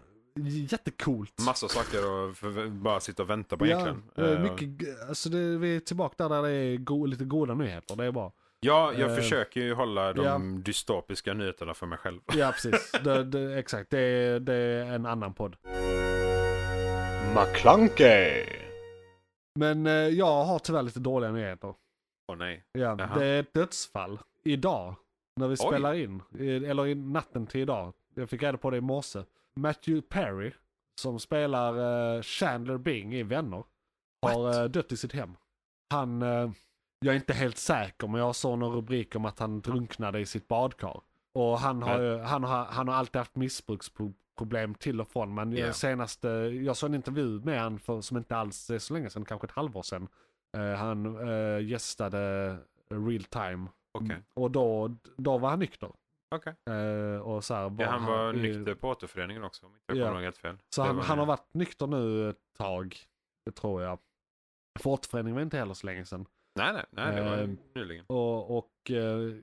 jättecoolt. 0.70 1.32
Massa 1.46 1.68
saker 1.68 1.98
att 2.30 2.72
bara 2.72 3.00
sitta 3.00 3.22
och 3.22 3.30
vänta 3.30 3.56
på 3.56 3.66
ja, 3.66 3.70
egentligen. 3.70 4.02
det 4.14 4.22
är 4.22 4.34
Eh, 4.46 4.52
mycket, 4.52 4.88
alltså 5.08 5.28
det, 5.28 5.58
vi 5.58 5.76
är 5.76 5.80
tillbaka 5.80 6.28
där, 6.28 6.42
där 6.42 6.48
det 6.48 6.54
är 6.54 6.76
go, 6.76 7.06
lite 7.06 7.24
goda 7.24 7.54
nyheter. 7.54 7.96
Det 7.96 8.04
är 8.04 8.12
bra. 8.12 8.32
Ja, 8.60 8.92
jag 8.92 9.10
Eh, 9.10 9.16
försöker 9.16 9.60
ju 9.60 9.74
hålla 9.74 10.12
de 10.12 10.24
ja. 10.24 10.38
dystopiska 10.62 11.34
nyheterna 11.34 11.74
för 11.74 11.86
mig 11.86 11.98
själv. 11.98 12.20
Ja, 12.34 12.52
precis. 12.62 12.92
det, 13.04 13.24
det, 13.24 13.58
exakt, 13.58 13.90
det 13.90 13.98
är, 14.00 14.40
det 14.40 14.54
är 14.54 14.84
en 14.94 15.06
annan 15.06 15.34
podd. 15.34 15.56
McClunkey. 17.34 18.44
Men 19.54 19.86
eh, 19.86 19.92
jag 19.92 20.44
har 20.44 20.58
tyvärr 20.58 20.82
lite 20.82 21.00
dåliga 21.00 21.30
nyheter. 21.32 21.74
Åh 22.32 22.36
nej. 22.36 22.64
Ja, 22.72 22.96
Jaha. 22.98 23.18
det 23.18 23.26
är 23.26 23.40
ett 23.40 23.54
dödsfall 23.54 24.18
idag. 24.44 24.94
När 25.36 25.48
vi 25.48 25.52
Oj. 25.52 25.56
spelar 25.56 25.94
in. 25.94 26.22
Eller 26.40 26.86
i 26.86 26.94
natten 26.94 27.46
till 27.46 27.60
idag. 27.60 27.92
Jag 28.14 28.30
fick 28.30 28.42
reda 28.42 28.58
på 28.58 28.70
det 28.70 28.76
i 28.76 28.80
morse. 28.80 29.22
Matthew 29.56 30.06
Perry, 30.08 30.52
som 31.00 31.18
spelar 31.20 31.74
eh, 32.16 32.22
Chandler 32.22 32.78
Bing 32.78 33.14
i 33.14 33.22
Vänner, 33.22 33.64
har 34.22 34.62
eh, 34.62 34.64
dött 34.68 34.92
i 34.92 34.96
sitt 34.96 35.12
hem. 35.12 35.36
Han, 35.90 36.22
eh, 36.22 36.50
jag 37.00 37.12
är 37.12 37.16
inte 37.16 37.32
helt 37.32 37.56
säker, 37.58 38.06
men 38.08 38.20
jag 38.20 38.36
såg 38.36 38.58
någon 38.58 38.72
rubrik 38.74 39.16
om 39.16 39.24
att 39.24 39.38
han 39.38 39.60
drunknade 39.60 40.20
i 40.20 40.26
sitt 40.26 40.48
badkar. 40.48 41.00
Och 41.32 41.58
han 41.58 41.82
har, 41.82 42.00
ju- 42.02 42.18
han 42.18 42.44
har, 42.44 42.64
han 42.64 42.88
har 42.88 42.94
alltid 42.94 43.16
haft 43.16 43.36
missbruksproblem 43.36 44.74
till 44.74 45.00
och 45.00 45.08
från. 45.08 45.34
Men 45.34 45.52
yeah. 45.52 45.72
senast, 45.72 46.24
eh, 46.24 46.30
jag 46.32 46.76
såg 46.76 46.88
en 46.90 46.94
intervju 46.94 47.40
med 47.40 47.60
han 47.60 47.78
för, 47.78 48.00
som 48.00 48.16
inte 48.16 48.36
alls 48.36 48.70
är 48.70 48.78
så 48.78 48.94
länge 48.94 49.10
sedan, 49.10 49.24
kanske 49.24 49.44
ett 49.46 49.50
halvår 49.50 49.82
sedan. 49.82 50.08
Eh, 50.56 50.72
han 50.78 51.28
eh, 51.28 51.64
gästade 51.66 52.56
Real 52.90 53.24
Time. 53.24 53.68
Okej. 53.92 54.10
Mm. 54.10 54.22
Och 54.34 54.50
då, 54.50 54.96
då 55.16 55.38
var 55.38 55.50
han 55.50 55.58
nykter. 55.58 55.90
Eh, 56.66 57.20
och 57.20 57.44
så 57.44 57.54
här, 57.54 57.76
Ja, 57.78 57.90
han 57.90 58.04
var 58.04 58.34
i- 58.34 58.42
nykter 58.42 58.74
på 58.74 58.88
återföreningen 58.88 59.44
också 59.44 59.66
om 59.66 59.72
inte 59.74 59.84
jag 59.86 59.96
Ja. 59.96 60.04
kommer 60.04 60.14
ihåg 60.16 60.24
helt 60.24 60.38
fel. 60.38 60.56
Så 60.74 60.82
han, 60.82 60.98
han 60.98 61.18
har 61.18 61.26
varit 61.26 61.54
nykter 61.54 61.86
nu 61.86 62.30
ett 62.30 62.36
tag, 62.58 62.96
det 63.46 63.52
tror 63.52 63.82
jag. 63.82 63.98
För 64.80 64.90
återföreningen 64.90 65.34
var 65.34 65.42
inte 65.42 65.58
heller 65.58 65.74
så 65.74 65.86
länge 65.86 66.04
sedan. 66.04 66.26
Nej, 66.58 66.72
nej, 66.72 66.84
nej, 66.90 67.14
det 67.14 67.22
var 67.22 67.38
Eh, 67.38 67.48
nyligen. 67.74 68.04
Och, 68.06 68.58
och 68.58 68.90
eh, 68.90 69.34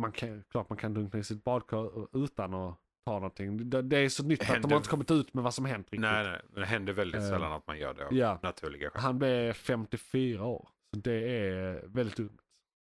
man 0.00 0.12
kan, 0.12 0.44
klart 0.50 0.68
man 0.68 0.78
kan 0.78 0.94
drunkna 0.94 1.18
i 1.18 1.24
sitt 1.24 1.44
badkar 1.44 2.16
utan 2.24 2.54
att 2.54 2.78
ta 3.06 3.12
någonting. 3.14 3.70
Det, 3.70 3.82
det 3.82 3.98
är 3.98 4.08
så 4.08 4.24
nytt 4.24 4.40
att 4.40 4.46
de 4.46 4.52
Händer- 4.52 4.68
har 4.68 4.76
inte 4.76 4.88
kommit 4.88 5.10
ut 5.10 5.34
med 5.34 5.44
vad 5.44 5.54
som 5.54 5.64
hänt 5.64 5.86
riktigt. 5.86 6.00
Nej, 6.00 6.24
nej, 6.26 6.40
det 6.54 6.64
händer 6.66 6.92
väldigt 6.92 7.20
Eh, 7.20 7.28
sällan 7.28 7.52
att 7.52 7.66
man 7.66 7.78
gör 7.78 7.94
det 7.94 8.06
av 8.06 8.14
ja. 8.14 8.38
naturliga 8.42 8.90
skäl. 8.90 9.02
Han 9.02 9.18
blev 9.18 9.52
54 9.52 10.44
år. 10.44 10.68
Så 10.94 11.00
det 11.00 11.12
är 11.48 11.82
väldigt 11.86 12.20
ungt. 12.20 12.40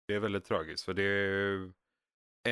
Det 0.07 0.13
är 0.15 0.19
väldigt 0.19 0.45
tragiskt 0.45 0.85
för 0.85 0.93
det 0.93 1.03
är 1.03 1.71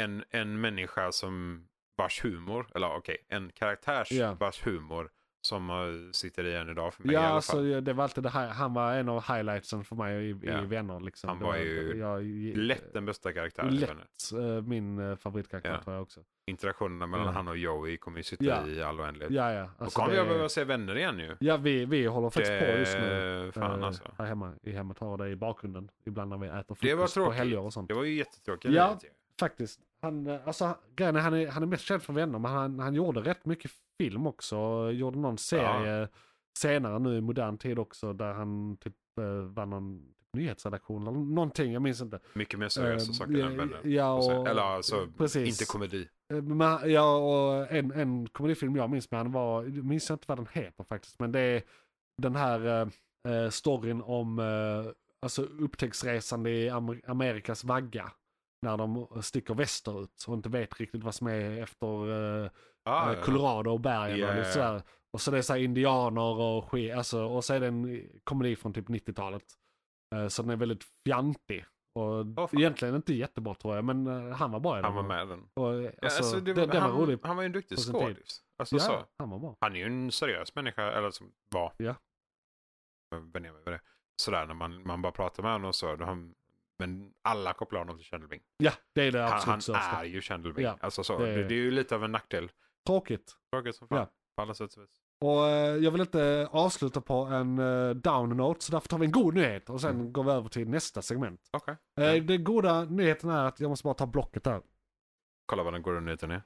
en, 0.04 0.24
en 0.30 0.62
människa 0.62 1.12
som 1.12 1.68
vars 1.98 2.24
humor, 2.26 2.68
eller 2.76 2.96
okej, 2.98 3.18
en 3.28 3.52
karaktärs 3.52 4.12
Ja. 4.12 4.34
vars 4.40 4.66
humor 4.68 5.12
som 5.46 5.70
eh, 5.70 5.76
sitter 6.12 6.44
i 6.46 6.56
än 6.56 6.70
idag 6.70 6.94
för 6.94 7.04
mig 7.04 7.14
Ja, 7.16 7.22
i 7.22 7.26
alla 7.26 7.36
alltså, 7.36 7.52
fall. 7.52 7.84
det 7.84 7.94
var 7.94 8.04
alltid 8.04 8.24
det 8.24 8.30
här. 8.30 8.48
Han 8.50 8.74
var 8.74 8.94
en 8.94 9.10
av 9.10 9.24
highlightsen 9.36 9.84
för 9.84 9.96
mig 9.96 10.30
i, 10.30 10.36
Ja. 10.44 10.64
i 10.64 10.66
Vänner. 10.66 11.00
Liksom. 11.00 11.28
Han 11.30 11.40
Det 11.40 11.46
var 11.46 11.58
ju 11.58 11.98
jag, 11.98 12.24
Lätt 12.58 12.94
den 12.94 13.06
bästa 13.06 13.34
karaktären. 13.34 13.76
lätt 13.76 13.90
eh, 14.34 14.62
min 14.68 15.00
eh, 15.12 15.16
favoritkaraktär 15.16 15.72
Ja. 15.72 15.82
tror 15.82 15.96
jag 15.96 16.04
också. 16.04 16.20
Interaktionerna 16.48 17.08
mellan 17.08 17.26
Ja. 17.26 17.32
han 17.32 17.48
och 17.48 17.58
Joey 17.58 17.98
kommer 17.98 18.18
ju 18.18 18.24
sitta 18.24 18.44
Ja. 18.46 18.68
i 18.68 18.82
all 18.82 19.00
oändlighet. 19.00 19.34
Ja, 19.34 19.52
ja. 19.54 19.70
Alltså, 19.78 20.00
kommer 20.00 20.12
det- 20.12 20.18
jag 20.18 20.28
behöva 20.28 20.50
se 20.50 20.64
Vänner 20.64 20.98
igen 20.98 21.20
ju. 21.20 21.36
Ja, 21.40 21.58
vi, 21.58 21.86
vi 21.86 22.06
håller 22.06 22.30
faktiskt 22.30 22.60
på 22.60 22.66
just 22.66 22.98
nu. 22.98 23.10
Det, 23.46 23.52
fan 23.52 23.84
alltså. 23.84 24.04
Här 24.18 24.26
hemma, 24.26 24.54
i 24.64 24.72
hemmet 24.72 25.00
har 25.00 25.18
det 25.18 25.30
i 25.30 25.36
bakgrunden. 25.36 25.90
Ibland 26.06 26.30
när 26.30 26.38
vi 26.38 26.48
äter 26.48 26.78
Det 26.82 26.94
var 26.94 27.08
frukost 27.08 27.16
på 27.16 27.32
helger 27.32 27.60
och 27.60 27.74
sånt. 27.74 27.88
Det 27.88 27.94
var 27.94 28.04
ju 28.04 28.14
jättetråkigt. 28.16 28.74
Ja. 28.74 29.00
Faktiskt. 29.40 29.80
Han, 30.02 30.28
alltså, 30.46 30.78
grejen 30.96 31.16
är, 31.16 31.20
han, 31.20 31.34
är, 31.34 31.48
han 31.48 31.64
är 31.64 31.68
mest 31.68 31.84
känd 31.84 32.04
för 32.04 32.14
Vänner, 32.14 32.40
men 32.40 32.52
han, 32.52 32.80
han 32.80 32.94
gjorde 32.96 33.20
rätt 33.20 33.46
mycket 33.46 33.72
film 33.98 34.28
också. 34.28 34.90
Gjorde 34.92 35.20
någon 35.20 35.38
serie 35.38 36.08
senare 36.60 37.00
nu 37.00 37.18
i 37.18 37.22
modern 37.22 37.58
tid 37.58 37.80
också, 37.80 38.14
där 38.14 38.34
han 38.34 38.78
typ 38.78 38.94
eh, 39.22 39.26
var 39.54 39.66
någon 39.66 40.12
nyhetsredaktion 40.34 41.02
eller 41.08 41.18
någonting, 41.20 41.74
jag 41.74 41.82
minns 41.82 42.02
inte. 42.02 42.20
Mycket 42.34 42.60
mer 42.60 42.70
seriösa 42.70 43.12
Eh, 43.12 43.14
saker 43.14 43.34
ja, 43.38 43.46
än 43.46 43.58
Vänner. 43.58 43.80
Ja, 43.84 44.14
Och 44.14 44.48
Eller 44.48 44.62
alltså, 44.62 45.08
precis. 45.18 45.48
inte 45.62 45.72
komedi. 45.72 46.08
Eh, 46.34 46.42
Men, 46.42 46.92
ja, 46.92 47.16
och 47.18 47.72
en, 47.72 47.92
en 47.92 48.28
komedifilm 48.28 48.76
jag 48.76 48.90
minns 48.90 49.12
med 49.12 49.20
han 49.20 49.32
var, 49.32 49.64
jag 49.64 49.86
minns 49.86 50.12
inte 50.12 50.26
vad 50.28 50.38
den 50.38 50.48
heter 50.52 50.84
faktiskt, 50.84 51.20
men 51.20 51.32
det 51.32 51.40
är 51.40 51.64
den 52.22 52.36
här 52.36 52.66
eh, 53.26 53.34
eh, 53.34 53.50
storyn 53.50 54.02
om 54.02 54.40
eh, 54.40 54.92
alltså 55.22 55.42
upptäcktsresande 55.44 56.50
i 56.50 56.70
Amer- 56.70 57.10
Amerikas 57.10 57.64
vagga. 57.64 58.12
När 58.62 58.78
de 58.78 59.08
sticker 59.22 59.54
västerut 59.54 60.26
och 60.28 60.34
inte 60.34 60.50
vet 60.50 60.80
riktigt 60.80 61.04
vad 61.04 61.16
som 61.16 61.28
är 61.28 61.62
efter 61.64 62.12
eh, 62.44 62.50
Ah, 62.86 63.14
eh, 63.14 63.22
Colorado 63.22 63.70
och 63.72 63.80
bergen 63.80 64.18
Ja, 64.20 64.30
och 64.30 64.36
lite 64.36 64.52
sådär. 64.52 64.82
Och 65.12 65.22
så 65.22 65.32
det 65.32 65.38
är 65.38 65.42
så 65.42 65.56
indianer 65.56 66.22
och 66.22 66.70
skit, 66.72 66.94
alltså, 66.94 67.24
och 67.24 67.46
så 67.46 67.54
är 67.54 67.60
det 67.60 67.68
en 67.68 68.10
komedi 68.24 68.56
från 68.56 68.74
typ 68.74 68.88
90-talet. 68.90 69.44
Eh, 70.16 70.28
så 70.28 70.42
den 70.42 70.52
är 70.52 70.56
väldigt 70.56 70.84
fjantig. 71.08 71.66
Och 72.00 72.26
fan. 72.50 72.60
egentligen 72.60 72.96
inte 72.96 73.14
jättebra 73.14 73.56
tror 73.56 73.76
jag, 73.76 73.86
men 73.86 74.08
eh, 74.08 74.36
han 74.36 74.52
var 74.52 74.60
bra 74.60 74.74
i 74.74 74.82
den. 74.82 74.86
Han 74.86 74.96
var 74.96 75.04
med 75.04 75.28
den. 75.28 75.48
Och, 75.54 75.74
eh, 75.74 75.82
Ja, 75.84 75.90
alltså, 76.02 76.18
alltså, 76.18 76.40
det, 76.40 76.54
den 76.54 76.70
han, 76.82 76.92
var 76.92 77.00
rolig. 77.02 77.20
han 77.24 77.36
var 77.36 77.44
ju 77.44 77.46
en 77.46 77.52
duktig 77.52 77.78
skådis. 77.80 78.42
Alltså, 78.58 78.76
Ja, 78.76 78.80
så. 78.80 79.06
han 79.20 79.30
var 79.30 79.40
bra. 79.40 79.56
Han 79.60 79.76
är 79.76 79.80
ju 79.80 79.86
en 79.86 80.12
seriös 80.12 80.56
människa, 80.56 80.92
eller 80.92 81.12
som 81.12 81.32
var. 81.50 81.74
Ja. 81.78 81.96
Vänjer 83.34 83.52
mig 83.52 83.62
vid 83.66 83.74
det. 83.74 83.82
Sådär 84.22 84.46
när 84.46 84.54
man, 84.54 84.88
man 84.88 85.02
bara 85.02 85.12
pratar 85.12 85.44
med 85.44 85.52
honom 85.52 85.68
och 85.68 85.76
så. 85.76 86.04
Han, 86.06 86.36
men 86.80 87.14
alla 87.22 87.54
kopplar 87.54 87.80
honom 87.80 87.98
till 87.98 88.06
Chandelbing. 88.08 88.42
Ja, 88.58 88.72
det 88.94 89.02
är 89.02 89.12
det 89.12 89.22
Han, 89.22 89.32
absolut 89.34 89.52
han 89.54 89.62
största. 89.62 90.00
är 90.00 90.04
ju 90.06 90.22
Chandelbing. 90.22 90.66
Ja, 90.66 90.78
Alltså 90.82 91.04
så. 91.04 91.18
det 91.20 91.26
Det, 91.36 91.44
det, 91.44 91.54
är 91.56 91.60
ju 91.60 91.72
lite 91.72 91.96
av 91.96 92.04
en 92.04 92.12
nackdel. 92.12 92.52
Tråkigt. 92.86 93.32
Tråkigt 93.54 93.76
som 93.76 93.88
fan. 93.88 93.98
Ja. 93.98 94.10
På 94.36 94.42
alla 94.42 94.54
sätt 94.54 94.74
och 94.78 94.84
vis. 94.84 95.02
Och 95.22 95.48
eh, 95.48 95.76
jag 95.76 95.92
vill 95.92 96.02
inte 96.02 96.48
avsluta 96.52 97.02
på 97.02 97.14
en 97.14 97.60
uh, 97.60 97.96
down 97.96 98.38
note, 98.38 98.64
så 98.66 98.72
därför 98.72 98.88
tar 98.88 98.98
vi 98.98 99.06
en 99.06 99.12
god 99.12 99.34
nyhet 99.34 99.70
och 99.70 99.82
sen 99.82 99.96
Mm. 99.96 100.14
går 100.14 100.24
vi 100.24 100.32
över 100.32 100.50
till 100.50 100.70
nästa 100.70 101.02
segment. 101.02 101.42
Okej. 101.54 101.76
Eh. 102.00 102.24
Den 102.24 102.44
goda 102.44 102.84
nyheten 102.86 103.30
är 103.30 103.46
att 103.46 103.60
jag 103.60 103.70
måste 103.70 103.84
bara 103.84 103.94
ta 103.94 104.06
blocket 104.06 104.46
här. 104.46 104.62
Kolla 105.46 105.64
vad 105.64 105.74
den 105.74 105.82
goda 105.82 106.00
nyheten 106.00 106.32
är. 106.32 106.42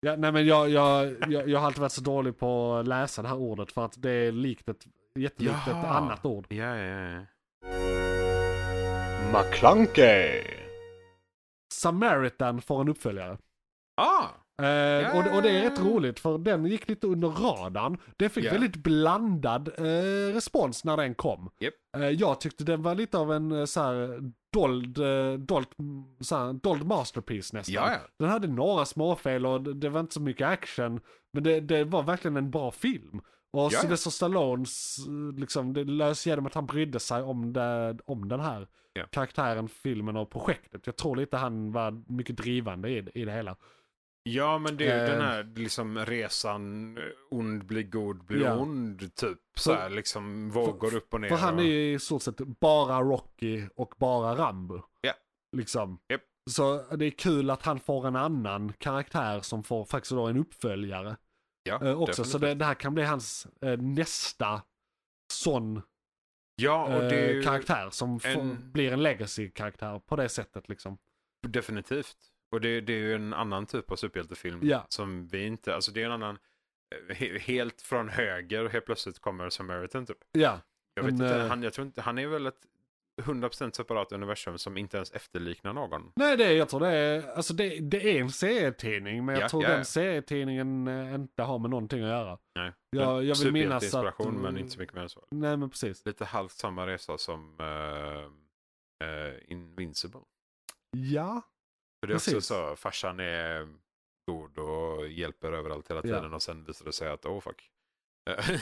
Ja, 0.00 0.16
nej 0.16 0.32
men 0.32 0.46
jag, 0.46 0.68
jag, 0.68 1.16
jag, 1.32 1.48
jag 1.48 1.58
har 1.58 1.66
alltid 1.66 1.80
varit 1.80 1.92
så 1.92 2.00
dålig 2.00 2.38
på 2.38 2.74
att 2.74 2.86
läsa 2.88 3.22
det 3.22 3.28
här 3.28 3.36
ordet 3.36 3.72
för 3.72 3.84
att 3.84 4.02
det 4.02 4.10
är 4.10 4.32
likt 4.32 4.68
ett, 4.68 4.86
jättelikt 5.14 5.68
ett 5.68 5.74
annat 5.74 6.24
ord. 6.24 6.46
Ja, 6.52 6.76
ja, 6.76 7.10
ja. 7.10 7.26
McClunkey. 9.32 10.42
Samaritan 11.72 12.60
får 12.60 12.80
en 12.80 12.88
uppföljare. 12.88 13.38
Ah! 13.96 14.28
Eh, 14.62 15.16
och, 15.16 15.24
det- 15.24 15.30
och 15.36 15.42
det 15.42 15.50
är 15.50 15.70
rätt 15.70 15.80
roligt 15.80 16.20
för 16.20 16.38
den 16.38 16.66
gick 16.66 16.88
lite 16.88 17.06
under 17.06 17.28
radarn. 17.28 17.98
Den 18.16 18.30
fick 18.30 18.44
Ja. 18.44 18.52
väldigt 18.52 18.76
blandad 18.76 19.68
eh, 19.78 20.34
respons 20.34 20.84
när 20.84 20.96
den 20.96 21.14
kom. 21.14 21.50
Japp. 21.60 21.74
Eh, 21.96 22.08
jag 22.08 22.40
tyckte 22.40 22.64
den 22.64 22.82
var 22.82 22.94
lite 22.94 23.18
av 23.18 23.32
en 23.32 23.66
så 23.66 23.80
här 23.82 24.20
dold, 24.52 24.98
dold, 25.46 25.66
så 26.20 26.36
här, 26.36 26.52
dold 26.52 26.86
masterpiece 26.86 27.52
nästan. 27.52 27.74
Ja. 27.74 27.90
Den 28.18 28.28
hade 28.28 28.48
några 28.48 28.84
småfel 28.84 29.46
och 29.46 29.60
det, 29.62 29.74
det 29.74 29.88
var 29.88 30.00
inte 30.00 30.14
så 30.14 30.20
mycket 30.20 30.48
action. 30.48 31.00
Men 31.32 31.42
det, 31.42 31.60
det 31.60 31.84
var 31.84 32.02
verkligen 32.02 32.36
en 32.36 32.50
bra 32.50 32.70
film. 32.70 33.20
Och 33.52 33.72
ja. 33.72 33.78
Sylvester 33.80 34.10
Stallones, 34.10 34.96
liksom, 35.36 35.72
det 35.72 35.84
lös 35.84 36.26
genom 36.26 36.46
att 36.46 36.54
han 36.54 36.66
brydde 36.66 37.00
sig 37.00 37.22
om, 37.22 37.52
det, 37.52 37.98
om 38.04 38.28
den 38.28 38.40
här 38.40 38.66
karaktären, 39.10 39.68
filmen 39.68 40.16
och 40.16 40.30
projektet. 40.30 40.86
Jag 40.86 40.96
tror 40.96 41.16
lite 41.16 41.36
han 41.36 41.72
var 41.72 42.02
mycket 42.12 42.36
drivande 42.36 42.88
i, 42.90 43.08
i 43.14 43.24
det 43.24 43.32
hela. 43.32 43.56
Ja, 44.28 44.58
men 44.58 44.76
det 44.76 44.86
är 44.88 44.96
ju 44.96 45.02
Eh. 45.04 45.10
den 45.10 45.20
här 45.20 45.52
liksom 45.56 45.98
resan, 45.98 46.96
eh, 46.98 47.02
ond 47.30 47.64
blir 47.66 47.82
god, 47.82 48.24
blir 48.24 48.40
Ja. 48.44 48.56
ond, 48.56 49.14
typ. 49.14 49.38
Så 49.56 49.72
här, 49.74 49.90
liksom 49.90 50.50
vågor 50.50 50.94
upp 50.94 51.14
och 51.14 51.20
ner. 51.20 51.28
För 51.28 51.36
han 51.36 51.54
och... 51.54 51.60
är 51.60 51.64
ju 51.66 51.92
i 51.94 51.98
stort 51.98 52.22
sett 52.22 52.36
bara 52.38 53.00
Rocky 53.02 53.66
och 53.76 53.94
bara 53.98 54.36
Rambo. 54.36 54.82
Ja. 55.00 55.12
Liksom. 55.56 55.98
Japp. 56.08 56.20
Så 56.50 56.96
det 56.96 57.04
är 57.06 57.10
kul 57.10 57.50
att 57.50 57.62
han 57.62 57.80
får 57.80 58.06
en 58.06 58.16
annan 58.16 58.72
karaktär 58.72 59.40
som 59.40 59.62
får 59.64 59.84
faktiskt 59.84 60.12
då 60.12 60.26
en 60.26 60.36
uppföljare. 60.36 61.16
ja, 61.62 61.84
eh, 61.86 62.00
också. 62.02 62.24
Så 62.24 62.38
det, 62.38 62.46
definitivt. 62.46 62.58
det 62.58 62.64
här 62.64 62.74
kan 62.74 62.94
bli 62.94 63.04
hans 63.04 63.46
eh, 63.60 63.78
nästa 63.78 64.62
sån 65.32 65.82
Ja, 66.56 67.02
eh, 67.02 67.42
karaktär 67.44 67.90
som 67.90 68.20
får- 68.20 68.28
en- 68.30 68.72
blir 68.72 68.92
en 68.92 69.02
legacy-karaktär 69.02 69.98
på 69.98 70.16
det 70.16 70.28
sättet 70.28 70.68
liksom. 70.68 70.98
definitivt. 71.48 72.16
Och 72.56 72.60
det, 72.62 72.80
det 72.80 72.92
är 72.92 72.98
ju 72.98 73.14
en 73.14 73.34
annan 73.34 73.66
typ 73.66 73.90
av 73.92 73.96
superhjältefilm 73.96 74.60
Ja. 74.62 74.86
som 74.88 75.26
vi 75.26 75.46
inte, 75.46 75.74
alltså 75.74 75.92
det 75.92 76.02
är 76.02 76.06
en 76.06 76.12
annan, 76.12 76.38
eh, 77.10 77.16
he, 77.16 77.38
helt 77.38 77.82
från 77.82 78.08
höger 78.08 78.68
helt 78.68 78.84
plötsligt 78.86 79.18
kommer 79.18 79.50
Samaritan 79.50 80.06
typ. 80.06 80.18
Ja, 80.32 80.60
Jag 80.94 81.02
vet 81.02 81.14
Men, 81.14 81.22
inte, 81.26 81.36
eh, 81.40 81.46
han, 81.48 81.62
jag 81.62 81.72
tror 81.72 81.86
inte, 81.86 82.00
han 82.02 82.18
är 82.18 82.26
väl 82.26 82.46
ett 82.46 82.60
100% 83.22 83.70
separat 83.76 84.12
universum 84.12 84.58
som 84.58 84.76
inte 84.76 84.96
ens 84.96 85.10
efterliknar 85.10 85.72
någon. 85.72 86.12
nej 86.16 86.36
det, 86.36 86.52
jag 86.52 86.68
tror 86.68 86.80
det 86.80 86.88
är, 86.88 87.28
alltså 87.36 87.54
det, 87.54 87.80
det 87.80 88.16
är 88.16 88.20
en 88.20 88.30
serietidning 88.30 89.24
men 89.24 89.34
jag 89.34 89.44
Ja, 89.44 89.48
tror 89.48 89.62
ja, 89.62 89.68
den 89.68 89.78
ja. 89.78 89.84
serietidningen 89.84 90.88
eh, 90.88 91.14
inte 91.14 91.42
har 91.42 91.58
med 91.58 91.70
någonting 91.70 92.02
att 92.02 92.08
göra. 92.08 92.38
Nej. 92.54 92.72
Jag, 92.90 93.24
jag 93.24 93.36
vill 93.36 93.52
minnas 93.52 93.84
att... 93.84 93.90
Superhjälteinspiration 93.90 94.42
men 94.42 94.58
inte 94.58 94.70
så 94.72 94.80
mycket 94.80 94.94
mer 94.94 95.02
än 95.02 95.08
så. 95.08 95.24
Nej 95.30 95.56
men 95.56 95.70
precis. 95.70 96.06
Lite 96.06 96.24
halvt 96.24 96.52
samma 96.52 96.86
resa 96.86 97.18
som 97.18 97.60
uh, 97.60 99.32
Invincible. 99.52 100.20
Ja, 100.90 101.42
För 102.06 102.08
det 102.08 102.14
är 102.14 102.16
också 102.16 102.30
Precis. 102.30 102.46
så, 102.46 102.76
farsan 102.76 103.20
är 103.20 103.68
god 104.26 104.58
och 104.58 105.08
hjälper 105.08 105.52
överallt 105.52 105.90
hela 105.90 106.00
Ja. 106.04 106.16
tiden 106.16 106.34
och 106.34 106.42
sen 106.42 106.64
visar 106.64 106.84
det 106.84 106.92
sig 106.92 107.10
att 107.10 107.26
oh 107.26 107.40
fuck. 107.40 107.70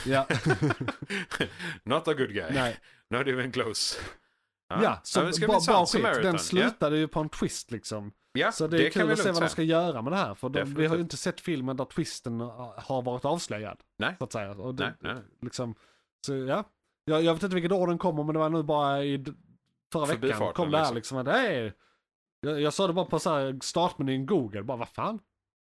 Ja. 0.07 0.27
Not 1.83 2.09
a 2.09 2.15
good 2.15 2.33
guy. 2.33 2.51
nej. 2.51 2.79
Not 3.11 3.27
even 3.27 3.53
close. 3.53 4.01
Ja, 4.69 5.01
så 5.03 5.21
men 5.21 5.27
det 5.27 5.33
ska 5.33 5.47
bara 5.47 5.61
sant, 5.61 5.89
skit. 5.89 6.03
Den 6.03 6.39
slutade 6.39 6.99
ju 6.99 7.09
på 7.09 7.21
en 7.21 7.29
twist 7.29 7.71
liksom. 7.71 8.13
Ja, 8.33 8.53
Så 8.53 8.67
det 8.67 8.87
är 8.87 8.91
kan 8.91 9.03
kul 9.03 9.13
att 9.13 9.19
se 9.19 9.31
vad 9.33 9.43
de 9.43 9.49
ska 9.49 9.63
göra 9.63 10.03
med 10.03 10.13
det 10.13 10.17
här. 10.17 10.35
För 10.35 10.49
de, 10.49 10.65
vi 10.65 10.87
har 10.87 10.97
ju 10.97 11.03
inte 11.03 11.17
sett 11.17 11.41
filmen 11.41 11.77
där 11.77 11.85
twisten 11.85 12.41
uh, 12.41 12.75
har 12.77 13.03
varit 13.03 13.25
avslöjad. 13.25 13.81
Nej. 13.99 14.15
Så 14.19 14.25
att 14.25 14.33
säga. 14.33 14.51
Och 14.51 14.75
det, 14.75 14.95
Nej, 15.01 15.15
nej. 15.15 15.23
Liksom, 15.43 15.75
så 16.27 16.35
ja. 16.35 16.65
Jag, 17.05 17.23
jag 17.23 17.35
vet 17.35 17.43
inte 17.43 17.55
vilket 17.55 17.73
år 17.73 17.87
den 17.87 17.99
kommer 17.99 18.25
men 18.25 18.33
det 18.33 18.39
var 18.39 18.49
nu 18.49 18.63
bara 18.63 19.05
i 19.05 19.25
förra 19.93 20.07
veckan 20.07 20.21
Förbifarten, 20.21 20.55
kom 20.55 20.71
det 20.71 20.79
här 20.79 20.95
liksom. 20.95 21.19
liksom. 21.19 21.35
Att, 21.35 21.41
hey, 21.41 21.73
jag, 22.45 22.61
jag 22.61 22.75
sa 22.75 22.87
det 22.87 22.93
bara 22.93 23.05
på 23.05 23.19
så 23.19 23.31
här 23.31 23.59
startmenyn 23.63 24.27
Google. 24.27 24.63
Bara 24.63 24.77
vad 24.79 24.89
fan? 24.89 25.19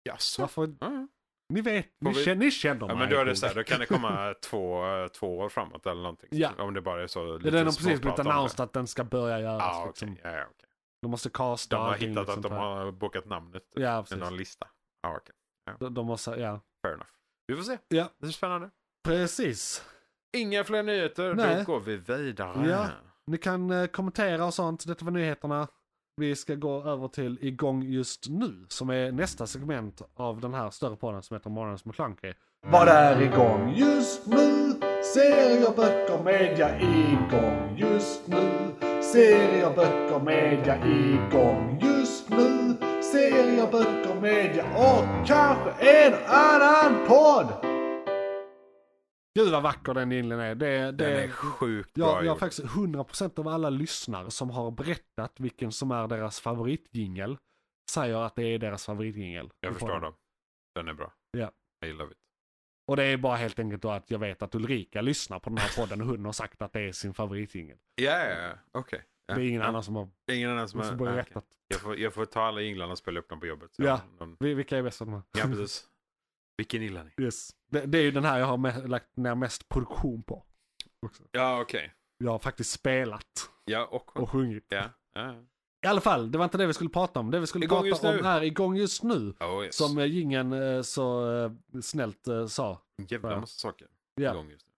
Jaså? 0.04 0.42
Varför? 0.42 0.76
Ja. 0.80 1.08
Ni 1.54 1.62
vet, 1.62 1.88
ni, 2.02 2.14
vi- 2.14 2.24
känner, 2.24 2.36
ni 2.46 2.52
känner 2.52 2.82
Ja, 2.82 2.88
mig. 2.88 2.96
men 2.98 3.10
då 3.10 3.18
är 3.22 3.26
det 3.26 3.36
så 3.36 3.46
här, 3.48 3.56
då 3.56 3.64
kan 3.64 3.80
det 3.80 3.86
komma 3.86 4.34
två, 4.50 4.84
två 5.20 5.38
år 5.38 5.50
framåt 5.50 5.86
eller 5.86 6.02
någonting. 6.02 6.30
Ja. 6.32 6.50
Om 6.58 6.74
det 6.74 6.82
bara 6.82 7.04
är 7.04 7.08
så 7.08 7.26
Det 7.26 7.34
lite 7.38 7.48
är 7.48 7.52
den 7.52 7.60
har 7.60 7.66
precis 7.66 7.84
blivit 8.02 8.16
det. 8.16 8.22
announced 8.22 8.60
att 8.60 8.74
den 8.74 8.88
ska 8.88 9.04
börja 9.04 9.40
göras. 9.40 9.60
Ja, 9.62 9.78
okej. 9.80 9.88
liksom. 9.88 10.18
Ja, 10.32 10.38
ja, 10.38 10.44
okej. 10.44 10.70
De 11.02 11.12
måste 11.12 11.30
casta 11.30 11.76
De 11.76 11.82
har 11.86 11.94
hittat 11.94 12.16
liksom, 12.16 12.36
att 12.36 12.42
de 12.44 12.52
har 12.52 12.92
bokat 12.92 13.26
namnet 13.26 13.64
Ja, 13.76 14.00
i 14.00 14.04
precis. 14.04 14.18
någon 14.18 14.38
lista. 14.38 14.68
Ja, 15.02 15.18
okej. 15.18 15.36
De, 15.80 15.94
de 15.94 16.06
måste, 16.06 16.32
ja. 16.32 16.60
Fair 16.82 16.94
enough. 16.94 17.10
Vi 17.48 17.56
får 17.56 17.64
se. 17.64 17.78
Ja. 17.88 18.10
Det 18.18 18.28
är 18.28 18.32
spännande. 18.32 18.70
Precis. 19.04 19.86
Inga 20.38 20.64
fler 20.64 20.84
nyheter. 20.84 21.34
Nej. 21.34 21.56
Då 21.58 21.64
går 21.74 21.80
vi 21.80 21.98
vidare. 21.98 22.70
Ja. 22.70 22.88
Ni 23.28 23.38
kan 23.38 23.72
eh, 23.72 23.86
kommentera 23.88 24.46
och 24.46 24.54
sånt. 24.54 24.88
Detta 24.88 25.06
var 25.06 25.12
nyheterna 25.12 25.68
vi 26.18 26.36
ska 26.36 26.55
gå 26.55 26.84
över 26.84 27.07
till 27.07 27.38
igång 27.41 27.84
just 27.84 28.30
nu, 28.30 28.66
som 28.68 28.89
är 28.89 29.11
nästa 29.11 29.47
segment 29.47 30.01
av 30.16 30.41
den 30.41 30.53
här 30.53 30.70
större 30.70 30.95
podden 30.95 31.24
som 31.24 31.36
heter 31.36 31.49
Morgonens 31.49 31.86
McKlunky. 31.86 32.34
Vad 32.68 32.88
är 32.88 33.22
igång 33.22 33.74
just 33.76 34.28
nu? 34.28 34.74
Serier, 35.13 35.76
böcker, 35.76 36.24
media 36.24 36.80
igång 36.80 37.78
just 37.78 38.28
nu. 38.28 38.72
Serier, 39.01 39.76
böcker, 39.76 40.20
media 40.20 40.78
igång 40.86 41.80
just 41.82 42.30
nu. 42.30 42.76
Serier, 43.11 43.72
böcker, 43.72 44.22
media 44.22 44.63
och 44.76 45.28
kanske 45.28 45.72
en 45.80 46.13
annan 46.28 47.07
podd! 47.07 47.75
Gud 49.40 49.52
vad 49.52 49.64
vacker 49.64 49.94
den 49.94 50.12
jingeln 50.12 50.40
är. 50.40 50.56
Det, 50.56 50.78
det, 50.78 50.92
Den 50.92 51.24
är 51.24 51.28
sjukt 51.28 51.94
bra 51.94 52.06
jag, 52.16 52.26
jag 52.26 52.32
har 52.32 52.40
faktiskt 52.40 52.68
100% 52.68 53.40
av 53.40 53.48
alla 53.48 53.70
lyssnare 53.70 54.32
som 54.32 54.50
har 54.50 54.72
berättat 54.72 55.40
vilken 55.40 55.72
som 55.72 55.92
är 55.92 56.08
deras 56.08 56.40
favoritjingel 56.40 57.38
säger 57.92 58.16
att 58.18 58.36
det 58.36 58.44
är 58.44 58.60
deras 58.60 58.86
favoritjingel. 58.86 59.52
Jag 59.60 59.74
förstår 59.74 60.00
dem. 60.00 60.14
Den 60.76 60.88
är 60.88 60.94
bra. 60.94 61.14
Ja. 61.32 61.52
I 61.86 61.92
love 61.92 62.12
it. 62.12 62.18
Och 62.88 62.96
det 62.96 63.04
är 63.04 63.18
bara 63.18 63.36
helt 63.36 63.60
enkelt 63.60 63.82
då 63.82 63.90
att 63.90 64.12
jag 64.12 64.20
vet 64.20 64.42
att 64.42 64.56
Ulrika 64.56 65.02
lyssnar 65.02 65.40
på 65.40 65.50
den 65.50 65.58
här 65.58 65.82
podden 65.82 66.02
och 66.02 66.08
hon 66.08 66.26
har 66.26 66.32
sagt 66.32 66.62
att 66.62 66.74
det 66.74 66.82
är 66.82 66.92
sin 66.92 67.14
favoritjingel. 67.14 67.78
Ja, 67.96 68.20
ja, 68.20 68.40
ja. 68.42 68.54
Okej. 68.72 69.04
Ja. 69.28 69.36
Det 69.36 69.42
är 69.42 69.48
ingen 69.48 69.62
ja. 69.62 69.68
annan 69.68 69.84
som 69.84 69.96
har 69.96 70.10
ingen 70.32 70.52
annan 70.52 70.70
som 70.70 70.80
har... 70.80 70.92
ah, 70.92 70.96
berättat. 70.96 71.46
jag, 71.68 71.80
får, 71.80 71.98
jag 72.00 72.14
får 72.14 72.26
ta 72.26 72.42
alla 72.42 72.62
jinglarna 72.62 72.92
och 72.92 72.98
spela 72.98 73.20
upp 73.20 73.30
dem 73.30 73.40
på 73.40 73.46
jobbet. 73.46 73.72
Ja. 73.78 74.02
De, 74.20 74.38
Vi- 74.40 74.54
Vilka 74.54 74.78
är 74.78 74.84
bäst 74.84 75.02
av 75.02 75.08
de 75.08 75.14
här? 75.14 75.24
ja, 75.32 75.44
precis. 75.44 75.90
Vilken 76.58 76.82
gillar 76.82 77.03
ni? 77.03 77.24
Yes. 77.26 77.49
Det, 77.72 77.86
det 77.86 77.97
är 77.97 78.01
ju 78.03 78.12
den 78.12 78.26
här 78.26 78.39
jag 78.39 78.45
har 78.45 78.58
me- 78.58 78.88
lagt 78.88 79.18
ner 79.18 79.36
mest 79.36 79.70
produktion 79.70 80.24
på. 80.24 80.43
Också. 81.06 81.24
Ja, 81.32 81.62
okej. 81.62 81.93
Jag 82.18 82.32
har 82.32 82.39
faktiskt 82.39 82.72
spelat 82.72 83.49
Ja, 83.66 83.86
och... 83.86 84.18
och 84.22 84.30
sjungit. 84.30 84.66
Ja. 84.70 84.84
ja. 85.14 85.36
I 85.86 85.88
alla 85.88 86.01
fall, 86.01 86.32
det 86.32 86.38
var 86.38 86.45
inte 86.45 86.58
det 86.58 86.66
vi 86.68 86.74
skulle 86.74 86.89
prata 86.89 87.20
om. 87.20 87.32
Det 87.32 87.39
vi 87.39 87.47
skulle 87.47 87.66
Igång 87.66 87.89
prata 87.89 88.10
om 88.10 88.16
nu. 88.16 88.22
är 88.22 88.41
igång 88.43 88.76
just 88.76 89.03
nu. 89.03 89.34
Oh, 89.39 89.66
yes. 89.66 89.76
Som 89.78 89.97
eh, 89.97 90.06
gingen 90.06 90.53
eh, 90.53 90.82
så 90.82 91.36
eh, 91.45 91.51
snällt 91.82 92.28
sa. 92.47 92.82
Jävla 93.08 93.39
massa 93.39 93.60
saker 93.60 93.88
Ja. 94.16 94.32
igång 94.32 94.49
just 94.49 94.66
nu. 94.68 94.72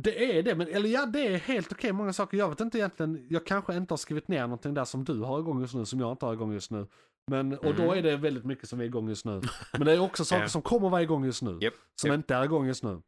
Det 0.00 0.38
är 0.38 0.42
det, 0.42 0.54
men 0.54 0.68
eller 0.68 0.88
ja, 0.88 1.06
det 1.06 1.26
är 1.26 1.38
helt 1.38 1.72
okej 1.72 1.92
många 1.92 2.12
saker. 2.12 2.36
Jag 2.38 2.48
vet 2.48 2.60
inte 2.60 2.78
egentligen, 2.78 3.26
jag 3.30 3.46
kanske 3.46 3.76
inte 3.76 3.92
har 3.92 3.96
skrivit 3.98 4.28
ner 4.28 4.42
någonting 4.42 4.74
där 4.74 4.84
som 4.84 5.04
du 5.04 5.20
har 5.20 5.38
igång 5.40 5.60
just 5.60 5.74
nu, 5.74 5.84
som 5.84 6.00
jag 6.00 6.12
inte 6.12 6.26
har 6.26 6.32
igång 6.32 6.52
just 6.52 6.70
nu. 6.70 6.86
Men, 7.30 7.58
och 7.58 7.74
då 7.74 7.82
Mm. 7.82 7.98
är 7.98 8.02
det 8.02 8.16
väldigt 8.16 8.44
mycket 8.44 8.68
som 8.68 8.80
är 8.80 8.84
igång 8.84 9.08
just 9.08 9.24
nu. 9.24 9.40
Men 9.72 9.84
det 9.84 9.92
är 9.92 9.98
också 9.98 10.24
saker 10.24 10.42
Ja. 10.42 10.48
som 10.48 10.62
kommer 10.62 10.88
vara 10.88 11.02
igång 11.02 11.24
just 11.24 11.42
nu. 11.42 11.58
Japp, 11.60 11.74
Som 12.00 12.08
japp. 12.08 12.16
inte 12.16 12.34
är 12.34 12.44
igång 12.44 12.66
just 12.66 12.82
nu. 12.82 13.02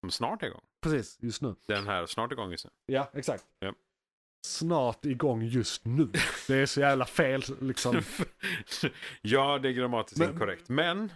Som 0.00 0.10
snart 0.10 0.42
är 0.42 0.46
igång. 0.46 0.60
Precis, 0.82 1.18
just 1.20 1.42
nu. 1.42 1.54
Den 1.68 1.86
här 1.86 2.06
snart 2.06 2.32
igång 2.32 2.50
just 2.50 2.64
nu. 2.64 2.70
Ja, 2.86 3.10
exakt. 3.14 3.44
Japp. 3.60 3.74
Snart 4.46 5.04
igång 5.04 5.42
just 5.42 5.84
nu. 5.84 6.08
Det 6.46 6.54
är 6.54 6.66
så 6.66 6.80
jävla 6.80 7.04
fel 7.04 7.42
liksom. 7.60 8.00
ja, 9.22 9.58
det 9.58 9.68
är 9.68 9.72
grammatiskt 9.72 10.18
Men- 10.18 10.30
inkorrekt. 10.32 10.68
Men 10.68 11.12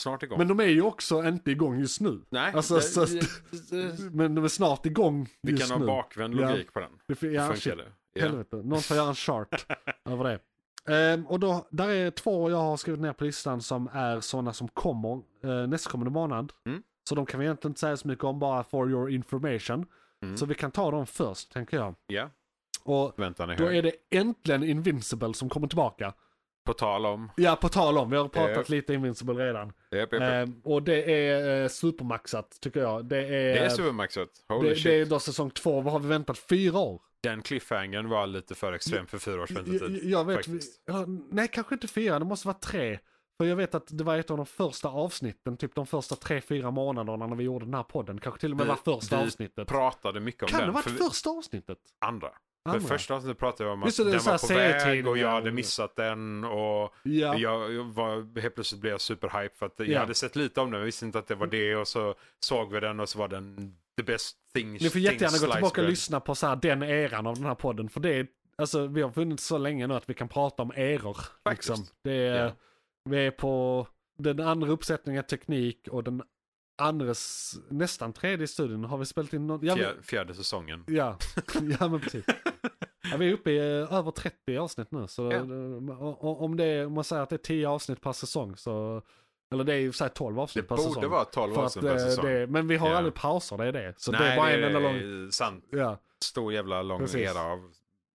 snart 0.00 0.22
igång. 0.22 0.38
Men 0.38 0.48
de 0.48 0.60
är 0.60 0.64
ju 0.66 0.82
också 0.82 1.24
inte 1.24 1.50
igång 1.50 1.78
just 1.80 2.00
nu. 2.00 2.20
Nej, 2.30 2.52
Alltså, 2.54 2.74
det- 2.74 2.82
så- 2.82 3.04
det- 3.04 4.10
Men 4.12 4.34
de 4.34 4.44
är 4.44 4.48
snart 4.48 4.86
igång 4.86 5.28
vi 5.42 5.50
just 5.52 5.62
kan 5.62 5.70
ha 5.70 5.78
nu. 5.78 5.86
bakvänd 5.86 6.34
Ja. 6.40 6.50
logik 6.50 6.72
på 6.72 6.80
den. 6.80 6.90
Det 7.06 7.22
ja, 7.22 7.48
Funkar 7.52 7.76
det? 7.76 7.92
Ja. 8.14 8.22
Helvete, 8.22 8.56
någon 8.56 8.80
får 8.82 8.96
göra 8.96 9.08
en 9.08 9.14
chart 9.14 9.66
över 10.04 10.24
det. 10.24 10.38
Ehm, 10.88 11.26
och 11.26 11.40
då, 11.40 11.66
där 11.70 11.88
är 11.88 12.10
två 12.10 12.50
jag 12.50 12.56
har 12.56 12.76
skrivit 12.76 13.00
ner 13.00 13.12
på 13.12 13.24
listan 13.24 13.60
som 13.62 13.88
är 13.92 14.20
sådana 14.20 14.52
som 14.52 14.68
kommer 14.68 15.22
eh, 15.44 15.66
nästkommande 15.68 16.10
månad. 16.10 16.52
Mm. 16.66 16.82
Så 17.08 17.14
de 17.14 17.26
kan 17.26 17.40
vi 17.40 17.46
egentligen 17.46 17.70
inte 17.70 17.80
säga 17.80 17.96
så 17.96 18.08
mycket 18.08 18.24
om, 18.24 18.38
bara 18.38 18.64
for 18.64 18.90
your 18.90 19.10
information. 19.10 19.86
Mm. 20.22 20.36
Så 20.36 20.46
vi 20.46 20.54
kan 20.54 20.70
ta 20.70 20.90
dem 20.90 21.06
först, 21.06 21.52
tänker 21.52 21.76
jag. 21.76 21.94
Ja, 22.06 22.30
Och 22.84 23.12
väntan 23.16 23.50
är 23.50 23.56
då 23.56 23.64
hög. 23.64 23.76
är 23.76 23.82
det 23.82 23.92
äntligen 24.10 24.62
Invincible 24.62 25.34
som 25.34 25.48
kommer 25.48 25.66
tillbaka. 25.66 26.12
På 26.64 26.72
tal 26.72 27.06
om. 27.06 27.30
Ja, 27.36 27.56
på 27.56 27.68
tal 27.68 27.98
om, 27.98 28.10
vi 28.10 28.16
har 28.16 28.28
pratat 28.28 28.56
Japp. 28.56 28.68
lite 28.68 28.94
Invincible 28.94 29.34
redan. 29.34 29.72
Japp, 29.90 30.12
japp. 30.12 30.22
Ehm, 30.22 30.60
och 30.64 30.82
det 30.82 31.12
är 31.28 31.62
eh, 31.62 31.68
supermaxat, 31.68 32.58
tycker 32.60 32.80
jag. 32.80 33.04
Det 33.04 33.18
är, 33.18 33.54
det 33.54 33.58
är 33.58 33.68
supermaxat. 33.68 34.28
Holy 34.48 34.68
det, 34.68 34.74
shit. 34.74 34.84
det 34.84 34.94
är 35.00 35.06
då 35.06 35.18
säsong 35.18 35.50
två, 35.50 35.80
vad 35.80 35.92
har 35.92 36.00
vi 36.00 36.08
väntat? 36.08 36.38
Fyra 36.38 36.78
år? 36.78 37.00
Den 37.22 37.42
cliffhangern 37.42 38.08
var 38.08 38.26
lite 38.26 38.54
för 38.54 38.72
extrem 38.72 39.06
för 39.06 39.18
fyra 39.18 39.42
års 39.42 39.50
Jag, 39.50 39.62
väntetid. 39.62 40.04
jag 40.10 40.24
vet, 40.24 40.46
ja, 40.86 41.04
nej 41.30 41.48
kanske 41.52 41.74
inte 41.74 41.88
fyra, 41.88 42.18
det 42.18 42.24
måste 42.24 42.48
vara 42.48 42.58
tre. 42.58 42.98
För 43.38 43.46
jag 43.46 43.56
vet 43.56 43.74
att 43.74 43.86
det 43.98 44.04
var 44.04 44.16
ett 44.16 44.30
av 44.30 44.36
de 44.36 44.46
första 44.46 44.88
avsnitten, 44.88 45.56
typ 45.56 45.74
de 45.74 45.86
första 45.86 46.16
tre, 46.16 46.40
fyra 46.40 46.70
månaderna 46.70 47.26
när 47.26 47.36
vi 47.36 47.44
gjorde 47.44 47.64
den 47.64 47.74
här 47.74 47.82
podden. 47.82 48.20
Kanske 48.20 48.40
till 48.40 48.50
och 48.50 48.56
med 48.56 48.66
Vi- 48.66 48.68
var 48.68 48.98
första 48.98 49.16
vi 49.16 49.22
avsnittet. 49.26 49.68
Pratade 49.68 50.20
mycket 50.20 50.42
om 50.42 50.48
Kan 50.48 50.58
det 50.60 50.66
den. 50.66 50.74
ha 50.74 50.82
för 50.82 50.90
varit 50.90 51.00
vi- 51.00 51.04
första 51.04 51.30
avsnittet? 51.30 51.78
Andra. 52.00 52.28
För 52.68 52.70
Andra? 52.76 52.88
första 52.88 53.14
avsnittet 53.14 53.38
pratade 53.38 53.64
vi 53.64 53.70
om 53.74 53.82
att 53.82 53.96
det, 53.96 54.04
det 54.04 54.10
den 54.10 54.20
var 54.24 54.38
på 54.48 54.54
väg 54.54 55.06
och 55.08 55.18
jag 55.18 55.28
hade 55.30 55.52
missat 55.52 55.96
den 55.96 56.44
och 56.44 56.94
Ja. 57.02 57.36
jag, 57.36 57.72
jag 57.72 57.84
var, 57.84 58.40
helt 58.40 58.54
plötsligt 58.54 58.80
blev 58.80 58.90
jag 58.90 59.00
superhype 59.00 59.56
för 59.56 59.66
att 59.66 59.74
jag 59.76 59.88
Ja. 59.88 60.00
hade 60.00 60.14
sett 60.14 60.36
lite 60.36 60.60
om 60.60 60.70
den 60.70 60.80
men 60.80 60.84
visste 60.84 61.04
inte 61.06 61.18
att 61.18 61.26
det 61.26 61.34
var 61.34 61.46
det 61.46 61.76
och 61.76 61.88
så 61.88 62.14
såg 62.40 62.72
vi 62.72 62.80
den 62.80 63.00
och 63.00 63.08
så 63.08 63.18
var 63.18 63.28
den 63.28 63.76
the 63.96 64.02
best 64.02 64.36
thing. 64.54 64.72
Ni 64.72 64.90
får 64.90 65.00
jättegärna 65.00 65.38
gå 65.38 65.52
tillbaka 65.52 65.66
och 65.66 65.72
bread. 65.72 65.90
lyssna 65.90 66.20
på 66.20 66.34
så 66.34 66.46
här, 66.46 66.56
den 66.56 66.82
eran 66.82 67.26
av 67.26 67.34
den 67.34 67.44
här 67.44 67.54
podden. 67.54 67.88
För 67.88 68.00
det 68.00 68.14
är, 68.14 68.26
alltså 68.56 68.86
vi 68.86 69.02
har 69.02 69.10
funnits 69.10 69.46
så 69.46 69.58
länge 69.58 69.86
nu 69.86 69.94
att 69.94 70.08
vi 70.10 70.14
kan 70.14 70.28
prata 70.28 70.62
om 70.62 70.70
eror. 70.76 71.16
Faktiskt. 71.44 71.68
Liksom. 71.68 71.86
Det 72.04 72.12
är, 72.12 72.44
Ja. 72.44 72.52
Vi 73.10 73.26
är 73.26 73.30
på 73.30 73.86
den 74.18 74.40
andra 74.40 74.68
uppsättningen 74.68 75.24
teknik 75.24 75.88
och 75.90 76.04
den 76.04 76.22
andra, 76.82 77.10
s- 77.10 77.54
nästan 77.70 78.12
tredje 78.12 78.46
studien 78.46 78.84
har 78.84 78.98
vi 78.98 79.06
spelat 79.06 79.32
in 79.32 79.46
någon, 79.46 79.66
ja, 79.66 79.74
vi- 79.74 79.80
Fjär, 79.80 79.96
fjärde 80.02 80.34
säsongen. 80.34 80.84
Ja, 80.88 81.18
ja 81.80 81.88
men 81.88 82.00
precis. 82.00 82.24
Ja, 83.10 83.16
vi 83.16 83.28
är 83.28 83.32
uppe 83.32 83.50
i 83.50 83.56
eh, 83.58 83.92
över 83.94 84.10
30 84.10 84.56
avsnitt 84.56 84.90
nu. 84.90 85.06
Så 85.08 85.32
Ja. 85.32 85.40
om, 86.20 86.56
det 86.56 86.86
om 86.86 86.92
man 86.92 87.04
säger 87.04 87.22
att 87.22 87.28
det 87.30 87.36
är 87.36 87.38
10 87.38 87.68
avsnitt 87.68 88.00
per 88.00 88.12
säsong 88.12 88.56
så... 88.56 89.02
Eller 89.52 89.64
det 89.64 89.72
är 89.74 89.78
ju 89.78 89.92
så 89.92 90.04
här 90.04 90.08
12 90.08 90.36
Det 90.36 90.42
avsnitt 90.42 90.68
per 90.68 90.76
borde 90.76 90.88
säsong. 90.88 91.10
vara 91.10 91.24
12 91.24 91.54
För 91.54 91.60
att, 91.60 91.64
avsnitt 91.66 91.84
per 91.84 91.92
eh, 91.92 91.98
säsong. 91.98 92.24
det, 92.26 92.46
men 92.46 92.68
vi 92.68 92.76
har 92.76 92.90
Ja. 92.90 92.96
aldrig 92.96 93.14
pauser, 93.14 93.58
det 93.58 93.64
är 93.66 93.72
det. 93.72 93.94
Så 93.96 94.12
Nej, 94.12 94.20
det 94.20 94.26
är 94.26 94.36
bara 94.36 94.50
en 94.50 94.60
det 94.60 94.66
enda 94.66 94.78
lång... 94.80 95.30
sant. 95.32 95.64
Ja. 95.70 95.98
Stor 96.24 96.52
jävla 96.52 96.82
lång 96.82 96.98
Precis. 97.00 97.20
era 97.20 97.40
av, 97.42 97.70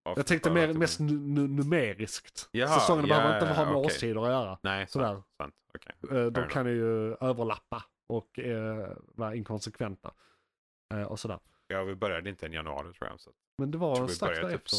av 0.06 0.18
Jag 0.18 0.26
tänkte 0.26 0.52
mer, 0.52 0.68
det- 0.68 0.74
mest 0.74 1.00
nu- 1.00 1.48
numeriskt. 1.48 2.50
Jaha, 2.52 2.80
Säsongerna 2.80 3.08
ja, 3.08 3.16
behöver 3.18 3.40
inte 3.42 3.54
ha 3.54 3.66
med 3.66 3.74
okej. 3.76 3.86
årstider 3.86 4.22
att 4.22 4.30
göra. 4.32 4.58
Nej, 4.62 4.88
Sådär. 4.88 5.06
sant. 5.14 5.26
sant. 5.38 5.54
okej. 5.76 5.96
Eh, 6.20 6.26
De 6.26 6.40
enough. 6.40 6.48
kan 6.54 6.66
ju 6.66 7.14
överlappa 7.14 7.84
och 8.08 8.40
eh, 8.40 8.90
vara 9.16 9.36
inkonsekventa. 9.36 10.12
Eh, 10.94 11.02
och 11.04 11.20
sådär. 11.20 11.40
Ja, 11.68 11.84
vi 11.84 11.96
började 11.96 12.30
inte 12.30 12.46
i 12.46 12.54
januari 12.54 12.94
tror 12.94 13.10
jag. 13.10 13.20
Så 13.20 13.30
Men 13.58 13.72
det 13.72 13.78
var 13.78 14.08
strax 14.08 14.40
typ 14.40 14.48
därefter. 14.48 14.78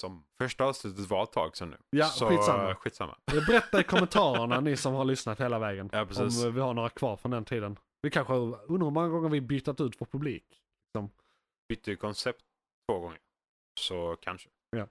Som... 0.00 0.24
Första 0.38 0.64
avsnittet 0.64 1.10
var 1.10 1.22
ett 1.22 1.32
tag 1.32 1.56
sedan 1.56 1.70
nu. 1.70 1.76
Ja, 1.90 2.06
så, 2.06 2.28
skitsamma. 2.28 2.74
skitsamma. 2.74 3.16
Eh, 3.32 3.46
Berätta 3.46 3.80
i 3.80 3.84
kommentarerna 3.92 4.60
ni 4.60 4.76
som 4.76 4.94
har 4.94 5.04
lyssnat 5.04 5.40
hela 5.40 5.58
vägen. 5.58 5.90
Ja. 5.92 6.02
Om 6.02 6.26
eh, 6.26 6.50
vi 6.52 6.60
har 6.60 6.74
några 6.74 6.88
kvar 6.88 7.16
från 7.16 7.30
den 7.30 7.44
tiden. 7.44 7.78
Vi 8.02 8.10
kanske 8.10 8.34
undrar 8.34 8.84
hur 8.84 8.90
många 8.90 9.08
gånger 9.08 9.28
vi 9.28 9.40
bytt 9.40 9.68
ut 9.68 9.80
vår 10.00 10.06
publik. 10.06 10.44
Bytte 11.68 11.90
ju 11.90 11.96
koncept 11.96 12.40
två 12.90 12.98
gånger. 12.98 13.18
Så 13.80 14.16
kanske. 14.20 14.48
Ja. 14.76 14.86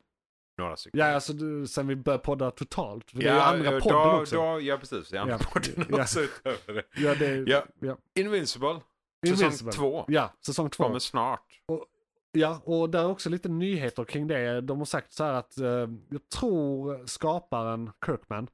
Några 0.58 0.76
stycken. 0.78 1.00
Ja, 1.00 1.06
alltså 1.14 1.34
du, 1.34 1.68
sen 1.68 1.88
vi 1.88 1.96
började 1.96 2.24
podda 2.24 2.52
totalt. 2.52 3.12
För 3.12 3.18
det 3.20 3.26
är 3.28 3.32
ju 3.34 3.38
Ja, 3.38 3.44
andra 3.44 3.74
ja, 3.74 3.80
podden 3.80 4.08
då, 4.08 4.22
också. 4.22 4.36
Då, 4.36 4.62
ja, 4.62 4.78
precis. 4.78 5.10
Det 5.10 5.18
är 5.18 5.22
andra 5.22 5.38
Ja. 5.42 5.50
podden 5.54 5.86
Ja. 5.90 6.02
också 6.02 6.20
utöver 6.22 6.74
det. 6.74 6.84
Ja, 7.02 7.16
det, 7.16 7.36
Ja. 7.36 7.64
ja. 7.80 7.98
Invincible. 8.16 8.82
Säsong 9.26 9.44
Invincible. 9.46 9.72
två. 9.72 10.06
Ja, 10.08 10.34
säsong 10.46 10.70
två. 10.70 10.84
Kommer 10.84 11.00
snart. 11.00 11.62
Ja, 12.32 12.62
och 12.66 12.90
där 12.90 13.00
är 13.00 13.10
också 13.10 13.30
lite 13.30 13.50
nyheter 13.50 14.04
kring 14.04 14.28
det. 14.28 14.62
De 14.62 14.78
har 14.78 14.86
sagt 14.86 15.14
så 15.14 15.24
här 15.24 15.34
att 15.34 15.58
eh, 15.58 15.90
jag 16.10 16.30
tror 16.36 17.06
skaparen 17.06 17.92
Kirkman 18.06 18.48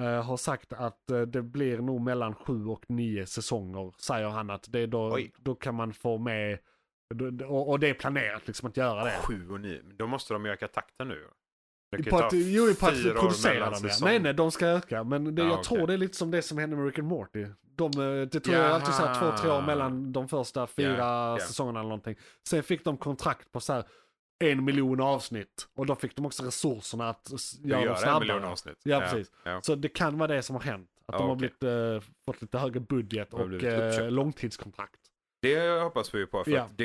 eh, 0.00 0.24
har 0.24 0.36
sagt 0.36 0.72
att 0.72 1.10
eh, 1.10 1.20
det 1.20 1.42
blir 1.42 1.78
nog 1.78 2.00
mellan 2.00 2.34
sju 2.34 2.66
och 2.66 2.84
nio 2.88 3.26
säsonger. 3.26 3.94
Säger 3.98 4.28
han 4.28 4.50
att 4.50 4.66
det 4.68 4.86
då, 4.86 5.12
Oj. 5.14 5.32
då 5.38 5.54
kan 5.54 5.74
man 5.74 5.92
få 5.92 6.18
med, 6.18 6.58
och, 7.48 7.80
det 7.80 7.88
är 7.88 7.94
planerat 7.94 8.46
liksom 8.46 8.68
att 8.68 8.76
göra 8.76 9.04
det. 9.04 9.18
Sju 9.22 9.50
och 9.50 9.60
nio. 9.60 9.82
Då 9.82 10.06
måste 10.06 10.34
de 10.34 10.46
öka 10.46 10.68
takten 10.68 11.08
nu. 11.08 11.28
Ta 12.10 12.24
att, 12.26 12.32
jo, 12.32 12.74
på 12.80 12.86
att 12.86 12.94
fyra 12.94 13.12
år 13.12 13.20
producera 13.20 13.52
mellan 13.54 13.72
dem 13.72 13.80
ja. 13.84 13.88
säsong. 13.88 14.08
Nej, 14.08 14.18
nej, 14.18 14.34
de 14.34 14.50
ska 14.50 14.66
öka. 14.66 15.04
Men 15.04 15.34
det, 15.34 15.42
Ja, 15.42 15.48
jag 15.48 15.54
okej. 15.58 15.64
tror 15.64 15.86
det 15.86 15.92
är 15.92 15.98
lite 15.98 16.16
som 16.16 16.30
det 16.30 16.42
som 16.42 16.58
hände 16.58 16.76
med 16.76 16.86
Rick 16.86 16.98
and 16.98 17.08
Morty. 17.08 17.46
De, 17.76 17.84
eh, 17.84 18.26
det 18.28 18.40
tror 18.40 18.56
jag 18.56 18.66
är 18.66 18.70
alltid 18.70 18.94
så 18.94 19.02
här 19.06 19.14
två, 19.20 19.36
tre 19.38 19.50
år 19.50 19.56
Jaha. 19.56 19.66
mellan 19.66 20.12
de 20.12 20.28
första 20.28 20.66
fyra 20.66 20.96
Ja, 20.98 21.38
ja. 21.40 21.46
säsongerna 21.46 21.80
eller 21.80 21.88
någonting. 21.88 22.16
Sen 22.48 22.62
fick 22.62 22.84
de 22.84 22.96
kontrakt 22.96 23.52
på 23.52 23.60
så 23.60 23.72
här 23.72 23.84
en 24.44 24.64
miljon 24.64 25.00
avsnitt. 25.00 25.68
Och 25.76 25.86
då 25.86 25.94
fick 25.94 26.16
de 26.16 26.26
också 26.26 26.42
resurserna 26.44 27.08
att 27.08 27.30
göra 27.64 27.80
gör 27.80 27.86
dem 27.86 27.94
en 27.94 28.00
snabbare. 28.02 28.20
miljon 28.20 28.44
avsnitt. 28.44 28.76
Ja, 28.84 29.00
precis. 29.00 29.32
Ja. 29.44 29.60
Så 29.62 29.74
det 29.74 29.88
kan 29.88 30.18
vara 30.18 30.34
det 30.34 30.42
som 30.42 30.56
har 30.56 30.62
hänt. 30.62 30.88
Att 31.06 31.14
Ja, 31.14 31.18
de 31.18 31.28
har 31.28 31.36
okej. 31.36 31.50
blivit, 31.60 32.02
eh, 32.04 32.10
fått 32.26 32.42
lite 32.42 32.58
högre 32.58 32.80
budget 32.80 33.30
De 33.30 33.40
och 33.40 33.54
uppköpta. 33.54 34.10
långtidskontrakt. 34.10 35.00
Det 35.42 35.80
hoppas 35.82 36.14
vi 36.14 36.26
på. 36.26 36.44
För 36.44 36.50
Ja. 36.50 36.68
det 36.76 36.84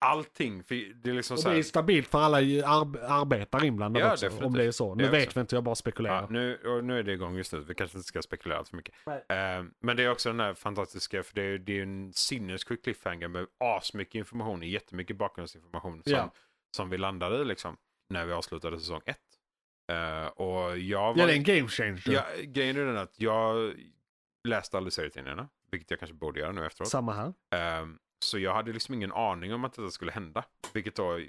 allting. 0.00 0.62
Det 0.68 1.10
är 1.10 1.12
liksom 1.14 1.34
Och 1.34 1.40
så 1.40 1.48
det 1.50 1.58
är 1.58 1.62
stabilt 1.62 2.08
för 2.08 2.18
alla 2.18 2.40
i 2.40 2.62
arb 2.62 2.96
arbetare 3.02 3.66
inblandade 3.66 4.06
Ja, 4.06 4.12
också. 4.12 4.26
Om 4.26 4.30
definitivt. 4.32 4.58
det 4.58 4.64
är 4.64 4.70
så. 4.70 4.94
Nu 4.94 5.04
Det 5.04 5.10
vet 5.10 5.26
också. 5.26 5.38
vi 5.38 5.40
inte, 5.40 5.56
jag 5.56 5.64
bara 5.64 5.74
spekulerar. 5.74 6.20
Ja, 6.22 6.26
nu, 6.30 6.80
nu 6.82 6.98
är 6.98 7.02
det 7.02 7.12
igång 7.12 7.36
just 7.36 7.52
nu. 7.52 7.60
Vi 7.60 7.74
kanske 7.74 7.98
inte 7.98 8.08
ska 8.08 8.22
spekulera 8.22 8.64
för 8.64 8.76
mycket. 8.76 8.94
Eh, 9.06 9.14
men 9.80 9.96
det 9.96 10.02
är 10.02 10.10
också 10.10 10.28
den 10.28 10.40
här 10.40 10.54
fantastiska, 10.54 11.22
för 11.22 11.34
det 11.34 11.42
är, 11.42 11.58
det 11.58 11.78
är 11.78 11.82
en 11.82 12.12
sinnessjuk 12.12 12.84
cliffhanger 12.84 13.28
med 13.28 13.46
asmycket 13.58 14.14
information, 14.14 14.62
jättemycket 14.62 15.16
bakgrundsinformation 15.16 16.02
som, 16.02 16.12
Ja. 16.12 16.32
som 16.76 16.90
vi 16.90 16.98
landar 16.98 17.42
i 17.42 17.44
liksom. 17.44 17.76
när 18.10 18.26
vi 18.26 18.32
avslutade 18.32 18.78
säsong 18.78 19.00
ett. 19.06 19.18
Eh, 19.92 20.26
och 20.26 20.78
jag 20.78 21.14
var... 21.14 21.20
Ja, 21.20 21.26
det 21.26 21.32
är 21.32 21.36
en 21.36 21.44
game 21.44 21.68
changer. 21.68 22.02
Ja, 22.06 22.24
grejen 22.44 22.76
är 22.76 22.84
den 22.84 22.96
att 22.96 23.20
jag 23.20 23.74
läste 24.48 24.76
aldrig 24.76 24.92
serietidningarna, 24.92 25.48
vilket 25.70 25.90
jag 25.90 25.98
kanske 26.00 26.14
borde 26.14 26.40
göra 26.40 26.52
nu 26.52 26.66
efteråt. 26.66 26.88
Samma 26.88 27.12
här. 27.12 27.32
Ehm, 27.54 27.98
så 28.24 28.38
jag 28.38 28.54
hade 28.54 28.72
liksom 28.72 28.94
ingen 28.94 29.12
aning 29.12 29.54
om 29.54 29.64
att 29.64 29.72
detta 29.72 29.90
skulle 29.90 30.12
hända. 30.12 30.44
Vilket 30.72 30.94
då, 30.94 31.20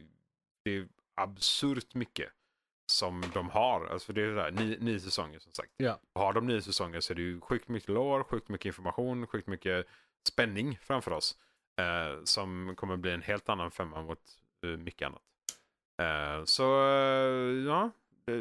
det 0.63 0.71
är 0.77 0.87
absurt 1.15 1.93
mycket 1.95 2.29
som 2.91 3.23
de 3.33 3.49
har. 3.49 3.85
Alltså 3.85 4.05
för 4.05 4.13
det 4.13 4.21
är 4.21 4.27
det 4.27 4.35
där, 4.35 4.51
nio, 4.51 4.77
nio 4.79 4.99
säsonger 4.99 5.39
som 5.39 5.51
sagt. 5.51 5.71
Ja. 5.77 5.99
Har 6.15 6.33
de 6.33 6.45
nio 6.47 6.61
säsonger 6.61 6.99
så 6.99 7.13
är 7.13 7.15
det 7.15 7.21
ju 7.21 7.41
sjukt 7.41 7.67
mycket 7.67 7.89
lore, 7.89 8.23
sjukt 8.23 8.49
mycket 8.49 8.65
information, 8.65 9.27
sjukt 9.27 9.47
mycket 9.47 9.85
spänning 10.27 10.79
framför 10.81 11.11
oss. 11.11 11.37
eh, 11.79 12.23
som 12.23 12.73
kommer 12.77 12.97
bli 12.97 13.11
en 13.11 13.21
helt 13.21 13.49
annan 13.49 13.71
femma 13.71 14.01
mot 14.01 14.21
eh, 14.65 14.69
mycket 14.69 15.05
annat. 15.07 15.21
Eh, 16.01 16.45
så 16.45 16.83
eh, 16.87 17.65
ja, 17.67 17.89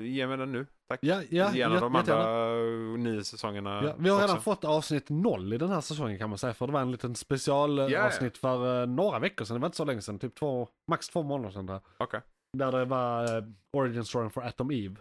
ge 0.02 0.26
mig 0.26 0.36
den 0.36 0.52
nu. 0.52 0.66
Tack. 0.90 0.98
Ja, 1.02 1.22
ja, 1.30 1.54
Gärna 1.54 1.74
ja, 1.74 1.80
de 1.80 1.96
andra 1.96 2.52
nio 2.96 3.24
säsongerna 3.24 3.82
Ja, 3.84 3.94
vi 3.98 4.08
har 4.08 4.16
redan 4.20 4.30
också. 4.36 4.42
fått 4.42 4.64
avsnitt 4.64 5.10
noll 5.10 5.52
i 5.52 5.58
den 5.58 5.68
här 5.70 5.80
säsongen 5.80 6.18
kan 6.18 6.28
man 6.28 6.38
säga. 6.38 6.54
För 6.54 6.66
det 6.66 6.72
var 6.72 6.80
en 6.80 6.90
liten 6.92 7.14
specialavsnitt 7.14 7.98
avsnitt 8.00 8.38
för 8.38 8.80
eh, 8.82 8.86
några 8.86 9.18
veckor 9.18 9.44
sedan. 9.44 9.54
Det 9.54 9.60
var 9.60 9.66
inte 9.66 9.76
så 9.76 9.84
länge 9.84 10.00
sedan. 10.00 10.18
Typ 10.18 10.34
två, 10.34 10.68
max 10.90 11.08
två 11.08 11.22
månader 11.22 11.50
sedan. 11.50 11.66
Där, 11.66 11.80
Okej. 11.98 12.20
där 12.58 12.72
det 12.72 12.84
var 12.84 13.36
uh, 13.36 13.44
Origin 13.76 14.04
Story 14.04 14.30
för 14.30 14.40
Atom 14.40 14.70
Eve. 14.70 14.96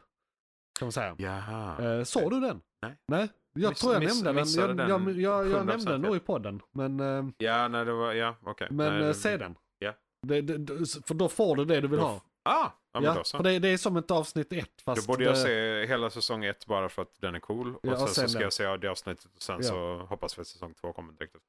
Kan 0.80 0.86
man 0.86 0.92
säga. 0.92 1.16
Jaha. 1.18 1.98
Eh, 1.98 2.04
såg 2.04 2.32
du 2.32 2.40
den? 2.40 2.62
Nej. 2.82 2.96
Nej? 3.08 3.28
Jag 3.54 3.70
Miss- 3.70 3.80
tror 3.82 3.94
jag 3.94 4.00
miss- 4.04 4.24
nämnde 4.24 4.42
den. 4.42 4.52
Jag, 4.70 4.78
den 4.78 4.90
jag, 4.90 5.20
jag, 5.22 5.48
jag 5.52 5.62
100% 5.62 5.66
nämnde 5.66 5.92
den 5.92 6.02
nog 6.02 6.16
i 6.16 6.20
podden. 6.20 6.62
Men, 6.72 7.00
eh, 7.00 7.26
Ja, 7.38 7.68
nej 7.68 7.86
det 7.86 7.94
var, 7.94 8.14
ja 8.14 8.36
okej. 8.44 8.68
men 8.72 8.94
nej, 8.94 9.02
eh, 9.02 9.08
det- 9.08 9.14
se 9.14 9.38
den. 9.38 9.56
Ja. 9.80 9.94
Det, 10.28 10.42
det, 10.42 10.86
för 11.08 11.14
då 11.14 11.30
får 11.30 11.56
du 11.56 11.66
det 11.66 11.82
du 11.82 11.88
vill 11.88 12.00
Då 12.00 12.06
ha. 12.06 12.22
Ah, 12.44 12.70
ja 12.94 13.02
Ja, 13.04 13.24
för 13.24 13.44
det, 13.44 13.60
det 13.60 13.68
är 13.68 13.78
som 13.78 13.98
ett 13.98 14.12
avsnitt 14.12 14.54
ett. 14.54 14.82
Fast 14.82 15.08
Då 15.08 15.14
borde 15.14 15.24
jag 15.24 15.34
det, 15.34 15.38
se 15.42 15.86
hela 15.86 16.10
säsong 16.10 16.46
ett 16.46 16.66
bara 16.66 16.90
för 16.90 17.02
att 17.02 17.22
den 17.22 17.36
är 17.36 17.40
cool. 17.40 17.76
Och 17.76 17.80
Ja, 17.84 17.92
och 17.92 17.98
sen, 18.00 18.08
sen 18.08 18.24
så 18.24 18.30
ska 18.30 18.40
den. 18.40 18.44
jag 18.44 18.54
se 18.54 18.78
det 18.78 18.88
avsnittet 18.88 19.36
och 19.36 19.42
sen 19.42 19.56
Ja. 19.62 19.64
så 19.68 19.98
hoppas 20.10 20.38
vi 20.38 20.42
att 20.42 20.48
säsong 20.48 20.74
två 20.74 20.94
kommer 20.94 21.14
direkt. 21.14 21.36
efter. 21.36 21.48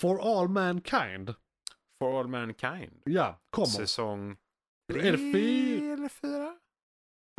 For 0.00 0.38
All 0.40 0.48
Mankind. 0.48 1.34
For 1.98 2.20
All 2.20 2.28
Mankind. 2.28 3.02
Ja, 3.04 3.40
kommer. 3.50 3.66
Säsong 3.66 4.36
Är 4.94 4.94
det 5.12 5.18
fy- 5.18 5.92
eller 5.92 6.08
fyra? 6.08 6.56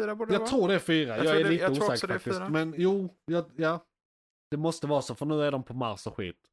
Fyra 0.01 0.15
borde 0.15 0.31
det 0.31 0.33
Jag 0.35 0.39
vara. 0.39 0.49
tror 0.49 0.67
det 0.67 0.73
är 0.75 0.79
fyra. 0.79 1.17
Jag 1.17 1.25
Jag, 1.25 1.39
är 1.39 1.43
det- 1.43 1.49
lite 1.49 1.63
jag 1.63 1.71
osäker 1.71 2.07
det 2.07 2.13
faktiskt. 2.13 2.35
fyra. 2.37 2.49
Men 2.49 2.73
jo, 2.77 3.15
ja, 3.25 3.45
ja. 3.55 3.85
Det 4.51 4.57
måste 4.57 4.87
vara 4.87 5.01
så 5.01 5.15
för 5.15 5.25
nu 5.25 5.43
är 5.43 5.51
de 5.51 5.63
på 5.63 5.73
Mars 5.73 6.07
och 6.07 6.15
skit. 6.17 6.49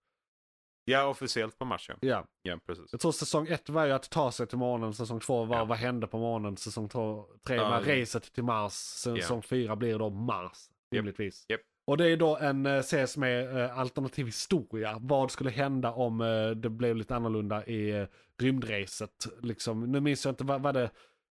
Ja, 0.91 1.07
officiellt 1.07 1.59
på 1.59 1.65
mars 1.65 1.89
ja. 1.89 1.95
Ja. 2.01 2.25
Ja, 2.43 2.59
precis. 2.67 2.85
Jag 2.93 3.01
tror 3.01 3.13
säsong 3.13 3.47
ett 3.49 3.69
var 3.69 3.85
ju 3.87 3.93
att 3.93 4.11
ta 4.11 4.33
sig 4.33 4.47
till 4.47 4.59
månen. 4.59 4.95
Säsong 4.95 5.21
två 5.21 5.45
var 5.45 5.57
Ja. 5.57 5.65
vad 5.65 5.79
hände 5.79 6.07
på 6.07 6.19
månen. 6.19 6.57
Säsong 6.57 6.89
två, 6.89 7.25
tre 7.47 7.57
Ja, 7.57 7.71
var 7.71 7.81
racet 7.81 8.33
till 8.33 8.45
Mars. 8.45 8.73
Säsong 8.73 9.43
fyra 9.43 9.77
blir 9.77 9.99
då 9.99 10.11
Mars. 10.11 10.59
Rimligtvis. 10.95 11.45
japp. 11.49 11.61
Och 11.87 11.97
det 11.97 12.09
är 12.09 12.17
då 12.17 12.37
en 12.37 12.67
eh, 12.67 12.83
serie 12.83 13.07
som 13.07 13.23
är 13.23 13.59
eh, 13.65 13.79
alternativ 13.79 14.27
historia. 14.27 14.97
Vad 15.01 15.31
skulle 15.31 15.51
hända 15.51 15.93
om 15.93 16.21
eh, 16.21 16.51
det 16.51 16.71
blev 16.71 16.97
lite 16.97 17.17
annorlunda 17.17 17.65
i 17.67 17.91
eh, 17.91 18.07
rymdracet? 18.43 19.27
Liksom, 19.43 19.93
nu 19.93 20.01
minns 20.01 20.25
jag 20.25 20.33
inte 20.33 20.45
vad, 20.45 20.63
vad 20.63 20.75
det... 20.75 20.91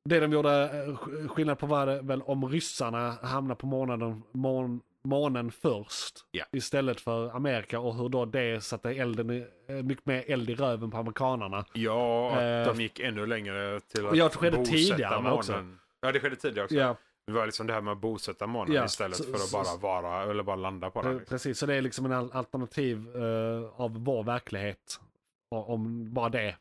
Det 0.09 0.19
de 0.19 0.31
gjorde 0.31 0.63
eh, 0.63 0.89
sk- 0.93 1.27
skillnad 1.27 1.59
på 1.59 1.65
var 1.65 1.85
det 1.85 2.01
väl 2.01 2.21
om 2.21 2.49
ryssarna 2.49 3.11
hamnar 3.21 3.55
på 3.55 3.67
månaden, 3.67 4.23
mån, 4.31 4.81
månen 5.03 5.51
först. 5.51 6.25
Ja. 6.31 6.45
Istället 6.51 7.01
för 7.01 7.29
Amerika 7.35 7.79
och 7.79 7.95
hur 7.95 8.09
då 8.09 8.25
det 8.25 8.63
satte 8.63 8.89
elden 8.91 9.29
i, 9.29 9.45
eh, 9.67 9.75
mycket 9.75 10.05
mer 10.05 10.23
eld 10.27 10.49
i 10.49 10.55
röven 10.55 10.91
på 10.91 10.97
amerikanerna. 10.97 11.65
Ja, 11.73 12.31
att 12.31 12.67
Eh, 12.67 12.73
de 12.75 12.81
gick 12.83 12.99
ännu 12.99 13.25
längre 13.25 13.79
till 13.79 14.07
att 14.07 14.17
jag 14.17 14.33
skedde 14.33 14.65
tidigare 14.65 15.15
månen. 15.21 15.33
också. 15.33 15.65
Ja, 16.01 16.11
det 16.11 16.19
skedde 16.19 16.35
tidigare 16.35 16.63
också. 16.65 16.75
Ja, 16.75 16.95
Det 17.27 17.33
var 17.33 17.45
liksom 17.45 17.67
det 17.67 17.73
här 17.73 17.81
med 17.81 17.91
att 17.91 17.97
bosätta 17.97 18.47
månen 18.47 18.73
Ja, 18.73 18.85
istället 18.85 19.17
så- 19.17 19.23
för 19.23 19.33
att 19.33 19.39
så- 19.67 19.77
bara 19.79 20.01
vara, 20.01 20.23
eller 20.31 20.43
bara 20.43 20.55
landa 20.55 20.89
på 20.89 21.01
den. 21.01 21.17
Liksom. 21.17 21.25
Precis, 21.35 21.59
så 21.59 21.65
det 21.65 21.75
är 21.75 21.81
liksom 21.81 22.05
en 22.05 22.11
al- 22.13 22.31
alternativ 22.33 23.15
eh, 23.15 23.81
av 23.81 24.03
vår 24.03 24.23
verklighet. 24.23 24.99
Om 25.51 26.13
bara 26.13 26.29
det 26.29 26.55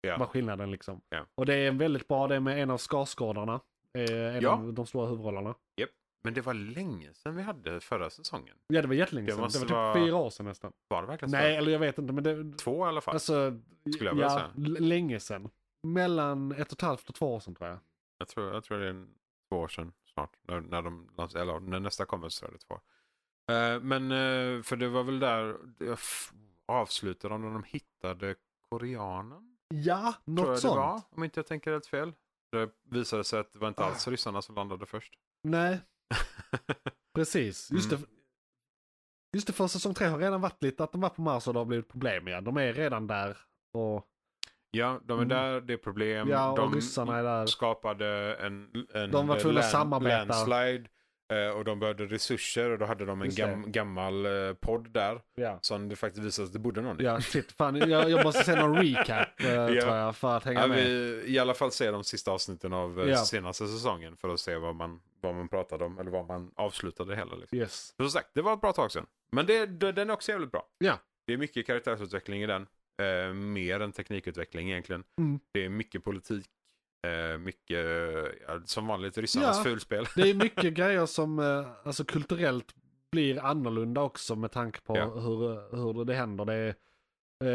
Ja. 0.00 0.16
var 0.18 0.26
skillnaden 0.26 0.70
liksom. 0.70 1.00
Och 1.34 1.46
det 1.46 1.54
är 1.54 1.70
väldigt 1.72 2.08
bra, 2.08 2.28
det 2.28 2.40
med 2.40 2.62
en 2.62 2.70
av 2.70 2.78
Skarsgårdarna. 2.78 3.60
Eh, 3.98 4.36
en 4.36 4.42
Ja. 4.42 4.50
av 4.50 4.72
de 4.72 4.86
stora 4.86 5.06
huvudrollerna. 5.06 5.54
Men 6.24 6.34
det 6.34 6.40
var 6.40 6.54
länge 6.54 7.14
sedan 7.14 7.36
vi 7.36 7.42
hade 7.42 7.80
förra 7.80 8.10
säsongen. 8.10 8.56
Ja, 8.66 8.82
det 8.82 8.88
var 8.88 8.94
jättelänge 8.94 9.26
Det 9.26 9.32
sedan. 9.32 9.38
Det 9.40 9.44
måste 9.44 9.58
var 9.58 9.64
typ 9.66 9.72
vara- 9.74 9.94
fyra 9.94 10.16
år 10.16 10.30
sedan 10.30 10.46
nästan. 10.46 10.72
Var 10.88 11.02
det 11.02 11.08
verkligen 11.08 11.30
så? 11.30 11.36
Nej, 11.36 11.56
eller 11.56 11.72
jag 11.72 11.78
vet 11.78 11.98
inte, 11.98 12.12
men 12.12 12.24
det... 12.24 12.58
Två 12.58 12.86
i 12.86 12.88
alla 12.88 13.00
fall. 13.00 13.14
Alltså, 13.14 13.60
Skulle 13.94 14.10
jag 14.10 14.14
vilja 14.14 14.26
ja, 14.26 14.50
säga. 14.54 14.78
länge 14.80 15.20
sedan. 15.20 15.50
Mellan 15.86 16.52
ett 16.52 16.72
och 16.72 16.78
ett 16.78 16.80
halvt 16.82 17.08
och 17.08 17.14
två 17.14 17.34
år 17.34 17.40
sedan 17.40 17.54
tror 17.54 17.70
jag. 17.70 17.78
Jag, 18.18 18.28
tror, 18.28 18.54
jag 18.54 18.64
tror 18.64 18.78
det 18.78 18.88
är 18.88 19.06
två 19.48 19.56
år 19.56 19.68
sedan 19.68 19.92
snart. 20.14 20.30
När, 20.48 20.60
när, 20.60 20.82
de, 20.82 21.08
eller, 21.34 21.60
när 21.60 21.80
nästa 21.80 22.04
kommer 22.04 22.28
så 22.28 22.46
är 22.46 22.50
det 22.52 22.58
två. 22.58 22.74
Eh, 23.54 23.80
men 23.80 24.10
eh, 24.12 24.62
för 24.62 24.76
det 24.76 24.88
var 24.88 25.02
väl 25.02 25.18
där 25.18 25.56
jag 25.78 25.98
avslutade 26.66 27.34
de 27.34 27.42
när 27.42 27.50
de 27.52 27.64
hittade 27.64 28.34
koreanen. 28.70 29.56
Ja, 29.68 30.14
tror 30.24 30.34
något 30.34 30.46
jag 30.48 30.58
sånt. 30.58 30.74
det 30.74 30.80
var. 30.80 31.00
Om 31.10 31.24
inte 31.24 31.38
jag 31.40 31.46
tänker 31.46 31.72
helt 31.72 31.86
fel. 31.86 32.12
Det 32.52 32.70
visade 32.90 33.24
sig 33.24 33.40
att 33.40 33.52
det 33.52 33.58
var 33.58 33.68
inte 33.68 33.84
alls 33.84 34.08
ryssarna 34.08 34.42
som 34.42 34.54
landade 34.54 34.86
först. 34.86 35.14
Nej, 35.42 35.80
precis. 37.14 37.70
Just 37.70 37.92
Mm. 37.92 38.00
det. 38.00 38.06
Just 39.36 39.46
det, 39.46 39.52
för 39.52 39.66
säsong 39.66 39.94
tre 39.94 40.06
har 40.06 40.18
redan 40.18 40.40
varit 40.40 40.62
lite 40.62 40.84
att 40.84 40.92
de 40.92 41.00
var 41.00 41.08
på 41.08 41.22
Mars 41.22 41.46
och 41.48 41.52
det 41.54 41.60
har 41.60 41.64
blivit 41.64 41.88
problem 41.88 42.28
igen. 42.28 42.44
De 42.44 42.56
är 42.56 42.72
redan 42.72 43.06
där. 43.06 43.38
Och, 43.74 44.06
Ja, 44.70 45.00
de 45.04 45.12
är 45.18 45.24
Mm. 45.24 45.28
där, 45.28 45.60
det 45.60 45.72
är 45.72 45.76
problem. 45.76 46.28
ja, 46.28 46.50
och 46.50 46.56
de 46.56 46.74
ryssarna 46.74 47.18
är 47.18 47.22
där. 47.22 47.46
skapade 47.46 48.34
en, 48.34 48.70
en 48.94 49.10
De 49.10 49.26
var 49.26 49.38
tvungna 49.40 49.60
att 49.60 49.64
land- 49.64 49.72
samarbeta. 49.72 50.24
landslide. 50.24 50.88
Eh, 51.32 51.50
Och 51.50 51.64
de 51.64 51.78
behövde 51.80 52.06
resurser 52.06 52.70
och 52.70 52.78
då 52.78 52.84
hade 52.86 53.04
de 53.04 53.22
en 53.22 53.30
gam, 53.30 53.72
gammal 53.72 54.26
eh, 54.26 54.52
podd 54.60 54.90
där. 54.90 55.20
Ja. 55.34 55.58
Som 55.62 55.88
det 55.88 55.96
faktiskt 55.96 56.24
visade 56.26 56.46
att 56.46 56.52
det 56.52 56.58
bodde 56.58 56.80
någon 56.80 57.00
i. 57.00 57.04
Ja, 57.04 57.20
shit. 57.20 57.52
Fan, 57.52 57.76
jag, 57.76 58.10
jag 58.10 58.24
måste 58.24 58.44
se 58.44 58.54
någon 58.56 58.76
recap 58.76 59.28
eh, 59.40 59.46
tror 59.66 59.76
jag 59.96 60.16
för 60.16 60.36
att 60.36 60.44
hänga 60.44 60.60
Ja, 60.60 60.66
med. 60.66 60.76
vi 60.86 61.22
i 61.26 61.38
alla 61.38 61.54
fall 61.54 61.72
se 61.72 61.90
de 61.90 62.04
sista 62.04 62.30
avsnitten 62.30 62.72
av 62.72 63.08
Ja. 63.08 63.16
senaste 63.16 63.66
säsongen 63.66 64.16
för 64.16 64.28
att 64.28 64.40
se 64.40 64.56
vad 64.56 64.74
man, 64.74 65.00
vad 65.20 65.34
man 65.34 65.48
pratade 65.48 65.84
om 65.84 65.98
eller 65.98 66.10
vad 66.10 66.26
man 66.26 66.50
avslutade 66.56 67.10
det 67.10 67.16
hela. 67.16 67.34
Liksom. 67.36 67.58
Yes. 67.58 67.94
Som 67.96 68.10
sagt, 68.10 68.28
det 68.34 68.42
var 68.42 68.52
ett 68.54 68.60
bra 68.60 68.72
tag 68.72 68.92
sedan. 68.92 69.06
Men 69.32 69.46
det, 69.46 69.66
det, 69.66 69.92
den 69.92 70.10
är 70.10 70.14
också 70.14 70.32
jävligt 70.32 70.52
bra. 70.52 70.66
Ja. 70.78 70.98
Det 71.26 71.32
är 71.32 71.36
mycket 71.36 71.66
karaktärsutveckling 71.66 72.42
i 72.42 72.46
den. 72.46 72.66
Eh, 73.02 73.34
mer 73.34 73.80
än 73.80 73.92
teknikutveckling 73.92 74.70
egentligen. 74.70 75.04
Mm. 75.18 75.40
Det 75.52 75.64
är 75.64 75.68
mycket 75.68 76.04
politik. 76.04 76.46
Eh, 77.06 77.38
mycket, 77.38 77.86
som 78.64 78.86
vanligt, 78.86 79.18
ryssarnas 79.18 79.56
Ja. 79.56 79.62
fulspel. 79.62 80.06
Det 80.16 80.30
är 80.30 80.34
mycket 80.44 80.74
grejer 80.74 81.06
som 81.06 81.38
eh, 81.38 81.66
alltså 81.84 82.04
kulturellt 82.04 82.74
blir 83.12 83.44
annorlunda 83.44 84.00
också 84.00 84.36
med 84.36 84.50
tanke 84.52 84.80
på 84.80 84.96
Ja. 84.96 85.04
hur, 85.14 85.76
hur 85.76 86.04
det 86.04 86.14
händer. 86.14 86.44
Det 86.44 86.54
är, 86.54 86.74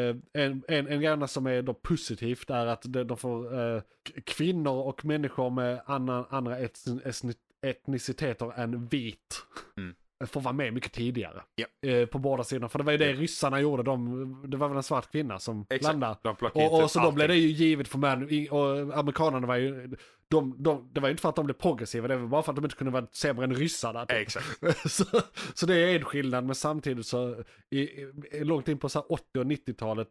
eh, 0.09 0.15
en, 0.33 0.63
en, 0.67 0.87
en 0.87 1.01
grej 1.01 1.27
som 1.27 1.47
är 1.47 1.61
då 1.61 1.73
positivt 1.73 2.49
är 2.49 2.65
att 2.65 2.81
de, 2.87 3.17
får 3.17 3.59
eh, 3.75 3.81
kvinnor 4.25 4.73
och 4.87 5.05
människor 5.05 5.49
med 5.49 5.81
annan, 5.85 6.25
andra 6.29 6.57
etni, 6.57 7.01
etni, 7.05 7.33
etniciteter 7.61 8.59
än 8.59 8.85
vit 8.87 9.43
Mm. 9.77 9.95
Får 10.26 10.41
vara 10.41 10.53
med 10.53 10.74
mycket 10.74 10.91
tidigare. 10.91 11.43
Ja. 11.55 11.89
Eh, 11.89 12.05
på 12.05 12.20
båda 12.20 12.43
sidorna. 12.43 12.70
För 12.70 12.80
det 12.80 12.86
var 12.86 12.91
ju 12.91 12.97
det 12.97 13.09
Ja. 13.11 13.15
ryssarna 13.22 13.59
gjorde. 13.59 13.84
De, 13.84 14.43
det 14.49 14.57
var 14.57 14.68
väl 14.68 14.78
en 14.78 14.84
svart 14.84 15.11
kvinna 15.11 15.39
som 15.39 15.65
Exakt. 15.70 15.84
landade. 15.84 16.30
Och, 16.53 16.84
och 16.84 16.91
så 16.91 16.99
då 16.99 17.11
blev 17.11 17.28
det 17.28 17.36
ju 17.36 17.47
givet 17.47 17.88
för 17.88 17.97
män. 17.97 18.24
Och 18.51 18.97
amerikanerna 18.99 19.47
var 19.47 19.55
ju, 19.55 19.95
de, 20.30 20.55
de, 20.63 20.89
det 20.93 20.99
var 20.99 21.07
ju 21.07 21.11
inte 21.11 21.22
för 21.22 21.30
att 21.30 21.36
de 21.36 21.45
blev 21.45 21.53
progressiva, 21.55 22.07
det 22.07 22.18
var 22.18 22.28
bara 22.28 22.43
för 22.43 22.51
att 22.51 22.55
de 22.55 22.65
inte 22.65 22.76
kunde 22.78 22.93
vara 22.93 23.07
sämre 23.11 23.43
än 23.43 23.55
ryssarna. 23.55 24.05
typ. 24.05 24.18
Exakt. 24.18 24.45
så, 24.91 25.05
så 25.53 25.65
det 25.65 25.76
är 25.76 25.95
en 25.95 26.03
skillnad, 26.05 26.45
men 26.45 26.55
samtidigt 26.55 27.05
så, 27.05 27.43
i, 27.70 27.80
i, 27.80 28.43
långt 28.43 28.68
in 28.68 28.78
på 28.78 28.89
så 28.89 28.99
här 28.99 29.11
80 29.11 29.39
och 29.39 29.45
90-talet 29.45 30.07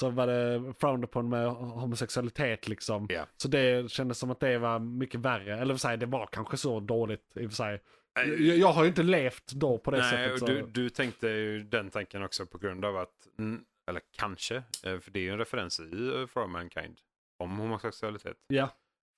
så 0.00 0.10
var 0.10 0.26
det 0.26 0.74
frowned 0.80 1.04
upon 1.04 1.28
med 1.28 1.48
homosexualitet 1.50 2.68
liksom. 2.68 3.06
Ja. 3.10 3.26
Så 3.36 3.48
det 3.48 3.90
kändes 3.90 4.18
som 4.18 4.30
att 4.30 4.40
det 4.40 4.58
var 4.58 4.78
mycket 4.78 5.20
värre. 5.20 5.60
Eller 5.60 5.74
för 5.74 5.78
sig, 5.78 5.96
det 5.96 6.06
var 6.06 6.26
kanske 6.32 6.56
så 6.56 6.80
dåligt 6.80 7.32
i 7.34 7.46
och 7.46 7.50
för 7.50 7.56
sig. 7.56 7.80
Jag, 8.16 8.56
jag 8.58 8.72
har 8.72 8.82
ju 8.82 8.88
inte 8.88 9.02
levt 9.02 9.52
då 9.52 9.78
på 9.78 9.90
det 9.90 9.98
Nej, 9.98 10.10
sättet. 10.10 10.38
Så. 10.38 10.46
du, 10.46 10.62
du 10.66 10.90
tänkte 10.90 11.28
ju 11.28 11.62
den 11.62 11.90
tanken 11.90 12.22
också 12.22 12.46
på 12.46 12.58
grund 12.58 12.84
av 12.84 12.96
att, 12.96 13.28
mm, 13.38 13.64
eller 13.90 14.00
kanske, 14.10 14.56
eh, 14.56 14.98
för 14.98 15.10
det 15.10 15.18
är 15.18 15.22
ju 15.22 15.30
en 15.30 15.38
referens 15.38 15.80
i 15.80 16.08
eh, 16.20 16.26
For 16.26 16.42
All 16.42 16.48
Mankind 16.48 17.00
om 17.38 17.58
homosexualitet. 17.58 18.36
Ja, 18.46 18.68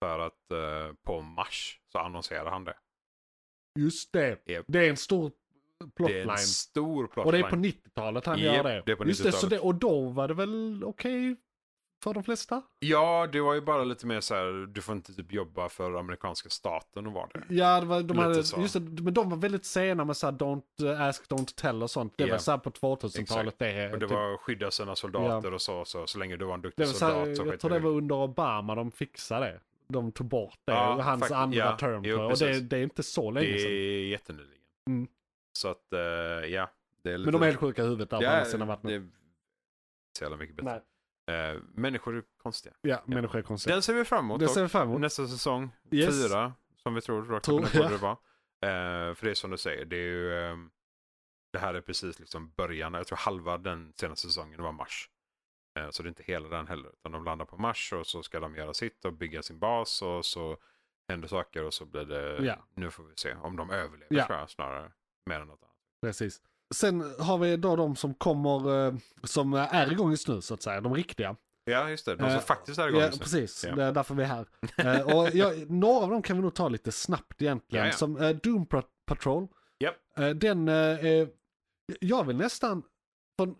För 0.04 0.18
att 0.18 0.50
eh, 0.50 0.94
på 1.02 1.20
Mars 1.20 1.80
så 1.92 1.98
annonserar 1.98 2.50
han 2.50 2.64
det. 2.64 2.76
just 3.78 4.12
det. 4.12 4.42
Japp. 4.48 4.64
Det 4.68 4.86
är 4.86 4.90
en 4.90 4.96
stor 4.96 5.30
Det 5.78 5.84
är 5.84 5.88
plotline. 5.96 6.30
en 6.30 6.38
stor 6.38 7.06
plotline. 7.06 7.26
Och 7.26 7.32
det 7.32 7.38
är 7.38 7.50
på 7.50 7.56
90-talet 7.56 8.26
han 8.26 8.38
Japp, 8.38 8.56
gör 8.56 8.64
det. 8.64 8.82
det 8.96 9.04
Just 9.08 9.22
det, 9.24 9.32
så 9.32 9.38
90-talet. 9.46 9.50
det, 9.50 9.58
och 9.58 9.74
då 9.74 10.08
var 10.08 10.28
det 10.28 10.34
väl 10.34 10.84
okej 10.84 11.36
för 12.02 12.14
de 12.14 12.22
flesta? 12.24 12.62
Ja, 12.78 13.28
det 13.32 13.40
var 13.40 13.54
ju 13.54 13.60
bara 13.60 13.84
lite 13.84 14.06
mer 14.06 14.20
så 14.20 14.34
här, 14.34 14.66
du 14.66 14.82
får 14.82 14.94
inte 14.94 15.14
typ 15.14 15.32
jobba 15.32 15.68
för 15.68 15.94
amerikanska 15.98 16.48
staten 16.48 17.06
och 17.06 17.12
vara 17.12 17.26
det. 17.34 17.54
Ja, 17.54 17.80
det 17.80 17.86
var, 17.86 18.02
de 18.02 18.18
hade, 18.18 18.34
just 18.36 18.74
det, 18.74 18.80
men 18.80 19.14
de 19.14 19.30
var 19.30 19.36
väldigt 19.36 19.64
sena 19.64 20.04
med 20.04 20.16
så 20.16 20.26
här 20.26 20.32
don't 20.34 20.62
uh, 20.82 21.00
ask, 21.02 21.30
don't 21.30 21.54
tell 21.56 21.82
och 21.82 21.90
sånt. 21.90 22.12
Det 22.16 22.24
Ja. 22.26 22.34
var 22.34 22.38
så 22.38 22.50
här 22.50 22.58
på 22.58 22.70
2000-talet 22.70 23.58
det. 23.58 23.92
Och 23.92 23.98
det 23.98 24.06
typ, 24.06 24.10
var 24.16 24.36
skydda 24.36 24.70
sina 24.70 24.96
soldater 24.96 25.54
och 25.54 25.62
så, 25.62 25.84
så, 25.84 26.06
så 26.06 26.18
länge 26.18 26.36
du 26.36 26.44
var 26.44 26.54
en 26.54 26.60
det 26.62 26.68
duktig 26.68 26.86
var 26.86 26.92
så 26.92 27.04
här, 27.06 27.12
soldat 27.14 27.36
så 27.36 27.46
jag 27.46 27.60
tror 27.60 27.70
det 27.70 27.78
var 27.80 27.90
under 27.90 28.14
Obama 28.16 28.74
de 28.74 28.90
fixade 28.90 29.46
det. 29.46 29.60
de 29.88 30.12
tog 30.12 30.26
bort 30.26 30.58
det. 30.64 30.72
Ja, 30.72 31.00
hans 31.02 31.20
fakt- 31.22 31.32
andra 31.34 31.58
ja, 31.58 31.76
term. 31.76 32.04
jo, 32.04 32.20
och 32.22 32.38
det, 32.38 32.60
det 32.60 32.76
är 32.76 32.82
inte 32.82 33.02
så 33.02 33.30
länge 33.30 33.46
Det 33.52 33.58
sedan. 33.58 33.70
är 33.72 34.06
jättenyligen. 34.08 34.54
Mm. 34.88 35.08
Så 35.58 35.68
att, 35.68 35.92
eh, 35.92 36.00
ja. 36.50 36.70
Det 37.02 37.18
lite... 37.18 37.30
Men 37.30 37.40
de 37.40 37.42
är 37.42 37.46
helt 37.46 37.58
sjuka 37.60 37.82
i 37.82 37.84
huvudet 37.84 38.10
där 38.10 38.20
på 38.20 38.26
andra 38.26 38.44
sidan 38.44 38.60
det 38.60 38.66
vattnet. 38.66 38.92
är 38.92 39.06
så 40.18 40.24
jävla 40.24 40.36
mycket 40.36 40.56
bättre. 40.56 40.70
Nej. 40.70 40.80
Eh, 41.28 41.60
människor 41.74 42.16
är 42.16 42.22
konstiga. 42.42 42.74
Ja, 42.80 43.02
människor 43.06 43.38
är 43.38 43.42
konstiga. 43.42 43.74
Den 43.74 43.82
ser 43.82 43.94
vi 43.94 44.04
fram 44.04 44.24
emot 44.24 44.40
dock. 44.40 44.50
ser 44.50 44.62
vi 44.62 44.68
fram 44.68 44.88
emot. 44.88 45.00
Nästa 45.00 45.26
säsong, 45.26 45.70
Yes. 45.90 46.22
fyra, 46.28 46.52
som 46.76 46.94
vi 46.94 47.00
tror. 47.00 47.24
Rakt 47.24 47.44
Tror- 47.44 47.66
ja. 47.74 47.88
det 47.88 47.96
vara. 47.96 48.12
Eh, 48.62 49.14
för 49.14 49.24
det 49.24 49.30
är 49.30 49.34
som 49.34 49.50
du 49.50 49.56
säger, 49.58 49.84
det 49.84 49.96
är 49.96 50.00
ju... 50.00 50.34
ehm, 50.38 50.70
det 51.52 51.58
här 51.58 51.74
är 51.74 51.80
precis 51.80 52.18
liksom 52.18 52.50
början. 52.56 52.94
Jag 52.94 53.06
tror 53.06 53.18
halva 53.18 53.58
den 53.58 53.92
senaste 53.96 54.26
säsongen 54.26 54.62
var 54.62 54.72
Mars. 54.72 55.10
Eh, 55.78 55.90
så 55.90 56.02
det 56.02 56.06
är 56.06 56.08
inte 56.08 56.22
hela 56.22 56.48
den 56.48 56.66
heller. 56.66 56.88
Utan 56.92 57.12
de 57.12 57.24
landar 57.24 57.44
på 57.44 57.56
Mars 57.56 57.92
och 57.92 58.06
så 58.06 58.22
ska 58.22 58.40
de 58.40 58.56
göra 58.56 58.74
sitt 58.74 59.04
och 59.04 59.12
bygga 59.12 59.42
sin 59.42 59.58
bas 59.58 60.02
och 60.02 60.24
så 60.26 60.56
händer 61.08 61.28
saker 61.28 61.64
och 61.64 61.74
så 61.74 61.84
blir 61.84 62.04
det... 62.04 62.44
Ja. 62.44 62.56
Nu 62.74 62.90
får 62.90 63.04
vi 63.04 63.12
se 63.16 63.34
om 63.34 63.56
de 63.56 63.70
överlever 63.70 64.06
Ja. 64.16 64.26
tror 64.26 64.38
jag 64.38 64.50
snarare. 64.50 64.92
Mer 65.26 65.40
än 65.40 65.46
något 65.48 65.62
annat. 65.62 65.74
Precis. 66.02 66.42
Sen 66.74 67.14
har 67.18 67.38
vi 67.38 67.56
då 67.56 67.76
de 67.76 67.96
som 67.96 68.14
kommer, 68.14 68.86
eh, 68.86 68.94
som 69.24 69.54
är 69.54 69.92
igång 69.92 70.10
just 70.10 70.28
nu 70.28 70.40
så 70.40 70.54
att 70.54 70.62
säga, 70.62 70.80
de 70.80 70.94
riktiga. 70.94 71.36
Ja, 71.64 71.90
just 71.90 72.04
det. 72.06 72.14
De 72.16 72.22
som 72.22 72.28
Eh, 72.28 72.40
faktiskt 72.40 72.78
är 72.78 72.88
igång 72.88 73.00
Ja, 73.00 73.10
precis. 73.20 73.64
Ja. 73.68 73.74
Det 73.74 73.84
är 73.84 73.92
därför 73.92 74.14
vi 74.14 74.22
är 74.22 74.26
här. 74.26 74.46
Eh, 74.76 75.16
och 75.16 75.30
jag, 75.34 75.70
några 75.70 76.04
av 76.04 76.10
dem 76.10 76.22
kan 76.22 76.36
vi 76.36 76.42
nog 76.42 76.54
ta 76.54 76.68
lite 76.68 76.92
snabbt 76.92 77.42
egentligen. 77.42 77.84
Ja, 77.84 77.90
ja. 77.90 77.96
Som 77.96 78.16
eh, 78.16 78.30
Doom 78.30 78.66
Pat- 78.66 78.86
Patrol. 79.06 79.46
Japp. 79.78 79.94
Eh, 80.18 80.28
den, 80.28 80.68
eh, 80.68 81.28
jag 82.00 82.24
vill 82.26 82.36
nästan, 82.36 82.82
för 83.38 83.54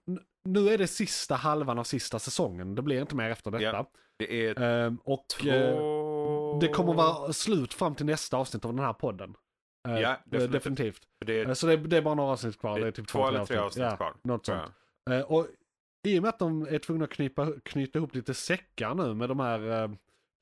nu 0.44 0.68
är 0.68 0.78
det 0.78 0.86
sista 0.86 1.34
halvan 1.34 1.78
av 1.78 1.84
sista 1.84 2.18
säsongen. 2.18 2.74
Det 2.74 2.82
blir 2.82 3.00
inte 3.00 3.16
mer 3.16 3.30
efter 3.30 3.50
detta. 3.50 3.64
Ja. 3.64 3.90
Det 4.18 4.46
är 4.46 4.62
Eh, 4.86 4.92
och 5.04 5.24
två... 5.38 6.58
det 6.60 6.68
kommer 6.68 6.94
vara 6.94 7.32
slut 7.32 7.74
fram 7.74 7.94
till 7.94 8.06
nästa 8.06 8.36
avsnitt 8.36 8.64
av 8.64 8.74
den 8.74 8.84
här 8.84 8.92
podden. 8.92 9.34
Eh, 9.88 10.00
Ja, 10.00 10.16
definitivt. 10.24 10.52
definitivt. 10.52 11.02
Det 11.26 11.40
är 11.40 11.46
Eh, 11.48 11.52
Så 11.54 11.66
det, 11.66 11.76
det 11.76 11.96
är 11.96 12.02
bara 12.02 12.14
några 12.14 12.32
avsnitt 12.32 12.58
kvar. 12.60 12.74
Det 12.74 12.80
är 12.80 12.82
Det 12.82 12.88
är 12.88 12.92
typ 12.92 13.08
två 13.08 13.28
eller 13.28 13.44
tre 13.46 13.56
avsnitt 13.56 13.84
ja, 13.90 13.96
kvar, 13.96 14.14
Något 14.22 14.46
sånt. 14.46 14.72
Eh, 15.10 15.20
Och 15.20 15.46
i 16.06 16.18
och 16.18 16.22
med 16.22 16.28
att 16.28 16.38
de 16.38 16.62
är 16.70 16.78
tvungna 16.78 17.04
att 17.04 17.10
knypa, 17.10 17.52
knyta 17.64 17.98
ihop 17.98 18.14
lite 18.14 18.34
säckar 18.34 18.94
nu 18.94 19.14
med 19.14 19.28
de 19.28 19.40
här 19.40 19.90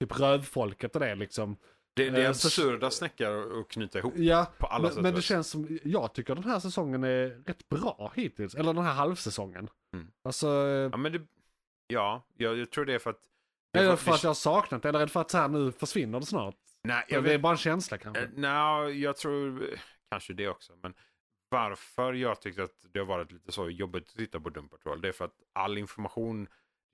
typ 0.00 0.20
rövfolket 0.20 0.94
och 0.94 1.00
det 1.00 1.14
liksom. 1.14 1.56
Det, 1.94 2.10
det 2.10 2.22
är 2.22 2.32
så- 2.32 2.48
absurda 2.48 2.90
snäckar 2.90 3.60
att 3.60 3.68
knyta 3.68 3.98
ihop. 3.98 4.12
Ja, 4.16 4.46
På 4.58 4.66
alla 4.66 4.82
men, 4.82 4.92
sätt 4.92 5.02
men 5.02 5.14
det 5.14 5.22
känns 5.22 5.48
som, 5.50 5.78
jag 5.84 6.12
tycker 6.14 6.34
den 6.34 6.44
här 6.44 6.58
säsongen 6.58 7.04
är 7.04 7.42
rätt 7.46 7.68
bra 7.68 8.12
hittills. 8.16 8.54
Eller 8.54 8.74
den 8.74 8.84
här 8.84 8.94
halvsäsongen. 8.94 9.68
Mm. 9.94 10.06
Alltså, 10.24 10.46
Ja, 10.92 10.96
men 10.96 11.12
det, 11.12 11.20
ja 11.86 12.26
jag, 12.36 12.56
jag 12.58 12.70
tror 12.70 12.84
det 12.84 12.94
är 12.94 12.98
för 12.98 13.10
att... 13.10 13.20
är 13.72 13.90
det 13.90 13.96
för 13.96 14.12
att 14.12 14.22
jag 14.22 14.30
har 14.30 14.34
saknat 14.34 14.82
det 14.82 14.88
eller 14.88 14.98
är 15.00 15.06
det 15.06 15.12
för 15.12 15.20
att 15.20 15.30
så 15.30 15.38
här 15.38 15.48
nu 15.48 15.72
försvinner 15.72 16.20
det 16.20 16.26
snart? 16.26 16.54
Nej, 16.86 17.04
Jag 17.08 17.24
det 17.24 17.34
är 17.34 17.38
bara 17.38 17.52
en 17.52 17.58
känsla 17.58 17.98
kanske. 17.98 18.22
eh, 18.22 18.28
nej, 18.34 19.02
jag 19.02 19.16
tror 19.16 19.62
eh, 19.72 19.78
kanske 20.10 20.32
det 20.32 20.48
också. 20.48 20.72
Men 20.82 20.94
varför 21.48 22.12
jag 22.12 22.40
tyckte 22.40 22.62
att 22.62 22.86
det 22.92 22.98
har 22.98 23.06
varit 23.06 23.32
lite 23.32 23.52
så 23.52 23.70
jobbigt 23.70 24.08
att 24.08 24.16
titta 24.16 24.40
på 24.40 24.50
Doom 24.50 24.68
Patrol. 24.68 25.00
Det 25.00 25.08
är 25.08 25.12
för 25.12 25.24
att 25.24 25.34
all 25.52 25.78
information, 25.78 26.48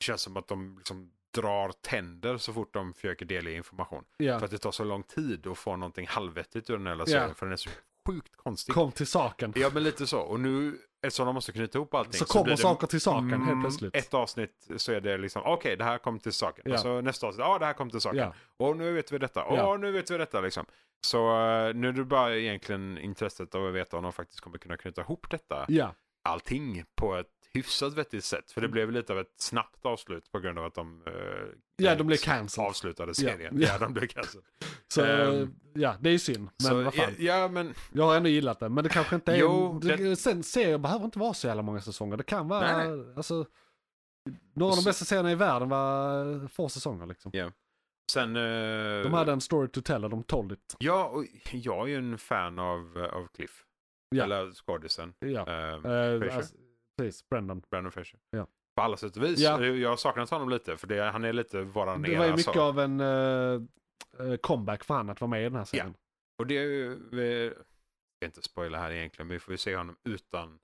känns 0.05 0.21
som 0.23 0.37
att 0.37 0.49
de 0.49 0.79
liksom 0.79 1.13
drar 1.35 1.73
tänder 1.73 2.37
så 2.37 2.53
fort 2.53 2.75
de 2.75 2.95
försöker 2.95 3.27
delge 3.27 3.53
information. 3.53 4.05
ja. 4.17 4.39
För 4.39 4.45
att 4.45 4.51
det 4.51 4.59
tar 4.59 4.73
så 4.73 4.85
lång 4.85 5.03
tid 5.03 5.47
att 5.47 5.59
få 5.59 5.77
någonting 5.77 6.07
halvvettigt 6.07 6.71
ur 6.71 6.79
den 6.79 6.87
här 6.87 7.05
serien. 7.05 7.35
För 7.35 7.47
den 7.47 7.53
är 7.53 7.57
så 7.57 7.71
sjukt 8.09 8.37
konstig. 8.37 8.75
Kom 8.75 8.93
till 8.93 9.07
saken. 9.07 9.53
Ja 9.57 9.71
men 9.75 9.83
lite 9.83 10.07
så. 10.07 10.21
Och 10.21 10.41
nu, 10.41 10.79
eftersom 11.03 11.27
de 11.27 11.35
måste 11.35 11.53
knyta 11.53 11.79
ihop 11.79 11.95
allting. 11.95 12.13
Så 12.13 12.25
kommer 12.25 12.45
blir 12.45 12.57
det- 12.57 12.63
saker 12.63 12.87
till 12.87 13.01
saken 13.01 13.31
helt 13.31 13.43
Mm, 13.43 13.61
plötsligt. 13.63 13.97
Ett 13.97 14.15
avsnitt 14.15 14.69
så 14.77 14.93
är 14.93 15.01
det 15.01 15.19
liksom, 15.19 15.43
okej 15.45 15.77
det 15.77 15.85
här 15.85 15.99
kom 15.99 16.19
till 16.19 16.33
saken. 16.33 16.65
Ja. 16.67 16.73
Och 16.75 16.81
så 16.81 17.01
nästa 17.01 17.27
avsnitt, 17.27 17.41
ja 17.47 17.59
det 17.59 17.67
här 17.67 17.73
kom 17.73 17.91
till 17.91 18.01
saken. 18.01 18.19
Ja. 18.19 18.35
Och 18.57 18.77
nu 18.77 18.93
vet 18.93 19.13
vi 19.13 19.19
detta, 19.19 19.45
och 19.45 19.57
Ja. 19.57 19.77
nu 19.77 19.93
vet 19.93 20.11
vi 20.11 20.19
detta 20.19 20.41
liksom. 20.41 20.67
Så 21.07 21.19
eh, 21.19 21.75
nu 21.75 21.89
är 21.89 21.93
det 21.93 22.05
bara 22.05 22.37
egentligen 22.37 22.99
intresset 22.99 23.55
av 23.55 23.67
att 23.67 23.75
veta 23.75 23.97
om 23.97 24.03
de 24.03 24.13
faktiskt 24.13 24.41
kommer 24.41 24.59
kunna 24.59 24.77
knyta 24.77 25.01
ihop 25.01 25.31
detta, 25.31 25.65
Ja, 25.69 25.95
allting 26.23 26.85
på 26.95 27.15
ett 27.17 27.27
hyfsat 27.55 27.95
vettigt 27.95 28.25
sätt. 28.25 28.51
För 28.53 28.61
det 28.61 28.65
Mm. 28.67 28.73
blev 28.73 28.91
lite 28.93 29.13
av 29.13 29.19
ett 29.19 29.35
snabbt 29.37 29.87
avslut 29.87 30.33
på 30.33 30.39
grund 30.41 30.59
av 30.59 30.65
att 30.65 30.75
de 30.75 31.03
eh, 31.07 31.13
ja 31.77 31.95
de 31.95 32.07
blev 32.07 32.17
cancelled. 32.17 32.69
avslutade 32.69 33.15
serien. 33.15 33.61
Ja. 33.61 33.69
Ja, 33.69 33.79
de 33.79 33.93
blev 33.93 34.07
cancelled. 34.07 34.45
Så 34.89 35.05
Ehm, 35.05 35.55
ja, 35.75 35.97
det 36.01 36.09
är 36.09 36.13
ju 36.13 36.19
synd. 36.19 36.43
Men 36.59 36.67
så, 36.71 36.83
vad 36.83 36.95
fan. 36.95 37.15
ja, 37.19 37.37
ja, 37.39 37.49
men 37.49 37.75
Jag 37.93 38.05
har 38.05 38.17
ändå 38.17 38.29
gillat 38.29 38.61
det, 38.61 38.69
men 38.69 38.85
det 38.85 38.91
kanske 38.91 39.15
inte 39.15 39.33
är... 39.33 39.37
Jo, 39.37 39.79
det, 39.83 40.17
Sen 40.17 40.43
serier 40.43 40.79
behöver 40.79 41.05
inte 41.05 41.19
vara 41.19 41.35
så 41.35 41.47
jävla 41.47 41.63
många 41.63 41.81
säsonger. 41.81 42.17
Det 42.17 42.25
kan 42.25 42.49
vara, 42.49 42.79
Nej, 42.89 43.13
alltså... 43.17 43.47
Några 44.55 44.71
av 44.73 44.77
de 44.77 44.85
bästa 44.85 45.05
serierna 45.05 45.33
i 45.33 45.35
världen 45.35 45.69
var 45.69 46.49
få 46.49 46.69
säsonger 46.69 47.07
liksom. 47.07 47.33
sen... 48.13 48.37
eh, 48.37 49.03
De 49.03 49.13
hade 49.13 49.33
en 49.33 49.41
story 49.41 49.69
to 49.69 49.81
tell 49.81 50.05
och 50.05 50.11
de 50.11 50.23
told 50.23 50.53
it. 50.53 50.77
Ja, 50.79 51.05
och 51.09 51.25
jag 51.53 51.83
är 51.83 51.87
ju 51.87 51.97
en 51.97 52.19
fan 52.19 52.59
av, 52.59 53.09
av 53.13 53.27
Cliff. 53.27 53.65
Ja. 54.11 54.25
Eller 54.25 54.53
skådisen. 54.53 55.15
Ja. 55.19 55.29
Eh, 55.29 55.75
Eh, 55.75 55.81
Fraser. 56.21 56.37
alltså, 56.37 56.55
precis, 56.97 57.29
Brendan. 57.29 57.63
Brandon 57.71 57.93
Fraser. 57.93 58.21
Ja. 58.31 58.47
På 58.77 58.83
alla 58.83 58.97
sätt 58.97 59.17
och 59.17 59.23
vis. 59.23 59.39
Ja. 59.41 59.65
Jag 59.65 59.99
saknat 59.99 60.31
honom 60.31 60.49
lite 60.49 60.77
för 60.77 60.87
det, 60.87 61.11
han 61.11 61.25
är 61.25 61.33
lite 61.33 61.63
våran 61.63 62.03
Det 62.03 62.17
var 62.17 62.25
ju 62.25 62.31
era, 62.31 62.37
mycket 62.37 62.55
så. 62.55 62.63
av 62.63 62.81
en 62.81 63.01
eh, 63.01 64.37
comeback 64.41 64.85
för 64.85 64.95
han 64.95 65.11
att 65.11 65.21
vara 65.21 65.29
med 65.29 65.41
i 65.41 65.45
den 65.45 65.55
här 65.55 65.65
serien. 65.65 65.95
Och 66.39 66.47
det 66.47 66.59
är 66.59 66.63
ju, 66.63 66.99
vi, 67.11 67.53
ska 68.17 68.27
inte 68.27 68.43
spoila 68.43 68.79
här 68.79 68.91
egentligen, 68.91 69.27
men 69.27 69.35
vi 69.35 69.41
får 69.41 69.53
ju 69.53 69.59
se 69.59 69.77
honom 69.77 69.97
utan 70.05 70.59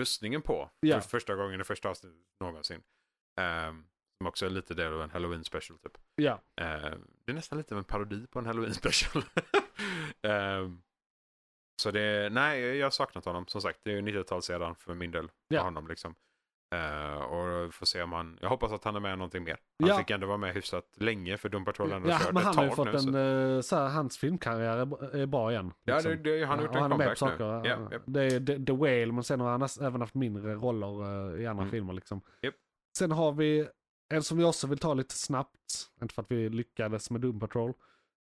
rustningen 0.00 0.42
på. 0.42 0.70
Ja. 0.80 1.00
För 1.00 1.08
första 1.08 1.34
gången 1.34 1.60
i 1.60 1.64
första 1.64 1.88
avsnittet 1.88 2.18
någonsin. 2.40 2.82
Um, 3.40 3.86
som 4.18 4.26
också 4.26 4.46
är 4.46 4.50
lite 4.50 4.74
del 4.74 4.92
av 4.92 5.02
en 5.02 5.10
Halloween 5.10 5.44
special 5.44 5.78
typ. 5.78 5.98
Ja. 6.14 6.32
Eh, 6.60 6.98
det 7.24 7.32
är 7.32 7.34
nästan 7.34 7.58
lite 7.58 7.74
av 7.74 7.78
en 7.78 7.84
parodi 7.84 8.26
på 8.26 8.38
en 8.38 8.46
Halloween 8.46 8.74
special. 8.74 9.24
Ehm, 10.22 10.82
så 11.82 11.90
det, 11.90 12.28
nej, 12.32 12.60
jag 12.76 12.86
har 12.86 12.90
saknat 12.90 13.24
honom. 13.24 13.46
Som 13.46 13.60
sagt, 13.60 13.78
det 13.82 13.90
är 13.90 13.94
ju 13.94 14.02
90-tal 14.02 14.42
sedan 14.42 14.74
för 14.74 14.94
min 14.94 15.10
del. 15.10 15.28
Ja. 15.48 15.62
honom 15.62 15.88
liksom. 15.88 16.14
Eh, 16.74 17.16
och 17.22 17.74
får 17.74 17.86
se 17.86 18.02
om 18.02 18.12
han, 18.12 18.38
jag 18.42 18.48
hoppas 18.48 18.72
att 18.72 18.84
han 18.84 18.96
är 18.96 19.00
med 19.00 19.18
någonting 19.18 19.44
mer. 19.44 19.56
Han 19.78 19.88
Ja. 19.88 19.98
fick 19.98 20.10
ändå 20.10 20.26
vara 20.26 20.36
med 20.38 20.54
hyfsat 20.54 20.84
länge 20.96 21.36
för 21.36 21.48
Doom 21.48 21.64
Patrol 21.64 21.92
ändå 21.92 22.08
Ja, 22.08 22.18
men 22.32 22.42
han 22.42 22.56
har 22.56 22.64
ju 22.64 22.70
fått 22.70 22.86
nu. 22.86 22.92
en, 22.92 23.00
så- 23.00 23.18
eh, 23.18 23.60
så 23.60 23.76
här, 23.76 23.88
hans 23.88 24.18
filmkarriär 24.18 24.76
är, 25.16 25.26
bra 25.26 25.52
igen. 25.52 25.72
Ja, 25.84 25.94
liksom. 25.94 26.10
det, 26.22 26.38
det, 26.38 26.44
han 26.44 26.58
har 26.58 26.66
gjort 26.66 26.74
en 26.76 26.82
comeback 26.90 27.08
nu. 27.08 27.14
saker. 27.16 27.44
Ja, 27.44 27.88
ja. 27.90 27.98
Det 28.06 28.22
är 28.24 28.40
The, 28.40 28.64
The 28.64 28.72
Whale, 28.72 29.12
men 29.12 29.24
sen 29.24 29.40
har 29.40 29.50
han 29.50 29.68
även 29.80 30.00
haft 30.00 30.14
mindre 30.14 30.54
roller 30.54 31.02
eh, 31.36 31.42
i 31.42 31.46
andra 31.46 31.62
Mm. 31.62 31.70
filmer. 31.70 31.92
Liksom. 31.92 32.20
Japp. 32.42 32.54
Sen 32.98 33.10
har 33.10 33.32
vi 33.32 33.68
en 34.14 34.22
som 34.22 34.38
vi 34.38 34.44
också 34.44 34.66
vill 34.66 34.78
ta 34.78 34.94
lite 34.94 35.14
snabbt, 35.14 35.90
inte 36.02 36.14
för 36.14 36.22
att 36.22 36.30
vi 36.30 36.48
lyckades 36.48 37.10
med 37.10 37.20
Doom 37.20 37.40
Patrol. 37.40 37.72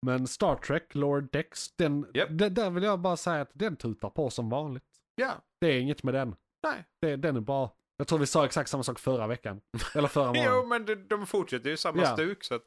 Men 0.03 0.27
Star 0.27 0.57
Trek, 0.57 0.95
Lord 0.95 1.29
Dex, 1.33 1.73
den, 1.77 2.07
Japp. 2.15 2.29
den, 2.31 2.55
där 2.55 2.71
vill 2.71 2.83
jag 2.85 3.01
bara 3.01 3.17
säga 3.17 3.41
att 3.41 3.51
den 3.53 3.77
tutar 3.77 4.11
på 4.11 4.31
som 4.31 4.49
vanligt. 4.51 4.85
ja, 5.15 5.33
Det 5.61 5.67
är 5.67 5.79
inget 5.81 6.03
med 6.03 6.15
den. 6.15 6.37
nej. 6.63 6.85
Det, 7.01 7.17
den 7.17 7.37
är 7.37 7.41
bra. 7.41 7.77
Jag 7.97 8.07
tror 8.09 8.19
vi 8.19 8.27
sa 8.27 8.45
exakt 8.45 8.71
samma 8.71 8.83
sak 8.83 8.99
förra 8.99 9.27
veckan. 9.27 9.61
Eller 9.95 10.09
förra 10.09 10.33
Jo, 10.35 10.43
morgonen. 10.43 10.69
men 10.69 10.85
de, 10.87 10.95
de 11.09 11.27
fortsätter 11.27 11.71
ju 11.71 11.77
samma 11.77 12.03
Ja. 12.03 12.13
stuk. 12.17 12.45
Så 12.45 12.55
att, 12.55 12.63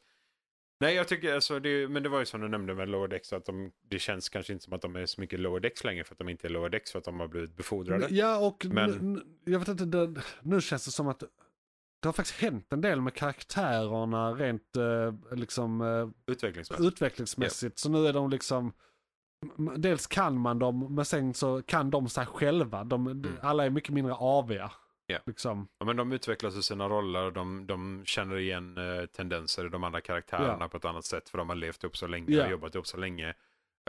nej, 0.79 0.95
jag 0.95 1.07
tycker 1.07 1.33
alltså, 1.35 1.59
det, 1.59 1.87
men 1.87 2.03
det 2.03 2.09
var 2.09 2.19
ju 2.19 2.25
som 2.25 2.41
du 2.41 2.47
nämnde 2.47 2.75
med 2.75 2.89
Lower 2.89 3.07
Decks, 3.07 3.33
att 3.33 3.45
de, 3.45 3.71
det 3.89 3.99
känns 3.99 4.29
kanske 4.29 4.53
inte 4.53 4.65
som 4.65 4.73
att 4.73 4.81
de 4.81 4.95
är 4.95 5.05
så 5.05 5.21
mycket 5.21 5.39
Lower 5.39 5.59
Decks 5.59 5.83
längre 5.83 6.03
för 6.03 6.13
att 6.13 6.19
de 6.19 6.29
inte 6.29 6.47
är 6.47 6.49
Lower 6.49 6.69
Decks 6.69 6.91
för 6.91 6.99
att 6.99 7.05
de 7.05 7.19
har 7.19 7.27
blivit 7.27 7.55
befordrade. 7.55 8.07
Ja, 8.09 8.47
och 8.47 8.65
Men- 8.69 9.23
jag 9.45 9.59
vet 9.59 9.67
inte, 9.67 9.85
det, 9.85 10.21
nu 10.41 10.61
känns 10.61 10.85
det 10.85 10.91
som 10.91 11.07
att 11.07 11.23
det 11.99 12.07
har 12.07 12.13
faktiskt 12.13 12.41
hänt 12.41 12.73
en 12.73 12.81
del 12.81 13.01
med 13.01 13.13
karaktärerna 13.13 14.31
rent 14.33 14.75
eh, 14.77 15.37
liksom 15.37 15.81
eh, 15.81 16.31
Utvecklingsmässigt. 16.33 16.87
utvecklingsmässigt. 16.87 17.79
Så 17.79 17.89
nu 17.89 18.07
är 18.07 18.13
de 18.13 18.29
liksom, 18.29 18.73
dels 19.77 20.07
kan 20.07 20.37
man 20.39 20.59
dem, 20.59 20.95
men 20.95 21.05
sen 21.05 21.33
så 21.33 21.61
kan 21.61 21.89
de 21.89 22.09
sig 22.09 22.25
själva. 22.25 22.83
De, 22.83 23.25
Alla 23.41 23.65
är 23.65 23.69
mycket 23.69 23.93
mindre 23.93 24.13
aviga. 24.13 24.61
Mm. 24.63 24.71
Ja. 25.07 25.19
Liksom. 25.25 25.67
Ja, 25.79 25.85
men 25.85 25.97
de 25.97 26.11
utvecklas 26.11 26.55
i 26.57 26.63
sina 26.63 26.89
roller 26.89 27.23
och 27.23 27.33
de, 27.33 27.67
de 27.67 28.01
känner 28.05 28.37
igen 28.37 28.77
eh, 28.77 29.05
tendenser 29.05 29.65
i 29.65 29.69
de 29.69 29.83
andra 29.83 30.01
karaktärerna 30.01 30.57
Ja. 30.59 30.67
på 30.67 30.77
ett 30.77 30.85
annat 30.85 31.05
sätt 31.05 31.29
för 31.29 31.37
de 31.37 31.49
har 31.49 31.55
levt 31.55 31.83
upp 31.83 31.97
så 31.97 32.07
länge 32.07 32.31
Ja. 32.35 32.45
och 32.45 32.51
jobbat 32.51 32.75
ihop 32.75 32.87
så 32.87 32.97
länge. 32.97 33.33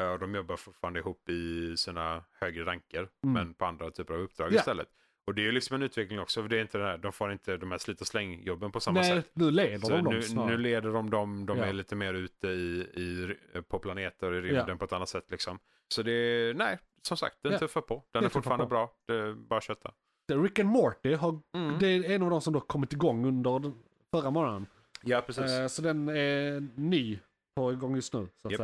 Eh, 0.00 0.06
och 0.12 0.18
de 0.18 0.34
jobbar 0.34 0.56
fortfarande 0.56 1.00
ihop 1.00 1.28
i 1.28 1.76
sina 1.76 2.24
högre 2.40 2.64
ranker 2.64 2.98
Mm. 3.24 3.32
men 3.32 3.54
på 3.54 3.64
andra 3.64 3.90
typer 3.90 4.14
av 4.14 4.20
uppdrag 4.20 4.52
istället. 4.54 4.88
Och 5.30 5.34
det 5.34 5.42
är 5.42 5.44
ju 5.46 5.52
liksom 5.52 5.74
en 5.76 5.82
utveckling 5.82 6.20
också 6.20 6.42
för 6.42 6.48
det 6.48 6.56
är 6.56 6.60
inte 6.62 6.78
det 6.78 6.84
här, 6.84 6.98
de 6.98 7.12
får 7.12 7.32
inte 7.32 7.56
de 7.56 7.70
här 7.70 7.78
slit 7.78 8.00
och 8.00 8.06
släng 8.06 8.42
jobben 8.42 8.72
på 8.72 8.80
samma 8.80 9.00
Nej, 9.00 9.10
sätt. 9.22 9.30
nu 9.34 9.50
leder 9.50 9.78
Så 9.78 9.88
de 9.92 10.04
dem 10.04 10.14
nu, 10.14 10.22
snarare. 10.22 10.50
nu 10.50 10.58
leder 10.58 10.90
de 10.92 11.10
dem, 11.10 11.46
de 11.46 11.58
Ja. 11.58 11.64
är 11.64 11.72
lite 11.72 11.96
mer 11.96 12.14
ute 12.14 12.46
i, 12.48 12.80
i, 12.80 13.36
på 13.68 13.78
planeter 13.78 14.34
i 14.34 14.40
rymden 14.40 14.64
Ja. 14.68 14.76
på 14.76 14.84
ett 14.84 14.92
annat 14.92 15.08
sätt 15.08 15.30
liksom. 15.30 15.58
Så 15.88 16.02
det 16.02 16.12
är, 16.12 16.54
nej, 16.54 16.78
som 17.02 17.16
sagt, 17.16 17.36
den 17.42 17.52
Ja. 17.52 17.58
tuffar 17.58 17.80
på. 17.80 18.04
Den 18.12 18.22
Det 18.22 18.26
är 18.26 18.28
fortfarande 18.30 18.64
på. 18.64 18.68
bra, 18.68 18.92
det 19.06 19.14
är 19.14 19.32
bara 19.34 19.60
kötta. 19.60 19.92
Rick 20.32 20.58
and 20.58 20.68
Morty, 20.68 21.14
har, 21.14 21.40
Mm. 21.54 21.78
det 21.78 21.86
är 21.88 22.10
en 22.10 22.22
av 22.22 22.30
de 22.30 22.40
som 22.40 22.52
då 22.52 22.60
kommit 22.60 22.92
igång 22.92 23.26
under 23.26 23.72
förra 24.14 24.30
månaden. 24.30 24.66
Ja, 25.02 25.20
precis. 25.26 25.44
Eh, 25.44 25.66
så 25.66 25.82
den 25.82 26.08
är 26.08 26.68
ny 26.80 27.18
på 27.56 27.72
igång 27.72 27.94
just 27.94 28.14
nu, 28.14 28.28
så 28.42 28.48
att 28.48 28.52
Japp. 28.52 28.58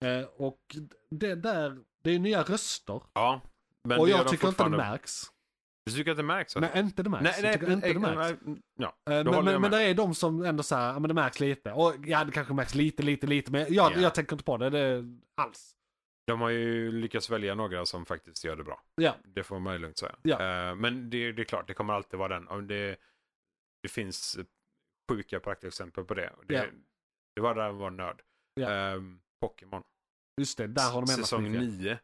säga. 0.00 0.20
Eh, 0.20 0.26
och 0.36 0.60
det 1.10 1.34
där, 1.34 1.78
det 2.02 2.10
är 2.14 2.18
nya 2.18 2.42
röster. 2.42 3.02
ja, 3.12 3.40
men 3.88 4.00
och 4.00 4.08
jag 4.08 4.28
tycker 4.28 4.48
inte 4.48 4.64
det 4.64 4.70
märks. 4.70 5.22
Du 5.90 5.96
tycker 5.98 6.10
att 6.10 6.16
det 6.16 6.22
märks? 6.22 6.56
alltså? 6.56 6.72
Nej, 6.74 6.84
inte 6.84 7.02
det 7.02 7.10
märks. 7.10 7.42
jag 7.42 7.52
tycker 7.52 7.72
inte 7.72 7.92
det 7.92 7.98
märks. 7.98 8.40
nej, 8.44 8.56
ja, 8.78 8.96
Eh, 9.10 9.24
Men, 9.24 9.44
men, 9.44 9.60
men 9.62 9.70
det 9.70 9.82
är 9.82 9.94
de 9.94 10.14
som 10.14 10.44
ändå 10.44 10.62
så 10.62 10.74
här, 10.76 10.92
men 11.00 11.08
det 11.08 11.14
märks 11.14 11.40
lite. 11.40 11.72
Och 11.72 11.94
ja, 12.04 12.24
det 12.24 12.32
kanske 12.32 12.54
märks 12.54 12.74
lite, 12.74 13.02
lite, 13.02 13.26
lite. 13.26 13.52
Men 13.52 13.60
jag, 13.74 13.92
Ja. 13.92 14.00
jag 14.00 14.14
tänker 14.14 14.32
inte 14.32 14.44
på 14.44 14.56
det, 14.56 14.70
det 14.70 15.04
alls. 15.36 15.76
De 16.26 16.40
har 16.40 16.48
ju 16.48 16.92
lyckats 16.92 17.30
välja 17.30 17.54
några 17.54 17.86
som 17.86 18.06
faktiskt 18.06 18.44
gör 18.44 18.56
det 18.56 18.64
bra. 18.64 18.82
Ja, 18.94 19.14
Det 19.24 19.42
får 19.42 19.60
man 19.60 19.72
ju 19.72 19.78
lugnt 19.78 19.98
säga. 19.98 20.16
Ja. 20.22 20.68
Eh, 20.68 20.74
men 20.74 21.10
det, 21.10 21.32
det 21.32 21.42
är 21.42 21.44
klart, 21.44 21.66
det 21.68 21.74
kommer 21.74 21.94
alltid 21.94 22.18
vara 22.18 22.34
den. 22.34 22.48
Om 22.48 22.66
det, 22.66 22.96
det 23.82 23.88
finns 23.88 24.38
sjuka 25.10 25.40
praktexempel 25.40 26.04
på 26.04 26.14
det. 26.14 26.32
Det, 26.46 26.54
Ja. 26.54 26.64
det 27.34 27.40
var 27.40 27.54
där 27.54 27.62
jag 27.66 27.72
var 27.72 27.90
nörd. 27.90 28.22
Ja. 28.54 28.70
Ehm, 28.70 29.20
Pokémon. 29.44 29.82
just 30.40 30.58
det. 30.58 30.66
Där 30.66 30.82
har 30.90 30.92
de 30.92 31.10
ändrat 31.12 31.16
Säsong 31.26 31.42
mycket. 31.52 31.60
9 31.68 31.98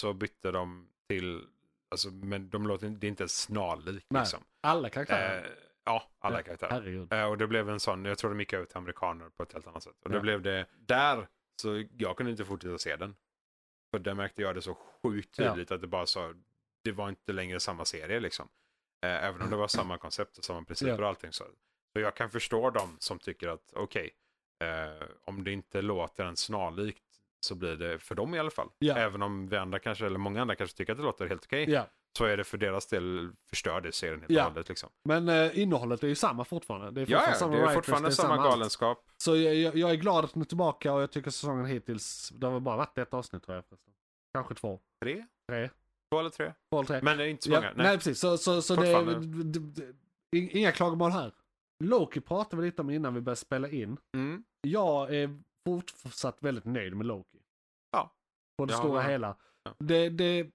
så 0.00 0.12
bytte 0.12 0.50
de 0.50 0.88
till, 1.08 1.46
alltså, 1.94 2.10
men 2.10 2.48
de 2.50 2.66
låter, 2.66 2.88
det 2.88 3.06
är 3.06 3.08
inte 3.08 3.22
ens 3.22 3.40
snarlik 3.42 4.04
Nej, 4.08 4.20
liksom. 4.22 4.40
Alla 4.60 4.90
karaktärer. 4.90 5.44
Eh, 5.44 5.50
ja, 5.84 6.10
alla 6.18 6.38
Ja, 6.38 6.42
karaktärer. 6.42 7.06
Eh, 7.14 7.24
och 7.28 7.38
det 7.38 7.46
blev 7.46 7.68
en 7.70 7.80
sån, 7.80 8.04
jag 8.04 8.18
tror 8.18 8.30
de 8.30 8.40
gick 8.40 8.52
över 8.52 8.66
till 8.66 8.76
amerikaner 8.76 9.28
på 9.30 9.42
ett 9.42 9.52
helt 9.52 9.66
annat 9.66 9.82
sätt. 9.82 9.96
Och 10.04 10.10
då 10.10 10.16
Ja. 10.16 10.20
blev 10.20 10.42
det, 10.42 10.66
där, 10.78 11.28
så 11.62 11.84
jag 11.96 12.16
kunde 12.16 12.30
inte 12.32 12.44
fortsätta 12.44 12.78
se 12.78 12.96
den. 12.96 13.16
För 13.90 13.98
där 13.98 14.14
märkte 14.14 14.42
jag 14.42 14.54
det 14.54 14.62
så 14.62 14.74
sjukt 14.74 15.38
Ja. 15.38 15.50
tydligt 15.50 15.70
att 15.70 15.80
det 15.80 15.86
bara 15.86 16.06
så, 16.06 16.34
det 16.84 16.92
var 16.92 17.08
inte 17.08 17.32
längre 17.32 17.60
samma 17.60 17.84
serie 17.84 18.20
liksom. 18.20 18.48
Eh, 19.04 19.24
även 19.24 19.42
om 19.42 19.50
det 19.50 19.56
var 19.56 19.68
samma 19.68 19.98
koncept 19.98 20.38
och 20.38 20.44
samma 20.44 20.64
principer 20.64 20.92
Ja. 20.92 20.98
och 21.02 21.08
allting 21.08 21.32
så. 21.32 21.44
Så 21.92 22.00
jag 22.00 22.16
kan 22.16 22.30
förstå 22.30 22.70
dem 22.70 22.96
som 23.00 23.18
tycker 23.18 23.48
att 23.48 23.72
okej, 23.72 24.10
eh, 24.64 25.06
om 25.24 25.44
det 25.44 25.52
inte 25.52 25.82
låter 25.82 26.24
en 26.24 26.36
snarlikt 26.36 27.03
så 27.44 27.54
blir 27.54 27.76
det 27.76 27.98
för 27.98 28.14
dem 28.14 28.34
i 28.34 28.38
alla 28.38 28.50
fall. 28.50 28.68
Ja. 28.78 28.94
Även 28.96 29.22
om 29.22 29.48
vi 29.48 29.56
andra 29.56 29.78
kanske, 29.78 30.06
eller 30.06 30.18
många 30.18 30.42
andra 30.42 30.56
kanske 30.56 30.76
tycker 30.76 30.92
att 30.92 30.98
det 30.98 31.04
låter 31.04 31.26
helt 31.26 31.44
okej. 31.44 31.70
Ja. 31.70 31.86
Så 32.18 32.24
är 32.24 32.36
det 32.36 32.44
för 32.44 32.58
deras 32.58 32.86
del 32.86 33.32
förstör 33.50 33.80
det 33.80 33.92
serien 33.92 34.20
helt 34.20 34.30
Ja. 34.30 34.44
och 34.46 34.50
hållet 34.52 34.68
liksom. 34.68 34.90
Men 35.04 35.28
eh, 35.28 35.58
innehållet 35.58 36.02
är 36.02 36.08
ju 36.08 36.14
samma 36.14 36.44
fortfarande. 36.44 36.90
Det 36.90 37.00
är 37.00 37.06
Ja, 37.10 37.18
fortfarande 37.18 37.30
ja, 37.34 37.38
samma 37.38 37.52
det 37.52 37.58
är 37.58 37.60
writers, 37.62 37.74
fortfarande 37.74 38.08
är 38.08 38.10
samma 38.10 38.34
allt. 38.34 38.44
galenskap. 38.50 39.04
Så 39.16 39.36
jag, 39.36 39.54
jag, 39.54 39.76
jag 39.76 39.90
är 39.90 39.94
glad 39.94 40.24
att 40.24 40.32
den 40.32 40.42
är 40.42 40.46
tillbaka 40.46 40.92
och 40.92 41.02
jag 41.02 41.10
tycker 41.10 41.30
säsongen 41.30 41.66
hittills, 41.66 42.32
det 42.34 42.46
har 42.46 42.52
väl 42.52 42.62
bara 42.62 42.76
varit 42.76 42.98
ett 42.98 43.14
avsnitt 43.14 43.42
tror 43.42 43.54
jag 43.54 43.64
förresten. 43.64 43.92
Kanske 44.34 44.54
två, 44.54 44.80
Tre? 45.04 45.24
tre, 45.52 45.70
Två 46.12 46.20
eller 46.20 46.30
tre? 46.30 46.52
två 46.72 46.78
eller 46.78 46.86
tre. 46.86 47.00
Men 47.02 47.18
det 47.18 47.24
är 47.24 47.28
inte 47.28 47.42
så 47.44 47.50
ja, 47.50 47.56
många. 47.60 47.72
nej. 47.76 47.86
Nej. 47.86 47.96
precis, 47.96 48.18
så, 48.20 48.38
så, 48.38 48.62
så 48.62 48.76
det, 48.76 48.88
är- 48.88 49.94
inga 50.56 50.72
klagomål 50.72 51.10
här. 51.10 51.32
Loki 51.84 52.20
pratade 52.20 52.62
vi 52.62 52.68
lite 52.68 52.82
om 52.82 52.90
innan 52.90 53.14
vi 53.14 53.20
började 53.20 53.36
spela 53.40 53.68
in. 53.68 53.96
Mm. 54.16 54.44
Jag 54.62 55.14
är 55.14 55.38
fortsatt 55.64 56.36
väldigt 56.40 56.64
nöjd 56.64 56.96
med 56.96 57.06
Loki. 57.06 57.38
Ja. 57.90 58.12
På 58.58 58.64
det 58.66 58.72
Jag 58.72 58.78
stora 58.80 59.02
med. 59.02 59.10
hela. 59.10 59.36
Ja. 59.62 59.74
Det, 59.78 60.08
det, 60.08 60.50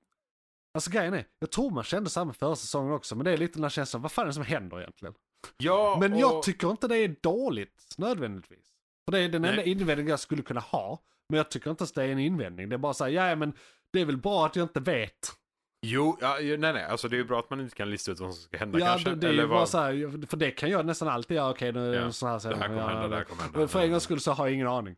alltså 0.74 0.92
grejen 0.92 1.14
är, 1.14 1.26
jag 1.40 1.52
tror 1.52 1.72
man 1.72 1.84
kände 1.84 2.10
samma 2.10 2.34
förra 2.34 2.56
säsongen 2.56 2.94
också, 2.94 3.16
men 3.16 3.26
det 3.26 3.32
är 3.32 3.38
lite 3.38 3.54
den 3.54 3.64
här 3.64 3.70
känslan, 3.70 4.02
vad 4.02 4.12
fan 4.12 4.24
är 4.24 4.28
det 4.28 4.34
som 4.34 4.44
händer 4.44 4.80
egentligen? 4.82 5.14
Ja, 5.58 5.98
Men 6.00 6.14
och... 6.14 6.20
jag 6.20 6.44
tycker 6.44 6.72
inte 6.72 6.88
det 6.88 6.98
är 6.98 7.16
dåligt 7.22 7.96
nödvändigtvis. 7.98 8.66
För 9.06 9.12
det 9.12 9.20
är 9.20 9.30
den 9.30 9.42
Nej. 9.42 9.52
enda 9.52 9.64
invändningen 9.64 10.10
jag 10.10 10.20
skulle 10.20 10.42
kunna 10.44 10.60
ha. 10.60 11.04
Men 11.30 11.38
jag 11.38 11.52
tycker 11.52 11.70
inte 11.72 11.84
att 11.84 11.96
det 11.96 12.04
är 12.04 12.10
en 12.10 12.20
invändning. 12.20 12.70
Det 12.70 12.76
är 12.76 12.78
bara 12.78 12.94
så 12.94 13.04
här, 13.04 13.12
ja 13.12 13.36
men 13.36 13.54
det 13.94 14.02
är 14.02 14.06
väl 14.06 14.18
bra 14.18 14.46
att 14.46 14.56
jag 14.56 14.64
inte 14.66 14.80
vet. 14.80 15.39
Jo, 15.82 16.18
ja, 16.22 16.38
nej 16.42 16.58
nej, 16.58 16.84
alltså 16.84 17.08
det 17.08 17.16
är 17.16 17.18
ju 17.18 17.24
bra 17.24 17.40
att 17.40 17.50
man 17.50 17.60
inte 17.60 17.76
kan 17.76 17.90
lista 17.90 18.12
ut 18.12 18.20
vad 18.20 18.34
som 18.34 18.44
ska 18.44 18.58
hända 18.58 18.80
Ja, 18.80 18.86
kanske. 18.86 19.10
det, 19.10 19.16
det 19.16 19.28
är 19.28 19.30
eller 19.32 19.44
ju 19.44 19.50
bara 19.50 19.60
vad... 19.60 19.70
så 19.70 19.78
här, 19.78 20.28
för 20.28 20.38
det 20.38 20.52
kan 20.52 20.70
jag 20.70 20.86
nästan 20.86 21.08
alltid 21.08 21.38
göra. 21.38 21.50
Okej, 21.50 21.72
nu 21.72 21.90
är 21.90 21.94
Ja, 22.00 22.02
en 22.06 22.14
sån 22.14 22.30
här 22.30 22.40
Det 22.50 22.56
här 22.56 22.68
kommer 22.68 22.82
ja, 22.82 22.88
hända, 22.88 23.08
det 23.08 23.16
här 23.16 23.24
kommer 23.24 23.42
hända. 23.44 23.68
För 23.68 23.82
en 23.82 23.90
gångs 23.92 24.04
skull 24.04 24.20
så 24.20 24.32
har 24.32 24.48
jag 24.48 24.54
ingen 24.54 24.68
aning. 24.68 24.96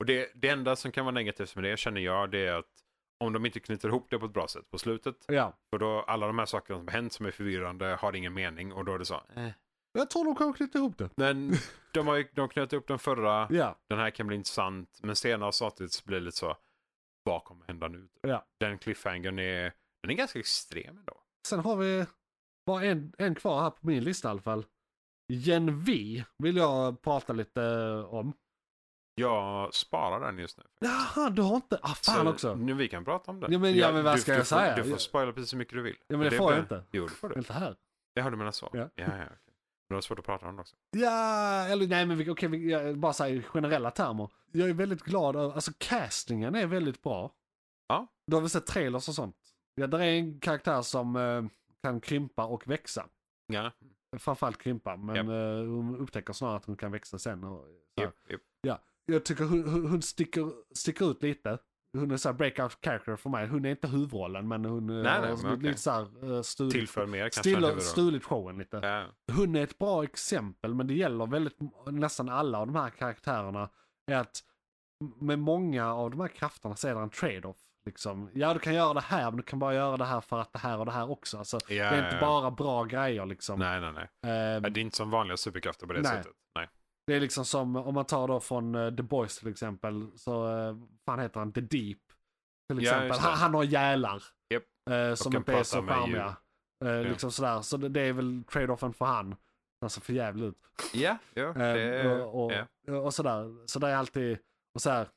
Och 0.00 0.06
det, 0.06 0.30
det 0.34 0.48
enda 0.48 0.76
som 0.76 0.92
kan 0.92 1.04
vara 1.04 1.14
negativt 1.14 1.54
med 1.54 1.64
det 1.64 1.78
känner 1.78 2.00
jag, 2.00 2.30
det 2.30 2.46
är 2.46 2.52
att 2.58 2.66
om 3.24 3.32
de 3.32 3.46
inte 3.46 3.60
knyter 3.60 3.88
ihop 3.88 4.06
det 4.10 4.18
på 4.18 4.26
ett 4.26 4.32
bra 4.32 4.48
sätt 4.48 4.70
på 4.70 4.78
slutet, 4.78 5.16
Ja. 5.28 5.58
för 5.70 5.78
då 5.78 6.00
alla 6.06 6.26
de 6.26 6.38
här 6.38 6.46
sakerna 6.46 6.78
som 6.78 6.86
har 6.88 6.92
hänt 6.92 7.12
som 7.12 7.26
är 7.26 7.30
förvirrande 7.30 7.86
har 8.00 8.16
ingen 8.16 8.34
mening 8.34 8.72
och 8.72 8.84
då 8.84 8.94
är 8.94 8.98
det 8.98 9.04
så. 9.04 9.22
Eh. 9.36 9.48
Jag 9.92 10.10
tror 10.10 10.24
de 10.24 10.34
kommer 10.34 10.52
knyta 10.52 10.78
ihop 10.78 10.98
det. 10.98 11.10
Men 11.16 11.52
de 11.92 12.06
har 12.06 12.16
ju 12.16 12.28
de 12.32 12.48
knöt 12.48 12.72
upp 12.72 12.86
den 12.88 12.98
förra, 12.98 13.46
Ja, 13.50 13.78
den 13.88 13.98
här 13.98 14.10
kan 14.10 14.26
bli 14.26 14.36
intressant, 14.36 14.98
men 15.02 15.16
senare 15.16 15.48
avsnittet 15.48 15.92
så 15.92 16.02
blir 16.06 16.18
det 16.18 16.24
lite 16.24 16.36
så, 16.36 16.56
vad 17.24 17.44
kommer 17.44 17.66
hända 17.66 17.88
nu? 17.88 18.08
ja. 18.22 18.44
Den 18.60 18.78
cliffhangern 18.78 19.38
är, 19.38 19.72
den 20.02 20.10
är 20.10 20.14
ganska 20.14 20.38
extrem 20.38 20.98
ändå. 20.98 21.22
Sen 21.48 21.60
har 21.60 21.76
vi 21.76 22.06
bara 22.66 22.84
en, 22.84 23.12
en 23.18 23.34
kvar 23.34 23.62
här 23.62 23.70
på 23.70 23.86
min 23.86 24.04
lista 24.04 24.28
i 24.28 24.30
alla 24.30 24.40
fall. 24.40 24.66
Gen 25.32 25.80
V 25.80 26.24
vill 26.38 26.56
jag 26.56 27.02
prata 27.02 27.32
lite 27.32 27.60
om. 28.08 28.32
Jag 29.14 29.74
sparar 29.74 30.20
den 30.26 30.38
just 30.38 30.58
nu. 30.58 30.64
Jaha, 30.80 31.30
du 31.30 31.42
har 31.42 31.56
inte... 31.56 31.78
Ah, 31.82 31.88
fan 31.94 32.24
Så 32.24 32.30
också. 32.30 32.54
Nu 32.54 32.74
vi 32.74 32.88
kan 32.88 33.04
prata 33.04 33.30
om 33.30 33.40
den. 33.40 33.52
Ja, 33.52 33.58
men- 33.58 33.74
ja, 33.76 33.92
men 33.92 34.04
vad 34.04 34.16
du, 34.16 34.20
ska 34.20 34.32
du 34.32 34.38
jag 34.38 34.46
får, 34.48 34.56
säga? 34.56 34.76
Du 34.76 34.90
får 34.90 34.96
spoila 34.96 35.32
precis 35.32 35.50
så 35.50 35.56
mycket 35.56 35.74
du 35.74 35.82
vill. 35.82 35.96
Ja, 36.08 36.16
men 36.16 36.30
det 36.30 36.36
får 36.36 36.52
jag 36.52 36.60
inte. 36.62 36.84
Jo, 36.92 37.06
det 37.06 37.10
får 37.14 37.28
du. 37.28 37.34
Vänta 37.34 37.52
här. 37.54 37.76
Ja, 38.14 38.30
du 38.30 38.36
menar 38.36 38.52
så? 38.52 38.70
Ja. 38.72 38.78
ja, 38.78 38.88
ja 38.96 39.06
okej. 39.06 39.16
Men 39.16 39.34
det 39.88 39.94
var 39.94 40.00
svårt 40.00 40.18
att 40.18 40.24
prata 40.24 40.48
om 40.48 40.56
det 40.56 40.60
också. 40.62 40.76
Ja, 40.90 41.66
eller 41.66 41.86
nej 41.86 42.06
men 42.06 42.30
okej, 42.30 42.68
jag- 42.70 42.98
bara 42.98 43.12
säga 43.12 43.34
i 43.36 43.42
generella 43.42 43.90
termer. 43.90 44.28
Jag 44.52 44.68
är 44.68 44.74
väldigt 44.74 45.02
glad 45.02 45.36
över, 45.36 45.54
alltså 45.54 45.72
castingen 45.78 46.54
är 46.54 46.66
väldigt 46.66 47.02
bra. 47.02 47.32
Ja. 47.88 48.06
Du 48.26 48.36
har 48.36 48.40
väl 48.40 48.50
sett 48.50 48.66
trailers 48.66 49.08
och 49.08 49.14
sånt? 49.14 49.36
Ja, 49.74 49.86
där 49.86 49.98
är 49.98 50.18
en 50.18 50.40
karaktär 50.40 50.82
som 50.82 51.16
eh, 51.16 51.44
kan 51.82 52.00
krympa 52.00 52.44
och 52.44 52.68
växa. 52.68 53.06
Ja, 53.46 53.72
Framförallt 54.18 54.58
krympa, 54.58 54.96
men 54.96 55.16
Japp. 55.16 55.26
eh, 55.26 55.72
hon 55.72 55.96
upptäcker 55.96 56.32
snarare 56.32 56.56
att 56.56 56.64
hon 56.64 56.76
kan 56.76 56.92
växa 56.92 57.18
sen. 57.18 57.44
Och, 57.44 57.66
här. 57.96 58.04
Japp, 58.04 58.14
japp. 58.66 58.80
Jag 59.06 59.24
tycker 59.24 59.44
hon, 59.44 59.86
hon, 59.90 60.02
sticker, 60.02 60.52
sticker 60.74 61.10
ut 61.10 61.22
lite. 61.22 61.58
Hon 61.92 62.10
är 62.10 62.16
så 62.16 62.28
här 62.28 62.36
breakout 62.36 62.78
character 62.84 63.16
för 63.16 63.30
mig. 63.30 63.46
Hon 63.46 63.64
är 63.64 63.70
inte 63.70 63.88
huvudrollen 63.88 64.48
men 64.48 64.64
hon 64.64 64.90
eh, 64.90 65.02
Nej, 65.02 65.20
nej, 65.20 65.30
har 65.30 65.42
men 65.42 65.60
lite 65.60 65.78
så 65.78 65.90
här 65.90 66.24
uh, 66.24 66.42
stulit, 66.42 66.72
Tillför 66.72 67.06
mer 67.06 67.28
kanske 67.28 67.80
stulit 67.80 68.24
showen 68.24 68.58
lite. 68.58 68.76
Ja. 68.76 69.06
Hon 69.34 69.56
är 69.56 69.62
ett 69.62 69.78
bra 69.78 70.04
exempel, 70.04 70.74
men 70.74 70.86
det 70.86 70.94
gäller 70.94 71.26
väldigt 71.26 71.58
nästan 71.86 72.28
alla 72.28 72.58
av 72.58 72.66
de 72.66 72.76
här 72.76 72.90
karaktärerna. 72.90 73.70
Är 74.06 74.16
att 74.16 74.44
med 75.20 75.38
många 75.38 75.94
av 75.94 76.10
de 76.10 76.20
här 76.20 76.28
krafterna 76.28 76.76
så 76.76 76.88
är 76.88 76.94
det 76.94 77.00
en 77.00 77.10
trade-off. 77.10 77.69
Liksom. 77.86 78.30
Ja, 78.34 78.54
du 78.54 78.60
kan 78.60 78.74
göra 78.74 78.94
det 78.94 79.00
här, 79.00 79.30
men 79.30 79.36
du 79.36 79.42
kan 79.42 79.58
bara 79.58 79.74
göra 79.74 79.96
det 79.96 80.04
här 80.04 80.20
för 80.20 80.38
att 80.40 80.52
det 80.52 80.58
här 80.58 80.78
och 80.78 80.86
det 80.86 80.92
här 80.92 81.10
också. 81.10 81.38
Alltså, 81.38 81.58
Ja, 81.68 81.74
det 81.90 81.96
är 81.96 82.04
inte 82.04 82.16
ja, 82.16 82.20
ja. 82.20 82.26
bara 82.26 82.50
bra 82.50 82.84
grejer 82.84 83.26
liksom. 83.26 83.58
Nej, 83.58 83.80
nej, 83.80 83.92
nej. 83.92 84.08
Ehm, 84.32 84.64
Ja, 84.64 84.70
Det 84.70 84.80
är 84.80 84.82
inte 84.82 84.96
som 84.96 85.10
vanliga 85.10 85.36
superkrafter 85.36 85.86
på 85.86 85.92
det 85.92 86.00
Nej. 86.00 86.10
sättet. 86.10 86.32
Nej. 86.54 86.68
det 87.06 87.14
är 87.14 87.20
liksom 87.20 87.44
som, 87.44 87.76
om 87.76 87.94
man 87.94 88.04
tar 88.04 88.28
då 88.28 88.40
från 88.40 88.74
eh, 88.74 88.94
The 88.94 89.02
Boys 89.02 89.38
till 89.38 89.48
exempel, 89.48 90.10
så, 90.16 90.46
uh, 90.48 90.76
fan 91.06 91.18
heter 91.20 91.40
han, 91.40 91.52
The 91.52 91.60
Deep. 91.60 91.98
Till 92.68 92.82
Ja, 92.82 92.92
exempel. 92.92 93.18
han, 93.18 93.34
han 93.38 93.54
har 93.54 93.64
gälar. 93.64 94.22
Japp. 94.54 94.62
eh, 94.90 95.14
som 95.14 95.36
inte 95.36 95.52
är 95.52 95.62
så 95.62 95.82
charmiga. 95.86 96.36
Eh, 96.84 97.00
liksom 97.02 97.30
sådär. 97.32 97.60
Så 97.60 97.76
det, 97.76 97.88
det 97.88 98.00
är 98.00 98.12
väl 98.12 98.44
trade-offen 98.44 98.92
för 98.92 99.04
han. 99.04 99.36
Han 99.80 99.90
ser 99.90 100.00
för 100.00 100.12
jävligt 100.12 100.44
ut. 100.44 100.58
Ja, 100.94 101.16
ja. 101.34 101.42
Eh, 101.48 101.54
Det, 101.54 102.22
och, 102.22 102.44
och, 102.44 102.52
ja. 102.86 102.96
och 102.98 103.14
sådär. 103.14 103.66
Så 103.66 103.78
det 103.78 103.88
är 103.88 103.96
alltid, 103.96 104.38
och 104.74 104.80
så 104.82 104.90
här, 104.90 105.08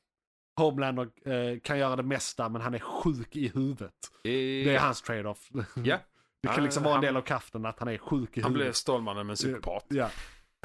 Homelander 0.56 1.08
eh, 1.28 1.60
kan 1.60 1.78
göra 1.78 1.96
det 1.96 2.02
mesta 2.02 2.48
men 2.48 2.62
han 2.62 2.74
är 2.74 2.78
sjuk 2.78 3.36
i 3.36 3.48
huvudet. 3.48 3.94
Det 4.22 4.74
är 4.74 4.78
hans 4.78 5.02
trade-off. 5.02 5.50
Ja. 5.84 5.98
Det 6.42 6.48
kan 6.48 6.64
liksom 6.64 6.82
vara 6.82 6.92
en 6.94 6.96
han- 6.96 7.04
del 7.04 7.16
av 7.16 7.22
kraften 7.22 7.66
att 7.66 7.78
han 7.78 7.88
är 7.88 7.98
sjuk 7.98 8.38
i 8.38 8.40
Han 8.40 8.52
huvudet. 8.52 8.76
Stålmannen 8.76 9.26
med 9.26 9.32
en 9.32 9.36
psykopat. 9.36 9.86
Ja. 9.88 10.10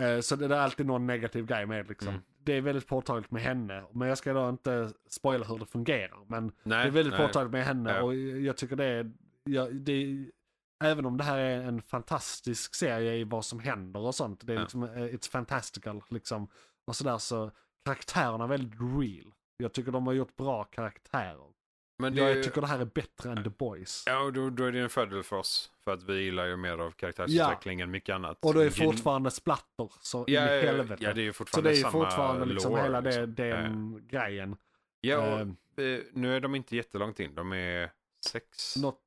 Eh, 0.01 0.19
Så 0.19 0.35
det 0.35 0.45
är 0.45 0.49
alltid 0.59 0.85
någon 0.85 1.07
negativ 1.07 1.45
grej 1.45 1.65
med 1.65 1.87
liksom. 1.89 2.07
Mm. 2.09 2.21
Det 2.43 2.53
är 2.53 2.61
väldigt 2.61 2.87
påtagligt 2.87 3.31
med 3.31 3.41
henne. 3.41 3.83
Men 3.93 4.07
jag 4.07 4.17
ska 4.17 4.33
då 4.33 4.49
inte 4.49 4.89
spoila 5.09 5.45
hur 5.45 5.57
det 5.57 5.65
fungerar. 5.65 6.19
Men 6.27 6.43
Nej, 6.63 6.83
det 6.83 6.87
är 6.87 6.91
väldigt 6.91 7.17
nej. 7.17 7.27
påtagligt 7.27 7.51
med 7.51 7.65
henne 7.65 7.93
Ja. 7.95 8.01
och 8.01 8.15
jag 8.15 8.57
tycker 8.57 8.75
det 8.75 8.85
är, 8.85 9.11
ja, 9.43 9.67
det 9.71 9.91
är, 9.91 10.25
även 10.83 11.05
om 11.05 11.17
det 11.17 11.23
här 11.23 11.37
är 11.37 11.61
en 11.63 11.81
fantastisk 11.81 12.75
serie 12.75 13.13
i 13.15 13.23
vad 13.23 13.45
som 13.45 13.59
händer 13.59 13.99
och 13.99 14.15
sånt, 14.15 14.47
det 14.47 14.53
är 14.53 14.59
liksom, 14.59 14.83
eh, 14.83 14.89
it's 14.89 15.31
fantastical 15.31 16.01
liksom, 16.09 16.47
och 16.87 16.95
sådär 16.95 17.17
så 17.17 17.51
karaktärerna 17.85 18.43
är 18.43 18.47
väldigt 18.47 18.79
real. 18.79 19.33
Jag 19.63 19.73
tycker 19.73 19.91
de 19.91 20.07
har 20.07 20.13
gjort 20.13 20.35
bra 20.35 20.63
karaktärer. 20.63 21.53
Men 21.97 22.15
det, 22.15 22.21
Jag 22.21 22.43
tycker 22.43 22.61
det 22.61 22.67
här 22.67 22.79
är 22.79 22.85
bättre 22.85 23.31
än 23.31 23.43
The 23.43 23.49
Boys. 23.49 24.03
Ja, 24.05 24.19
och 24.19 24.33
då, 24.33 24.49
då 24.49 24.63
är 24.63 24.71
det 24.71 24.79
en 24.79 24.89
fördel 24.89 25.23
för 25.23 25.35
oss. 25.35 25.71
För 25.79 25.93
att 25.93 26.03
vi 26.03 26.21
gillar 26.21 26.45
ju 26.45 26.57
mer 26.57 26.77
av 26.77 26.91
karaktärsutveckling 26.91 27.81
än 27.81 27.91
mycket 27.91 28.15
annat. 28.15 28.37
Och 28.41 28.53
det 28.53 28.65
är 28.65 28.69
fortfarande 28.69 29.31
splatter 29.31 29.91
så 30.01 30.17
in 30.25 30.33
ja, 30.33 30.55
i 30.55 30.65
ja, 30.65 30.71
helvete. 30.71 31.03
ja, 31.03 31.13
det 31.13 31.21
är 31.21 31.23
ju 31.23 31.33
så 31.33 31.37
fortfarande 31.37 31.69
det 31.69 31.73
är 31.73 31.77
ju 31.77 31.81
samma 31.81 31.91
fortfarande 31.91 32.45
liksom 32.45 32.71
lore, 32.71 32.81
hela 32.81 33.01
det, 33.01 33.25
liksom. 33.25 33.35
den 33.35 34.07
grejen. 34.07 34.57
Ja, 35.01 35.33
och, 35.33 35.83
eh, 35.83 36.01
nu 36.13 36.35
är 36.35 36.39
de 36.39 36.55
inte 36.55 36.75
jättelångt 36.75 37.19
in. 37.19 37.35
De 37.35 37.53
är 37.53 37.91
sex 38.25 38.75
Något 38.77 39.01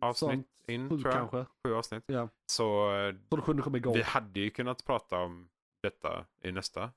avsnitt 0.00 0.30
sånt, 0.30 0.48
in, 0.66 0.90
sju 0.90 0.98
tror 0.98 1.14
jag. 1.14 1.30
kanske. 1.30 1.52
Sju 1.64 1.74
avsnitt. 1.74 2.04
Ja. 2.06 2.28
Så 2.46 2.96
eh, 2.96 3.14
Så 3.30 3.52
det 3.52 3.92
vi 3.94 4.02
hade 4.02 4.40
ju 4.40 4.50
kunnat 4.50 4.84
prata 4.84 5.18
om 5.18 5.48
detta 5.82 6.24
i 6.42 6.52
nästa 6.52 6.90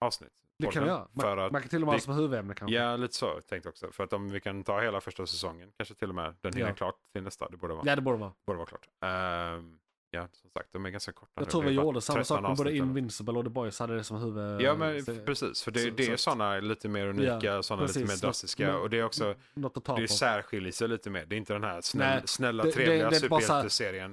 avsnitt. 0.00 0.43
Det 0.58 0.66
kan 0.66 0.82
vi 0.82 0.88
göra. 0.88 1.08
För 1.20 1.36
Man, 1.36 1.46
att, 1.46 1.52
man 1.52 1.60
kan 1.62 1.68
till 1.68 1.82
och 1.82 1.86
med 1.86 1.94
ha 1.94 2.00
som 2.00 2.14
huvudämne 2.14 2.54
kanske. 2.54 2.76
ja, 2.76 2.96
lite 2.96 3.14
så 3.14 3.26
tänkte 3.40 3.56
jag 3.56 3.66
också. 3.72 3.92
För 3.92 4.04
att 4.04 4.12
om 4.12 4.30
vi 4.30 4.40
kan 4.40 4.64
ta 4.64 4.80
hela 4.80 5.00
första 5.00 5.26
säsongen, 5.26 5.72
kanske 5.76 5.94
till 5.94 6.08
och 6.08 6.14
med 6.14 6.34
den 6.40 6.52
hinner 6.52 6.68
Ja. 6.68 6.74
klart 6.74 6.94
till 7.12 7.22
nästa, 7.22 7.48
det 7.48 7.56
borde 7.56 7.74
vara, 7.74 7.84
Ja, 7.86 7.96
det 7.96 8.02
borde 8.02 8.18
vara. 8.18 8.32
borde 8.46 8.56
vara 8.58 8.66
klart. 8.68 8.86
Ehm, 9.04 9.78
ja, 10.10 10.28
som 10.32 10.50
sagt, 10.50 10.68
de 10.72 10.86
är 10.86 10.90
ganska 10.90 11.12
korta. 11.12 11.32
Jag 11.34 11.44
nu. 11.44 11.50
tror 11.50 11.62
vi 11.62 11.70
gjorde 11.70 12.00
samma 12.00 12.16
13 12.18 12.24
sak 12.36 12.42
med 12.48 12.56
både 12.56 12.76
Invincible 12.76 13.32
och 13.38 13.44
The 13.44 13.50
Boys 13.50 13.78
hade 13.78 13.96
det 13.96 14.04
som 14.04 14.16
huvud... 14.16 14.60
Ja, 14.60 14.74
men 14.74 15.04
precis. 15.04 15.62
För 15.62 15.70
det, 15.70 15.80
så- 15.80 15.90
det 15.90 16.02
är 16.08 16.16
så- 16.16 16.22
sådana 16.22 16.60
lite 16.60 16.88
mer 16.88 17.06
unika, 17.06 17.38
Ja, 17.42 17.62
sådana 17.62 17.86
lite 17.86 17.98
mer 18.00 18.20
drastiska. 18.20 18.76
Och 18.78 18.90
det 18.90 18.98
är 18.98 19.04
också, 19.04 19.34
Något 19.54 19.76
att 19.76 19.84
ta 19.84 19.96
det 19.96 20.02
på. 20.06 20.12
särskiljer 20.12 20.72
sig 20.72 20.88
lite 20.88 21.10
mer. 21.10 21.26
Det 21.26 21.34
är 21.34 21.38
inte 21.38 21.52
den 21.52 21.64
här 21.64 21.80
snäll, 21.80 22.08
Nej, 22.18 22.22
snälla, 22.24 22.62
det- 22.64 22.72
trevliga 22.72 23.10
superhjälteserien. 23.10 24.10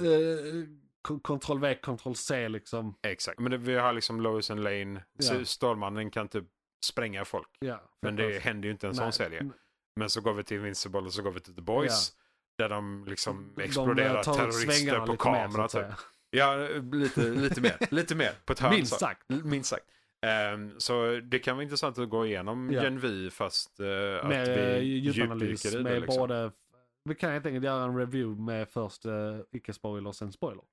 K- 1.08 1.20
Ctrl 1.40 1.60
V, 1.60 1.76
Ctrl 1.76 2.14
C 2.14 2.50
liksom. 2.50 2.96
Exakt. 3.04 3.40
Men 3.40 3.52
det, 3.52 3.58
vi 3.58 3.76
har 3.76 3.94
liksom 3.94 4.22
Lois 4.22 4.52
and 4.52 4.64
Lane. 4.64 5.04
Ja. 5.18 5.46
Stålmannen 5.46 6.12
kan 6.12 6.28
typ 6.28 6.46
spränga 6.86 7.26
folk. 7.26 7.48
Ja, 7.60 7.82
Men 8.02 8.16
det 8.16 8.40
händer 8.44 8.66
ju 8.68 8.72
inte 8.72 8.88
en 8.88 8.96
sån 8.96 9.12
serie. 9.14 9.50
Men 9.96 10.10
så 10.10 10.22
går 10.22 10.34
vi 10.34 10.44
till 10.44 10.58
Invincible 10.58 11.00
och 11.00 11.14
så 11.14 11.22
går 11.22 11.32
vi 11.32 11.40
till 11.40 11.56
The 11.56 11.62
Boys. 11.62 12.12
Där 12.58 12.70
de 12.70 13.06
liksom 13.08 13.54
De, 13.56 13.64
exploderar 13.64 14.20
ut 14.20 14.26
terrorister 14.26 15.00
på 15.00 15.06
lite 15.12 15.12
mer, 15.12 15.16
kamera. 15.18 15.66
att 15.66 15.72
Typ. 15.72 15.86
Ja, 16.30 16.56
lite, 16.94 17.22
lite 17.22 17.62
mer. 17.62 17.78
Lite 17.92 18.16
mer 18.16 18.32
på 18.46 18.54
ett 18.54 18.60
hörn. 18.60 18.74
Minst 18.76 19.00
sagt. 19.00 19.30
Minst 19.30 19.70
sagt. 19.70 19.86
Ehm, 20.26 20.80
så 20.80 21.20
det 21.24 21.40
kan 21.40 21.56
vara 21.56 21.64
intressant 21.64 21.98
att 22.00 22.10
gå 22.10 22.26
igenom 22.26 22.72
Ja. 22.72 22.84
Gen 22.84 23.00
V 23.00 23.30
fast 23.32 23.80
uh, 23.80 23.88
att 24.22 24.28
Med 24.28 24.48
vi 24.48 24.54
eh, 24.74 24.80
djupdyker 24.84 25.70
i 25.70 25.78
det. 25.78 25.84
med 25.84 26.02
Liksom. 26.02 26.18
både... 26.20 26.52
Vi 27.04 27.16
kan 27.16 27.32
helt 27.32 27.46
enkelt 27.46 27.66
göra 27.66 27.84
en 27.84 27.98
review 27.98 28.42
med 28.44 28.70
först 28.70 29.06
uh, 29.06 29.40
icke-spoiler 29.52 30.08
och 30.10 30.16
sen 30.16 30.32
spoiler. 30.32 30.64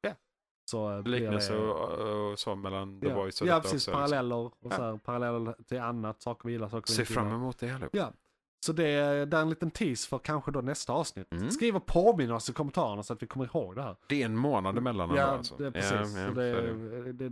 Så 0.71 1.03
blir 1.03 1.21
Liknelse 1.21 1.53
det- 1.53 1.59
och, 1.59 2.31
och 2.33 2.39
så 2.39 2.55
mellan 2.55 3.01
The 3.01 3.09
ja. 3.09 3.15
Boys 3.15 3.41
och 3.41 3.47
Ja, 3.49 3.61
precis. 3.61 3.89
också. 3.89 3.93
Paralleller. 3.97 4.37
Och 4.37 4.55
Ja. 4.61 4.71
så 4.71 4.83
här, 4.83 4.97
paralleller 4.97 5.55
till 5.69 5.81
annat. 5.81 6.23
Saker 6.23 6.47
vi 6.49 6.53
gillar, 6.53 6.69
saker 6.69 6.93
vi 6.93 6.97
Se 6.97 7.03
inte 7.03 7.13
fram 7.13 7.25
gillar. 7.27 7.37
emot 7.39 7.59
det 7.59 7.71
allihop. 7.71 7.95
Ja. 7.95 8.13
Så 8.61 8.73
det 8.73 8.89
är, 8.89 9.27
det 9.27 9.37
är 9.37 9.41
en 9.41 9.51
liten 9.51 9.71
tease 9.71 10.09
för 10.09 10.19
kanske 10.19 10.51
då 10.51 10.61
nästa 10.61 10.93
avsnitt. 10.93 11.33
Mm. 11.33 11.51
Skriv 11.51 11.77
och 11.77 11.87
påminn 11.87 12.31
oss 12.31 12.51
i 12.51 12.53
kommentarerna 12.53 13.03
så 13.03 13.13
att 13.13 13.23
vi 13.23 13.27
kommer 13.27 13.45
ihåg 13.45 13.77
det 13.77 13.83
här. 13.83 13.97
Det 14.07 14.23
är 14.23 14.25
en 14.27 14.37
månad 14.37 14.79
emellan 14.79 15.15
Ja, 15.17 15.23
alltså. 15.23 15.57
det 15.57 15.67
är 15.67 15.71
precis. 15.71 16.17
Ja, 16.17 16.21
ja, 16.23 16.31
det, 16.31 16.45
är 16.45 17.29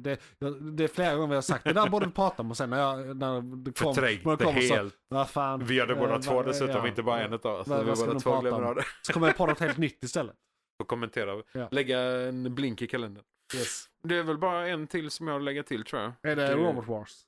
det. 0.77 0.85
är 0.85 0.89
flera 0.89 1.15
gånger 1.15 1.29
vi 1.29 1.35
har 1.35 1.43
sagt 1.43 1.65
det 1.65 1.73
där 1.73 1.89
borde 1.89 2.07
vi 2.07 2.13
prata 2.13 2.43
om 2.43 2.51
och 2.51 2.57
sen 2.57 2.71
när, 2.71 2.79
jag, 2.79 3.17
när 3.17 3.41
det 3.65 3.73
kom, 3.73 3.95
Förträngt 3.95 4.25
när 4.25 4.37
det 4.37 4.45
kommer 4.45 4.61
så, 4.61 4.75
helt. 4.75 4.95
vad 5.09 5.29
fan. 5.31 5.65
Vi 5.65 5.75
gör 5.75 5.87
det 5.87 5.95
båda 5.95 6.15
eh, 6.15 6.21
två 6.21 6.43
dessutom, 6.43 6.77
ja. 6.77 6.89
inte 6.89 7.03
bara 7.03 7.21
en 7.25 7.33
utav 7.33 7.61
oss. 7.61 7.69
Vi 7.69 8.05
båda 8.07 8.21
två 8.21 8.41
glömmer 8.41 8.63
av 8.63 8.75
det. 8.75 8.85
Så 9.03 9.13
kommer 9.13 9.27
jag 9.27 9.37
på 9.37 9.47
något 9.47 9.61
helt 9.61 9.79
nytt 9.79 10.05
istället. 10.05 10.37
Och 10.81 10.89
kommentera. 10.89 11.43
Ja. 11.53 11.69
Lägga 11.71 12.01
en 12.01 12.55
blink 12.55 12.83
i 12.83 12.87
kalendern. 12.87 13.25
Yes. 13.57 13.85
Det 14.03 14.17
är 14.17 14.23
väl 14.23 14.39
bara 14.39 14.69
en 14.69 14.87
till 14.87 15.11
som 15.11 15.27
jag 15.27 15.35
har 15.35 15.41
lägga 15.41 15.63
till 15.63 15.85
tror 15.85 16.03
jag. 16.03 16.13
Är 16.33 16.37
det 16.37 16.47
Det- 16.47 16.55
Robot 16.55 16.87
Wars? 16.87 17.23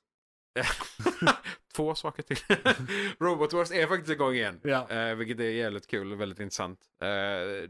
Två 1.75 1.95
saker 1.95 2.23
till. 2.23 2.37
Robot 3.19 3.53
Wars 3.53 3.71
är 3.71 3.87
faktiskt 3.87 4.09
igång 4.11 4.33
igen. 4.33 4.59
Ja. 4.63 4.89
Eh, 4.89 5.15
vilket 5.15 5.39
är 5.39 5.43
jävligt 5.43 5.87
kul 5.87 6.11
och 6.13 6.21
väldigt 6.21 6.39
intressant. 6.39 6.79
Eh, 7.01 7.07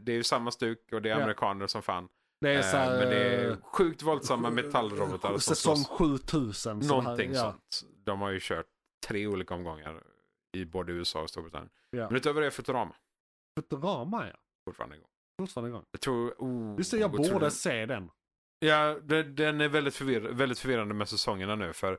det 0.00 0.08
är 0.08 0.12
ju 0.12 0.22
samma 0.22 0.50
stuk 0.50 0.92
och 0.92 1.02
det 1.02 1.08
är 1.10 1.14
Ja. 1.16 1.22
amerikaner 1.22 1.66
som 1.66 1.82
fan. 1.82 2.08
Det 2.40 2.50
är 2.50 2.56
Eh, 2.56 2.62
så 2.62 2.76
här, 2.76 2.98
men 2.98 3.08
det 3.08 3.16
är 3.16 3.50
eh, 3.50 3.56
sjukt 3.62 4.02
våldsamma 4.02 4.50
metallrobotar. 4.50 5.38
Säsong 5.38 5.76
slåss. 5.76 5.88
7000. 5.98 6.82
så 6.82 6.88
Någonting 6.88 7.28
här, 7.30 7.36
ja. 7.36 7.42
sånt. 7.42 7.94
De 8.04 8.20
har 8.20 8.30
ju 8.30 8.38
kört 8.42 8.66
tre 9.06 9.26
olika 9.26 9.54
omgångar 9.54 10.02
i 10.52 10.64
både 10.64 10.92
USA 10.92 11.22
och 11.22 11.30
Storbritannien. 11.30 11.70
Ja. 11.90 12.06
Men 12.06 12.16
utöver 12.16 12.40
det 12.42 12.50
Futurama. 12.50 12.94
Futurama 13.60 14.26
ja. 14.28 14.36
Fortfarande 14.64 14.96
igång. 14.96 15.08
Fortfarande 15.40 15.68
igång. 15.70 15.84
Jag 15.90 16.00
tror... 16.00 16.34
Oh, 16.38 16.74
Just 16.78 16.90
det, 16.90 16.98
jag 16.98 17.10
otroligt. 17.14 17.32
borde 17.32 17.50
se 17.50 17.86
den. 17.86 18.10
Ja, 18.58 18.98
det, 19.02 19.22
den 19.22 19.60
är 19.60 19.68
väldigt, 19.68 19.94
förvir 19.94 20.20
väldigt 20.20 20.58
förvirrande 20.58 20.94
med 20.94 21.08
säsongerna 21.08 21.56
nu. 21.56 21.72
För 21.72 21.98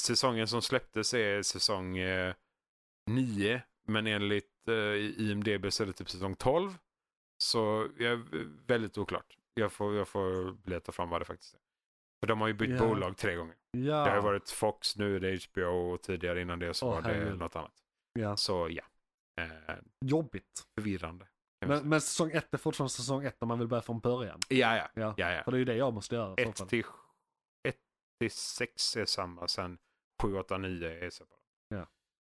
säsongen 0.00 0.46
som 0.48 0.62
släpptes 0.62 1.14
är 1.14 1.42
säsong 1.42 1.96
eh, 1.98 2.34
9. 3.10 3.62
Men 3.86 4.06
enligt 4.06 4.68
eh, 4.68 4.74
IMDB 5.30 5.72
så 5.72 5.82
är 5.82 5.86
det 5.86 5.92
typ 5.92 6.10
säsong 6.10 6.34
12. 6.34 6.78
Så 7.42 7.88
jag 7.98 8.12
är 8.12 8.22
väldigt 8.66 8.98
oklart. 8.98 9.36
Jag 9.54 9.72
får, 9.72 9.94
jag 9.96 10.08
får 10.08 10.56
leta 10.70 10.92
fram 10.92 11.10
vad 11.10 11.20
det 11.20 11.24
faktiskt 11.24 11.54
är. 11.54 11.60
För 12.20 12.26
de 12.26 12.40
har 12.40 12.48
ju 12.48 12.54
bytt 12.54 12.70
Ja. 12.70 12.88
bolag 12.88 13.16
tre 13.16 13.34
gånger. 13.34 13.56
Ja. 13.70 14.04
Det 14.04 14.10
har 14.10 14.20
varit 14.22 14.50
Fox, 14.50 14.96
nu 14.96 15.16
är 15.16 15.20
det 15.20 15.40
HBO 15.52 15.62
och 15.92 16.02
tidigare 16.02 16.40
innan 16.42 16.58
det 16.58 16.74
så 16.74 16.86
Åh, 16.88 16.94
var 16.94 17.02
det 17.02 17.34
något 17.34 17.56
annat. 17.56 17.72
ja. 18.12 18.36
Så 18.36 18.68
ja, 18.70 18.82
eh, 19.40 19.74
Jobbigt. 20.04 20.66
förvirrande. 20.74 21.26
Men, 21.66 21.88
men 21.88 22.00
säsong 22.00 22.30
1 22.30 22.54
är 22.54 22.58
fortfarande 22.58 22.90
säsong 22.92 23.24
1 23.24 23.36
om 23.42 23.48
man 23.48 23.58
vill 23.58 23.68
börja 23.68 23.82
från 23.82 24.00
början. 24.00 24.40
Ja, 24.48 24.76
ja. 24.76 24.88
Ja. 24.94 25.14
ja, 25.16 25.32
ja. 25.32 25.42
För 25.44 25.50
det 25.50 25.56
är 25.56 25.58
ju 25.58 25.64
det 25.64 25.76
jag 25.76 25.92
måste 25.94 26.14
göra. 26.14 26.32
i 26.38 26.44
så 26.44 26.50
1 26.50 26.58
fall. 26.58 26.68
till, 26.68 26.80
1 26.80 26.86
till 26.86 26.92
6 28.30 28.96
är 28.96 29.04
samma, 29.04 29.48
sen 29.48 29.78
7, 30.22 30.36
8, 30.38 30.58
9 30.58 31.04
är 31.06 31.10
separat. 31.10 31.40
Ja. 31.68 31.86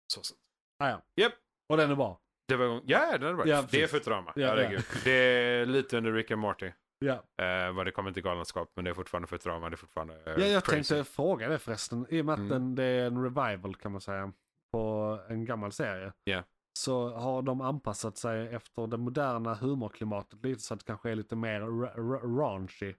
Så 0.07 0.23
sett. 0.23 0.37
Ah, 0.79 0.89
ja. 0.89 1.03
Japp. 1.17 1.33
Och 1.69 1.77
den 1.77 1.91
är 1.91 1.95
bra. 1.95 2.21
Det 2.49 2.57
var. 2.57 2.83
Ja, 2.87 3.19
det 3.19 3.29
är 3.29 3.35
bra. 3.35 3.47
Ja, 3.49 3.65
det 3.71 3.83
är. 3.83 3.87
Futurama. 3.87 4.33
Ja, 4.37 4.47
Herregud. 4.49 4.85
Det 5.05 5.11
är 5.11 5.67
lite 5.67 5.99
under 5.99 6.13
Rick 6.13 6.31
and 6.31 6.41
Morty. 6.41 6.71
Ja. 6.99 7.13
Eh, 7.45 7.73
vad 7.73 7.87
det 7.87 7.91
kommer 7.91 8.13
till 8.13 8.23
galenskap, 8.23 8.71
men 8.75 8.85
det 8.85 8.91
är 8.91 8.95
fortfarande 8.95 9.29
Futurama. 9.29 9.71
Det 9.71 9.75
är 9.75 9.77
fortfarande 9.77 10.15
eh, 10.15 10.33
Ja, 10.33 10.47
jag 10.47 10.65
crazy. 10.65 10.95
tänkte 10.95 11.05
fråga 11.13 11.49
det 11.49 11.59
förresten. 11.59 12.07
I 12.11 12.21
och 12.21 12.25
med 12.25 12.33
att 12.33 12.39
Mm. 12.39 12.49
den, 12.51 12.75
det 12.75 12.85
är 12.85 13.07
en 13.07 13.23
revival 13.23 13.75
kan 13.77 13.93
man 13.93 14.01
säga. 14.01 14.33
På 14.73 15.19
en 15.29 15.45
gammal 15.45 15.73
serie. 15.73 16.13
Ja. 16.25 16.43
Så 16.79 17.09
har 17.15 17.43
de 17.43 17.61
anpassat 17.61 18.17
sig 18.19 18.55
efter 18.55 18.87
det 18.87 18.97
moderna 18.97 19.55
humorklimatet 19.55 20.45
lite 20.45 20.61
så 20.61 20.75
att 20.75 20.81
det 20.81 20.87
kanske 20.87 21.11
är 21.11 21.15
lite 21.15 21.37
mer 21.37 21.61
ra- 21.61 21.95
ra- 21.95 22.39
raunchy. 22.39 22.95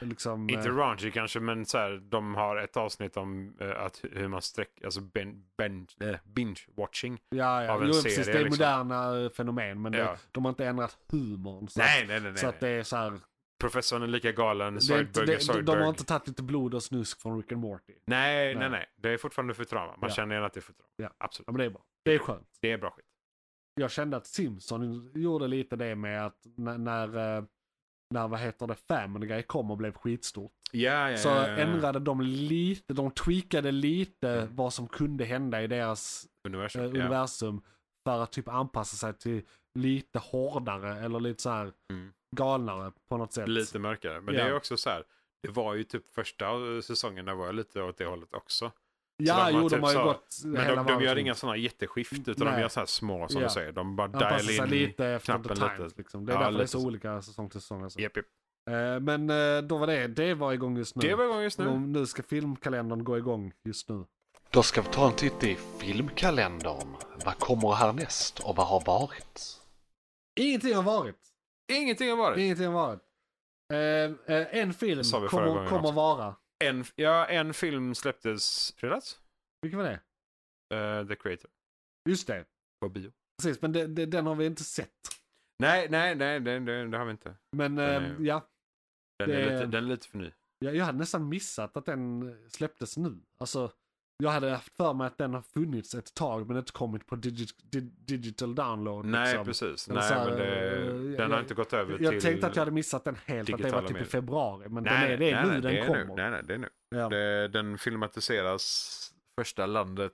Liksom, 0.00 0.50
Inte 0.50 0.68
eh, 0.68 0.74
raunchy 0.76 1.10
kanske, 1.10 1.40
men 1.40 1.66
så 1.66 1.78
här, 1.78 1.90
de 2.10 2.34
har 2.34 2.56
ett 2.56 2.76
avsnitt 2.76 3.16
om 3.16 3.56
eh, 3.60 3.70
att 3.82 4.00
hur 4.12 4.28
man 4.28 4.42
sträcker, 4.42 4.84
alltså 4.84 5.00
ben, 5.00 5.44
ben, 5.58 5.86
eh, 6.00 6.16
binge-watching. 6.24 7.18
ja, 7.28 7.64
ja. 7.64 7.72
av 7.72 7.82
en 7.82 7.86
Jo, 7.88 7.92
serie, 7.92 8.16
precis. 8.16 8.26
Det 8.26 8.32
är 8.40 8.44
liksom. 8.44 8.64
moderna 8.64 9.30
fenomen. 9.30 9.82
Men 9.82 9.92
Ja. 9.92 10.04
det, 10.04 10.18
de 10.32 10.44
har 10.44 10.48
inte 10.50 10.66
ändrat 10.66 10.98
humorn. 11.08 11.68
Så, 11.68 11.80
Nej, 11.80 12.06
nej, 12.06 12.20
nej. 12.20 12.36
så 12.36 12.46
att 12.48 12.60
det 12.60 12.68
är 12.68 12.82
så 12.82 12.96
här. 12.96 13.20
Professorn 13.60 14.02
är 14.02 14.06
lika 14.06 14.32
galen, 14.32 14.76
är 14.76 14.80
Zoidberg 14.80 15.22
är 15.22 15.26
det, 15.26 15.34
de, 15.36 15.40
Zoidberg. 15.40 15.80
har 15.82 15.88
inte 15.88 16.04
tagit 16.04 16.28
lite 16.28 16.42
blod 16.42 16.74
och 16.74 16.82
snusk 16.82 17.20
från 17.22 17.36
Rick 17.36 17.52
and 17.52 17.60
Morty. 17.60 17.94
Nej, 18.04 18.54
nej, 18.54 18.70
Nej. 18.70 18.86
Det 18.96 19.10
är 19.10 19.16
fortfarande 19.18 19.54
Futurama. 19.54 19.96
Man 19.96 20.10
känner 20.10 20.34
igen 20.34 20.44
att 20.44 20.52
det 20.52 20.60
är 20.60 20.62
Futurama. 20.62 21.14
Absolut. 21.18 21.46
Men 21.46 21.56
det 21.56 21.64
är 21.64 21.70
bra. 21.70 21.82
Det 22.04 22.14
är 22.14 22.18
skönt. 22.18 22.48
Det 22.60 22.72
är 22.72 22.78
bra 22.78 22.90
skit. 22.90 23.04
jag 23.74 23.90
kände 23.90 24.16
att 24.16 24.26
Simpson 24.26 25.12
gjorde 25.14 25.46
lite 25.48 25.76
det 25.76 25.94
med 25.94 26.26
att 26.26 26.38
när, 26.56 26.78
när, 26.78 27.44
när 28.10 28.28
vad 28.28 28.40
heter 28.40 28.66
det, 28.66 28.74
Family 28.74 29.26
Guy 29.26 29.42
kom 29.42 29.70
och 29.70 29.76
blev 29.76 29.92
skitstort. 29.92 30.52
Ja, 30.72 31.10
ja, 31.10 31.16
Så 31.16 31.28
ja, 31.28 31.46
ändrade 31.46 31.98
de 31.98 32.20
lite, 32.20 32.94
de 32.94 33.10
tweakade 33.10 33.70
lite 33.72 34.28
Mm. 34.30 34.56
vad 34.56 34.72
som 34.72 34.88
kunde 34.88 35.24
hända 35.24 35.62
i 35.62 35.66
deras 35.66 36.26
Universum. 36.48 36.82
eh, 36.82 36.88
universum. 36.88 37.62
För 38.06 38.22
att 38.22 38.32
typ 38.32 38.48
anpassa 38.48 38.96
sig 38.96 39.14
till 39.14 39.42
lite 39.78 40.18
hårdare 40.18 40.98
eller 41.04 41.20
lite 41.20 41.42
så 41.42 41.50
här 41.50 41.72
Mm. 41.92 42.12
galnare 42.36 42.92
på 43.08 43.16
något 43.16 43.32
sätt. 43.32 43.48
Lite 43.48 43.78
mörkare. 43.78 44.20
Men 44.20 44.34
det 44.34 44.40
är 44.42 44.54
också 44.54 44.76
så 44.76 44.90
här. 44.90 45.04
Det 45.42 45.48
var 45.48 45.74
ju 45.74 45.84
typ 45.84 46.14
första 46.14 46.46
säsongen 46.82 47.36
var 47.38 47.52
lite 47.52 47.82
åt 47.82 47.96
det 47.98 48.04
hållet 48.04 48.34
också. 48.34 48.72
Ja, 49.22 49.50
de 49.50 49.56
jo, 49.56 49.62
typ 49.68 49.70
de 49.78 49.82
har 49.82 49.90
ju 49.90 49.96
så- 49.98 50.04
gått 50.04 50.40
Men 50.44 50.64
hela 50.66 50.82
de, 50.82 50.98
de 50.98 51.04
gör 51.04 51.18
inga 51.18 51.34
sådana 51.34 51.56
jätteskift 51.56 52.12
utan 52.28 52.34
de 52.34 52.44
Nej. 52.52 52.60
gör 52.60 52.68
så 52.68 52.80
här 52.80 52.86
små 52.86 53.28
som 53.28 53.40
Ja. 53.40 53.46
du 53.48 53.52
säger. 53.52 53.72
De 53.72 53.96
bara 53.96 54.04
Anpassar 54.04 54.38
dial 54.48 54.72
in. 54.72 54.78
lite 54.80 55.06
efter 55.06 55.32
knappen 55.32 55.56
times. 55.56 55.78
lite. 55.78 55.94
Liksom. 55.98 56.26
Det 56.26 56.32
är 56.32 56.34
Ja, 56.34 56.40
därför 56.40 56.58
det 56.58 56.64
är 56.64 56.66
så 56.66 56.80
så. 56.80 56.86
olika 56.86 57.22
säsong 57.22 57.50
till 57.50 57.60
säsong. 57.60 57.82
Alltså. 57.82 58.00
Japp, 58.00 58.16
japp. 58.16 58.26
Eh, 58.70 59.00
Men 59.00 59.30
eh, 59.30 59.62
då 59.62 59.76
var 59.78 59.86
det, 59.86 60.06
det 60.06 60.34
var 60.34 60.52
igång 60.52 60.76
just 60.76 60.96
nu. 60.96 61.08
Det 61.08 61.14
var 61.14 61.24
igång 61.24 61.40
just 61.42 61.58
nu. 61.58 61.66
Och 61.68 61.80
nu 61.80 62.06
ska 62.06 62.22
filmkalendern 62.22 63.04
gå 63.04 63.18
igång 63.18 63.52
just 63.64 63.88
nu. 63.88 64.04
Då 64.50 64.62
ska 64.62 64.82
vi 64.82 64.88
ta 64.88 65.06
en 65.08 65.16
titt 65.16 65.44
i 65.44 65.54
filmkalendern. 65.78 66.94
Vad 67.24 67.38
kommer 67.38 67.72
härnäst 67.72 68.38
och 68.40 68.56
vad 68.56 68.66
har 68.66 68.80
varit? 68.86 69.60
Ingenting 70.40 70.74
har 70.74 70.82
varit. 70.82 71.16
Ingenting 71.72 72.10
har 72.10 72.16
varit. 72.16 72.38
Ingenting 72.38 72.66
har 72.66 72.72
varit. 72.72 73.00
Eh, 73.72 74.36
eh, 74.36 74.58
en 74.60 74.74
film 74.74 75.02
kommer, 75.28 75.68
kommer 75.68 75.92
vara. 75.92 76.34
En, 76.64 76.84
ja, 76.96 77.26
en 77.26 77.54
film 77.54 77.94
släpptes 77.94 78.72
fredags. 78.76 79.20
Vilken 79.62 79.78
var 79.78 79.84
det? 79.86 80.00
Eh, 80.76 81.06
The 81.08 81.16
Creator. 81.16 81.50
Just 82.08 82.26
det. 82.26 82.44
På 82.80 82.88
bio. 82.88 83.12
Precis, 83.42 83.62
men 83.62 83.72
det, 83.72 83.86
det, 83.86 84.06
den 84.06 84.26
har 84.26 84.34
vi 84.34 84.46
inte 84.46 84.64
sett. 84.64 84.90
Nej, 85.62 85.88
nej, 85.90 86.14
nej, 86.14 86.40
det, 86.40 86.58
det, 86.86 86.98
har 86.98 87.04
vi 87.04 87.10
inte. 87.10 87.34
Men 87.56 87.74
Den 87.76 88.04
eh, 88.04 88.10
är- 88.10 88.16
ja, 88.20 88.48
Den, 89.18 89.30
är 89.30 89.42
lite, 89.52 89.66
den 89.66 89.84
är 89.84 89.88
lite 89.88 90.08
för 90.08 90.18
ny. 90.18 90.32
jag, 90.58 90.76
jag 90.76 90.84
hade 90.84 90.98
nästan 90.98 91.28
missat 91.28 91.76
att 91.76 91.84
den 91.86 92.36
släpptes 92.50 92.96
nu. 92.96 93.20
Alltså, 93.38 93.72
jag 94.22 94.30
hade 94.30 94.50
haft 94.50 94.76
för 94.76 94.94
mig 94.94 95.06
att 95.06 95.18
den 95.18 95.34
har 95.34 95.42
funnits 95.42 95.94
ett 95.94 96.14
tag 96.14 96.48
men 96.48 96.56
inte 96.56 96.72
kommit 96.72 97.06
på 97.06 97.16
digi, 97.16 97.46
di, 97.62 97.80
digital 97.80 98.54
download. 98.54 99.04
Nej, 99.04 99.26
liksom. 99.26 99.44
precis. 99.44 99.88
Nej, 99.88 100.02
här, 100.02 100.28
men 100.28 100.38
det, 100.38 100.76
eh, 100.76 100.86
den 100.86 101.14
jag- 101.14 101.28
har 101.28 101.40
inte 101.40 101.54
gått 101.54 101.72
över 101.72 101.98
Jag 102.00 102.12
till... 102.12 102.22
tänkte 102.22 102.46
att 102.46 102.56
jag 102.56 102.60
hade 102.60 102.70
missat 102.70 103.04
den 103.04 103.16
helt, 103.24 103.54
att 103.54 103.62
det 103.62 103.70
var 103.70 103.82
typ 103.82 104.00
i 104.00 104.04
februari. 104.04 104.68
Men 104.68 104.84
nej, 104.84 105.02
den 105.02 105.12
är, 105.12 105.16
det 105.16 105.30
är 105.30 105.34
nej, 105.34 105.44
nu 105.56 105.60
nej, 105.60 105.74
den 105.76 105.86
kommer. 105.86 106.04
Nu. 106.04 106.14
Nej, 106.16 106.30
nej, 106.30 106.42
det 106.44 106.54
är 106.54 106.58
nu. 106.58 106.68
Ja. 106.88 107.08
Det, 107.08 107.48
den 107.48 107.78
filmatiseras 107.78 109.14
första 109.40 109.66
landet 109.66 110.12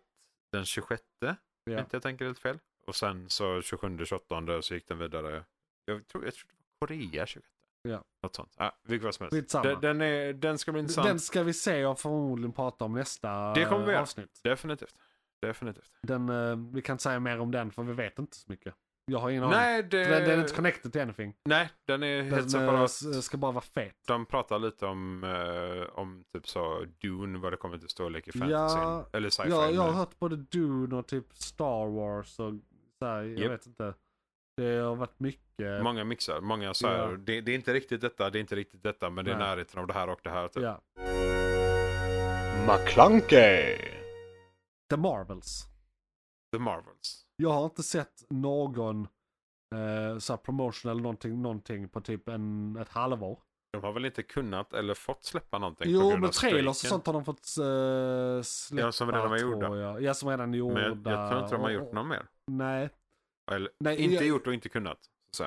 den 0.53 0.65
26. 0.65 1.03
Ja. 1.21 1.35
Ja. 1.65 1.79
Inte 1.79 1.97
jag 1.97 2.03
tänker 2.03 2.25
helt 2.25 2.39
fel. 2.39 2.59
Och 2.87 2.95
sen 2.95 3.29
så 3.29 3.45
27-28 3.61 4.61
så 4.61 4.75
gick 4.75 4.89
den 4.89 4.99
vidare. 4.99 5.45
Jag 5.85 6.07
tror, 6.09 6.25
jag 6.25 6.35
tror 6.35 6.49
det 6.51 6.55
var 6.79 6.89
Korea 6.89 7.27
26. 7.27 7.54
Ja. 7.89 8.03
Något 8.23 8.35
sånt. 8.37 8.55
Ja, 8.59 8.73
vilket 8.85 9.05
vad 9.05 9.15
som 9.15 9.29
helst. 9.33 9.53
Den, 9.63 9.81
den, 9.81 10.01
är, 10.01 10.33
den 10.33 10.59
ska 10.59 10.73
bli 10.73 10.81
intressant. 10.81 11.07
Den 11.09 11.21
ska 11.21 11.43
vi 11.43 11.53
se 11.53 11.87
och 11.87 12.01
förmodligen 12.01 12.53
prata 12.53 12.85
om 12.85 12.93
nästa 12.93 13.53
Det 13.55 13.65
kommer 13.65 13.87
vi 13.87 13.93
göra. 13.93 14.03
avsnitt. 14.03 14.41
Definitivt. 14.45 14.95
Definitivt. 15.43 15.93
Den, 16.03 16.29
eh, 16.29 16.57
vi 16.73 16.83
kan 16.83 16.95
inte 16.95 17.03
säga 17.03 17.21
mer 17.21 17.41
om 17.41 17.51
den 17.51 17.71
för 17.73 17.83
vi 17.83 17.93
vet 17.93 18.19
inte 18.19 18.37
så 18.37 18.45
mycket. 18.51 18.75
Jag 19.07 19.19
har 19.19 19.31
ingen 19.31 19.43
aning. 19.45 19.57
Nej, 19.57 19.83
det... 19.83 20.05
Den, 20.05 20.11
den 20.29 20.39
är 20.39 20.43
inte 20.43 20.55
connected 20.55 20.93
till 20.93 21.01
anything. 21.01 21.35
Nej, 21.45 21.71
den 21.87 22.03
är 22.03 22.23
helt 22.23 22.37
Den 22.37 22.51
separat. 22.51 22.79
eh, 22.81 22.85
s- 22.85 23.25
ska 23.25 23.37
bara 23.37 23.53
vara 23.53 23.65
fet. 23.65 23.95
De 24.07 24.27
pratar 24.27 24.59
lite 24.59 24.87
om, 24.87 25.25
eh, 25.25 25.99
om 25.99 26.25
typ 26.35 26.49
så 26.49 26.85
Dune, 27.03 27.39
vad 27.39 27.53
det 27.53 27.57
kommer 27.57 27.79
till 27.79 27.89
storlek 27.89 28.29
i 28.29 28.33
fantasy. 28.33 28.79
Ja, 28.79 29.09
eller 29.13 29.31
sci-fi. 29.31 29.51
Jag, 29.51 29.73
jag 29.75 29.83
har 29.83 29.93
hört 29.93 30.19
både 30.19 30.37
Dune 30.37 30.97
och 30.97 31.07
typ 31.07 31.27
Star 31.35 31.87
Wars 31.89 32.39
och 32.41 32.53
så 32.99 33.07
här, 33.07 33.23
jag 33.23 33.39
Japp. 33.39 33.51
vet 33.53 33.67
inte. 33.67 33.95
Det 34.57 34.77
har 34.79 34.97
varit 34.97 35.21
mycket. 35.21 35.83
Många 35.83 36.05
mixar, 36.05 36.41
många 36.41 36.75
så 36.75 36.89
här, 36.89 36.99
Ja. 37.11 37.17
det, 37.17 37.41
det 37.41 37.53
är 37.53 37.55
inte 37.55 37.73
riktigt 37.73 38.01
detta, 38.01 38.31
det 38.31 38.39
är 38.39 38.41
inte 38.41 38.57
riktigt 38.57 38.83
detta, 38.83 39.11
men 39.11 39.25
det 39.25 39.31
är 39.33 39.37
Nej. 39.39 39.49
närheten 39.49 39.81
av 39.81 39.87
det 39.87 39.93
här 39.93 40.09
och 40.09 40.21
det 40.23 40.31
här. 40.31 40.49
Typ. 40.49 40.63
Ja. 40.63 40.81
McClunkey. 42.69 43.77
The 44.91 44.97
Marvels. 44.97 45.65
The 46.53 46.59
Marvels. 46.59 47.27
Jag 47.37 47.51
har 47.51 47.65
inte 47.65 47.83
sett 47.83 48.25
någon 48.31 49.01
eh, 49.75 50.19
så 50.19 50.33
här 50.33 50.37
promotion 50.39 50.91
eller 50.91 51.03
någonting, 51.03 51.43
någonting 51.43 51.89
på 51.89 52.01
typ 52.01 52.29
en, 52.29 52.77
ett 52.77 52.89
halvår. 52.89 53.39
De 53.73 53.83
har 53.83 53.93
väl 53.93 54.05
inte 54.05 54.23
kunnat 54.23 54.73
eller 54.73 54.95
fått 54.95 55.25
släppa 55.25 55.59
någonting 55.59 55.85
på 55.85 55.91
Jo, 55.91 56.01
grund 56.01 56.21
men 56.21 56.29
av 56.29 56.33
trailers 56.33 56.69
och 56.85 56.89
sånt 56.89 57.07
har 57.07 57.13
de 57.13 57.25
fått 57.25 57.39
uh, 57.61 58.43
släppa. 58.43 58.87
Ja, 58.87 58.93
som 58.93 59.13
redan 59.13 59.31
var 59.31 59.39
gjorda. 59.39 59.77
Jag. 59.77 60.03
Ja, 60.03 60.15
som 60.15 60.29
redan 60.29 60.55
är 60.55 60.59
gjorda. 60.59 60.75
Men 60.75 60.83
jag, 61.13 61.13
jag 61.23 61.31
tror 61.31 61.43
inte 61.43 61.55
de 61.55 61.61
har 61.61 61.69
Och- 61.69 61.75
gjort 61.75 61.93
någon 61.93 62.09
mer. 62.09 62.27
Nej. 62.47 62.89
Eller, 63.53 63.71
Nej, 63.81 63.97
inte 64.01 64.15
jag- 64.15 64.27
gjort 64.27 64.47
och 64.47 64.55
inte 64.55 64.69
kunnat. 64.69 64.99
Så. 65.31 65.45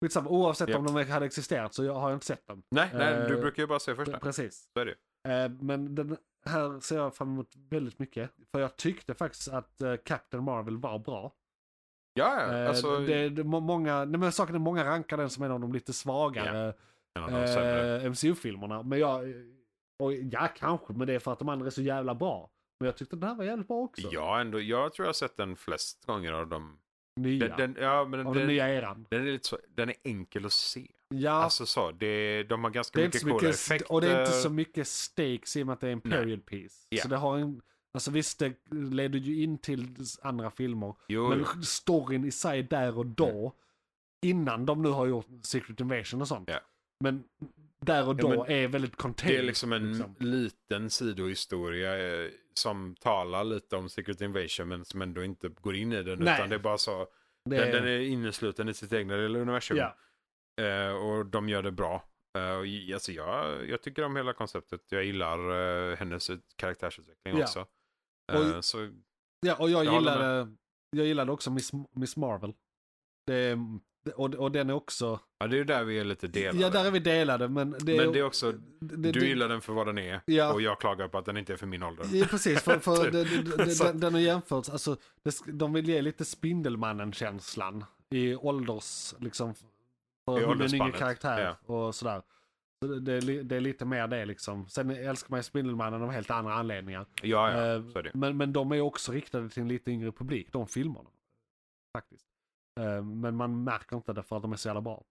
Skitsamma, 0.00 0.30
oavsett 0.30 0.68
Japp. 0.68 0.78
om 0.78 0.86
de 0.86 1.04
hade 1.04 1.26
existerat 1.26 1.74
så 1.74 1.84
jag 1.84 1.94
har 1.94 2.10
jag 2.10 2.16
inte 2.16 2.26
sett 2.26 2.46
dem. 2.46 2.62
Nej, 2.70 2.90
nej, 2.94 3.14
du 3.28 3.34
Eh, 3.34 3.40
brukar 3.40 3.62
ju 3.62 3.66
bara 3.66 3.78
se 3.80 3.94
första. 3.94 4.18
Precis. 4.18 4.68
Så 4.72 4.80
är 4.80 4.86
det. 4.86 4.94
Eh, 5.34 5.48
men 5.60 5.94
den 5.94 6.16
här 6.44 6.80
ser 6.80 6.96
jag 6.96 7.14
fram 7.14 7.28
emot 7.32 7.52
väldigt 7.70 7.98
mycket. 7.98 8.30
För 8.52 8.60
jag 8.60 8.76
tyckte 8.76 9.14
faktiskt 9.14 9.48
att 9.48 9.80
eh, 9.80 9.94
Captain 10.04 10.44
Marvel 10.44 10.76
var 10.76 10.98
bra. 10.98 11.32
Ja, 12.14 12.42
ja. 12.52 12.68
Alltså, 12.68 12.98
det, 12.98 13.28
det, 13.28 13.44
må- 13.44 13.60
många, 13.60 14.04
nej, 14.04 14.20
men 14.20 14.32
saken 14.32 14.54
är 14.54 14.58
många 14.58 14.84
rankar 14.84 15.16
den 15.16 15.30
som 15.30 15.42
en 15.44 15.50
av 15.50 15.60
de 15.60 15.72
lite 15.72 15.92
svagare 15.92 16.74
sämre. 17.24 17.96
eh, 18.02 18.10
MCU-filmerna. 18.10 18.82
Men 18.82 18.98
jag, 18.98 19.34
och 19.98 20.12
ja 20.14 20.48
kanske, 20.56 20.92
men 20.92 21.06
det 21.06 21.14
är 21.14 21.18
för 21.18 21.32
att 21.32 21.38
de 21.38 21.48
andra 21.48 21.66
är 21.66 21.70
så 21.70 21.82
jävla 21.82 22.14
bra. 22.14 22.50
Men 22.80 22.86
jag 22.86 22.96
tyckte 22.96 23.16
den 23.16 23.28
här 23.28 23.36
var 23.36 23.44
jävligt 23.44 23.68
bra 23.68 23.76
också. 23.76 24.08
Ja, 24.12 24.40
ändå. 24.40 24.60
Jag 24.60 24.92
tror 24.92 25.04
jag 25.04 25.08
har 25.08 25.14
sett 25.14 25.36
den 25.36 25.56
flest 25.56 26.04
gånger 26.06 26.32
av 26.32 26.46
dem. 26.48 26.78
Nya. 27.16 27.56
Den, 27.56 27.74
den, 27.74 27.82
ja, 27.84 28.04
men 28.04 28.26
av 28.26 28.34
den, 28.34 28.40
den 28.40 28.48
nya 28.48 28.68
eran. 28.68 29.06
den 29.10 29.20
är 29.26 29.32
lite 29.32 29.48
så, 29.48 29.58
den 29.74 29.88
är 29.88 29.94
enkel 30.04 30.46
att 30.46 30.52
se. 30.52 30.86
Ja, 31.08 31.30
Alltså 31.30 31.66
så, 31.66 31.92
det, 31.92 32.42
de 32.42 32.64
har 32.64 32.70
ganska 32.70 33.00
mycket 33.00 33.20
så 33.20 33.26
coola 33.26 33.34
mycket, 33.34 33.54
effekter. 33.54 33.92
och 33.92 34.00
det 34.00 34.12
är 34.12 34.20
inte 34.20 34.32
så 34.32 34.50
mycket 34.50 34.88
stakes 34.88 35.56
i 35.56 35.62
och 35.62 35.66
med 35.66 35.72
att 35.74 35.80
det 35.80 35.88
är 35.88 35.92
en 35.92 36.00
Nej. 36.04 36.18
period 36.18 36.46
piece. 36.46 36.86
Ja. 36.88 37.02
Så 37.02 37.08
det 37.08 37.16
har 37.16 37.38
en, 37.38 37.60
alltså 37.94 38.10
visst 38.10 38.38
det 38.38 38.52
leder 38.70 39.18
ju 39.18 39.42
in 39.42 39.58
till 39.58 39.88
andra 40.22 40.50
filmer. 40.50 40.94
Jo, 41.08 41.28
Men 41.28 41.62
storyn 41.62 42.24
i 42.24 42.30
sig 42.30 42.62
där 42.62 42.98
och 42.98 43.06
då, 43.06 43.52
innan 44.22 44.66
de 44.66 44.82
nu 44.82 44.88
har 44.88 45.06
gjort 45.06 45.26
Secret 45.42 45.80
Invasion 45.80 46.20
och 46.20 46.28
sånt. 46.28 46.48
Ja. 46.50 46.60
Men 47.00 47.24
där 47.86 48.08
och 48.08 48.14
Ja, 48.14 48.22
då 48.22 48.28
men 48.28 48.50
är 48.50 48.68
väldigt 48.68 48.96
contained. 48.96 49.34
det 49.36 49.42
är 49.42 49.46
liksom 49.46 49.72
en 49.72 49.88
liksom. 49.92 50.14
liten 50.20 50.90
sidohistoria 50.90 51.98
eh, 52.24 52.30
som 52.54 52.94
talar 53.00 53.44
lite 53.44 53.76
om 53.76 53.88
Secret 53.88 54.20
Invasion 54.20 54.68
men 54.68 54.84
som 54.84 55.02
ändå 55.02 55.24
inte 55.24 55.48
går 55.48 55.76
in 55.76 55.92
i 55.92 56.02
den. 56.02 56.18
Nej. 56.18 56.34
Utan 56.34 56.48
det 56.48 56.54
är 56.54 56.58
bara 56.60 56.78
så, 56.78 57.06
Det 57.44 57.56
den, 57.56 57.68
är- 57.68 57.72
den 57.72 57.84
är 57.88 57.98
innesluten 58.00 58.68
i 58.68 58.74
sitt 58.74 58.92
egna 58.92 59.16
lilla 59.16 59.38
universum. 59.38 59.76
Ja. 59.76 59.96
Eh, 60.64 60.90
och 60.94 61.26
de 61.26 61.48
gör 61.48 61.62
det 61.62 61.72
bra. 61.72 62.04
Eh, 62.38 62.50
och, 62.50 62.64
alltså 62.94 63.12
jag, 63.12 63.68
jag 63.68 63.82
tycker 63.82 64.02
om 64.04 64.16
hela 64.16 64.32
konceptet. 64.32 64.80
Jag 64.88 65.04
gillar 65.04 65.38
eh, 65.90 65.96
hennes 65.96 66.30
ut- 66.30 66.56
karaktärsutveckling 66.56 67.36
Ja. 67.38 67.42
också. 67.44 67.66
Och- 68.32 68.44
Eh, 68.44 68.60
så, 68.60 68.90
Ja, 69.40 69.56
och 69.56 69.70
jag, 69.70 69.84
Jag 69.84 69.94
gillade, 69.94 70.56
jag 70.90 71.06
gillade 71.06 71.32
också 71.32 71.50
Miss, 71.50 71.70
Miss 71.92 72.16
Marvel. 72.16 72.52
Det, 73.26 73.54
det- 73.54 73.56
och, 74.14 74.34
och 74.34 74.52
den 74.52 74.70
är 74.70 74.74
också... 74.74 75.20
ja, 75.38 75.46
det 75.46 75.58
är 75.58 75.64
där 75.64 75.84
vi 75.84 75.98
är 75.98 76.04
lite 76.04 76.26
delade. 76.28 76.58
Ja, 76.58 76.70
där 76.70 76.84
är 76.84 76.90
vi 76.90 76.98
delade, 76.98 77.48
men 77.48 77.70
det 77.70 77.96
Men 77.96 78.12
det 78.12 78.18
är 78.18 78.22
också, 78.22 78.52
det- 78.80 79.12
du 79.12 79.26
gillar 79.28 79.48
den 79.48 79.60
för 79.60 79.72
vad 79.72 79.86
den 79.86 79.98
är 79.98 80.20
Ja. 80.26 80.52
och 80.52 80.60
jag 80.62 80.80
klagar 80.80 81.08
på 81.08 81.18
att 81.18 81.24
den 81.24 81.36
inte 81.36 81.52
är 81.52 81.56
för 81.56 81.66
min 81.66 81.82
ålder. 81.82 82.06
Ja, 82.12 82.26
precis, 82.30 82.62
för, 82.62 82.78
för 82.78 83.10
den, 83.84 84.00
den 84.00 84.14
har 84.14 84.20
jämförts, 84.20 84.70
alltså, 84.70 84.96
de 85.46 85.72
vill 85.72 85.88
ge 85.88 86.02
lite 86.02 86.24
Spindelmannen-känslan 86.24 87.84
i 88.10 88.34
ålders, 88.34 89.14
liksom, 89.18 89.54
för 90.24 90.40
I 90.40 90.42
är 90.42 90.62
en 90.64 90.74
yngre 90.74 90.92
karaktär 90.92 91.56
och 91.66 91.94
sådär. 91.94 92.22
Så 92.82 92.88
det, 92.88 93.20
det, 93.20 93.54
är 93.54 93.56
är 93.56 93.60
lite 93.60 93.84
mer 93.84 94.06
det 94.08 94.24
liksom. 94.24 94.68
Sen 94.68 94.90
älskar 94.90 95.30
man 95.30 95.38
ju 95.38 95.42
Spindelmannen 95.42 96.02
av 96.02 96.10
helt 96.10 96.30
andra 96.30 96.54
anledningar. 96.54 97.06
Ja, 97.22 97.50
ja, 97.52 97.74
Eh, 97.74 97.82
så 97.92 97.98
är 97.98 98.02
det. 98.02 98.10
men, 98.14 98.36
men 98.36 98.52
de 98.52 98.72
är 98.72 98.80
också 98.80 99.12
riktade 99.12 99.48
till 99.48 99.62
en 99.62 99.68
lite 99.68 99.90
yngre 99.90 100.12
publik, 100.12 100.52
de 100.52 100.66
filmerna. 100.66 101.08
Faktiskt. 101.96 102.25
Eh, 102.80 103.04
men 103.04 103.36
man 103.36 103.64
märker 103.64 103.96
inte 103.96 104.12
det 104.12 104.22
för 104.22 104.36
att 104.36 104.42
de 104.42 104.52
är 104.52 104.56
så 104.56 104.68
jävla 104.68 104.80
bra. 104.80 105.04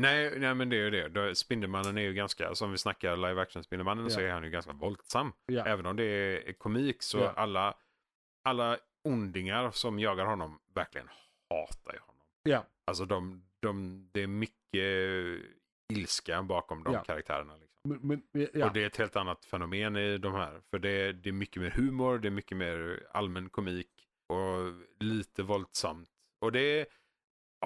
Nej, 0.00 0.38
nej, 0.38 0.54
men 0.54 0.68
det 0.68 0.76
är 0.76 0.80
ju 0.84 0.90
det. 0.90 1.08
Då- 1.08 1.34
Spindelmannen 1.34 1.98
är 1.98 2.02
ju 2.02 2.12
ganska, 2.14 2.54
som 2.54 2.72
vi 2.72 2.78
snackar 2.78 3.16
live 3.16 3.42
action 3.42 3.64
Spindelmannen 3.64 4.10
så 4.10 4.20
Ja. 4.20 4.26
är 4.26 4.30
han 4.32 4.44
ju 4.44 4.50
ganska 4.50 4.72
våldsam. 4.72 5.32
Ja. 5.46 5.64
Även 5.66 5.86
om 5.86 5.96
det 5.96 6.04
är 6.04 6.52
komik 6.52 7.02
så 7.02 7.18
Ja. 7.18 7.32
alla, 7.36 7.74
alla 8.44 8.78
ondingar 9.04 9.70
som 9.70 9.98
jagar 9.98 10.24
honom 10.26 10.58
verkligen 10.74 11.08
hatar 11.50 11.92
ju 11.92 11.98
honom. 11.98 12.22
Ja. 12.42 12.64
Alltså 12.84 13.04
de, 13.04 13.42
de, 13.60 14.08
det 14.12 14.22
är 14.22 14.26
mycket 14.26 15.46
ilska 15.92 16.42
bakom 16.42 16.84
de 16.84 17.02
karaktärerna. 17.04 17.56
Liksom. 17.56 18.08
Men, 18.08 18.22
men, 18.32 18.48
ja. 18.52 18.66
Och 18.66 18.72
det 18.72 18.82
är 18.82 18.86
ett 18.86 18.96
helt 18.96 19.16
annat 19.16 19.44
fenomen 19.44 19.96
i 19.96 20.18
de 20.18 20.34
här. 20.34 20.60
För 20.70 20.78
det 20.78 20.90
är, 20.90 21.12
det 21.12 21.28
är 21.28 21.32
mycket 21.32 21.62
mer 21.62 21.70
humor, 21.70 22.18
det 22.18 22.28
är 22.28 22.30
mycket 22.30 22.56
mer 22.56 23.06
allmän 23.12 23.48
komik 23.48 23.90
och 24.28 24.72
lite 25.00 25.42
våldsamt. 25.42 26.10
Och 26.40 26.52
det 26.52 26.86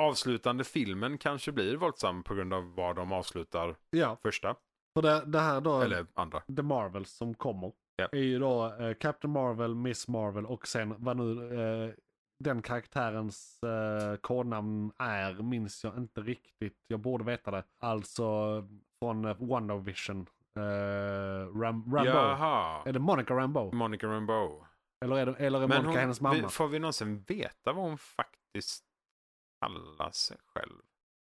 avslutande 0.01 0.65
filmen 0.65 1.19
kanske 1.19 1.53
blir 1.53 1.77
våldsam 1.77 2.23
på 2.23 2.35
grund 2.35 2.55
av 2.55 2.75
vad 2.75 2.97
de 2.97 3.13
avslutar 3.13 3.77
ja, 3.91 4.17
första. 4.23 4.57
för 4.95 5.03
det, 5.03 5.23
det 5.27 5.41
här 5.41 5.61
då, 5.61 5.81
Eller 5.81 6.07
andra. 6.15 6.41
The 6.57 6.63
Marvels 6.63 7.11
som 7.11 7.35
kommer, 7.35 7.73
Ja. 7.97 8.09
är 8.13 8.19
ju 8.23 8.39
då 8.39 8.75
eh, 8.81 8.95
Captain 8.95 9.33
Marvel, 9.33 9.75
Miss 9.75 10.09
Marvel 10.09 10.47
och 10.47 10.67
sen 10.69 10.95
vad 10.99 11.17
nu 11.17 11.61
eh, 11.61 11.95
den 12.45 12.63
karaktärens 12.63 13.59
eh, 13.63 14.17
kodnamn 14.17 14.93
är 14.99 15.33
minns 15.43 15.85
jag 15.85 15.97
inte 15.97 16.21
riktigt. 16.21 16.77
Jag 16.87 17.01
borde 17.01 17.25
veta 17.25 17.51
det. 17.51 17.65
Alltså 17.81 18.25
från 18.99 19.25
eh, 19.25 19.37
WandaVision. 19.39 20.27
Eh, 20.57 20.63
Ram, 21.61 21.95
Rambo. 21.95 22.05
Jaha. 22.07 22.83
Är 22.87 22.93
det 22.93 22.99
Monica 22.99 23.35
Rambo? 23.35 23.73
Monica 23.75 24.07
Rambeau. 24.07 24.65
Eller 25.05 25.17
är, 25.17 25.27
det, 25.27 25.35
eller 25.35 25.63
är 25.63 25.69
Men 25.69 25.77
Monica 25.77 25.89
hon, 25.91 25.99
hennes 25.99 26.21
mamma? 26.21 26.35
vi, 26.35 26.43
får 26.49 26.69
vi 26.69 26.79
någonsin 26.79 27.25
veta 27.29 27.73
vad 27.73 27.85
hon 27.85 27.99
faktiskt 27.99 28.40
kallar 29.61 30.11
sig 30.11 30.37
själv? 30.47 30.75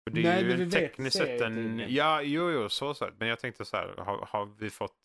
För 0.05 0.15
det 0.15 0.21
är 0.21 0.25
Nej, 0.25 0.45
ju 0.45 0.53
en 0.53 0.59
vet 0.59 0.71
tekniskt 0.73 1.17
sett 1.17 1.41
en... 1.41 1.83
Ja, 1.89 2.23
jo, 2.23 2.51
jo, 2.51 2.69
så 2.69 2.95
sett. 2.95 3.15
Men 3.19 3.29
jag 3.29 3.39
tänkte 3.39 3.65
så 3.65 3.77
här, 3.77 3.97
har, 3.97 4.27
har 4.27 4.47
vi 4.47 4.71
fått... 4.71 4.97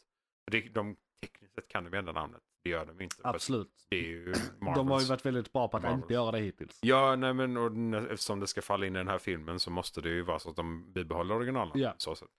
Det, 0.51 0.61
de, 0.61 0.95
tekniskt 1.21 1.55
sett 1.55 1.67
kan 1.67 1.83
de 1.83 1.93
ändra 1.97 2.11
namnet. 2.13 2.41
Det 2.63 2.69
gör 2.69 2.85
de 2.85 3.01
inte. 3.01 3.15
Absolut. 3.23 3.85
Det 3.89 3.95
är 3.95 4.03
ju 4.03 4.25
De 4.25 4.67
har 4.67 4.77
ju 4.77 4.83
Marvels. 4.83 5.09
varit 5.09 5.25
väldigt 5.25 5.53
bra 5.53 5.67
på 5.67 5.77
att 5.77 5.83
Marvels. 5.83 6.01
inte 6.03 6.13
göra 6.13 6.31
det 6.31 6.39
hittills. 6.39 6.79
Ja, 6.81 7.15
nej 7.15 7.33
men 7.33 7.57
och, 7.57 7.71
eftersom 8.11 8.39
det 8.39 8.47
ska 8.47 8.61
falla 8.61 8.85
in 8.85 8.95
i 8.95 8.99
den 8.99 9.07
här 9.07 9.17
filmen 9.17 9.59
så 9.59 9.71
måste 9.71 10.01
det 10.01 10.09
ju 10.09 10.21
vara 10.21 10.39
så 10.39 10.49
att 10.49 10.55
de 10.55 10.93
bibehåller 10.93 11.35
originalen. 11.35 11.79
Ja. 11.79 11.93
Så 11.97 12.15
sätt. 12.15 12.29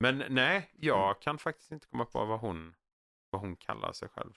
Men 0.00 0.24
nej, 0.28 0.70
jag 0.76 1.20
kan 1.22 1.38
faktiskt 1.38 1.72
inte 1.72 1.86
komma 1.86 2.04
på 2.04 2.24
vad 2.24 2.40
hon, 2.40 2.74
vad 3.30 3.40
hon 3.42 3.56
kallar 3.56 3.92
sig 3.92 4.08
själv. 4.08 4.32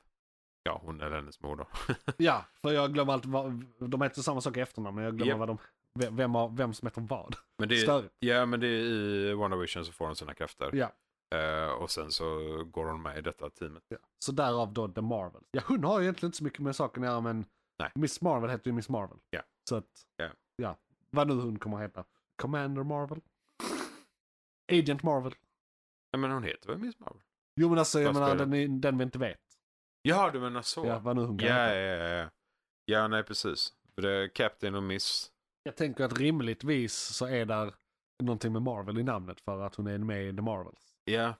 Ja, 0.63 0.81
hon 0.83 1.01
eller 1.01 1.15
hennes 1.15 1.41
mor 1.41 1.55
då. 1.55 1.67
Ja, 2.17 2.45
för 2.53 2.71
jag 2.71 2.93
glömmer 2.93 3.13
alltid 3.13 3.31
vad, 3.31 3.65
de 3.79 4.01
heter 4.01 4.21
samma 4.21 4.41
sak 4.41 4.57
i 4.57 4.59
efternamn 4.59 4.95
men 4.95 5.03
jag 5.05 5.17
glömmer 5.17 5.31
Japp. 5.31 5.39
vad 5.39 5.57
de, 5.99 6.15
vem, 6.15 6.35
har- 6.35 6.49
vem 6.49 6.73
som 6.73 6.85
heter 6.87 7.01
vad. 7.01 7.35
Men 7.57 7.69
det 7.69 7.75
är, 7.75 7.83
Störigt. 7.83 8.13
ja, 8.19 8.45
men 8.45 8.59
det 8.59 8.67
är 8.67 8.79
i 8.81 9.33
WandaVision 9.33 9.85
så 9.85 9.91
får 9.91 10.05
hon 10.05 10.15
sina 10.15 10.33
krafter. 10.33 10.69
Ja. 10.75 10.91
Eh, 11.37 11.71
och 11.71 11.91
sen 11.91 12.11
så 12.11 12.25
går 12.71 12.85
hon 12.85 13.01
med 13.01 13.17
i 13.17 13.21
detta 13.21 13.49
teamet. 13.49 13.83
Ja. 13.89 13.97
Så 14.19 14.31
därav 14.31 14.73
då 14.73 14.87
The 14.87 15.01
Marvel. 15.01 15.41
Ja, 15.51 15.61
hon 15.67 15.83
har 15.83 15.99
ju 15.99 16.05
egentligen 16.05 16.27
inte 16.27 16.37
så 16.37 16.43
mycket 16.43 16.59
med 16.59 16.75
saken 16.75 17.03
att 17.03 17.09
göra 17.09 17.21
men 17.21 17.45
Nej. 17.79 17.91
Miss 17.95 18.21
Marvel 18.21 18.49
heter 18.49 18.67
ju 18.69 18.73
Miss 18.75 18.89
Marvel. 18.89 19.17
Ja. 19.29 19.41
Så 19.69 19.75
att, 19.75 19.85
Ja. 20.17 20.29
ja. 20.55 20.77
Vad 21.09 21.27
nu 21.27 21.33
hon 21.33 21.59
kommer 21.59 21.77
att 21.77 21.83
heta. 21.83 22.03
Commander 22.35 22.83
Marvel? 22.83 23.21
Agent 24.71 25.03
Marvel? 25.03 25.35
Ja, 26.11 26.17
men 26.17 26.31
hon 26.31 26.43
heter 26.43 26.67
väl 26.69 26.77
Miss 26.77 26.99
Marvel? 26.99 27.21
Jo 27.55 27.69
men 27.69 27.79
alltså 27.79 28.01
jag 28.01 28.13
menar 28.13 28.35
den, 28.35 28.81
den 28.81 28.97
vi 28.97 29.03
inte 29.03 29.19
vet. 29.19 29.39
Ja, 30.05 30.29
du 30.33 30.39
menar 30.39 30.61
så. 30.61 30.85
Ja, 30.85 30.99
vad 30.99 31.15
nu 31.15 31.21
hon 31.21 31.37
kan 31.37 31.47
ja, 31.47 31.55
heta. 31.55 31.75
ja, 31.75 31.95
ja, 31.95 32.09
ja. 32.21 32.29
Ja, 32.85 33.07
nej 33.07 33.23
precis. 33.23 33.73
För 33.95 34.01
det 34.01 34.11
är 34.11 34.27
Captain 34.27 34.75
och 34.75 34.83
Miss. 34.83 35.31
Jag 35.63 35.75
tänker 35.75 36.03
att 36.03 36.19
rimligtvis 36.19 36.93
så 36.93 37.25
är 37.27 37.45
där 37.45 37.73
någonting 38.23 38.53
med 38.53 38.61
Marvel 38.61 38.97
i 38.99 39.03
namnet 39.03 39.41
för 39.41 39.61
att 39.61 39.75
hon 39.75 39.87
är 39.87 39.97
med 39.97 40.23
i 40.29 40.35
The 40.35 40.41
Marvels. 40.41 40.93
Ja, 41.05 41.33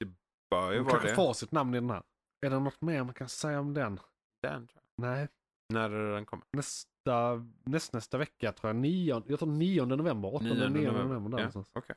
det 0.00 0.06
bör 0.50 0.72
ju 0.72 0.76
Hon 0.78 0.84
vara 0.86 0.90
kanske 0.92 1.08
det. 1.08 1.14
får 1.14 1.32
sitt 1.32 1.52
namn 1.52 1.74
i 1.74 1.80
den 1.80 1.90
här. 1.90 2.02
Är 2.46 2.50
det 2.50 2.58
något 2.60 2.80
mer 2.80 3.04
man 3.04 3.14
kan 3.14 3.28
säga 3.28 3.60
om 3.60 3.74
den? 3.74 4.00
Den, 4.42 4.66
tror 4.66 4.82
Nej, 5.02 5.20
jag. 5.20 5.28
När 5.72 5.90
är 5.90 6.04
det 6.08 6.14
den 6.14 6.26
kommer? 6.26 6.44
nästa, 6.52 7.46
näst, 7.64 7.92
nästa 7.92 8.18
vecka 8.18 8.52
tror 8.52 8.68
jag. 8.68 8.76
Nio, 8.76 9.22
jag 9.26 9.38
tror 9.38 9.48
9 9.48 9.84
november. 9.86 10.34
8 10.34 10.44
9 10.44 10.54
9 10.54 10.68
november. 10.68 11.02
november. 11.02 11.38
där 11.38 11.50
Ja, 11.54 11.64
okej. 11.72 11.96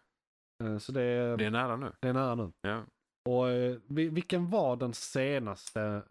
Eh, 0.63 0.77
Så 0.77 0.91
det 0.91 1.01
är, 1.01 1.37
Det 1.37 1.45
är 1.45 1.51
nära 1.51 1.75
nu. 1.77 1.91
det 1.99 2.07
är 2.07 2.13
nära 2.13 2.35
nu. 2.35 2.51
Ja. 2.61 2.83
Och 3.29 3.49
eh, 3.49 3.77
vi- 3.87 4.09
vilken 4.09 4.49
var 4.49 4.75
den 4.75 4.93
senaste 4.93 6.03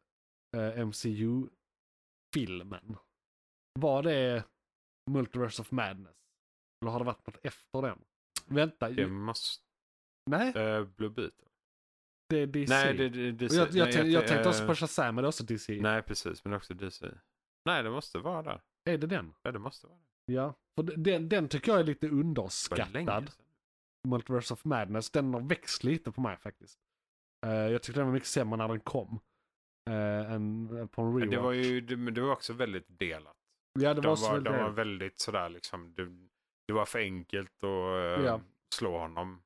eh, 0.56 0.86
MCU-filmen? 0.86 2.96
Var 3.80 4.02
det 4.02 4.44
Multiverse 5.10 5.62
of 5.62 5.70
Madness? 5.70 6.16
Eller 6.82 6.92
har 6.92 6.98
det 6.98 7.04
varit 7.04 7.26
något 7.26 7.38
efter 7.42 7.82
den? 7.82 8.04
Vänta, 8.46 8.90
Det 8.90 9.06
måste... 9.06 9.64
nej, 10.30 10.54
Uh, 10.56 10.84
Blue 10.86 11.10
Beetle. 11.10 11.44
det 12.28 12.36
är 12.38 12.46
DC. 12.46 12.74
Nej, 12.74 12.94
det, 12.94 13.08
det, 13.32 13.46
Och 13.46 13.52
jag, 13.52 13.68
jag, 13.70 13.84
nej, 13.84 13.92
tänk- 13.92 14.12
jag 14.12 14.28
tänkte 14.28 14.48
också 14.48 14.62
eh, 14.62 14.68
på 14.68 14.74
Shazam, 14.74 15.14
men 15.14 15.22
det 15.22 15.26
är 15.26 15.28
också 15.28 15.44
DC. 15.44 15.78
Nej, 15.82 16.02
precis. 16.02 16.44
Men 16.44 16.50
det 16.50 16.54
är 16.54 16.58
också 16.58 16.74
DC. 16.74 17.10
Nej, 17.64 17.82
det 17.82 17.90
måste 17.90 18.18
vara 18.18 18.42
där. 18.42 18.60
Är 18.90 18.98
det 18.98 19.06
den? 19.06 19.34
Ja, 19.42 19.52
det 19.52 19.58
måste 19.58 19.86
vara 19.86 19.98
där. 19.98 20.06
Ja. 20.34 20.54
För 20.76 20.82
den, 20.96 21.28
den 21.28 21.48
tycker 21.48 21.72
jag 21.72 21.80
är 21.80 21.84
lite 21.84 22.08
underskattad. 22.08 23.30
Multiverse 24.08 24.54
of 24.54 24.64
Madness. 24.64 25.10
Den 25.10 25.34
har 25.34 25.40
växt 25.40 25.84
lite 25.84 26.12
på 26.12 26.20
mig 26.20 26.36
faktiskt. 26.36 26.78
Eh, 27.46 27.52
jag 27.52 27.82
tyckte 27.82 28.00
den 28.00 28.06
var 28.06 28.14
mycket 28.14 28.28
sämre 28.28 28.56
när 28.56 28.68
den 28.68 28.80
kom. 28.80 29.20
Uh, 29.90 30.32
än 30.32 30.68
på 30.88 31.02
en 31.02 31.08
Men 31.12 31.20
rewatch. 31.20 31.30
det 31.36 31.40
var 31.42 31.52
ju 31.52 31.80
det, 31.80 32.10
det 32.10 32.20
var 32.20 32.32
också 32.32 32.52
väldigt 32.52 32.86
delat. 32.88 33.36
ja, 33.80 33.94
det 33.94 34.00
De 34.00 34.16
var, 34.20 34.40
de 34.40 34.50
var 34.56 34.70
väldigt 34.70 35.20
sådär 35.20 35.48
liksom. 35.48 35.94
Det, 35.94 36.04
det 36.66 36.72
var 36.72 36.84
för 36.84 36.98
enkelt 36.98 37.64
att 37.64 38.18
eh, 38.18 38.24
Ja. 38.24 38.40
slå 38.74 38.98
honom. 38.98 39.42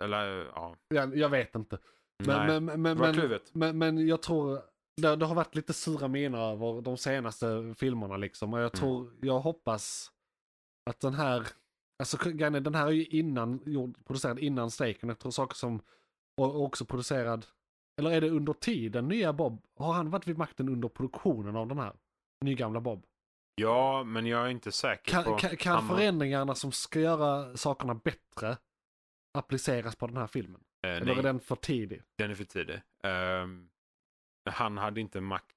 Eller, 0.00 0.44
ja. 0.54 0.76
Ja, 0.88 1.10
jag 1.14 1.28
vet 1.28 1.54
inte. 1.54 1.78
Men, 2.26 2.46
Nej, 2.46 2.60
men, 2.60 2.82
men, 2.82 2.96
det 2.96 3.00
var 3.00 3.06
men, 3.06 3.14
kluvet. 3.14 3.54
men, 3.54 3.78
men 3.78 4.06
jag 4.08 4.22
tror 4.22 4.60
det, 5.02 5.16
det 5.16 5.26
har 5.26 5.34
varit 5.34 5.54
lite 5.54 5.72
sura 5.72 6.08
miner 6.08 6.38
över 6.52 6.80
de 6.82 6.96
senaste 6.96 7.74
filmerna 7.78 8.16
liksom. 8.16 8.52
Och 8.54 8.58
jag 8.60 8.64
Mm. 8.74 8.78
tror, 8.80 9.12
jag 9.20 9.40
hoppas 9.40 10.12
att 10.90 11.00
den 11.00 11.14
här, 11.14 11.46
alltså 12.02 12.16
den 12.28 12.74
här 12.74 12.86
är 12.86 12.90
ju 12.90 13.04
innan, 13.04 13.60
gjord, 13.66 14.04
producerad 14.06 14.38
innan 14.38 14.70
strejken. 14.70 15.08
Jag 15.08 15.18
tror 15.18 15.32
saker 15.32 15.54
som, 15.54 15.80
och 16.40 16.62
också 16.62 16.84
producerad, 16.84 17.46
eller 17.98 18.10
är 18.10 18.20
det 18.20 18.30
under 18.30 18.52
tiden 18.52 19.08
nya 19.08 19.32
Bob, 19.32 19.62
har 19.76 19.92
han 19.92 20.10
varit 20.10 20.26
vid 20.26 20.38
makten 20.38 20.68
under 20.68 20.88
produktionen 20.88 21.56
av 21.56 21.68
den 21.68 21.78
här? 21.78 21.92
Nygamla 22.44 22.80
Bob? 22.80 23.04
Ja, 23.54 24.04
men 24.04 24.26
jag 24.26 24.44
är 24.46 24.48
inte 24.48 24.72
säker 24.72 25.12
Kan, 25.12 25.24
på... 25.24 25.36
kan, 25.36 25.56
kan 25.56 25.88
förändringarna 25.88 26.54
som 26.54 26.72
ska 26.72 27.00
göra 27.00 27.56
sakerna 27.56 27.94
bättre 27.94 28.56
appliceras 29.38 29.96
på 29.96 30.06
den 30.06 30.16
här 30.16 30.26
filmen? 30.26 30.60
eh, 30.86 30.90
Eller 30.90 31.06
nej, 31.06 31.18
är 31.18 31.22
den 31.22 31.40
för 31.40 31.56
tidig? 31.56 32.02
den 32.18 32.30
är 32.30 32.34
för 32.34 32.44
tidig. 32.44 32.80
Ehm, 33.02 33.68
han 34.50 34.78
hade 34.78 35.00
inte 35.00 35.20
makt 35.20 35.56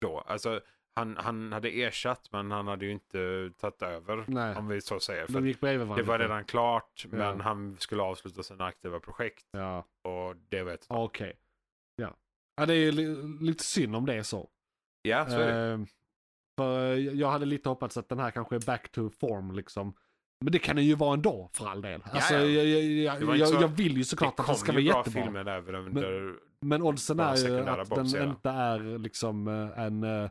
då. 0.00 0.18
Alltså, 0.20 0.60
han, 0.94 1.16
han 1.16 1.52
hade 1.52 1.68
ersatt, 1.68 2.28
men 2.32 2.50
han 2.50 2.66
hade 2.66 2.86
ju 2.86 2.92
inte 2.92 3.50
tagit 3.58 3.82
över. 3.82 4.24
Nej. 4.28 4.56
Om 4.56 4.68
vi 4.68 4.80
så 4.80 5.00
säger. 5.00 5.26
För 5.26 5.96
det 5.96 6.02
var 6.02 6.18
redan 6.18 6.44
klart, 6.44 7.04
Ja. 7.10 7.16
men 7.18 7.40
han 7.40 7.76
skulle 7.78 8.02
avsluta 8.02 8.42
sina 8.42 8.64
aktiva 8.64 9.00
projekt. 9.00 9.46
Ja, 9.50 9.84
Och 10.02 10.36
det 10.48 10.62
vet 10.62 10.86
okej. 10.88 11.32
Ja. 11.36 11.44
Ja, 12.58 12.66
det 12.66 12.74
är 12.74 12.92
lite 13.42 13.64
synd 13.64 13.96
om 13.96 14.06
det 14.06 14.14
är 14.14 14.22
så. 14.22 14.48
Ja, 15.02 15.28
så 15.28 15.36
är 15.36 15.52
det. 15.52 15.72
Eh, 15.72 15.80
för 16.58 16.94
jag 16.94 17.30
hade 17.30 17.46
lite 17.46 17.68
hoppats 17.68 17.96
att 17.96 18.08
den 18.08 18.18
här 18.18 18.30
kanske 18.30 18.56
är 18.56 18.66
back 18.66 18.92
to 18.92 19.10
form 19.10 19.52
liksom. 19.52 19.94
Men 20.44 20.52
det 20.52 20.58
kan 20.58 20.76
den 20.76 20.84
ju 20.84 20.94
vara 20.94 21.14
ändå 21.14 21.50
för 21.52 21.66
all 21.66 21.82
del. 21.82 22.02
Alltså, 22.04 22.34
ja. 22.34 22.40
Jag, 22.40 22.66
jag, 22.66 23.36
jag, 23.36 23.62
jag, 23.62 23.68
vill 23.68 23.96
ju 23.96 24.04
såklart 24.04 24.40
att 24.40 24.46
den 24.46 24.56
ska 24.56 24.72
vara 24.72 24.82
bra 24.82 24.98
jättebra. 24.98 25.22
filmer 25.22 25.48
även 25.48 25.74
under... 25.74 26.34
Men 26.60 26.82
oddsen 26.82 27.16
bara 27.16 27.32
är 27.32 27.48
ju 27.48 27.58
att 27.68 27.88
Bobs 27.88 28.12
den 28.12 28.22
era. 28.22 28.30
inte 28.30 28.50
är 28.50 28.98
liksom 28.98 29.48
eh, 29.48 29.84
en 29.84 30.04
eh, 30.04 30.30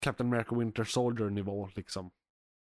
Captain 0.00 0.32
America 0.32 0.54
Winter 0.54 0.84
Soldier 0.84 1.30
nivå 1.30 1.68
liksom. 1.74 2.10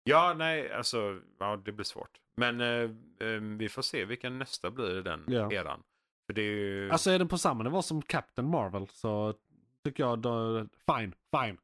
Ja, 0.03 0.34
nej, 0.38 0.72
alltså, 0.72 1.20
ja, 1.40 1.61
det 1.65 1.72
blir 1.72 1.86
svårt. 1.86 2.20
Men 2.38 2.61
eh, 2.61 2.90
eh, 3.28 3.41
vi 3.57 3.70
får 3.70 3.82
se 3.82 4.06
vilken 4.06 4.40
nästa 4.40 4.72
blir 4.72 4.99
i 4.99 5.02
den 5.02 5.24
Ja. 5.28 5.52
eran. 5.52 5.84
För 6.26 6.34
det 6.34 6.41
är 6.41 6.56
ju... 6.56 6.90
Alltså 6.91 7.12
är 7.12 7.20
den 7.20 7.28
på 7.28 7.38
samma 7.38 7.64
nivå 7.64 7.82
som 7.82 8.02
Captain 8.02 8.50
Marvel 8.50 8.88
så 8.88 9.34
tycker 9.84 10.04
jag 10.04 10.20
då, 10.20 10.60
fine, 10.60 11.16
fine. 11.32 11.58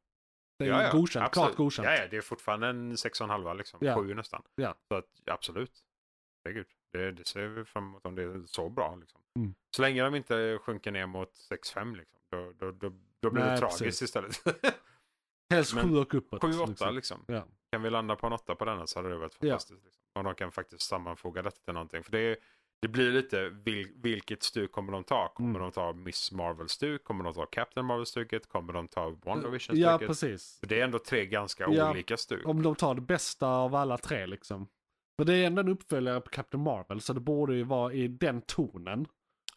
Det 0.58 0.64
är 0.64 0.68
ja, 0.68 0.82
ja, 0.82 0.92
godkänt, 0.92 1.26
absolut. 1.26 1.46
klart 1.46 1.56
godkänt. 1.56 1.86
Ja, 1.86 1.94
ja, 1.94 2.06
det 2.10 2.16
är 2.16 2.20
fortfarande 2.20 2.66
en 2.66 2.92
6,5 2.92 3.56
liksom. 3.56 3.78
Ja. 3.82 3.96
Sju 3.96 4.14
nästan. 4.14 4.42
Ja. 4.54 4.74
Så 4.88 4.94
att, 4.94 5.06
absolut. 5.26 5.72
Herregud. 6.44 6.66
Det, 6.92 7.12
det 7.12 7.26
ser 7.26 7.46
vi 7.46 7.64
fram 7.64 7.84
emot 7.84 8.06
om 8.06 8.14
det 8.14 8.22
är 8.22 8.42
så 8.46 8.68
bra. 8.68 8.96
Liksom. 9.00 9.20
Mm. 9.36 9.54
Så 9.76 9.82
länge 9.82 10.02
de 10.02 10.14
inte 10.14 10.58
sjunker 10.62 10.90
ner 10.90 11.06
mot 11.06 11.32
6,5 11.50 11.96
liksom. 11.96 12.20
Då, 12.30 12.52
då, 12.58 12.72
då, 12.72 12.92
då 13.20 13.30
blir 13.30 13.42
Nej, 13.42 13.52
det 13.52 13.58
tragiskt 13.58 13.82
precis. 13.82 14.02
istället. 14.02 14.42
Helst 15.50 15.74
Men 15.74 15.88
sju 15.88 15.96
och 15.96 16.14
uppåt. 16.14 16.42
7-8 16.42 16.68
liksom. 16.68 16.94
liksom. 16.94 17.24
Ja. 17.26 17.46
Kan 17.72 17.82
vi 17.82 17.90
landa 17.90 18.16
på 18.16 18.26
en 18.26 18.32
8 18.32 18.54
på 18.54 18.64
denna 18.64 18.86
så 18.86 18.98
hade 18.98 19.08
det 19.08 19.16
varit 19.16 19.36
Ja. 19.40 19.48
fantastiskt. 19.48 19.84
Liksom. 19.84 20.02
Om 20.12 20.24
de 20.24 20.34
kan 20.34 20.52
faktiskt 20.52 20.82
sammanfoga 20.82 21.42
detta 21.42 21.60
till 21.64 21.74
någonting. 21.74 22.02
För 22.02 22.12
det, 22.12 22.18
är, 22.18 22.36
det 22.82 22.88
blir 22.88 23.10
lite 23.12 23.48
vil, 23.48 23.88
vilket 23.96 24.42
stuk 24.42 24.72
kommer 24.72 24.92
de 24.92 25.04
ta? 25.04 25.28
Kommer 25.28 25.50
Mm. 25.50 25.62
de 25.62 25.70
ta 25.72 25.92
Miss 25.92 26.32
Marvel-stuk? 26.32 27.04
Kommer 27.04 27.24
de 27.24 27.34
ta 27.34 27.46
Captain 27.46 27.86
Marvel-stuket? 27.86 28.48
Kommer 28.48 28.72
de 28.72 28.88
ta 28.88 29.00
Ja, 29.00 29.16
WandaVision-stuket? 29.24 30.06
precis. 30.06 30.58
För 30.60 30.66
det 30.66 30.80
är 30.80 30.84
ändå 30.84 30.98
tre 30.98 31.26
ganska 31.26 31.66
Ja, 31.70 31.90
olika 31.90 32.16
stuk. 32.16 32.46
Om 32.46 32.62
de 32.62 32.74
tar 32.74 32.94
det 32.94 33.00
bästa 33.00 33.46
av 33.48 33.74
alla 33.74 33.98
tre 33.98 34.26
liksom. 34.26 34.68
För 35.18 35.24
det 35.24 35.34
är 35.34 35.46
ändå 35.46 35.60
en 35.60 35.68
uppföljare 35.68 36.20
på 36.20 36.30
Captain 36.30 36.62
Marvel 36.64 37.00
så 37.00 37.12
det 37.12 37.20
borde 37.20 37.54
ju 37.54 37.62
vara 37.64 37.92
i 37.92 38.08
den 38.08 38.42
tonen. 38.42 39.06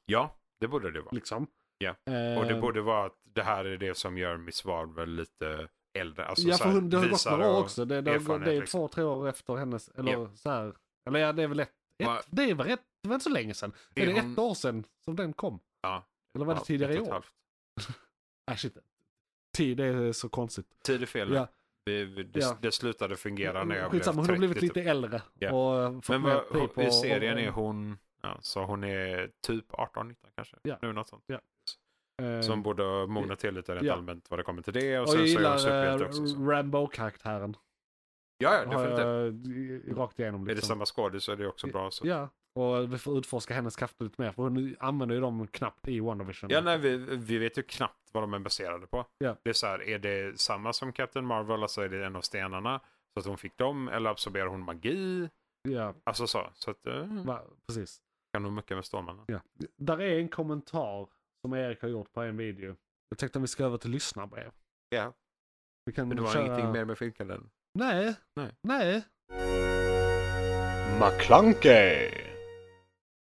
Ja, 0.05 0.37
det 0.59 0.67
borde 0.67 0.91
det 0.91 1.01
vara. 1.01 1.15
Liksom. 1.15 1.47
Ja. 1.77 1.89
Eh, 2.13 2.39
Och 2.39 2.45
det 2.45 2.61
borde 2.61 2.81
vara 2.81 3.05
att 3.05 3.17
det 3.23 3.43
här 3.43 3.65
är 3.65 3.77
det 3.77 3.97
som 3.97 4.17
gör 4.17 4.37
Miss 4.37 4.65
Marvel 4.65 5.09
lite 5.15 5.67
äldre. 5.97 6.25
Alltså 6.25 6.47
ja, 6.47 6.57
för 6.57 6.71
hon, 6.71 6.89
det 6.89 6.97
har 6.97 7.07
gått 7.07 7.25
några 7.29 7.51
år 7.51 7.59
också. 7.59 7.85
Det, 7.85 7.95
det, 7.95 8.01
det 8.01 8.11
är 8.11 8.59
liksom. 8.59 8.79
två, 8.79 8.87
tre 8.87 9.03
år 9.03 9.29
efter 9.29 9.55
hennes, 9.55 9.89
eller 9.89 10.11
Ja. 10.11 10.29
så 10.35 10.49
här. 10.49 10.73
Eller 11.07 11.19
ja, 11.19 11.33
det 11.33 11.43
är 11.43 11.47
väl 11.47 11.59
ett, 11.59 11.71
Va- 12.05 12.19
ett 12.19 12.25
det 12.29 12.53
väl 12.53 12.67
rätt, 12.67 12.81
det 13.03 13.09
var 13.09 13.15
inte 13.15 13.23
så 13.23 13.29
länge 13.29 13.53
sedan. 13.53 13.73
Det 13.93 14.01
är 14.01 14.07
det 14.07 14.21
hon- 14.21 14.31
ett 14.31 14.39
år 14.39 14.53
sedan 14.53 14.83
som 15.05 15.15
den 15.15 15.33
kom? 15.33 15.59
Ja. 15.81 16.03
Eller 16.35 16.45
var 16.45 16.53
det 16.53 16.59
Ja, 16.59 16.65
tidigare 16.65 16.93
i 16.93 16.99
år? 16.99 17.11
halvt. 17.11 17.33
Ah, 18.51 18.55
shit. 18.55 18.77
Tid 19.57 19.79
är 19.79 20.11
så 20.11 20.29
konstigt. 20.29 20.83
Tid 20.83 21.01
är 21.01 21.05
fel. 21.05 21.33
Ja. 21.33 21.47
Det, 21.85 22.03
Ja. 22.39 22.57
det 22.61 22.71
slutade 22.71 23.15
fungera 23.15 23.63
när 23.63 23.75
jag 23.75 23.91
Skitsamma, 23.91 24.15
hon 24.15 24.25
blev 24.27 24.37
har 24.37 24.37
30. 24.37 24.37
blivit 24.47 24.61
lite 24.61 24.73
typ. 24.73 24.87
äldre. 24.89 25.21
Ja. 25.39 25.51
Och 25.53 26.05
fått 26.05 26.21
Men 26.21 26.21
vad, 26.21 26.85
i 26.87 26.91
serien 26.91 27.33
och- 27.33 27.39
är 27.43 27.49
hon, 27.49 27.97
ja, 28.21 28.37
så 28.41 28.63
hon 28.65 28.83
är 28.83 29.31
typ 29.41 29.71
18-19 29.71 30.15
kanske? 30.35 30.57
Ja. 30.63 30.77
Nu 30.81 30.93
något 30.93 31.07
sånt. 31.07 31.23
eh, 32.21 32.41
Som 32.41 32.63
borde 32.63 33.07
mogna 33.07 33.35
till 33.35 33.53
lite 33.55 33.75
rent 33.75 33.85
Ja. 33.85 33.93
allmänt 33.93 34.29
vad 34.29 34.39
det 34.39 34.43
kommer 34.43 34.61
till 34.61 34.73
det. 34.73 34.97
Och 34.99 35.03
och 35.03 35.09
sen 35.09 35.19
jag 35.19 35.29
så 35.61 35.67
är 35.67 35.89
hon 35.91 35.93
gillar 35.93 36.07
också. 36.07 36.27
Så. 36.27 36.35
Rambo-karaktären. 36.51 37.57
Ja, 38.43 38.63
ja, 38.71 38.77
Har 38.77 38.87
definitivt. 38.87 39.97
rakt 39.97 40.19
igenom. 40.19 40.41
Är 40.41 40.45
det 40.47 40.53
Liksom. 40.53 40.67
samma 40.67 40.85
skådis 40.85 41.23
så 41.23 41.31
är 41.31 41.35
det 41.35 41.47
också 41.47 41.67
bra. 41.67 41.91
Så. 41.91 42.07
Ja, 42.07 42.29
och 42.55 42.93
vi 42.93 42.97
får 42.97 43.17
utforska 43.17 43.53
hennes 43.53 43.75
krafter 43.75 44.03
lite 44.05 44.21
mer. 44.21 44.31
För 44.31 44.43
hon 44.43 44.75
använder 44.79 45.15
ju 45.15 45.21
dem 45.21 45.47
knappt 45.47 45.87
i 45.87 45.99
WandaVision. 45.99 46.49
Ja, 46.49 46.61
nej, 46.61 46.77
vi, 46.77 46.97
vi 46.97 47.37
vet 47.37 47.57
ju 47.57 47.63
knappt 47.63 48.09
vad 48.11 48.23
de 48.23 48.33
är 48.33 48.39
baserade 48.39 48.87
på. 48.87 49.05
Ja. 49.17 49.35
Det 49.43 49.49
är 49.49 49.53
så 49.53 49.67
här, 49.67 49.83
är 49.89 49.99
det 49.99 50.39
samma 50.39 50.73
som 50.73 50.93
Captain 50.93 51.25
Marvel, 51.25 51.61
alltså 51.63 51.81
är 51.81 51.89
det 51.89 52.05
en 52.05 52.15
av 52.15 52.21
stenarna? 52.21 52.79
Så 53.13 53.19
att 53.19 53.25
hon 53.25 53.37
fick 53.37 53.57
dem, 53.57 53.87
eller 53.87 54.09
absorberar 54.09 54.47
hon 54.47 54.61
magi? 54.65 55.29
ja 55.69 55.93
Alltså 56.03 56.27
så. 56.27 56.49
Så 56.53 56.71
att, 56.71 56.87
eh, 56.87 57.23
va, 57.25 57.41
precis. 57.67 58.01
kan 58.33 58.43
hon 58.45 58.53
mucka 58.55 58.75
med 58.75 58.85
Stålmannen. 58.85 59.25
Ja. 59.27 59.39
Där 59.77 60.01
är 60.01 60.19
en 60.19 60.29
kommentar 60.29 61.09
som 61.41 61.53
Erik 61.53 61.81
har 61.81 61.89
gjort 61.89 62.13
på 62.13 62.21
en 62.21 62.37
video. 62.37 62.75
Jag 63.09 63.17
tänkte 63.17 63.37
om 63.39 63.41
vi 63.43 63.47
ska 63.47 63.63
över 63.65 63.77
till 63.77 63.91
lyssnarbrev. 63.91 64.51
Ja. 64.89 65.13
Vi 65.85 65.91
kan 65.93 66.07
Men 66.07 66.17
det 66.17 66.23
var 66.23 66.31
köra... 66.31 66.45
ingenting 66.45 66.71
mer 66.71 66.85
med 66.85 66.97
filmkalendern? 66.97 67.49
Nej, 67.79 68.15
Nej. 68.35 68.51
nej. 68.61 69.03
McClunkey! 70.99 72.11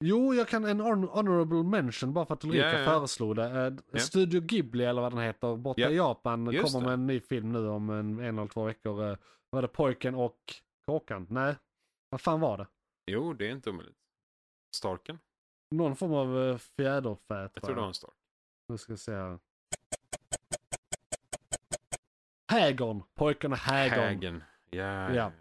Jo, 0.03 0.33
jag 0.33 0.47
kan 0.47 0.65
en 0.65 0.79
hon- 0.79 1.07
honorable 1.09 1.63
mention 1.63 2.13
bara 2.13 2.25
för 2.25 2.33
att 2.33 2.43
Ulrika 2.43 2.71
Ja, 2.71 2.79
ja. 2.79 2.85
föreslog 2.85 3.35
det. 3.35 3.45
Eh, 3.45 3.73
Ja. 3.91 3.99
Studio 3.99 4.41
Ghibli 4.41 4.85
eller 4.85 5.01
vad 5.01 5.11
den 5.11 5.21
heter 5.21 5.55
borta 5.55 5.81
Ja, 5.81 5.89
i 5.89 5.95
Japan 5.95 6.45
just 6.51 6.73
kommer 6.73 6.79
det. 6.79 6.85
med 6.85 6.93
en 6.93 7.07
ny 7.07 7.19
film 7.19 7.51
nu 7.51 7.67
om 7.67 7.89
en, 7.89 8.19
en 8.19 8.37
eller 8.39 8.47
två 8.47 8.63
veckor. 8.65 9.09
Eh, 9.11 9.17
Var 9.49 9.61
det 9.61 9.67
Pojken 9.67 10.15
och 10.15 10.39
Kråkan? 10.85 11.27
Nej, 11.29 11.55
vad 12.09 12.21
fan 12.21 12.39
var 12.39 12.57
det? 12.57 12.67
Jo, 13.11 13.33
det 13.33 13.47
är 13.47 13.51
inte 13.51 13.69
omöjligt. 13.69 13.97
Storken? 14.75 15.19
Någon 15.75 15.95
form 15.95 16.13
av 16.13 16.39
eh, 16.43 16.57
fjäderfä 16.57 17.35
Jag 17.41 17.53
tror 17.53 17.75
det 17.75 17.81
var 17.81 17.87
en 17.87 17.93
stork. 17.93 18.13
Nu 18.69 18.77
ska 18.77 18.93
vi 18.93 18.97
se 18.97 19.11
här. 19.13 19.39
Hägern, 22.51 23.03
pojken 23.15 23.51
och 23.51 23.57
hägern 23.57 23.99
Hägen. 23.99 24.43
Ja. 24.69 25.31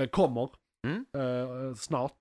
Eh, 0.00 0.08
kommer 0.08 0.50
Mm. 0.86 1.06
eh, 1.14 1.74
snart. 1.74 2.16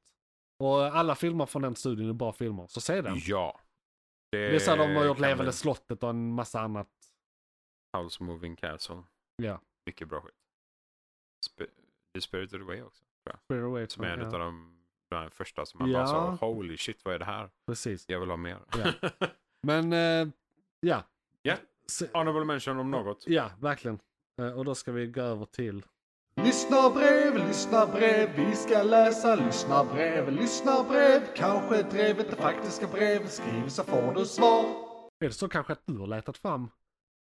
Och 0.59 0.83
alla 0.85 1.15
filmer 1.15 1.45
från 1.45 1.61
den 1.61 1.75
studien 1.75 2.09
är 2.09 2.13
bra 2.13 2.33
filmer, 2.33 2.67
så 2.67 2.81
se 2.81 3.01
den. 3.01 3.15
Ja. 3.25 3.59
Det 4.31 4.55
är 4.55 4.59
så 4.59 4.75
de 4.75 4.95
har 4.95 5.05
gjort 5.05 5.19
Levande 5.19 5.53
slottet 5.53 6.03
och 6.03 6.09
en 6.09 6.31
massa 6.33 6.59
annat. 6.61 6.87
House 7.97 8.23
Moving 8.23 8.55
Castle. 8.55 9.03
Ja, 9.35 9.61
Mycket 9.85 10.07
bra 10.07 10.21
skit. 10.21 10.33
Sp- 11.49 11.69
The 12.13 12.21
Spirit 12.21 12.53
of 12.53 12.59
the 12.59 12.65
Way 12.65 12.81
också. 12.81 13.03
Spirit 13.45 13.63
Away 13.63 13.87
Som 13.87 14.03
är 14.03 14.07
en 14.09 14.19
ja, 14.19 14.25
av 14.25 14.39
de 14.39 14.75
de 15.09 15.31
första 15.31 15.65
som 15.65 15.79
man 15.79 15.91
Ja. 15.91 15.97
bara 15.99 16.07
sa 16.37 16.45
holy 16.45 16.77
shit 16.77 17.05
vad 17.05 17.13
är 17.13 17.19
det 17.19 17.25
här? 17.25 17.49
Precis. 17.65 18.05
Jag 18.09 18.19
vill 18.19 18.29
ha 18.29 18.37
mer. 18.37 18.59
Ja. 18.77 19.09
Men, 19.67 19.93
eh, 19.93 20.33
ja. 20.79 21.03
Ja. 21.41 21.55
Se, 21.87 22.07
Honorable 22.13 22.45
mention 22.45 22.79
om 22.79 22.91
något. 22.91 23.27
ja, 23.27 23.51
verkligen. 23.59 23.99
Eh, 24.39 24.51
och 24.51 24.65
då 24.65 24.75
ska 24.75 24.91
vi 24.91 25.07
gå 25.07 25.21
över 25.21 25.45
till... 25.45 25.83
Lyssna 26.35 26.89
brev, 26.89 27.47
lyssna 27.47 27.85
brev, 27.85 28.29
vi 28.35 28.55
ska 28.55 28.83
läsa 28.83 29.35
lyssna 29.35 29.83
brev, 29.83 30.31
lyssna 30.31 30.83
brev. 30.83 31.21
Kanske 31.35 31.81
drevet 31.83 32.29
det 32.29 32.35
faktiska 32.35 32.87
brev, 32.87 33.27
skriv 33.27 33.67
så 33.67 33.83
får 33.83 34.13
du 34.13 34.25
svar. 34.25 34.65
Är 35.19 35.27
det 35.27 35.31
så 35.33 35.49
kanske 35.49 35.73
att 35.73 35.81
du 35.85 35.97
har 35.97 36.07
letat 36.07 36.37
fram 36.37 36.61
Nej, 36.61 36.69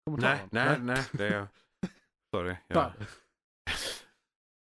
kommentaren? 0.06 0.38
nej, 0.50 0.78
nej. 0.80 1.04
Det 1.12 1.28
är... 1.28 1.46
Sorry. 2.34 2.56
Va? 2.68 2.92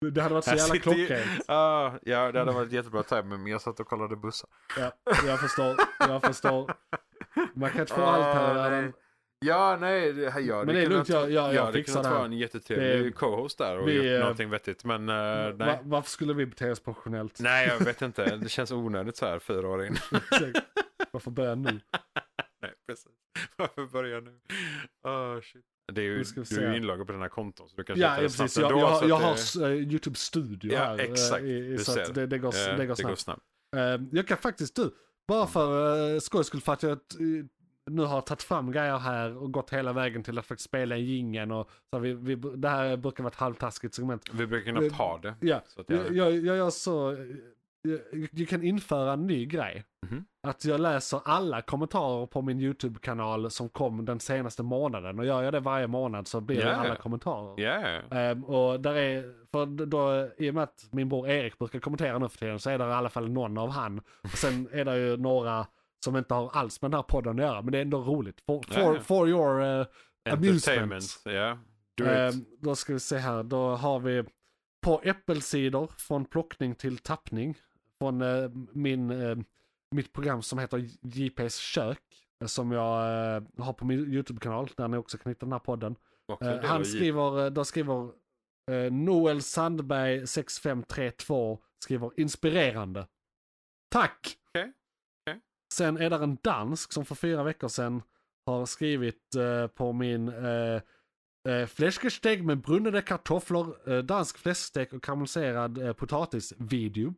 Jag, 0.00 0.14
Det 0.14 0.22
hade 0.22 0.34
varit 0.34 0.44
så 0.44 0.54
jävla 0.54 0.78
klockrent. 0.78 1.44
Ja, 1.46 1.98
det 2.02 2.14
hade 2.14 2.52
varit 2.52 2.72
jättebra 2.72 3.02
timing, 3.02 3.42
men 3.42 3.46
jag 3.46 3.60
satt 3.60 3.80
och 3.80 3.86
kollade 3.86 4.16
bussar. 4.16 4.50
Ja, 4.78 4.92
jag 5.26 5.40
förstår. 5.40 5.76
Jag 5.98 6.22
förstår. 6.22 6.74
Man 7.54 7.70
kan 7.70 7.80
inte 7.80 7.94
få 7.94 8.02
allt 8.02 8.24
här 8.24 8.50
i 8.50 8.54
världen. 8.54 8.92
Ja, 9.44 9.76
nej, 9.80 10.12
det, 10.12 10.40
ja, 10.40 10.64
Men 10.64 10.74
det 10.74 10.82
är 10.82 10.86
lugnt, 10.86 11.08
jag- 11.08 11.30
jag- 11.30 11.54
jag 11.54 11.68
det 11.68 11.72
fixar 11.72 12.02
det 12.02 12.08
här. 12.08 12.14
vara 12.14 12.24
en 12.24 12.32
jättetrevlig 12.32 13.04
Det- 13.04 13.12
co-host 13.12 13.58
där 13.58 13.78
och 13.78 13.88
vi, 13.88 14.12
gjort 14.12 14.20
någonting 14.20 14.50
vettigt, 14.50 14.84
men 14.84 15.08
eh, 15.08 15.14
nej. 15.14 15.52
Va, 15.56 15.78
varför 15.82 16.10
skulle 16.10 16.34
vi 16.34 16.46
bete 16.46 16.70
oss 16.70 16.80
professionellt? 16.80 17.40
Nej, 17.40 17.68
jag 17.68 17.84
vet 17.84 18.02
inte. 18.02 18.36
Det 18.36 18.48
känns 18.48 18.70
onödigt 18.72 19.16
så 19.16 19.26
här 19.26 19.38
fyra 19.38 19.68
år 19.68 19.84
in. 19.86 19.96
Varför 21.10 21.30
börja 21.30 21.54
nu? 21.54 21.70
nej, 22.62 22.72
precis. 22.88 23.06
Varför 23.56 23.86
börja 23.86 24.20
nu? 24.20 24.30
Oh, 25.08 25.40
shit. 25.40 25.64
Det 25.92 26.00
är 26.00 26.04
ju, 26.04 26.24
du 26.50 26.64
är 26.64 26.70
ju 26.70 26.76
inloggad 26.76 27.06
på 27.06 27.12
dina 27.12 27.28
konton 27.28 27.68
så 27.68 27.76
du 27.76 27.84
kan 27.84 27.98
Ja, 27.98 28.14
ja 28.16 28.22
det 28.22 28.30
snabbt 28.30 28.44
precis. 28.48 28.58
Jag, 28.62 28.72
ändå, 28.72 28.80
jag, 28.86 29.08
jag 29.08 29.16
har 29.16 29.28
det- 29.28 29.34
s- 29.34 29.56
eh, 29.56 29.70
YouTube 29.72 30.16
Studio 30.16 30.72
Ja, 30.72 30.78
här. 30.84 30.98
eh, 30.98 31.04
exakt. 31.04 31.42
i- 31.44 31.78
så 31.78 32.00
att 32.00 32.14
det, 32.14 32.26
det, 32.26 32.38
går, 32.38 32.48
eh, 32.48 32.54
det 32.54 32.70
går 32.70 32.76
det 32.76 32.86
går 32.86 32.94
snabbt. 32.94 33.20
snabbt. 33.20 33.42
Eh, 33.76 34.06
jag 34.12 34.28
kan 34.28 34.38
faktiskt 34.38 34.76
du, 34.76 34.90
bara 35.28 35.46
för 35.46 35.96
uh, 36.14 36.18
skojs 36.20 36.46
skull 36.46 36.60
för 36.60 36.72
att 36.72 36.82
jag 36.82 36.98
nu 37.90 38.02
har 38.02 38.20
tagit 38.20 38.42
fram 38.42 38.72
grejer 38.72 38.98
här 38.98 39.36
och 39.36 39.52
gått 39.52 39.70
hela 39.72 39.92
vägen 39.92 40.22
till 40.22 40.38
att 40.38 40.46
faktiskt 40.46 40.68
spela 40.68 40.96
i 40.96 41.02
jingeln 41.02 41.50
och 41.52 41.70
så 41.90 41.98
vi, 41.98 42.12
vi, 42.14 42.34
det 42.34 42.68
här 42.68 42.96
brukar 42.96 43.24
vara 43.24 43.30
ett 43.30 43.38
halvtaskigt 43.38 43.94
segment. 43.94 44.22
Vi 44.32 44.46
brukar 44.46 44.72
knappt 44.72 44.92
ha 44.92 45.18
det. 45.18 45.34
Ja, 45.40 45.60
Så 45.66 45.84
jag, 45.86 46.16
jag, 46.16 46.32
jag, 46.32 46.56
jag 46.56 46.72
så, 46.72 47.12
eh, 47.12 47.18
jag, 48.32 48.48
kan 48.48 48.62
införa 48.62 49.12
en 49.12 49.26
ny 49.26 49.46
grej. 49.46 49.84
Mhm. 50.10 50.24
Att 50.46 50.64
jag 50.64 50.80
läser 50.80 51.20
alla 51.24 51.62
kommentarer 51.62 52.26
på 52.26 52.42
min 52.42 52.60
YouTube-kanal 52.60 53.50
som 53.50 53.68
kom 53.68 54.04
den 54.04 54.20
senaste 54.20 54.62
månaden. 54.62 55.18
Och 55.18 55.26
gör 55.26 55.42
jag 55.42 55.52
det 55.52 55.60
varje 55.60 55.86
månad 55.86 56.28
så 56.28 56.40
blir 56.40 56.56
det 56.56 56.62
Ja, 56.70 56.74
alla 56.74 56.96
kommentarer. 56.96 57.60
Ja, 57.60 58.18
Ehm, 58.18 58.44
och 58.44 58.80
där 58.80 58.94
är, 58.94 59.34
för 59.52 59.86
då, 59.86 60.28
i 60.38 60.50
och 60.50 60.54
med 60.54 60.62
att 60.62 60.88
min 60.92 61.08
bror 61.08 61.28
Erik 61.28 61.58
brukar 61.58 61.78
kommentera 61.78 62.18
nu 62.18 62.28
för 62.28 62.38
tiden 62.38 62.58
så 62.58 62.70
är 62.70 62.78
det 62.78 62.84
i 62.84 62.92
alla 62.92 63.08
fall 63.08 63.30
någon 63.30 63.58
av 63.58 63.70
han. 63.70 64.00
Och 64.22 64.38
sen 64.38 64.68
är 64.72 64.84
det 64.84 64.98
ju 64.98 65.16
några 65.16 65.66
som 66.04 66.16
inte 66.16 66.34
har 66.34 66.50
alls 66.50 66.82
med 66.82 66.90
den 66.90 66.98
här 66.98 67.02
podden 67.02 67.38
att 67.38 67.44
göra, 67.44 67.62
men 67.62 67.72
det 67.72 67.78
är 67.78 67.82
ändå 67.82 68.00
roligt. 68.00 68.40
For, 68.46 68.62
for, 68.62 68.98
for 69.00 69.28
your 69.28 69.60
uh, 69.80 69.86
amusement. 70.30 71.04
it. 72.00 72.34
Ehm, 72.34 72.44
då 72.58 72.74
ska 72.76 72.92
vi 72.92 73.00
se 73.00 73.16
här, 73.16 73.42
då 73.42 73.68
har 73.68 74.00
vi 74.00 74.24
på 74.82 75.00
äppelsidor 75.04 75.86
från 75.98 76.24
plockning 76.24 76.74
till 76.74 76.98
tappning. 76.98 77.54
Från 77.98 78.22
eh, 78.22 78.50
min, 78.72 79.10
eh, 79.10 79.36
mitt 79.90 80.12
program 80.12 80.42
som 80.42 80.58
heter 80.58 80.78
JP's 81.02 81.60
kök. 81.60 82.02
eh, 82.40 82.46
Som 82.46 82.72
jag 82.72 83.02
eh, 83.36 83.42
har 83.58 83.72
på 83.72 83.84
min 83.86 84.12
YouTube-kanal, 84.12 84.70
där 84.76 84.88
ni 84.88 84.96
också 84.96 85.18
kan 85.18 85.30
hitta 85.30 85.46
den 85.46 85.52
här 85.52 85.58
podden. 85.58 85.96
Eh, 86.40 86.48
del 86.48 86.64
han 86.64 86.84
skriver, 86.84 87.44
eh, 87.44 87.50
då 87.50 87.64
skriver 87.64 88.10
eh, 88.70 88.92
Noel 88.92 89.42
Sandberg 89.42 90.26
6532 90.26 91.58
skriver 91.78 92.10
inspirerande. 92.20 93.06
Tack! 93.88 94.36
Sen 95.76 95.96
är 95.96 96.10
där 96.10 96.22
en 96.22 96.38
dansk 96.42 96.92
som 96.92 97.04
för 97.04 97.14
fyra 97.14 97.42
veckor 97.42 97.68
sedan 97.68 98.02
har 98.46 98.66
skrivit 98.66 99.34
eh, 99.34 99.66
på 99.66 99.92
min 99.92 100.28
eh, 100.28 100.80
eh, 101.48 101.66
fläskesteg 101.66 102.44
med 102.44 102.58
brunnade 102.60 103.02
kartoffler, 103.02 103.90
eh, 103.92 103.98
dansk 104.04 104.38
fläskstek 104.38 104.92
och 104.92 105.02
karamelliserad 105.02 105.78
eh, 105.78 105.92
potatis-video. 105.92 107.14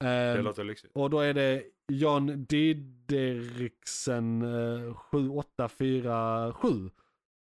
Det 0.00 0.08
Eh, 0.08 0.42
låter 0.42 0.64
lyxigt. 0.64 0.92
och 0.96 1.10
då 1.10 1.20
är 1.20 1.34
det 1.34 1.62
Jan 1.92 2.44
Dideriksen 2.44 4.42
eh, 4.42 4.94
7847. 4.94 6.90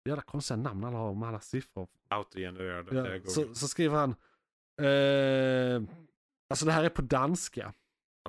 Jävla 0.09 0.21
konstiga 0.21 0.57
namn 0.57 0.83
alla 0.83 0.97
har 0.97 1.13
med 1.15 1.29
alla 1.29 1.39
siffror. 1.39 1.87
Autogenererade. 2.09 3.19
Ja, 3.23 3.29
så, 3.31 3.55
så 3.55 3.67
skriver 3.67 3.95
han. 3.97 4.09
Eh, 4.81 5.81
alltså 6.49 6.65
det 6.65 6.71
här 6.71 6.83
är 6.83 6.89
på 6.89 7.01
danska. 7.01 7.73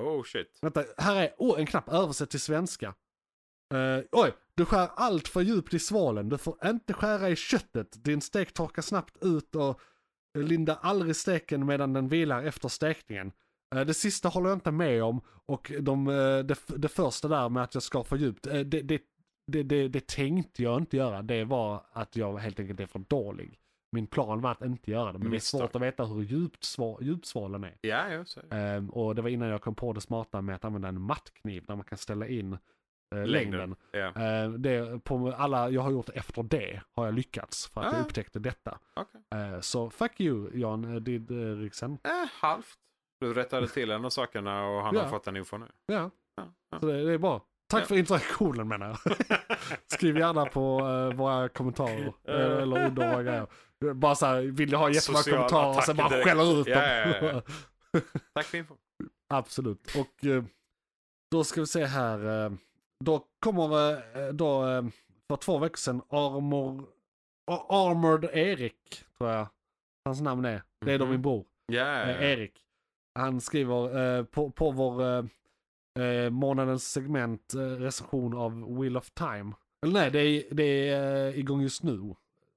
Oh 0.00 0.22
shit. 0.22 0.58
Vänta, 0.62 0.84
här 0.96 1.22
är 1.22 1.34
oh, 1.38 1.60
en 1.60 1.66
knapp 1.66 1.88
översätt 1.88 2.30
till 2.30 2.40
svenska. 2.40 2.94
Uh, 3.74 4.04
oj, 4.12 4.32
du 4.54 4.64
skär 4.64 4.88
allt 4.94 5.28
för 5.28 5.40
djupt 5.40 5.74
i 5.74 5.78
svalen. 5.78 6.28
Du 6.28 6.38
får 6.38 6.66
inte 6.66 6.92
skära 6.92 7.28
i 7.28 7.36
köttet. 7.36 8.04
Din 8.04 8.20
stek 8.20 8.54
torkar 8.54 8.82
snabbt 8.82 9.16
ut 9.20 9.54
och 9.54 9.80
linda 10.38 10.74
aldrig 10.74 11.16
steken 11.16 11.66
medan 11.66 11.92
den 11.92 12.08
vilar 12.08 12.42
efter 12.42 12.68
stekningen. 12.68 13.32
Uh, 13.74 13.80
det 13.80 13.94
sista 13.94 14.28
håller 14.28 14.48
jag 14.48 14.56
inte 14.56 14.70
med 14.70 15.04
om 15.04 15.20
och 15.46 15.72
de, 15.80 16.08
uh, 16.08 16.44
det, 16.44 16.58
det 16.66 16.88
första 16.88 17.28
där 17.28 17.48
med 17.48 17.62
att 17.62 17.74
jag 17.74 17.82
skar 17.82 18.02
för 18.02 18.16
djupt, 18.16 18.42
det, 18.42 18.64
det, 18.64 19.02
det, 19.46 19.62
det, 19.62 19.88
det 19.88 20.06
tänkte 20.06 20.62
jag 20.62 20.80
inte 20.80 20.96
göra. 20.96 21.22
Det 21.22 21.44
var 21.44 21.86
att 21.92 22.16
jag 22.16 22.38
helt 22.38 22.60
enkelt 22.60 22.80
är 22.80 22.86
för 22.86 22.98
dålig. 22.98 23.58
Min 23.94 24.06
plan 24.06 24.40
var 24.40 24.50
att 24.50 24.62
inte 24.62 24.90
göra 24.90 25.12
det, 25.12 25.18
men 25.18 25.30
Misstag. 25.30 25.60
det 25.60 25.64
är 25.64 25.66
svårt 25.68 25.76
att 25.76 25.82
veta 25.82 26.04
hur 26.04 26.22
djupt, 26.22 26.64
sva, 26.64 26.98
djupt 27.00 27.26
svalen 27.26 27.64
är. 27.64 27.74
Ja, 27.80 28.08
ja, 28.12 28.24
så 28.24 28.40
är 28.40 28.44
det. 28.50 28.56
Ehm, 28.56 28.90
och 28.90 29.14
det 29.14 29.22
var 29.22 29.28
innan 29.28 29.48
jag 29.48 29.62
kom 29.62 29.74
på 29.74 29.92
det 29.92 30.00
smarta 30.00 30.40
med 30.40 30.54
att 30.54 30.64
använda 30.64 30.88
en 30.88 31.00
mattkniv 31.00 31.64
där 31.66 31.76
man 31.76 31.84
kan 31.84 31.98
ställa 31.98 32.26
in 32.28 32.58
eh, 33.14 33.26
längden. 33.26 33.76
Ja, 33.92 34.12
Ehm, 34.14 34.62
det, 34.62 35.04
på 35.04 35.34
alla 35.38 35.70
jag 35.70 35.82
har 35.82 35.90
gjort 35.90 36.08
efter 36.08 36.42
det 36.42 36.80
har 36.94 37.04
jag 37.04 37.14
lyckats 37.14 37.66
för 37.66 37.80
att 37.80 37.86
jag 37.92 38.00
Ah. 38.00 38.04
upptäckte 38.04 38.38
detta. 38.38 38.78
okej. 38.94 39.20
Ehm, 39.34 39.62
så 39.62 39.90
fuck 39.90 40.20
you 40.20 40.50
Jan 40.58 41.04
Didriksen. 41.04 41.98
Eh, 42.04 42.10
halvt. 42.40 42.74
Du 43.20 43.34
rättade 43.34 43.68
till 43.68 43.90
en 43.90 44.04
av 44.04 44.10
sakerna 44.10 44.66
och 44.66 44.82
han 44.82 44.94
Ja. 44.94 45.02
har 45.02 45.08
fått 45.08 45.24
den 45.24 45.36
info 45.36 45.56
nu. 45.58 45.66
Ja, 45.86 46.10
Ja, 46.36 46.44
ja. 46.70 46.80
så 46.80 46.86
det, 46.86 47.04
det 47.04 47.12
är 47.12 47.18
bra. 47.18 47.42
Tack 47.68 47.82
Ja. 47.82 47.86
för 47.86 47.96
interaktionen 47.96 48.68
menar 48.68 48.86
jag. 48.86 49.16
Skriv 49.86 50.18
gärna 50.18 50.46
på 50.46 50.78
eh, 50.80 51.16
våra 51.16 51.48
kommentarer 51.48 52.12
eh, 52.28 52.34
eller 52.62 52.86
under 52.86 53.10
våra 53.12 53.22
grejer. 53.22 53.46
Bara 53.92 54.14
så 54.14 54.26
här, 54.26 54.40
vill 54.42 54.70
du 54.70 54.76
ha 54.76 54.90
jättemånga 54.90 55.22
Social 55.22 55.36
kommentarer 55.36 55.76
och 55.76 55.84
sen 55.84 55.96
bara 55.96 56.08
direkt. 56.08 56.24
skäller 56.28 56.60
ut 56.60 56.66
Ja, 56.66 56.74
dem. 56.74 57.14
ja, 57.22 57.42
ja. 57.92 58.00
Tack 58.34 58.46
för 58.46 58.58
info. 58.58 58.74
Absolut. 59.28 59.96
Och 59.98 60.24
eh, 60.26 60.44
då 61.30 61.44
ska 61.44 61.60
vi 61.60 61.66
se 61.66 61.84
här. 61.84 62.44
eh, 62.46 62.52
Då 63.04 63.26
kommer 63.40 63.92
eh, 63.92 64.32
då 64.32 64.62
för 65.30 65.36
två 65.36 65.58
veckor 65.58 65.76
sedan 65.76 66.02
Armor, 66.08 66.86
Ar- 67.50 67.66
Armored 67.90 68.24
Erik, 68.32 69.04
tror 69.18 69.30
jag 69.30 69.48
hans 70.04 70.20
namn 70.20 70.44
är. 70.44 70.62
Det 70.86 70.92
är 70.92 70.98
då 70.98 71.04
Mhm. 71.04 71.12
min 71.12 71.22
bror, 71.22 71.44
Ja, 71.66 71.78
ja, 71.80 72.10
ja. 72.10 72.18
Erik. 72.20 72.60
Han 73.18 73.40
skriver 73.40 74.22
på, 74.24 74.50
på 74.50 74.70
vår 74.70 75.02
eh, 76.00 76.30
månadens 76.30 76.92
segment 76.92 77.54
recension 77.78 78.34
av 78.38 78.78
Wheel 78.80 78.96
of 78.96 79.10
Time. 79.10 79.52
Eller 79.86 79.92
nej, 80.00 80.10
det 80.10 80.18
är, 80.20 80.54
det 80.54 80.88
är 80.88 81.38
igång 81.38 81.60
just 81.62 81.82
nu. 81.82 82.14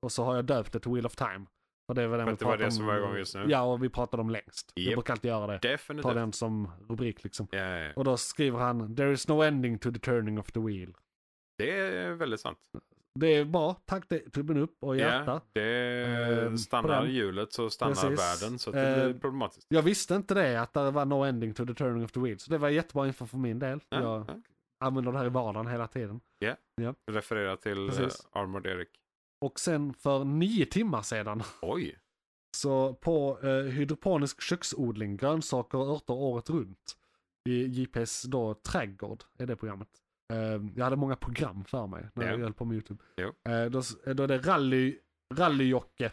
Och 0.07 0.11
så 0.11 0.23
har 0.23 0.35
jag 0.35 0.45
döpt 0.45 0.73
det 0.73 0.79
till 0.79 0.91
Wheel 0.91 1.05
of 1.05 1.15
Time. 1.15 1.45
För 1.87 1.93
det 1.95 2.07
var 2.07 2.17
den 2.17 2.27
vi 2.27 2.31
det 2.33 2.37
pratade 2.37 2.63
det 2.65 2.71
som 2.71 2.81
om. 2.83 2.87
var 2.87 2.97
igång 2.97 3.15
just 3.17 3.35
nu? 3.35 3.45
Ja, 3.47 3.61
och 3.61 3.83
vi 3.83 3.89
pratade 3.89 4.21
om 4.21 4.29
längst. 4.29 4.71
Vi 4.75 4.85
Japp. 4.85 4.93
brukar 4.95 5.13
alltid 5.13 5.29
göra 5.29 5.47
det. 5.47 5.59
Ta 5.59 5.67
Definitivt. 5.67 6.13
den 6.13 6.33
som 6.33 6.71
rubrik 6.89 7.23
liksom. 7.23 7.47
Ja, 7.51 7.57
ja, 7.59 7.77
ja. 7.79 7.91
Och 7.95 8.03
då 8.03 8.17
skriver 8.17 8.59
han 8.59 8.95
“There 8.95 9.11
is 9.11 9.27
no 9.27 9.41
ending 9.43 9.79
to 9.79 9.91
the 9.91 9.99
turning 9.99 10.39
of 10.39 10.51
the 10.51 10.59
wheel”. 10.59 10.93
Det 11.57 11.71
är 11.79 12.11
väldigt 12.11 12.39
sant. 12.39 12.57
Det 13.19 13.27
är 13.27 13.45
bra, 13.45 13.73
tack 13.85 14.09
det, 14.09 14.19
tummen 14.19 14.57
upp 14.57 14.77
och 14.81 14.97
hjärta. 14.97 15.41
Ja, 15.53 15.61
det 15.61 16.47
på 16.51 16.57
stannar 16.57 17.05
hjulet 17.05 17.53
så 17.53 17.69
stannar 17.69 17.93
Precis. 17.93 18.19
världen. 18.43 18.59
Så 18.59 18.71
det 18.71 18.95
blir 18.95 19.05
Ehm, 19.09 19.19
problematiskt. 19.19 19.65
Jag 19.69 19.81
visste 19.81 20.15
inte 20.15 20.33
det, 20.33 20.61
att 20.61 20.73
det 20.73 20.91
var 20.91 21.05
no 21.05 21.23
ending 21.25 21.53
to 21.53 21.65
the 21.65 21.73
turning 21.73 22.03
of 22.05 22.11
the 22.11 22.19
wheel. 22.19 22.39
Så 22.39 22.51
det 22.51 22.57
var 22.57 22.69
jättebra 22.69 23.07
info 23.07 23.25
för 23.25 23.37
min 23.37 23.59
del. 23.59 23.79
Ja, 23.89 24.01
Jag 24.01 24.25
ja. 24.27 24.35
använder 24.85 25.11
det 25.11 25.17
här 25.17 25.25
i 25.25 25.29
vardagen 25.29 25.67
hela 25.67 25.87
tiden. 25.87 26.19
Referera 27.11 27.57
till 27.57 27.87
Precis. 27.89 28.25
uh, 28.35 28.41
Armored 28.41 28.65
Eric. 28.65 28.89
Och 29.45 29.59
sen 29.59 29.93
för 29.93 30.23
nio 30.23 30.65
timmar 30.65 31.01
sedan, 31.01 31.43
Oj. 31.61 31.97
så 32.57 32.93
på 32.93 33.39
eh, 33.43 33.63
hydroponisk 33.63 34.41
köksodling, 34.41 35.17
grönsaker 35.17 35.77
och 35.77 35.87
örter 35.95 36.13
året 36.13 36.49
runt. 36.49 36.97
I 37.49 37.63
JPs 37.65 38.23
då 38.23 38.53
trädgård, 38.53 39.23
är 39.37 39.45
det 39.47 39.55
programmet. 39.55 39.87
Eh, 40.33 40.61
jag 40.75 40.83
hade 40.83 40.95
många 40.95 41.15
program 41.15 41.65
för 41.65 41.87
mig 41.87 42.09
när 42.13 42.25
Ja. 42.25 42.31
jag 42.31 42.37
höll 42.39 42.53
på 42.53 42.65
med 42.65 42.75
YouTube. 42.75 43.03
Jo. 43.17 43.27
Eh, 43.51 43.65
då, 43.65 43.81
då 44.13 44.23
är 44.23 44.27
det 44.27 44.37
rally, 44.37 44.97
rally-Jocke. 45.33 46.11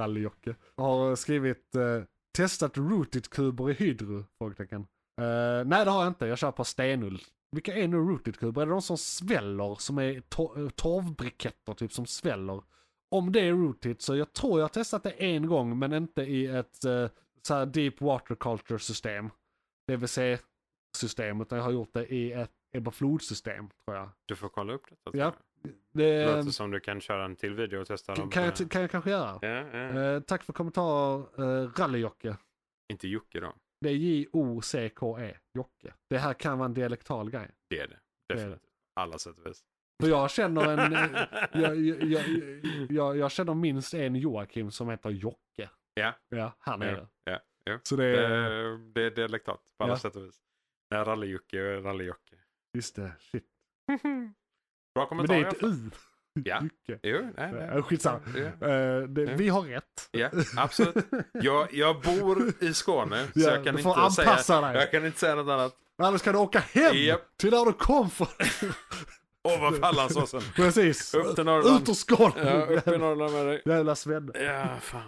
Rally-Jocke. 0.00 0.54
Har 0.76 1.16
skrivit 1.16 1.74
eh, 1.74 2.02
testat 2.36 2.76
rooted-kuber 2.76 3.70
i 3.70 3.72
hydro? 3.72 4.24
Frågetecken. 4.38 4.80
Eh, 5.20 5.64
nej 5.66 5.84
det 5.84 5.90
har 5.90 6.02
jag 6.02 6.10
inte, 6.10 6.26
jag 6.26 6.38
kör 6.38 6.52
på 6.52 6.64
stenull. 6.64 7.20
Vilka 7.52 7.74
är 7.74 7.88
nu 7.88 7.96
rooted-kuber? 7.96 8.62
Är 8.62 8.66
det 8.66 8.72
de 8.72 8.82
som 8.82 8.98
sväller, 8.98 9.74
som 9.74 9.98
är 9.98 10.12
to- 10.20 10.64
eh, 10.64 10.68
torvbriketter 10.70 11.74
typ 11.74 11.92
som 11.92 12.06
sväller? 12.06 12.62
Om 13.10 13.32
det 13.32 13.40
är 13.40 13.52
rooted 13.52 14.02
så 14.02 14.16
jag 14.16 14.32
tror 14.32 14.58
jag 14.58 14.64
har 14.64 14.68
testat 14.68 15.02
det 15.02 15.10
en 15.10 15.46
gång 15.46 15.78
men 15.78 15.92
inte 15.92 16.22
i 16.22 16.46
ett 16.46 16.84
eh, 16.84 17.08
så 17.42 17.54
här 17.54 17.66
deep 17.66 18.00
water 18.00 18.34
culture 18.34 18.78
system. 18.78 19.30
DVC-system 19.88 21.40
utan 21.40 21.58
jag 21.58 21.64
har 21.64 21.72
gjort 21.72 21.92
det 21.92 22.06
i 22.06 22.32
ett 22.32 22.50
Ebba 22.72 22.90
Flod-system 22.90 23.68
tror 23.84 23.96
jag. 23.96 24.08
Du 24.26 24.36
får 24.36 24.48
kolla 24.48 24.72
upp 24.72 24.86
detta. 25.04 25.18
Ja. 25.18 25.34
Det, 25.92 26.36
låter 26.36 26.50
som 26.50 26.70
du 26.70 26.80
kan 26.80 27.00
köra 27.00 27.24
en 27.24 27.36
till 27.36 27.54
video 27.54 27.80
och 27.80 27.86
testa 27.86 28.14
dem. 28.14 28.30
kan, 28.30 28.44
jag, 28.44 28.70
kan 28.70 28.80
jag 28.80 28.90
kanske 28.90 29.10
göra. 29.10 29.38
Ja, 29.42 29.48
ja. 29.48 30.00
Eh, 30.02 30.20
tack 30.20 30.42
för 30.42 30.52
kommentarer 30.52 31.40
uh, 31.40 31.70
Rally-Jocke. 31.70 32.36
Inte 32.88 33.08
Jocke 33.08 33.40
då. 33.40 33.52
Det 33.80 33.88
är 33.88 33.94
J-O-C-K-E, 33.94 35.36
Jocke. 35.54 35.94
Det 36.10 36.18
här 36.18 36.34
kan 36.34 36.58
vara 36.58 36.66
en 36.66 36.74
dialektal 36.74 37.30
grej. 37.30 37.50
Det 37.70 37.80
är 37.80 37.88
det. 37.88 37.98
Det 38.28 38.34
är 38.34 38.36
Definitivt. 38.38 38.70
Alla 38.94 39.18
sätt 39.18 39.38
och 39.38 39.46
vis. 39.46 39.64
För 40.02 40.08
jag 40.08 40.30
känner 40.30 40.78
en, 40.78 40.92
eh, 40.92 41.22
jag, 41.62 41.76
jag, 41.80 42.02
jag, 42.02 42.24
jag, 42.90 43.16
jag 43.16 43.30
känner 43.32 43.54
minst 43.54 43.94
en 43.94 44.14
Joakim 44.16 44.70
som 44.70 44.88
heter 44.88 45.10
Jocke. 45.10 45.70
Ja. 45.94 46.14
Ja, 46.28 46.56
här 46.60 46.76
nere. 46.78 47.08
Ja, 47.24 47.40
ja. 47.64 47.78
Så 47.82 47.96
det 47.96 48.04
är, 48.04 48.30
Det, 48.30 48.78
det 48.94 49.02
är 49.02 49.10
dialektat 49.10 49.60
på 49.78 49.84
alla 49.84 49.92
Ja. 49.92 49.98
sätt 49.98 50.16
och 50.16 50.24
vis. 50.24 50.40
Rally-Jocke 50.94 51.76
och 51.76 51.84
Rally-Jocke. 51.84 52.36
just 52.74 52.96
det, 52.96 53.12
shit. 53.20 53.44
Bra 54.94 55.02
Men 55.02 55.06
kommentar 55.06 55.34
det 55.34 55.40
i 55.40 55.44
är 55.44 55.48
ett. 55.48 55.62
U. 55.62 55.90
Ja. 56.44 56.62
Jo, 57.02 57.18
nej, 57.36 57.52
nej. 57.52 57.68
Eh, 57.76 57.82
Skitsamma. 57.82 58.20
Ja. 58.34 58.68
Eh, 58.68 59.02
det, 59.02 59.22
Ja. 59.22 59.30
Vi 59.36 59.48
har 59.48 59.62
rätt. 59.62 60.08
Ja, 60.10 60.30
absolut. 60.56 60.94
Jag, 61.32 61.74
jag 61.74 62.00
bor 62.00 62.52
i 62.60 62.74
Skåne 62.74 63.24
så 63.34 63.40
Ja, 63.40 63.50
jag 63.50 63.64
kan 63.64 63.78
inte 63.78 64.10
säga, 64.44 64.60
dig. 64.60 64.74
jag 64.74 64.90
kan 64.90 65.06
inte 65.06 65.18
säga 65.18 65.34
något 65.34 65.48
annat. 65.52 65.72
Annars 66.02 66.22
kan 66.22 66.32
du 66.32 66.38
åka 66.38 66.58
hem 66.58 66.96
Japp. 66.96 67.20
till 67.36 67.50
där 67.50 67.64
du 67.64 67.72
kom 67.72 68.10
från. 68.10 68.28
Ovanför 69.48 69.82
Hallandsåsen. 69.82 70.40
Precis. 70.56 71.14
Upp 71.14 71.34
till 71.34 71.44
Norrland. 71.44 71.82
Ut 71.82 71.88
ur 71.88 71.94
Skåne. 71.94 72.34
Ja, 72.36 72.76
uppe 72.76 72.94
i 72.94 72.98
Norrland 72.98 73.32
med 73.34 73.46
dig. 73.46 73.62
Jävla 73.74 73.94
svenne. 73.94 74.32
Ja, 74.34 74.66
fan. 74.80 75.02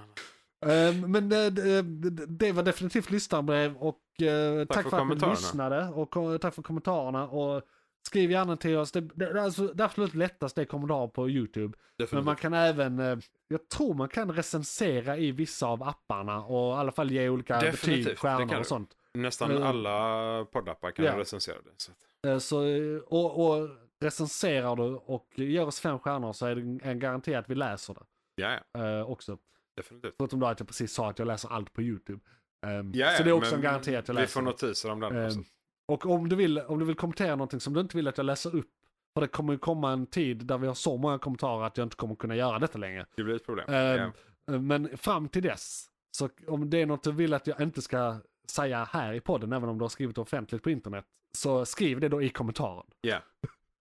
Eh, 0.67 0.95
Men 1.09 1.29
det, 1.29 2.53
var 2.53 2.63
definitivt 2.63 3.11
lyssnarbrev 3.11 3.77
och 3.77 4.23
eh, 4.23 4.67
tack, 4.67 4.83
för 4.83 4.91
för 4.91 5.01
att 5.01 5.21
ni 5.21 5.31
lyssnade 5.31 5.89
och 5.89 6.41
tack 6.41 6.55
för 6.55 6.63
kommentarerna. 6.63 7.29
Och 7.29 7.63
skriv 8.07 8.31
gärna 8.31 8.57
till 8.57 8.77
oss. 8.77 8.93
Det, 8.93 9.01
det, 9.01 9.43
alltså, 9.43 9.67
det 9.67 9.85
absolut 9.85 10.15
lättaste 10.15 10.61
är 10.61 10.65
kommentarer 10.65 11.09
på 11.09 11.29
YouTube. 11.31 11.79
Men 12.11 12.25
man 12.25 12.37
kan 12.37 12.55
även, 12.55 12.99
eh, 12.99 13.19
jag 13.49 13.69
tror 13.69 13.95
man 13.95 14.09
kan 14.09 14.33
recensera 14.33 15.17
i 15.17 15.33
vissa 15.33 15.67
av 15.67 15.83
apparna 15.83 16.45
och 16.45 16.77
i 16.77 16.79
alla 16.79 16.93
fall 16.93 17.11
ge 17.11 17.29
olika 17.29 17.61
Definitivt, 17.61 18.05
betyg, 18.05 18.19
stjärnor 18.19 18.59
och 18.59 18.67
sånt. 18.67 18.91
Nästan 19.15 19.51
Eh, 19.51 19.67
alla 19.69 20.45
poddappar 20.45 20.91
kan 20.91 21.05
ja. 21.05 21.19
recensera 21.19 21.57
det. 21.57 21.71
Så 21.77 21.91
att, 21.93 21.99
Eh, 22.27 22.39
Så, 22.39 22.59
och, 23.07 23.47
och 23.51 23.69
recenserar 24.01 24.77
du 24.77 24.83
och 24.83 25.29
ger 25.35 25.67
oss 25.67 25.81
fem 25.81 25.99
stjärnor 25.99 26.33
så 26.33 26.47
är 26.47 26.55
det 26.55 26.89
en 26.89 26.99
garanti 26.99 27.35
att 27.35 27.51
vi 27.51 27.55
läser 27.55 27.95
det 27.95 28.01
ja, 28.35 28.59
ja, 28.73 29.05
också. 29.05 29.39
definitivt. 29.77 30.15
Förutom 30.19 30.41
då 30.41 30.47
att 30.47 30.61
jag 30.61 30.67
precis 30.69 30.93
sa 30.93 31.11
att 31.11 31.19
jag 31.19 31.27
läser 31.29 31.49
allt 31.49 31.73
på 31.73 31.83
YouTube. 31.83 32.21
Um, 32.67 32.93
Ja, 32.95 33.11
så 33.17 33.23
det 33.23 33.31
är 33.31 33.33
också 33.33 33.51
men 33.51 33.59
en 33.59 33.63
garanti 33.63 33.97
att 33.97 34.09
jag 34.09 34.15
Vi 34.15 34.21
läser 34.21 34.33
får 34.33 34.41
det. 34.41 34.47
notiser 34.47 34.91
om 34.91 35.01
den 35.01 35.17
Ehm, 35.17 35.27
också. 35.27 35.41
Och 35.87 36.07
om 36.07 36.29
du, 36.29 36.37
vill, 36.37 36.59
om 36.59 36.79
du 36.79 36.85
vill 36.85 36.97
kommentera 36.97 37.31
någonting 37.37 37.61
som 37.61 37.73
du 37.75 37.81
inte 37.81 37.97
vill 37.97 38.09
att 38.09 38.17
jag 38.19 38.25
läser 38.27 38.57
upp. 38.57 38.71
För 39.15 39.21
det 39.21 39.29
kommer 39.29 39.53
ju 39.53 39.59
komma 39.59 39.93
en 39.93 40.07
tid 40.07 40.47
där 40.47 40.59
vi 40.59 40.67
har 40.67 40.75
så 40.75 40.97
många 40.97 41.19
kommentarer 41.19 41.65
att 41.67 41.77
jag 41.77 41.85
inte 41.87 41.97
kommer 41.97 42.15
kunna 42.15 42.37
göra 42.37 42.59
detta 42.59 42.79
längre. 42.79 43.07
Det 43.17 43.23
blir 43.25 43.35
ett 43.37 43.47
problem. 43.47 43.65
Ehm, 43.69 44.13
ja. 44.47 44.55
Eh, 44.55 44.61
Men 44.61 44.97
fram 44.99 45.29
till 45.29 45.43
dess, 45.43 45.87
så 46.11 46.29
om 46.47 46.71
det 46.71 46.83
är 46.83 46.87
något 46.87 47.03
du 47.03 47.13
vill 47.13 47.35
att 47.35 47.47
jag 47.47 47.61
inte 47.61 47.83
ska 47.83 48.17
säga 48.49 48.85
här 48.85 49.13
i 49.15 49.21
podden, 49.21 49.53
även 49.53 49.69
om 49.69 49.79
du 49.79 49.85
har 49.85 49.89
skrivit 49.89 50.15
det 50.15 50.21
offentligt 50.21 50.63
på 50.63 50.71
internet, 50.71 51.05
så 51.33 51.65
skriv 51.65 52.01
det 52.01 52.09
då 52.09 52.23
i 52.23 52.29
kommentaren. 52.29 52.87
ja. 53.01 53.19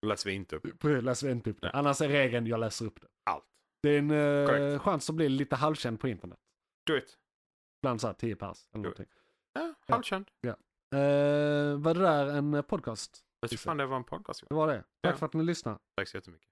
Då 0.02 0.08
läser 0.08 0.30
vi 0.30 0.36
inte 0.36 0.56
upp 0.56 0.84
Läser 0.84 1.26
vi 1.26 1.32
inte 1.32 1.50
upp 1.50 1.60
det. 1.60 1.66
Nej. 1.66 1.70
Annars 1.74 2.00
är 2.00 2.08
regeln 2.08 2.46
jag 2.46 2.60
läser 2.60 2.84
upp 2.86 3.00
det. 3.00 3.06
allt. 3.24 3.44
Det 3.82 3.90
är 3.90 3.98
en 3.98 4.08
Korrekt. 4.46 4.82
chans 4.82 5.10
att 5.10 5.16
bli 5.16 5.28
lite 5.28 5.56
halvkänd 5.56 6.00
på 6.00 6.08
internet. 6.08 6.38
Do 6.86 6.96
it. 6.96 7.16
Ibland 7.82 8.00
så 8.00 8.06
här 8.06 8.14
10 8.14 8.36
pers 8.36 8.46
eller 8.48 8.58
Jo. 8.74 8.82
någonting. 8.82 9.06
Ja, 9.52 9.74
halvkänd. 9.88 10.26
Eh, 10.92 11.76
var 11.78 11.94
det 11.94 12.00
där 12.00 12.26
en 12.26 12.62
podcast? 12.62 13.20
Jag 13.40 13.50
tror 13.50 13.58
fan 13.58 13.76
det 13.76 13.86
var 13.86 13.96
en 13.96 14.04
podcast. 14.04 14.44
Det 14.48 14.54
var 14.54 14.66
det. 14.68 14.84
Tack 15.02 15.14
Ja. 15.14 15.16
för 15.18 15.26
att 15.26 15.32
ni 15.34 15.44
lyssnade. 15.44 15.78
Tack 15.96 16.08
så 16.08 16.16
jättemycket. 16.16 16.46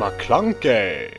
McClunkey! 0.00 1.17